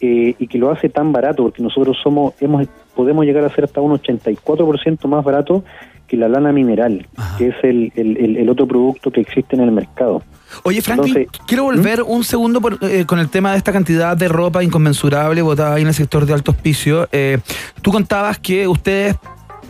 eh, 0.00 0.34
y 0.38 0.46
que 0.46 0.58
lo 0.58 0.70
hace 0.70 0.88
tan 0.88 1.12
barato, 1.12 1.42
porque 1.44 1.62
nosotros 1.62 1.98
somos 2.02 2.34
hemos 2.40 2.66
podemos 2.94 3.24
llegar 3.24 3.44
a 3.44 3.50
ser 3.54 3.64
hasta 3.64 3.80
un 3.80 3.92
84% 3.98 5.06
más 5.08 5.24
barato 5.24 5.62
que 6.06 6.16
la 6.16 6.28
lana 6.28 6.52
mineral, 6.52 7.06
que 7.38 7.48
es 7.48 7.54
el, 7.62 7.92
el- 7.94 8.16
el- 8.16 8.36
el 8.36 8.48
otro 8.48 8.66
producto 8.66 9.10
que 9.12 9.20
existe 9.20 9.54
en 9.54 9.62
el 9.62 9.70
mercado. 9.70 10.22
Oye, 10.64 10.82
Franklin, 10.82 11.16
Entonces, 11.16 11.40
quiero 11.46 11.64
volver 11.64 12.02
un 12.02 12.24
segundo 12.24 12.60
por- 12.60 12.78
eh, 12.82 13.04
con 13.06 13.20
el 13.20 13.28
tema 13.28 13.52
de 13.52 13.58
esta 13.58 13.72
cantidad 13.72 14.16
de 14.16 14.26
ropa 14.28 14.64
inconmensurable 14.64 15.40
botada 15.42 15.76
ahí 15.76 15.82
en 15.82 15.88
el 15.88 15.94
sector 15.94 16.26
de 16.26 16.32
alto 16.34 16.50
hospicio. 16.50 17.08
Eh, 17.12 17.38
tú 17.80 17.92
contabas 17.92 18.38
que 18.40 18.66
ustedes 18.66 19.16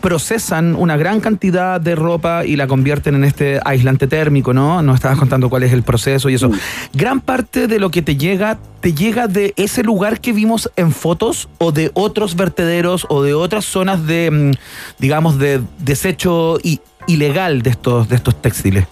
procesan 0.01 0.74
una 0.74 0.97
gran 0.97 1.20
cantidad 1.20 1.81
de 1.81 1.94
ropa 1.94 2.44
y 2.44 2.56
la 2.56 2.66
convierten 2.66 3.14
en 3.14 3.24
este 3.24 3.60
aislante 3.64 4.06
térmico, 4.06 4.52
¿no? 4.52 4.82
Nos 4.82 4.97
estabas 4.97 5.18
contando 5.18 5.48
cuál 5.51 5.62
es 5.62 5.72
el 5.72 5.82
proceso 5.82 6.28
y 6.28 6.35
eso. 6.35 6.51
Gran 6.93 7.20
parte 7.20 7.66
de 7.66 7.78
lo 7.78 7.90
que 7.90 8.02
te 8.02 8.16
llega, 8.16 8.59
¿te 8.81 8.94
llega 8.94 9.28
de 9.28 9.52
ese 9.56 9.82
lugar 9.82 10.20
que 10.20 10.32
vimos 10.32 10.70
en 10.77 10.93
fotos 10.93 11.48
o 11.59 11.72
de 11.72 11.90
otros 11.94 12.36
vertederos 12.36 13.06
o 13.09 13.22
de 13.22 13.35
otras 13.35 13.64
zonas 13.64 14.06
de, 14.06 14.31
mm, 14.31 14.51
digamos, 14.98 15.39
de 15.39 15.60
desecho 15.78 16.59
ilegal 17.06 17.62
de 17.62 17.70
estos, 17.70 18.09
de 18.09 18.16
estos 18.16 18.40
textiles? 18.40 18.86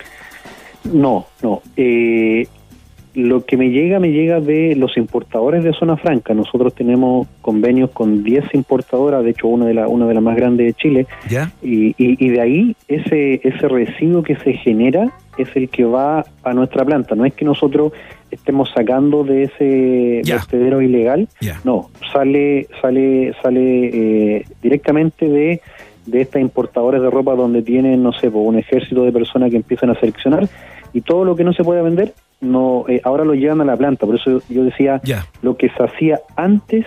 No, 0.85 1.27
no. 1.43 1.63
Eh, 1.77 2.47
lo 3.19 3.45
que 3.45 3.57
me 3.57 3.71
llega, 3.71 3.99
me 3.99 4.13
llega 4.13 4.41
de 4.41 4.77
los 4.77 4.97
importadores 4.97 5.65
de 5.65 5.73
Zona 5.73 5.97
Franca. 5.97 6.35
Nosotros 6.35 6.73
tenemos 6.73 7.27
convenios 7.43 7.91
con 7.91 8.23
10 8.23 8.55
importadoras, 8.55 9.25
de 9.25 9.31
hecho 9.31 9.49
una 9.49 9.67
de, 9.67 9.75
la, 9.75 9.89
una 9.89 10.07
de 10.07 10.15
las 10.15 10.23
más 10.23 10.37
grandes 10.37 10.67
de 10.67 10.75
Chile, 10.75 11.07
¿Ya? 11.29 11.51
y, 11.61 11.89
y, 11.99 12.25
y 12.25 12.29
de 12.29 12.41
ahí 12.41 12.77
ese, 12.87 13.41
ese 13.43 13.69
residuo 13.69 14.23
que 14.23 14.37
se 14.37 14.53
genera 14.53 15.13
es 15.37 15.49
el 15.57 15.69
que 15.69 15.85
va 15.85 16.25
a 16.45 16.55
nuestra 16.55 16.85
planta. 16.85 17.17
No 17.17 17.25
es 17.25 17.35
que 17.35 17.45
nosotros 17.45 17.93
estemos 18.31 18.71
sacando 18.73 19.25
de 19.25 19.45
ese 19.45 20.23
vertedero 20.25 20.81
ilegal, 20.81 21.29
no, 21.65 21.91
sale, 22.13 22.69
sale, 22.81 23.35
sale 23.43 24.37
eh, 24.37 24.45
directamente 24.63 25.29
de, 25.29 25.61
de 26.07 26.21
estas 26.21 26.41
importadoras 26.41 27.03
de 27.03 27.11
ropa 27.11 27.35
donde 27.35 27.63
tienen, 27.63 28.01
no 28.03 28.13
sé, 28.13 28.31
pues, 28.31 28.47
un 28.47 28.59
ejército 28.59 29.03
de 29.03 29.11
personas 29.11 29.51
que 29.51 29.57
empiezan 29.57 29.91
a 29.91 29.99
seleccionar 29.99 30.49
y 30.93 31.01
todo 31.01 31.25
lo 31.25 31.35
que 31.35 31.45
no 31.45 31.53
se 31.53 31.65
puede 31.65 31.83
vender, 31.83 32.15
no 32.41 32.85
eh, 32.89 33.01
ahora 33.05 33.25
lo 33.25 33.35
llevan 33.35 33.61
a 33.61 33.65
la 33.65 33.77
planta. 33.77 34.07
Por 34.07 34.17
eso 34.17 34.43
yo 34.49 34.65
decía, 34.65 35.01
lo 35.43 35.57
que 35.57 35.69
se 35.71 35.83
hacía 35.83 36.21
antes 36.37 36.87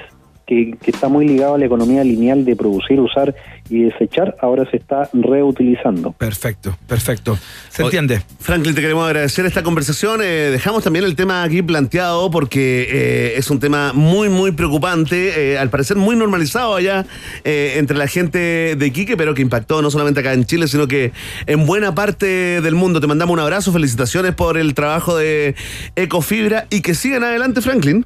que, 0.52 0.76
que 0.82 0.92
está 0.92 1.08
muy 1.08 1.26
ligado 1.26 1.56
a 1.56 1.58
la 1.58 1.66
economía 1.66 2.04
lineal 2.04 2.44
de 2.44 2.58
producir, 2.58 3.00
usar 3.00 3.34
y 3.70 3.84
desechar, 3.84 4.36
ahora 4.42 4.70
se 4.70 4.76
está 4.76 5.10
reutilizando. 5.14 6.12
Perfecto, 6.12 6.78
perfecto. 6.88 7.40
¿Se 7.70 7.84
entiende? 7.84 8.22
Franklin, 8.42 8.76
te 8.76 8.82
queremos 8.82 9.06
agradecer 9.06 9.46
esta 9.46 9.64
conversación. 9.64 10.20
Eh, 10.22 10.50
dejamos 10.52 10.84
también 10.84 11.06
el 11.06 11.16
tema 11.16 11.44
aquí 11.44 11.62
planteado 11.62 12.30
porque 12.32 12.86
eh, 12.90 13.34
es 13.38 13.50
un 13.50 13.62
tema 13.62 13.94
muy, 13.94 14.28
muy 14.28 14.52
preocupante, 14.52 15.54
eh, 15.54 15.58
al 15.58 15.70
parecer 15.70 15.96
muy 15.96 16.18
normalizado 16.18 16.76
allá 16.76 17.06
eh, 17.46 17.76
entre 17.78 17.96
la 17.96 18.08
gente 18.08 18.76
de 18.76 18.88
Iquique, 18.88 19.16
pero 19.16 19.34
que 19.34 19.42
impactó 19.42 19.82
no 19.82 19.90
solamente 19.90 20.20
acá 20.20 20.34
en 20.34 20.44
Chile, 20.44 20.68
sino 20.68 20.86
que 20.86 21.14
en 21.46 21.66
buena 21.66 21.96
parte 21.96 22.60
del 22.60 22.76
mundo. 22.76 23.00
Te 23.00 23.08
mandamos 23.08 23.34
un 23.34 23.40
abrazo, 23.40 23.72
felicitaciones 23.72 24.36
por 24.36 24.58
el 24.58 24.74
trabajo 24.74 25.16
de 25.16 25.56
Ecofibra 25.96 26.68
y 26.70 26.82
que 26.82 26.94
sigan 26.94 27.24
adelante, 27.24 27.62
Franklin. 27.62 28.06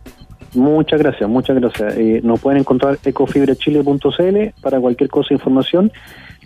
Muchas 0.56 1.00
gracias, 1.00 1.30
muchas 1.30 1.56
gracias. 1.60 1.96
Eh, 1.98 2.22
nos 2.24 2.40
pueden 2.40 2.60
encontrar 2.62 2.98
ecofibrachile.cl 3.04 4.54
para 4.62 4.80
cualquier 4.80 5.10
cosa 5.10 5.28
e 5.32 5.34
información. 5.36 5.92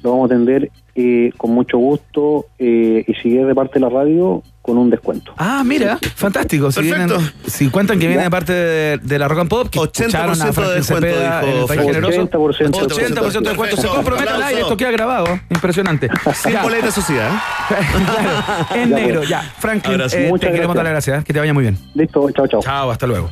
Lo 0.01 0.11
vamos 0.11 0.31
a 0.31 0.33
atender 0.33 0.71
eh, 0.95 1.31
con 1.35 1.51
mucho 1.51 1.77
gusto 1.77 2.45
eh, 2.57 3.03
y 3.05 3.13
si 3.15 3.37
es 3.37 3.45
de 3.45 3.53
parte 3.53 3.73
de 3.75 3.79
la 3.81 3.89
radio, 3.89 4.41
con 4.61 4.77
un 4.77 4.89
descuento. 4.89 5.33
Ah, 5.37 5.61
mira, 5.65 5.97
fantástico. 6.15 6.71
Si, 6.71 6.81
vienen, 6.81 7.09
si 7.47 7.69
cuentan 7.69 7.99
que 7.99 8.07
viene 8.07 8.23
de 8.23 8.29
parte 8.29 8.53
de, 8.53 8.97
de 8.99 9.19
la 9.19 9.27
Rock 9.27 9.39
and 9.39 9.49
Pop, 9.49 9.67
que 9.69 9.77
80% 9.77 9.87
escucharon 10.05 10.41
a 10.41 10.45
de 10.45 10.75
descuento, 10.75 11.07
Cepeda 11.07 11.41
en 11.41 11.47
el 11.49 11.53
dijo 11.55 11.67
País 11.67 11.81
Generoso. 11.81 12.21
80% 12.29 12.69
80% 12.71 13.31
de 13.41 13.49
descuento. 13.49 13.75
Se 13.77 13.87
compromete 13.89 14.29
al 14.29 14.43
aire, 14.43 14.61
esto 14.61 14.77
queda 14.77 14.91
grabado. 14.91 15.25
Impresionante. 15.49 16.09
Sin 16.33 16.61
boleta 16.61 16.91
sociedad. 16.91 17.31
Claro, 17.69 18.67
en 18.75 18.89
Ya, 18.89 18.95
negro, 18.95 19.17
pues. 19.19 19.29
ya. 19.29 19.41
Franklin, 19.41 19.99
eh, 20.01 20.07
te 20.09 20.27
Muchas 20.29 20.51
queremos 20.51 20.73
gracias. 20.73 20.75
dar 20.75 20.83
las 20.85 20.91
gracias. 20.93 21.19
¿eh? 21.19 21.23
Que 21.25 21.33
te 21.33 21.39
vaya 21.39 21.53
muy 21.53 21.63
bien. 21.63 21.77
Listo, 21.93 22.29
chao, 22.31 22.47
chao. 22.47 22.61
Chao, 22.61 22.89
hasta 22.91 23.05
luego. 23.05 23.29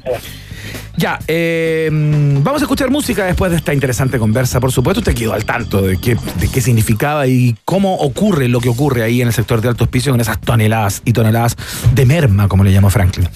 Ya, 0.98 1.20
eh, 1.28 1.90
vamos 1.92 2.60
a 2.62 2.66
escuchar 2.66 2.90
música 2.90 3.24
después 3.26 3.52
de 3.52 3.58
esta 3.58 3.72
interesante 3.72 4.18
conversa. 4.18 4.60
Por 4.60 4.72
supuesto, 4.72 5.02
usted 5.02 5.14
quedó 5.14 5.34
al 5.34 5.46
tanto 5.46 5.84
de 5.84 5.98
qué, 5.98 6.18
de 6.40 6.48
qué 6.50 6.60
significaba 6.60 7.28
y 7.28 7.56
cómo 7.66 7.98
ocurre 7.98 8.48
lo 8.48 8.60
que 8.60 8.70
ocurre 8.70 9.04
ahí 9.04 9.22
en 9.22 9.28
el 9.28 9.34
sector 9.34 9.62
de 9.62 9.68
alto 9.68 9.84
hospicio 9.84 10.12
con 10.12 10.20
esas 10.20 10.42
toneladas 10.42 11.04
y 11.06 11.14
toneladas 11.14 11.56
de 11.94 12.06
merma, 12.08 12.48
como 12.48 12.64
le 12.64 12.72
llamó 12.72 12.90
Franklin. 12.90 13.30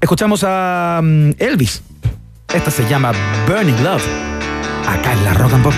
Escuchamos 0.00 0.42
a 0.42 1.00
mm, 1.02 1.32
Elvis. 1.38 1.82
Esta 2.52 2.70
se 2.70 2.88
llama 2.88 3.12
Burning 3.46 3.84
Love. 3.84 4.06
Acá 4.88 5.12
en 5.12 5.24
la 5.24 5.34
Rock 5.34 5.52
and 5.52 5.64
Pop. 5.64 5.74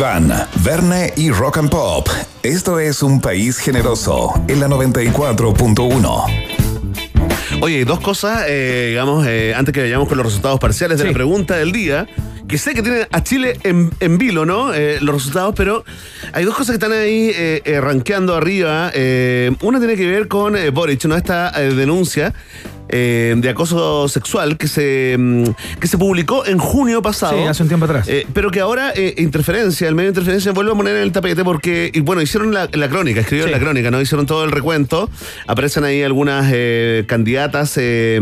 Iván, 0.00 0.32
Verne 0.64 1.12
y 1.14 1.30
Rock 1.30 1.58
and 1.58 1.68
Pop. 1.68 2.08
Esto 2.42 2.80
es 2.80 3.02
un 3.02 3.20
país 3.20 3.58
generoso 3.58 4.32
en 4.48 4.58
la 4.58 4.66
94.1. 4.66 6.24
Oye, 7.60 7.84
dos 7.84 8.00
cosas, 8.00 8.46
eh, 8.48 8.86
digamos, 8.88 9.26
eh, 9.26 9.52
antes 9.54 9.74
que 9.74 9.82
vayamos 9.82 10.08
con 10.08 10.16
los 10.16 10.24
resultados 10.24 10.58
parciales 10.58 10.96
de 10.96 11.04
la 11.04 11.12
pregunta 11.12 11.54
del 11.56 11.72
día, 11.72 12.06
que 12.50 12.58
sé 12.58 12.74
que 12.74 12.82
tiene 12.82 13.06
a 13.12 13.22
Chile 13.22 13.60
en, 13.62 13.92
en 14.00 14.18
vilo, 14.18 14.44
¿no? 14.44 14.74
Eh, 14.74 14.98
los 15.02 15.14
resultados, 15.14 15.54
pero 15.54 15.84
hay 16.32 16.44
dos 16.44 16.56
cosas 16.56 16.78
que 16.78 16.84
están 16.84 16.92
ahí 16.92 17.30
eh, 17.32 17.62
eh, 17.64 17.80
rankeando 17.80 18.34
arriba. 18.34 18.90
Eh, 18.92 19.52
una 19.60 19.78
tiene 19.78 19.96
que 19.96 20.06
ver 20.06 20.26
con 20.26 20.56
eh, 20.56 20.70
Boric, 20.70 21.04
¿no? 21.04 21.14
Esta 21.14 21.52
eh, 21.62 21.74
denuncia 21.74 22.34
eh, 22.90 23.34
de 23.36 23.48
acoso 23.48 24.08
sexual 24.08 24.56
que 24.56 24.68
se, 24.68 25.16
mm, 25.18 25.44
que 25.80 25.86
se 25.86 25.98
publicó 25.98 26.44
en 26.46 26.58
junio 26.58 27.02
pasado. 27.02 27.32
Sí, 27.40 27.44
hace 27.46 27.62
un 27.62 27.68
tiempo 27.68 27.84
atrás. 27.86 28.06
Eh, 28.08 28.26
pero 28.32 28.50
que 28.50 28.60
ahora 28.60 28.92
eh, 28.94 29.14
Interferencia, 29.18 29.88
el 29.88 29.94
medio 29.94 30.08
de 30.12 30.18
Interferencia 30.20 30.52
vuelve 30.52 30.72
a 30.72 30.74
poner 30.74 30.96
en 30.96 31.02
el 31.02 31.12
tapete 31.12 31.44
porque, 31.44 31.90
y 31.92 32.00
bueno, 32.00 32.22
hicieron 32.22 32.52
la, 32.52 32.68
la 32.72 32.88
crónica, 32.88 33.20
escribieron 33.20 33.50
Sí. 33.50 33.58
la 33.58 33.60
crónica, 33.60 33.90
¿no? 33.90 34.00
Hicieron 34.00 34.26
todo 34.26 34.44
el 34.44 34.50
recuento. 34.50 35.08
Aparecen 35.46 35.84
ahí 35.84 36.02
algunas 36.02 36.50
eh, 36.52 37.04
candidatas 37.06 37.74
eh, 37.76 38.20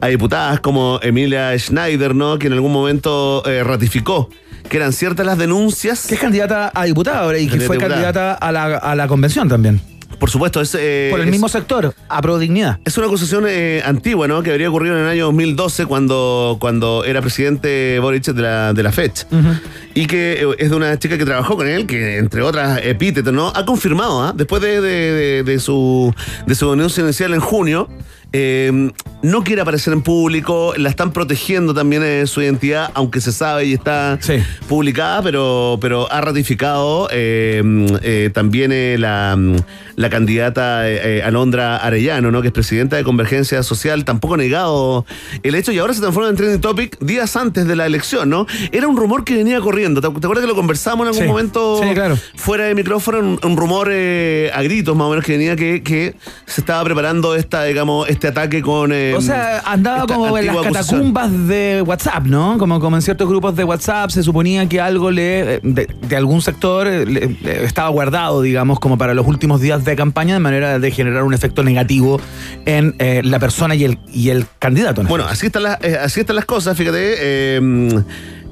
a 0.00 0.06
diputadas 0.08 0.60
como 0.60 1.00
Emilia 1.02 1.58
Schneider, 1.58 2.14
¿no? 2.14 2.38
Que 2.38 2.46
en 2.48 2.52
algún 2.52 2.72
momento 2.72 3.42
ratificó 3.64 4.30
que 4.68 4.76
eran 4.78 4.92
ciertas 4.92 5.24
las 5.24 5.38
denuncias. 5.38 6.06
Que 6.06 6.14
es 6.14 6.20
candidata 6.20 6.72
a 6.74 6.84
diputada 6.84 7.20
ahora 7.20 7.38
y 7.38 7.46
que 7.48 7.60
fue 7.60 7.78
candidata 7.78 8.34
a 8.34 8.52
la, 8.52 8.76
a 8.76 8.94
la 8.94 9.06
convención 9.08 9.48
también. 9.48 9.80
Por 10.18 10.30
supuesto, 10.30 10.60
es. 10.60 10.74
eh, 10.78 11.08
Por 11.10 11.20
el 11.20 11.26
es- 11.26 11.32
mismo 11.32 11.48
sector, 11.48 11.94
a 12.08 12.22
Pro 12.22 12.38
Dignidad. 12.38 12.78
Es 12.84 12.96
una 12.96 13.06
acusación 13.06 13.44
eh, 13.48 13.82
antigua, 13.84 14.26
¿no? 14.26 14.42
Que 14.42 14.50
habría 14.50 14.68
ocurrido 14.70 14.96
en 14.96 15.02
el 15.04 15.08
año 15.08 15.24
2012 15.26 15.86
cuando, 15.86 16.56
cuando 16.58 17.04
era 17.04 17.20
presidente 17.20 17.98
Boric 18.00 18.24
de 18.24 18.42
la, 18.42 18.72
de 18.72 18.82
la 18.82 18.92
FECH. 18.92 19.26
Y 19.94 20.06
que 20.06 20.32
eh, 20.42 20.46
es 20.58 20.70
de 20.70 20.76
una 20.76 20.98
chica 20.98 21.18
que 21.18 21.24
trabajó 21.24 21.56
con 21.56 21.68
él, 21.68 21.86
que 21.86 22.16
entre 22.18 22.42
otras 22.42 22.80
epítetos, 22.82 23.32
¿no? 23.32 23.52
Ha 23.54 23.64
confirmado, 23.66 24.22
¿ah? 24.22 24.32
Después 24.34 24.62
de, 24.62 24.80
de- 24.80 25.12
de- 25.12 25.42
de 25.44 25.58
su, 25.60 26.14
de 26.46 26.54
su 26.54 26.72
inicial 26.74 27.34
en 27.34 27.40
junio, 27.40 27.88
eh, 28.32 28.90
no 29.22 29.42
quiere 29.42 29.62
aparecer 29.62 29.92
en 29.92 30.02
público, 30.02 30.74
la 30.76 30.88
están 30.88 31.12
protegiendo 31.12 31.74
también 31.74 32.02
eh, 32.04 32.26
su 32.26 32.42
identidad, 32.42 32.90
aunque 32.94 33.20
se 33.20 33.32
sabe 33.32 33.64
y 33.64 33.72
está 33.72 34.18
publicada, 34.68 35.22
pero, 35.22 35.78
pero 35.80 36.10
ha 36.12 36.20
ratificado 36.20 37.08
eh, 37.10 37.62
eh, 38.02 38.30
también 38.32 38.70
eh, 38.72 38.96
la, 38.98 39.36
la 39.96 40.10
candidata 40.10 40.88
eh, 40.88 41.22
Alondra 41.24 41.76
Arellano, 41.78 42.30
¿no? 42.30 42.40
que 42.42 42.48
es 42.48 42.52
presidenta 42.54 42.96
de 42.96 43.04
Convergencia 43.04 43.62
Social, 43.62 44.04
tampoco 44.04 44.34
ha 44.34 44.36
negado 44.36 45.06
el 45.42 45.54
hecho 45.54 45.72
y 45.72 45.78
ahora 45.78 45.94
se 45.94 46.00
transforma 46.00 46.28
en 46.28 46.36
trending 46.36 46.60
topic 46.60 46.98
días 47.00 47.34
antes 47.36 47.66
de 47.66 47.74
la 47.74 47.86
elección, 47.86 48.28
¿no? 48.28 48.46
Era 48.70 48.86
un 48.86 48.96
rumor 48.96 49.24
que 49.24 49.34
venía 49.34 49.60
corriendo. 49.60 50.00
¿Te, 50.00 50.06
acuerdas 50.06 50.42
que 50.42 50.48
lo 50.48 50.54
conversamos 50.54 51.04
en 51.04 51.08
algún 51.08 51.22
Sí. 51.22 51.28
momento 51.28 51.80
Sí, 51.82 51.94
claro. 51.94 52.16
fuera 52.36 52.64
de 52.66 52.74
micrófono? 52.74 53.18
Un, 53.18 53.40
un 53.42 53.56
rumor 53.56 53.88
eh, 53.90 54.50
a 54.54 54.62
gritos 54.62 54.94
más 54.94 55.06
o 55.06 55.10
menos 55.10 55.24
que 55.24 55.32
venía 55.32 55.56
que, 55.56 55.82
que 55.82 56.14
se 56.44 56.60
estaba 56.60 56.84
preparando 56.84 57.34
esta, 57.34 57.64
digamos, 57.64 58.08
este 58.08 58.28
ataque 58.28 58.62
con. 58.62 58.92
Eh, 59.10 59.14
O 59.16 59.20
sea, 59.20 59.60
andaba 59.64 60.06
como 60.06 60.36
en 60.38 60.46
las 60.46 60.56
acusación. 60.56 61.12
catacumbas 61.12 61.48
de 61.48 61.82
WhatsApp, 61.86 62.24
¿no? 62.24 62.58
Como, 62.58 62.80
como 62.80 62.96
en 62.96 63.02
ciertos 63.02 63.28
grupos 63.28 63.56
de 63.56 63.64
WhatsApp 63.64 64.10
se 64.10 64.22
suponía 64.22 64.68
que 64.68 64.80
algo 64.80 65.10
le 65.10 65.60
de, 65.62 65.88
de 66.08 66.16
algún 66.16 66.42
sector 66.42 66.86
eh, 66.86 67.06
le 67.06 67.64
estaba 67.64 67.88
guardado, 67.88 68.42
digamos, 68.42 68.80
como 68.80 68.98
para 68.98 69.14
los 69.14 69.26
últimos 69.26 69.60
días 69.60 69.84
de 69.84 69.96
campaña, 69.96 70.34
de 70.34 70.40
manera 70.40 70.78
de 70.78 70.90
generar 70.90 71.22
un 71.24 71.34
efecto 71.34 71.62
negativo 71.62 72.20
en 72.64 72.94
eh, 72.98 73.22
la 73.24 73.38
persona 73.38 73.74
y 73.74 73.84
el, 73.84 73.98
y 74.12 74.30
el 74.30 74.46
candidato. 74.58 75.02
¿no? 75.02 75.08
Bueno, 75.08 75.26
así 75.28 75.46
están, 75.46 75.64
las, 75.64 75.78
eh, 75.82 75.98
así 76.00 76.20
están 76.20 76.36
las 76.36 76.44
cosas, 76.44 76.76
fíjate. 76.76 77.60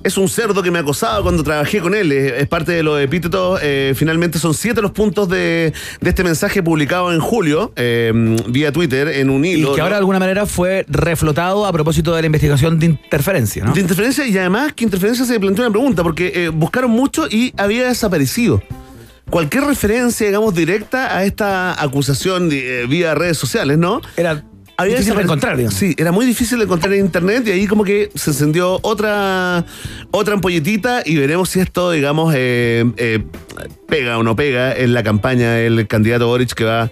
Es 0.04 0.18
un 0.18 0.28
cerdo 0.28 0.62
que 0.62 0.70
me 0.70 0.78
acosaba 0.78 1.22
cuando 1.22 1.42
trabajé 1.42 1.80
con 1.80 1.94
él. 1.94 2.12
Es 2.12 2.46
parte 2.46 2.72
de 2.72 2.82
los 2.82 3.00
epítetos. 3.00 3.58
eh, 3.62 3.94
finalmente 3.96 4.38
son 4.38 4.54
siete 4.54 4.82
los 4.82 4.92
puntos 4.92 5.28
de, 5.28 5.72
de 6.00 6.10
este 6.10 6.22
mensaje 6.22 6.62
publicado 6.62 7.12
en 7.12 7.20
julio, 7.20 7.72
eh, 7.76 8.12
vía 8.48 8.70
Twitter, 8.70 9.08
en 9.08 9.30
un 9.30 9.44
y 9.44 9.52
hilo. 9.52 9.72
que 9.72 9.78
¿no? 9.78 9.84
ahora 9.84 9.96
de 9.96 10.00
alguna 10.00 10.18
manera 10.18 10.46
fue 10.46 10.84
reflotado 10.88 11.66
a 11.66 11.72
propósito 11.72 12.14
de 12.14 12.22
la 12.22 12.26
investigación 12.26 12.78
de 12.78 12.86
interferencia, 12.86 13.64
¿no? 13.64 13.72
De 13.72 13.80
interferencia 13.80 14.26
y 14.26 14.36
además 14.36 14.74
que 14.74 14.84
interferencia 14.84 15.24
se 15.24 15.40
planteó 15.40 15.64
una 15.64 15.72
pregunta 15.72 16.02
porque 16.02 16.32
eh, 16.34 16.48
buscaron 16.48 16.90
mucho 16.90 17.26
y 17.28 17.52
había 17.56 17.88
desaparecido. 17.88 18.62
Cualquier 19.30 19.64
referencia, 19.64 20.26
digamos, 20.26 20.54
directa 20.54 21.16
a 21.16 21.24
esta 21.24 21.82
acusación 21.82 22.50
de, 22.50 22.82
eh, 22.82 22.86
vía 22.86 23.14
redes 23.14 23.38
sociales, 23.38 23.78
¿no? 23.78 24.02
Era 24.16 24.44
había 24.76 24.94
difícil 24.94 25.16
de 25.16 25.22
encontrar, 25.22 25.56
digamos. 25.56 25.78
Sí, 25.78 25.94
era 25.96 26.12
muy 26.12 26.26
difícil 26.26 26.58
de 26.58 26.64
encontrar 26.64 26.92
en 26.94 27.00
internet 27.04 27.46
y 27.46 27.50
ahí 27.52 27.66
como 27.66 27.84
que 27.84 28.10
se 28.14 28.30
encendió 28.30 28.78
otra, 28.82 29.64
otra 30.10 30.34
ampolletita 30.34 31.02
y 31.04 31.16
veremos 31.16 31.50
si 31.50 31.60
esto, 31.60 31.90
digamos, 31.90 32.34
eh, 32.36 32.84
eh, 32.96 33.24
pega 33.88 34.18
o 34.18 34.22
no 34.22 34.36
pega 34.36 34.74
en 34.76 34.94
la 34.94 35.02
campaña 35.02 35.52
del 35.52 35.86
candidato 35.86 36.26
Boric 36.26 36.52
que 36.54 36.64
va 36.64 36.90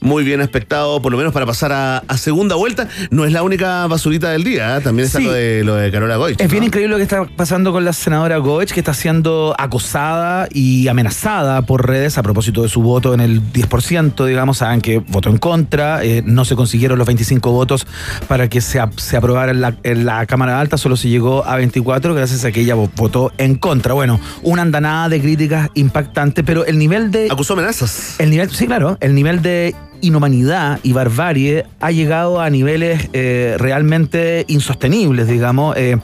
muy 0.00 0.24
bien 0.24 0.40
aspectado, 0.40 1.00
por 1.02 1.12
lo 1.12 1.18
menos 1.18 1.32
para 1.32 1.46
pasar 1.46 1.72
a, 1.72 1.98
a 2.06 2.16
segunda 2.16 2.56
vuelta. 2.56 2.88
No 3.10 3.24
es 3.24 3.32
la 3.32 3.42
única 3.42 3.86
basurita 3.86 4.30
del 4.30 4.44
día, 4.44 4.76
¿eh? 4.76 4.80
también 4.80 5.06
está 5.06 5.18
Sí. 5.18 5.24
lo, 5.24 5.32
de, 5.32 5.64
lo 5.64 5.74
de 5.76 5.90
Carola 5.90 6.16
Goich. 6.16 6.40
Es 6.40 6.50
bien 6.50 6.64
increíble 6.64 6.90
lo 6.92 6.96
que 6.96 7.02
está 7.02 7.24
pasando 7.36 7.72
con 7.72 7.84
la 7.84 7.92
senadora 7.92 8.38
Goech, 8.38 8.72
que 8.72 8.80
está 8.80 8.94
siendo 8.94 9.54
acosada 9.58 10.48
y 10.52 10.88
amenazada 10.88 11.62
por 11.62 11.86
redes 11.86 12.16
a 12.18 12.22
propósito 12.22 12.62
de 12.62 12.68
su 12.68 12.82
voto 12.82 13.12
en 13.14 13.20
el 13.20 13.42
10%, 13.52 14.24
digamos, 14.26 14.58
saben 14.58 14.80
que 14.80 14.98
votó 14.98 15.28
en 15.30 15.38
contra, 15.38 16.02
eh, 16.04 16.22
no 16.24 16.44
se 16.44 16.56
consiguieron 16.56 16.98
los 16.98 17.06
25 17.06 17.50
votos 17.52 17.86
para 18.28 18.48
que 18.48 18.60
se, 18.60 18.78
ap- 18.80 18.98
se 18.98 19.16
aprobara 19.16 19.52
en 19.52 19.60
la, 19.60 19.74
en 19.82 20.06
la 20.06 20.24
Cámara 20.26 20.60
Alta, 20.60 20.76
solo 20.78 20.96
se 20.96 21.08
llegó 21.08 21.44
a 21.46 21.56
24 21.56 22.14
gracias 22.14 22.44
a 22.44 22.52
que 22.52 22.60
ella 22.60 22.74
vo- 22.76 22.90
votó 22.96 23.32
en 23.38 23.56
contra. 23.56 23.94
Bueno, 23.94 24.20
una 24.42 24.62
andanada 24.62 25.08
de 25.08 25.20
críticas 25.20 25.68
impactante, 25.74 26.42
pero 26.44 26.64
el 26.64 26.78
nivel 26.78 27.10
de... 27.10 27.28
Acusó 27.30 27.52
amenazas. 27.54 28.16
El 28.18 28.30
nivel, 28.30 28.50
sí, 28.50 28.66
claro, 28.66 28.96
el 29.00 29.14
nivel 29.14 29.42
de 29.42 29.74
inhumanidad 30.00 30.80
y 30.82 30.92
barbarie 30.92 31.64
ha 31.80 31.90
llegado 31.90 32.40
a 32.40 32.50
niveles 32.50 33.08
eh, 33.12 33.56
realmente 33.58 34.44
insostenibles, 34.48 35.28
digamos. 35.28 35.76
Eh, 35.76 35.96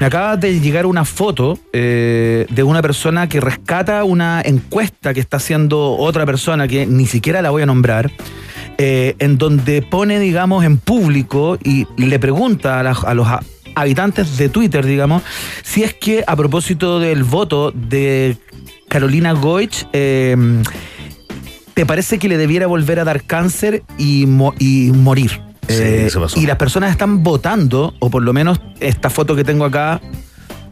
me 0.00 0.06
acaba 0.06 0.36
de 0.36 0.60
llegar 0.60 0.86
una 0.86 1.04
foto 1.04 1.58
eh, 1.72 2.46
de 2.50 2.62
una 2.62 2.82
persona 2.82 3.28
que 3.28 3.40
rescata 3.40 4.04
una 4.04 4.42
encuesta 4.44 5.14
que 5.14 5.20
está 5.20 5.38
haciendo 5.38 5.96
otra 5.96 6.26
persona 6.26 6.68
que 6.68 6.86
ni 6.86 7.06
siquiera 7.06 7.42
la 7.42 7.50
voy 7.50 7.62
a 7.62 7.66
nombrar. 7.66 8.10
en 8.78 9.38
donde 9.38 9.80
pone, 9.80 10.18
digamos, 10.20 10.62
en 10.62 10.76
público 10.76 11.56
y 11.64 11.86
le 11.96 12.18
pregunta 12.18 12.80
a, 12.80 13.14
los 13.14 13.26
habitantes 13.74 14.36
de 14.36 14.50
Twitter, 14.50 14.84
digamos, 14.84 15.22
si 15.62 15.82
es 15.82 15.94
que 15.94 16.22
a 16.26 16.36
propósito 16.36 17.00
del 17.00 17.24
voto 17.24 17.70
de 17.70 18.36
Carolina 18.88 19.32
Goich, 19.32 19.86
¿te 21.76 21.84
parece 21.84 22.18
que 22.18 22.26
le 22.26 22.38
debiera 22.38 22.66
volver 22.66 22.98
a 23.00 23.04
dar 23.04 23.22
cáncer 23.22 23.82
y, 23.98 24.24
mo- 24.24 24.54
y 24.58 24.90
morir? 24.94 25.42
Eh, 25.68 26.04
Sí, 26.06 26.10
se 26.14 26.18
pasó. 26.18 26.40
y 26.40 26.46
las 26.46 26.56
personas 26.56 26.90
están 26.90 27.22
votando, 27.22 27.92
o 27.98 28.08
por 28.08 28.22
lo 28.22 28.32
menos 28.32 28.58
esta 28.80 29.10
foto 29.10 29.36
que 29.36 29.44
tengo 29.44 29.66
acá 29.66 30.00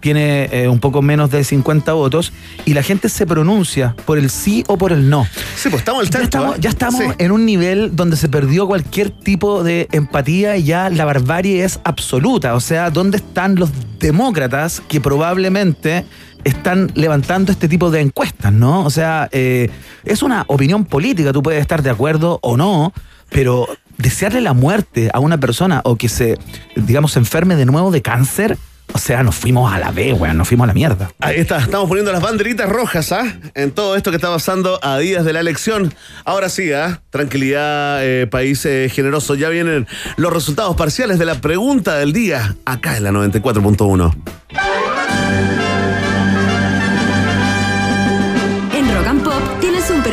tiene 0.01 0.49
eh, 0.53 0.67
un 0.69 0.81
poco 0.81 1.03
menos 1.03 1.31
de 1.31 1.45
50 1.45 1.93
votos, 1.93 2.33
y 2.65 2.73
la 2.73 2.83
gente 2.83 3.11
se 3.11 3.27
pronuncia 3.27 3.95
por 4.07 4.17
el 4.19 4.31
sí 4.31 4.65
o 4.67 4.79
por 4.79 4.93
el 4.93 5.11
no. 5.11 5.27
Sí, 5.57 5.69
pues 5.69 5.81
estamos 5.83 6.01
al 6.01 6.07
Ya 6.07 6.11
tanto, 6.13 6.25
estamos, 6.25 6.57
¿eh? 6.57 6.59
ya 6.63 6.71
estamos 6.71 7.01
Sí. 7.03 7.11
en 7.19 7.33
un 7.33 7.45
nivel 7.45 7.95
donde 7.97 8.17
se 8.17 8.29
perdió 8.31 8.67
cualquier 8.67 9.11
tipo 9.11 9.63
de 9.63 9.89
empatía 9.93 10.57
y 10.57 10.65
ya 10.65 10.89
la 10.89 11.05
barbarie 11.05 11.65
es 11.65 11.81
absoluta. 11.85 12.55
O 12.55 12.61
sea, 12.61 12.89
¿dónde 12.91 13.19
están 13.19 13.57
los 13.57 13.71
demócratas 13.99 14.81
que 14.89 15.01
probablemente 15.03 16.05
están 16.45 16.93
levantando 16.95 17.51
este 17.51 17.69
tipo 17.69 17.91
de 17.91 18.01
encuestas, 18.01 18.53
no? 18.53 18.85
O 18.85 18.91
sea, 18.91 19.29
eh, 19.33 19.71
es 20.05 20.23
una 20.23 20.45
opinión 20.47 20.85
política, 20.85 21.33
tú 21.33 21.43
puedes 21.43 21.61
estar 21.61 21.83
de 21.83 21.91
acuerdo 21.91 22.39
o 22.43 22.57
no, 22.57 22.93
pero 23.31 23.67
desearle 23.99 24.41
la 24.41 24.53
muerte 24.53 25.11
a 25.13 25.21
una 25.21 25.39
persona 25.39 25.81
o 25.85 25.97
que 25.97 26.09
se, 26.09 26.39
digamos, 26.77 27.13
se 27.13 27.19
enferme 27.19 27.57
de 27.57 27.67
nuevo 27.67 27.91
de 27.91 28.03
cáncer, 28.03 28.59
o 28.93 28.99
sea, 28.99 29.23
nos 29.23 29.35
fuimos 29.35 29.73
a 29.73 29.79
la 29.79 29.91
B, 29.91 30.13
weón, 30.13 30.37
nos 30.37 30.47
fuimos 30.47 30.65
a 30.65 30.69
la 30.69 30.75
mierda. 30.75 31.11
Ahí 31.19 31.41
está, 31.41 31.59
estamos 31.59 31.89
poniendo 31.89 32.13
las 32.13 32.23
banderitas 32.23 32.69
rojas, 32.69 33.11
¿ah? 33.13 33.25
En 33.55 33.73
todo 33.73 33.97
esto 33.97 34.11
que 34.11 34.17
está 34.17 34.29
pasando 34.29 34.79
a 34.83 34.99
días 34.99 35.25
de 35.25 35.33
la 35.33 35.41
elección. 35.41 35.93
Ahora 36.25 36.49
sí, 36.49 36.73
¿ah? 36.73 37.01
Tranquilidad, 37.11 38.05
eh, 38.05 38.29
país 38.29 38.65
eh, 38.67 38.89
generoso. 38.93 39.35
Ya 39.35 39.49
vienen 39.49 39.89
los 40.17 40.33
resultados 40.33 40.77
parciales 40.77 41.19
de 41.19 41.25
la 41.25 41.41
pregunta 41.41 41.97
del 41.97 42.13
día, 42.13 42.55
acá 42.67 42.97
en 42.97 43.05
la 43.05 43.11
94.1. 43.11 44.15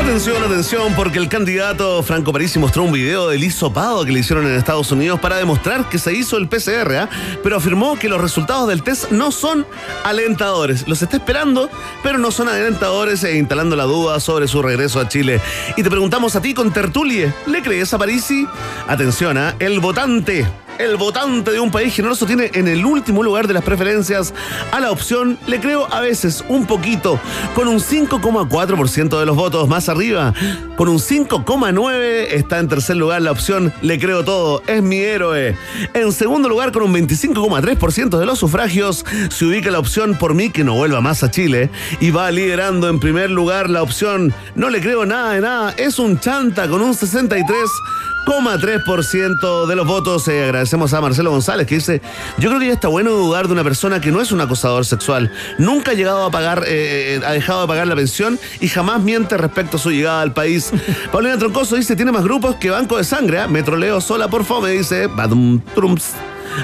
Atención, 0.00 0.42
atención, 0.42 0.94
porque 0.94 1.18
el 1.18 1.28
candidato 1.28 2.02
Franco 2.02 2.32
Parisi 2.32 2.58
mostró 2.58 2.84
un 2.84 2.92
video 2.92 3.28
del 3.28 3.44
hisopado 3.44 4.02
que 4.06 4.12
le 4.12 4.20
hicieron 4.20 4.46
en 4.46 4.54
Estados 4.54 4.90
Unidos 4.90 5.20
para 5.20 5.36
demostrar 5.36 5.90
que 5.90 5.98
se 5.98 6.14
hizo 6.14 6.38
el 6.38 6.48
PCR, 6.48 6.96
¿ah? 6.96 7.10
pero 7.42 7.56
afirmó 7.56 7.98
que 7.98 8.08
los 8.08 8.18
resultados 8.18 8.66
del 8.66 8.82
test 8.82 9.10
no 9.10 9.30
son 9.30 9.66
alentadores. 10.02 10.88
Los 10.88 11.02
está 11.02 11.18
esperando, 11.18 11.68
pero 12.02 12.16
no 12.16 12.30
son 12.30 12.48
alentadores 12.48 13.22
e 13.24 13.36
instalando 13.36 13.76
la 13.76 13.84
duda 13.84 14.20
sobre 14.20 14.48
su 14.48 14.62
regreso 14.62 15.00
a 15.00 15.06
Chile. 15.06 15.38
Y 15.76 15.82
te 15.82 15.90
preguntamos 15.90 16.34
a 16.34 16.40
ti 16.40 16.54
con 16.54 16.72
Tertulie, 16.72 17.32
¿le 17.46 17.62
crees 17.62 17.92
a 17.92 17.98
Parisi? 17.98 18.48
Atención, 18.88 19.36
¿ah? 19.36 19.54
el 19.58 19.80
votante 19.80 20.46
el 20.80 20.96
votante 20.96 21.52
de 21.52 21.60
un 21.60 21.70
país 21.70 21.94
generoso 21.94 22.26
tiene 22.26 22.50
en 22.54 22.66
el 22.66 22.84
último 22.84 23.22
lugar 23.22 23.46
de 23.46 23.54
las 23.54 23.62
preferencias 23.62 24.34
a 24.72 24.80
la 24.80 24.90
opción 24.90 25.38
le 25.46 25.60
creo 25.60 25.86
a 25.92 26.00
veces 26.00 26.42
un 26.48 26.66
poquito, 26.66 27.20
con 27.54 27.68
un 27.68 27.78
5,4% 27.80 29.18
de 29.18 29.26
los 29.26 29.36
votos 29.36 29.68
más 29.68 29.88
arriba. 29.88 30.34
Con 30.76 30.88
un 30.88 30.98
5,9% 30.98 32.26
está 32.30 32.58
en 32.58 32.68
tercer 32.68 32.96
lugar 32.96 33.22
la 33.22 33.30
opción 33.30 33.72
le 33.82 33.98
creo 33.98 34.24
todo, 34.24 34.62
es 34.66 34.82
mi 34.82 34.98
héroe. 34.98 35.56
En 35.92 36.12
segundo 36.12 36.48
lugar, 36.48 36.72
con 36.72 36.84
un 36.84 36.94
25,3% 36.94 38.18
de 38.18 38.26
los 38.26 38.38
sufragios, 38.38 39.04
se 39.28 39.44
ubica 39.44 39.70
la 39.70 39.78
opción 39.78 40.16
por 40.16 40.32
mí 40.34 40.48
que 40.50 40.64
no 40.64 40.72
vuelva 40.74 41.02
más 41.02 41.22
a 41.22 41.30
Chile. 41.30 41.68
Y 42.00 42.10
va 42.10 42.30
liderando 42.30 42.88
en 42.88 43.00
primer 43.00 43.30
lugar 43.30 43.68
la 43.68 43.82
opción 43.82 44.32
no 44.54 44.70
le 44.70 44.80
creo 44.80 45.04
nada 45.04 45.34
de 45.34 45.42
nada, 45.42 45.74
es 45.76 45.98
un 45.98 46.18
chanta 46.18 46.66
con 46.68 46.80
un 46.80 46.94
63,3% 46.94 49.66
de 49.66 49.76
los 49.76 49.86
votos. 49.86 50.26
Eh, 50.28 50.50
agradecemos 50.70 50.94
a 50.94 51.00
Marcelo 51.00 51.30
González 51.30 51.66
que 51.66 51.74
dice, 51.76 52.00
yo 52.38 52.48
creo 52.48 52.60
que 52.60 52.66
ya 52.66 52.72
está 52.74 52.86
bueno 52.86 53.10
dudar 53.10 53.48
de 53.48 53.54
una 53.54 53.64
persona 53.64 54.00
que 54.00 54.12
no 54.12 54.20
es 54.20 54.30
un 54.30 54.40
acosador 54.40 54.84
sexual. 54.84 55.32
Nunca 55.58 55.90
ha 55.90 55.94
llegado 55.94 56.24
a 56.24 56.30
pagar, 56.30 56.62
eh, 56.66 57.16
eh, 57.16 57.20
ha 57.26 57.32
dejado 57.32 57.62
de 57.62 57.66
pagar 57.66 57.88
la 57.88 57.96
pensión 57.96 58.38
y 58.60 58.68
jamás 58.68 59.02
miente 59.02 59.36
respecto 59.36 59.78
a 59.78 59.80
su 59.80 59.90
llegada 59.90 60.22
al 60.22 60.32
país. 60.32 60.70
Paulina 61.12 61.36
Troncoso 61.38 61.74
dice, 61.74 61.96
tiene 61.96 62.12
más 62.12 62.22
grupos 62.22 62.54
que 62.56 62.70
Banco 62.70 62.96
de 62.96 63.04
Sangre. 63.04 63.40
¿ah? 63.40 63.48
Me 63.48 63.64
troleo 63.64 64.00
sola 64.00 64.28
por 64.28 64.44
fome, 64.44 64.70
dice. 64.70 65.08
Badum, 65.08 65.60
trumps. 65.74 66.14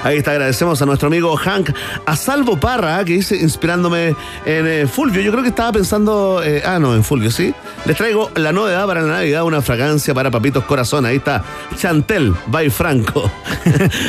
Ahí 0.03 0.17
está, 0.17 0.31
agradecemos 0.31 0.81
a 0.81 0.85
nuestro 0.85 1.07
amigo 1.07 1.35
Hank, 1.37 1.71
a 2.05 2.15
Salvo 2.15 2.57
Parra, 2.59 3.03
que 3.05 3.13
dice, 3.13 3.35
inspirándome 3.35 4.15
en 4.45 4.67
eh, 4.67 4.87
Fulvio. 4.87 5.21
Yo 5.21 5.31
creo 5.31 5.43
que 5.43 5.49
estaba 5.49 5.71
pensando, 5.71 6.41
eh, 6.43 6.61
ah, 6.65 6.79
no, 6.79 6.93
en 6.95 7.03
Fulvio, 7.03 7.31
¿sí? 7.31 7.53
Les 7.85 7.95
traigo 7.97 8.29
la 8.35 8.51
novedad 8.51 8.85
para 8.85 9.01
la 9.01 9.07
Navidad, 9.13 9.43
una 9.43 9.61
fragancia 9.61 10.13
para 10.13 10.29
papitos 10.31 10.63
corazón. 10.65 11.05
Ahí 11.05 11.17
está, 11.17 11.43
Chantel, 11.77 12.33
by 12.47 12.69
Franco. 12.69 13.31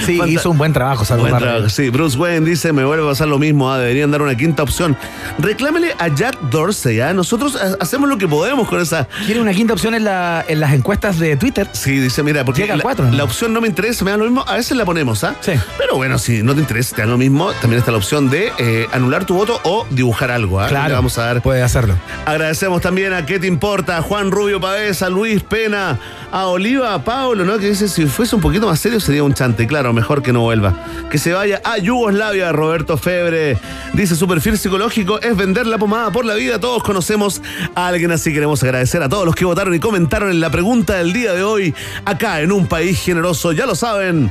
Sí, 0.07 0.21
hizo 0.27 0.51
un 0.51 0.59
buen 0.59 0.73
trabajo, 0.73 1.05
Salvo 1.05 1.23
Buen 1.23 1.33
Parra. 1.33 1.47
trabajo, 1.47 1.69
sí, 1.69 1.91
Bruce 1.91 2.17
Wayne 2.17 2.47
dice, 2.47 2.73
me 2.73 2.85
vuelve 2.85 3.05
a 3.05 3.09
pasar 3.11 3.29
lo 3.29 3.39
mismo, 3.39 3.71
ah, 3.71 3.79
deberían 3.79 4.11
dar 4.11 4.23
una 4.23 4.35
quinta 4.37 4.63
opción. 4.63 4.97
Reclámele 5.39 5.95
a 5.99 6.09
Jack 6.09 6.39
Dorsey, 6.51 7.01
¿ah? 7.01 7.13
Nosotros 7.13 7.57
ha- 7.57 7.77
hacemos 7.83 8.09
lo 8.09 8.17
que 8.19 8.27
podemos 8.29 8.69
con 8.69 8.81
esa... 8.81 9.07
¿Quiere 9.27 9.41
una 9.41 9.53
quinta 9.53 9.73
opción 9.75 9.95
en, 9.95 10.05
la, 10.05 10.45
en 10.49 10.61
las 10.61 10.73
encuestas 10.73 11.19
de 11.19 11.37
Twitter? 11.37 11.69
Sí, 11.73 11.99
dice, 11.99 12.23
mira, 12.23 12.45
porque 12.45 12.63
Llega 12.63 12.77
la, 12.77 12.83
cuatro, 12.83 13.05
¿no? 13.07 13.13
la 13.13 13.25
opción 13.25 13.53
no 13.53 13.61
me 13.61 13.69
interesa, 13.69 14.05
me 14.05 14.11
da 14.13 14.17
lo 14.17 14.25
mismo, 14.25 14.45
a 14.47 14.57
veces 14.57 14.77
la 14.77 14.85
ponemos, 14.85 15.23
¿ah? 15.25 15.35
Sí. 15.41 15.53
Pero 15.77 15.97
bueno, 15.97 16.19
si 16.19 16.43
no 16.43 16.55
te 16.55 16.61
interesa, 16.61 16.97
te 16.97 17.03
da 17.03 17.09
lo 17.09 17.19
mismo, 17.19 17.53
también 17.61 17.81
está 17.81 17.93
la 17.93 17.99
opción 17.99 18.31
de 18.31 18.53
eh, 18.59 18.87
anular 18.93 19.25
tu 19.25 19.35
voto 19.35 19.61
o 19.65 19.87
dibujar 19.91 20.31
algo, 20.31 20.61
¿ah? 20.61 20.69
Claro. 20.69 20.89
Le 20.89 20.95
vamos 20.95 21.19
a 21.19 21.27
dar. 21.27 21.43
Puede 21.43 21.63
hacerlo. 21.63 21.95
Agradecemos 22.27 22.81
también 22.81 23.13
a 23.13 23.27
¿Qué 23.27 23.39
te 23.39 23.47
importa? 23.47 23.99
A 23.99 24.03
Juan 24.03 24.31
Rubio 24.31 24.61
Pavés, 24.61 25.03
a 25.03 25.09
Luis 25.09 25.43
Pena, 25.43 25.99
a 26.33 26.47
Oliva, 26.47 26.95
a 26.95 27.05
Pablo, 27.05 27.45
¿no? 27.45 27.59
Que 27.59 27.69
dice, 27.71 27.89
si 27.89 28.07
fuese 28.07 28.37
un 28.37 28.41
poquito 28.41 28.67
más 28.67 28.81
serio 28.81 29.01
sería 29.01 29.23
un 29.23 29.35
chante. 29.35 29.67
Claro, 29.67 29.93
mejor 29.93 30.23
que 30.23 30.33
no 30.33 30.41
vuelva. 30.41 30.75
Que 31.11 31.19
se 31.19 31.33
vaya 31.33 31.61
a 31.65 31.79
Yugoslavia, 31.79 32.53
Roberto 32.53 32.97
Febre. 32.97 33.59
Dice, 33.93 34.17
su 34.17 34.27
perfil 34.27 34.57
psicológico 34.57 35.21
es 35.21 35.37
vender 35.37 35.67
la 35.67 35.79
pomada 35.79 36.11
por 36.11 36.25
la 36.25 36.35
vida. 36.35 36.59
Todos 36.59 36.83
conocemos 36.83 37.43
a 37.75 37.89
alguien 37.89 38.13
así. 38.13 38.33
Queremos 38.33 38.63
agradecer 38.63 39.03
a 39.03 39.09
todos 39.09 39.27
los 39.27 39.35
que 39.35 39.45
votaron 39.45 39.75
y 39.75 39.79
comentaron 39.79 40.31
en 40.31 40.41
la 40.41 40.51
pregunta 40.51 40.95
del 40.95 41.13
día 41.13 41.33
de 41.35 41.43
hoy. 41.43 41.75
Acá 42.05 42.41
en 42.41 42.53
un 42.53 42.67
país 42.67 43.01
generoso, 43.01 43.53
ya 43.53 43.67
lo 43.67 43.75
saben. 43.75 44.31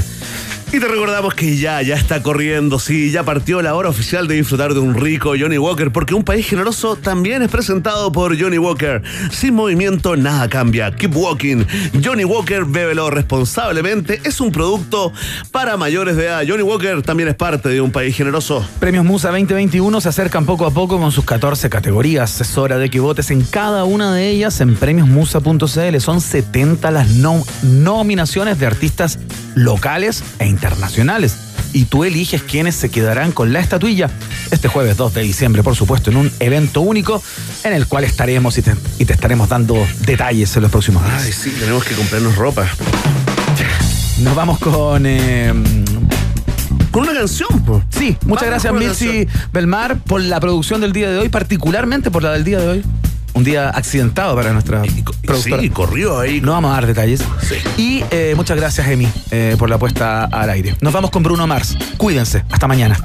Y 0.73 0.81
te 0.81 0.89
recordamos 0.89 1.33
que 1.35 1.57
ya, 1.57 1.81
ya 1.81 1.95
está 1.95 2.23
corriendo, 2.23 2.79
sí, 2.79 3.11
ya 3.11 3.23
partió 3.23 3.63
la 3.63 3.75
hora 3.75 3.89
oficial 3.89 4.27
de 4.29 4.35
disfrutar 4.35 4.75
de 4.75 4.81
un 4.81 4.95
rico 4.95 5.33
Johnny 5.39 5.57
Walker, 5.57 5.91
porque 5.93 6.13
un 6.13 6.25
país 6.25 6.47
generoso 6.47 6.97
también 6.97 7.41
es 7.41 7.49
presentado 7.51 8.11
por 8.13 8.39
Johnny 8.39 8.59
Walker. 8.59 9.01
Sin 9.31 9.55
movimiento 9.55 10.17
nada 10.17 10.49
cambia. 10.49 10.91
Keep 10.95 11.17
walking. 11.17 11.65
Johnny 12.05 12.25
Walker, 12.25 12.65
bébelo 12.67 13.09
responsablemente. 13.11 14.21
Es 14.25 14.41
un 14.41 14.51
producto 14.53 15.13
para 15.51 15.77
mayores 15.79 16.17
de 16.17 16.25
edad. 16.27 16.43
Johnny 16.47 16.63
Walker 16.65 17.01
también 17.01 17.29
es 17.31 17.37
parte 17.37 17.69
de 17.71 17.81
un 17.81 17.93
país 17.93 18.15
generoso. 18.15 18.67
Premios 18.81 19.05
Musa 19.05 19.29
2021 19.29 20.01
se 20.03 20.09
acercan 20.11 20.45
poco 20.45 20.67
a 20.67 20.73
poco 20.73 20.99
con 20.99 21.11
sus 21.13 21.25
14 21.25 21.71
categorías. 21.71 22.41
Es 22.41 22.55
de 22.57 22.91
que 22.91 23.01
votes 23.01 23.31
en 23.31 23.43
cada 23.43 23.85
una 23.85 24.13
de 24.13 24.29
ellas 24.31 24.61
en 24.61 24.75
premiosmusa.cl. 24.75 26.01
Son 26.01 26.21
70 26.21 26.91
las 26.91 27.09
no- 27.11 27.45
nominaciones 27.63 28.59
de 28.59 28.67
artistas 28.67 29.19
locales 29.55 30.23
e 30.39 30.47
internacionales. 30.47 30.56
Y 31.73 31.85
tú 31.87 32.05
eliges 32.05 32.43
quiénes 32.43 32.75
se 32.77 32.89
quedarán 32.91 33.33
con 33.33 33.53
la 33.53 33.61
estatuilla 33.61 34.09
este 34.51 34.69
jueves 34.69 34.97
2 34.97 35.13
de 35.15 35.23
diciembre, 35.23 35.63
por 35.63 35.75
supuesto, 35.77 36.11
en 36.11 36.17
un 36.17 36.33
evento 36.41 36.81
único 36.81 37.23
en 37.65 37.73
el 37.73 37.87
cual 37.87 38.05
estaremos 38.05 38.57
y 38.59 38.63
te, 38.63 38.75
y 38.99 39.05
te 39.05 39.13
estaremos 39.13 39.49
dando 39.49 39.87
detalles 40.07 40.55
en 40.57 40.63
los 40.63 40.71
próximos 40.71 41.05
días. 41.05 41.23
Ay, 41.25 41.33
sí, 41.33 41.51
tenemos 41.59 41.85
que 41.85 41.95
comprarnos 41.95 42.37
ropa. 42.37 42.67
Nos 44.21 44.35
vamos 44.35 44.59
con... 44.59 45.05
eh, 45.05 45.53
Con 46.91 47.03
una 47.03 47.13
canción, 47.13 47.63
po. 47.65 47.83
Sí, 47.91 48.17
muchas 48.25 48.49
Vamos 48.49 48.65
gracias 48.65 48.73
Milsi 48.73 49.29
Belmar 49.53 49.99
por 49.99 50.23
la 50.23 50.41
producción 50.41 50.81
del 50.81 50.93
día 50.93 51.11
de 51.11 51.19
hoy, 51.19 51.29
particularmente 51.29 52.11
por 52.11 52.23
la 52.23 52.33
del 52.33 52.45
día 52.45 52.59
de 52.59 52.69
hoy 52.69 52.85
un 53.37 53.45
día 53.45 53.69
accidentado 53.69 54.35
para 54.35 54.53
nuestra 54.53 54.83
y, 54.87 55.03
productora. 55.03 55.63
Sí, 55.63 55.71
corrió 55.71 56.19
ahí. 56.19 56.41
No 56.41 56.53
vamos 56.53 56.71
a 56.73 56.75
dar 56.75 56.87
detalles. 56.87 57.23
Sí. 57.43 57.57
Y 57.77 58.05
eh, 58.11 58.33
muchas 58.35 58.57
gracias, 58.57 58.89
Emi, 58.89 59.07
eh, 59.31 59.57
por 59.59 59.69
la 59.69 59.79
puesta 59.79 60.25
al 60.25 60.49
aire. 60.49 60.75
Nos 60.81 60.93
vamos 60.93 61.11
con 61.11 61.23
Bruno 61.23 61.47
Mars. 61.47 61.77
Cuídense. 61.99 62.45
Hasta 62.51 62.67
mañana. 62.67 62.97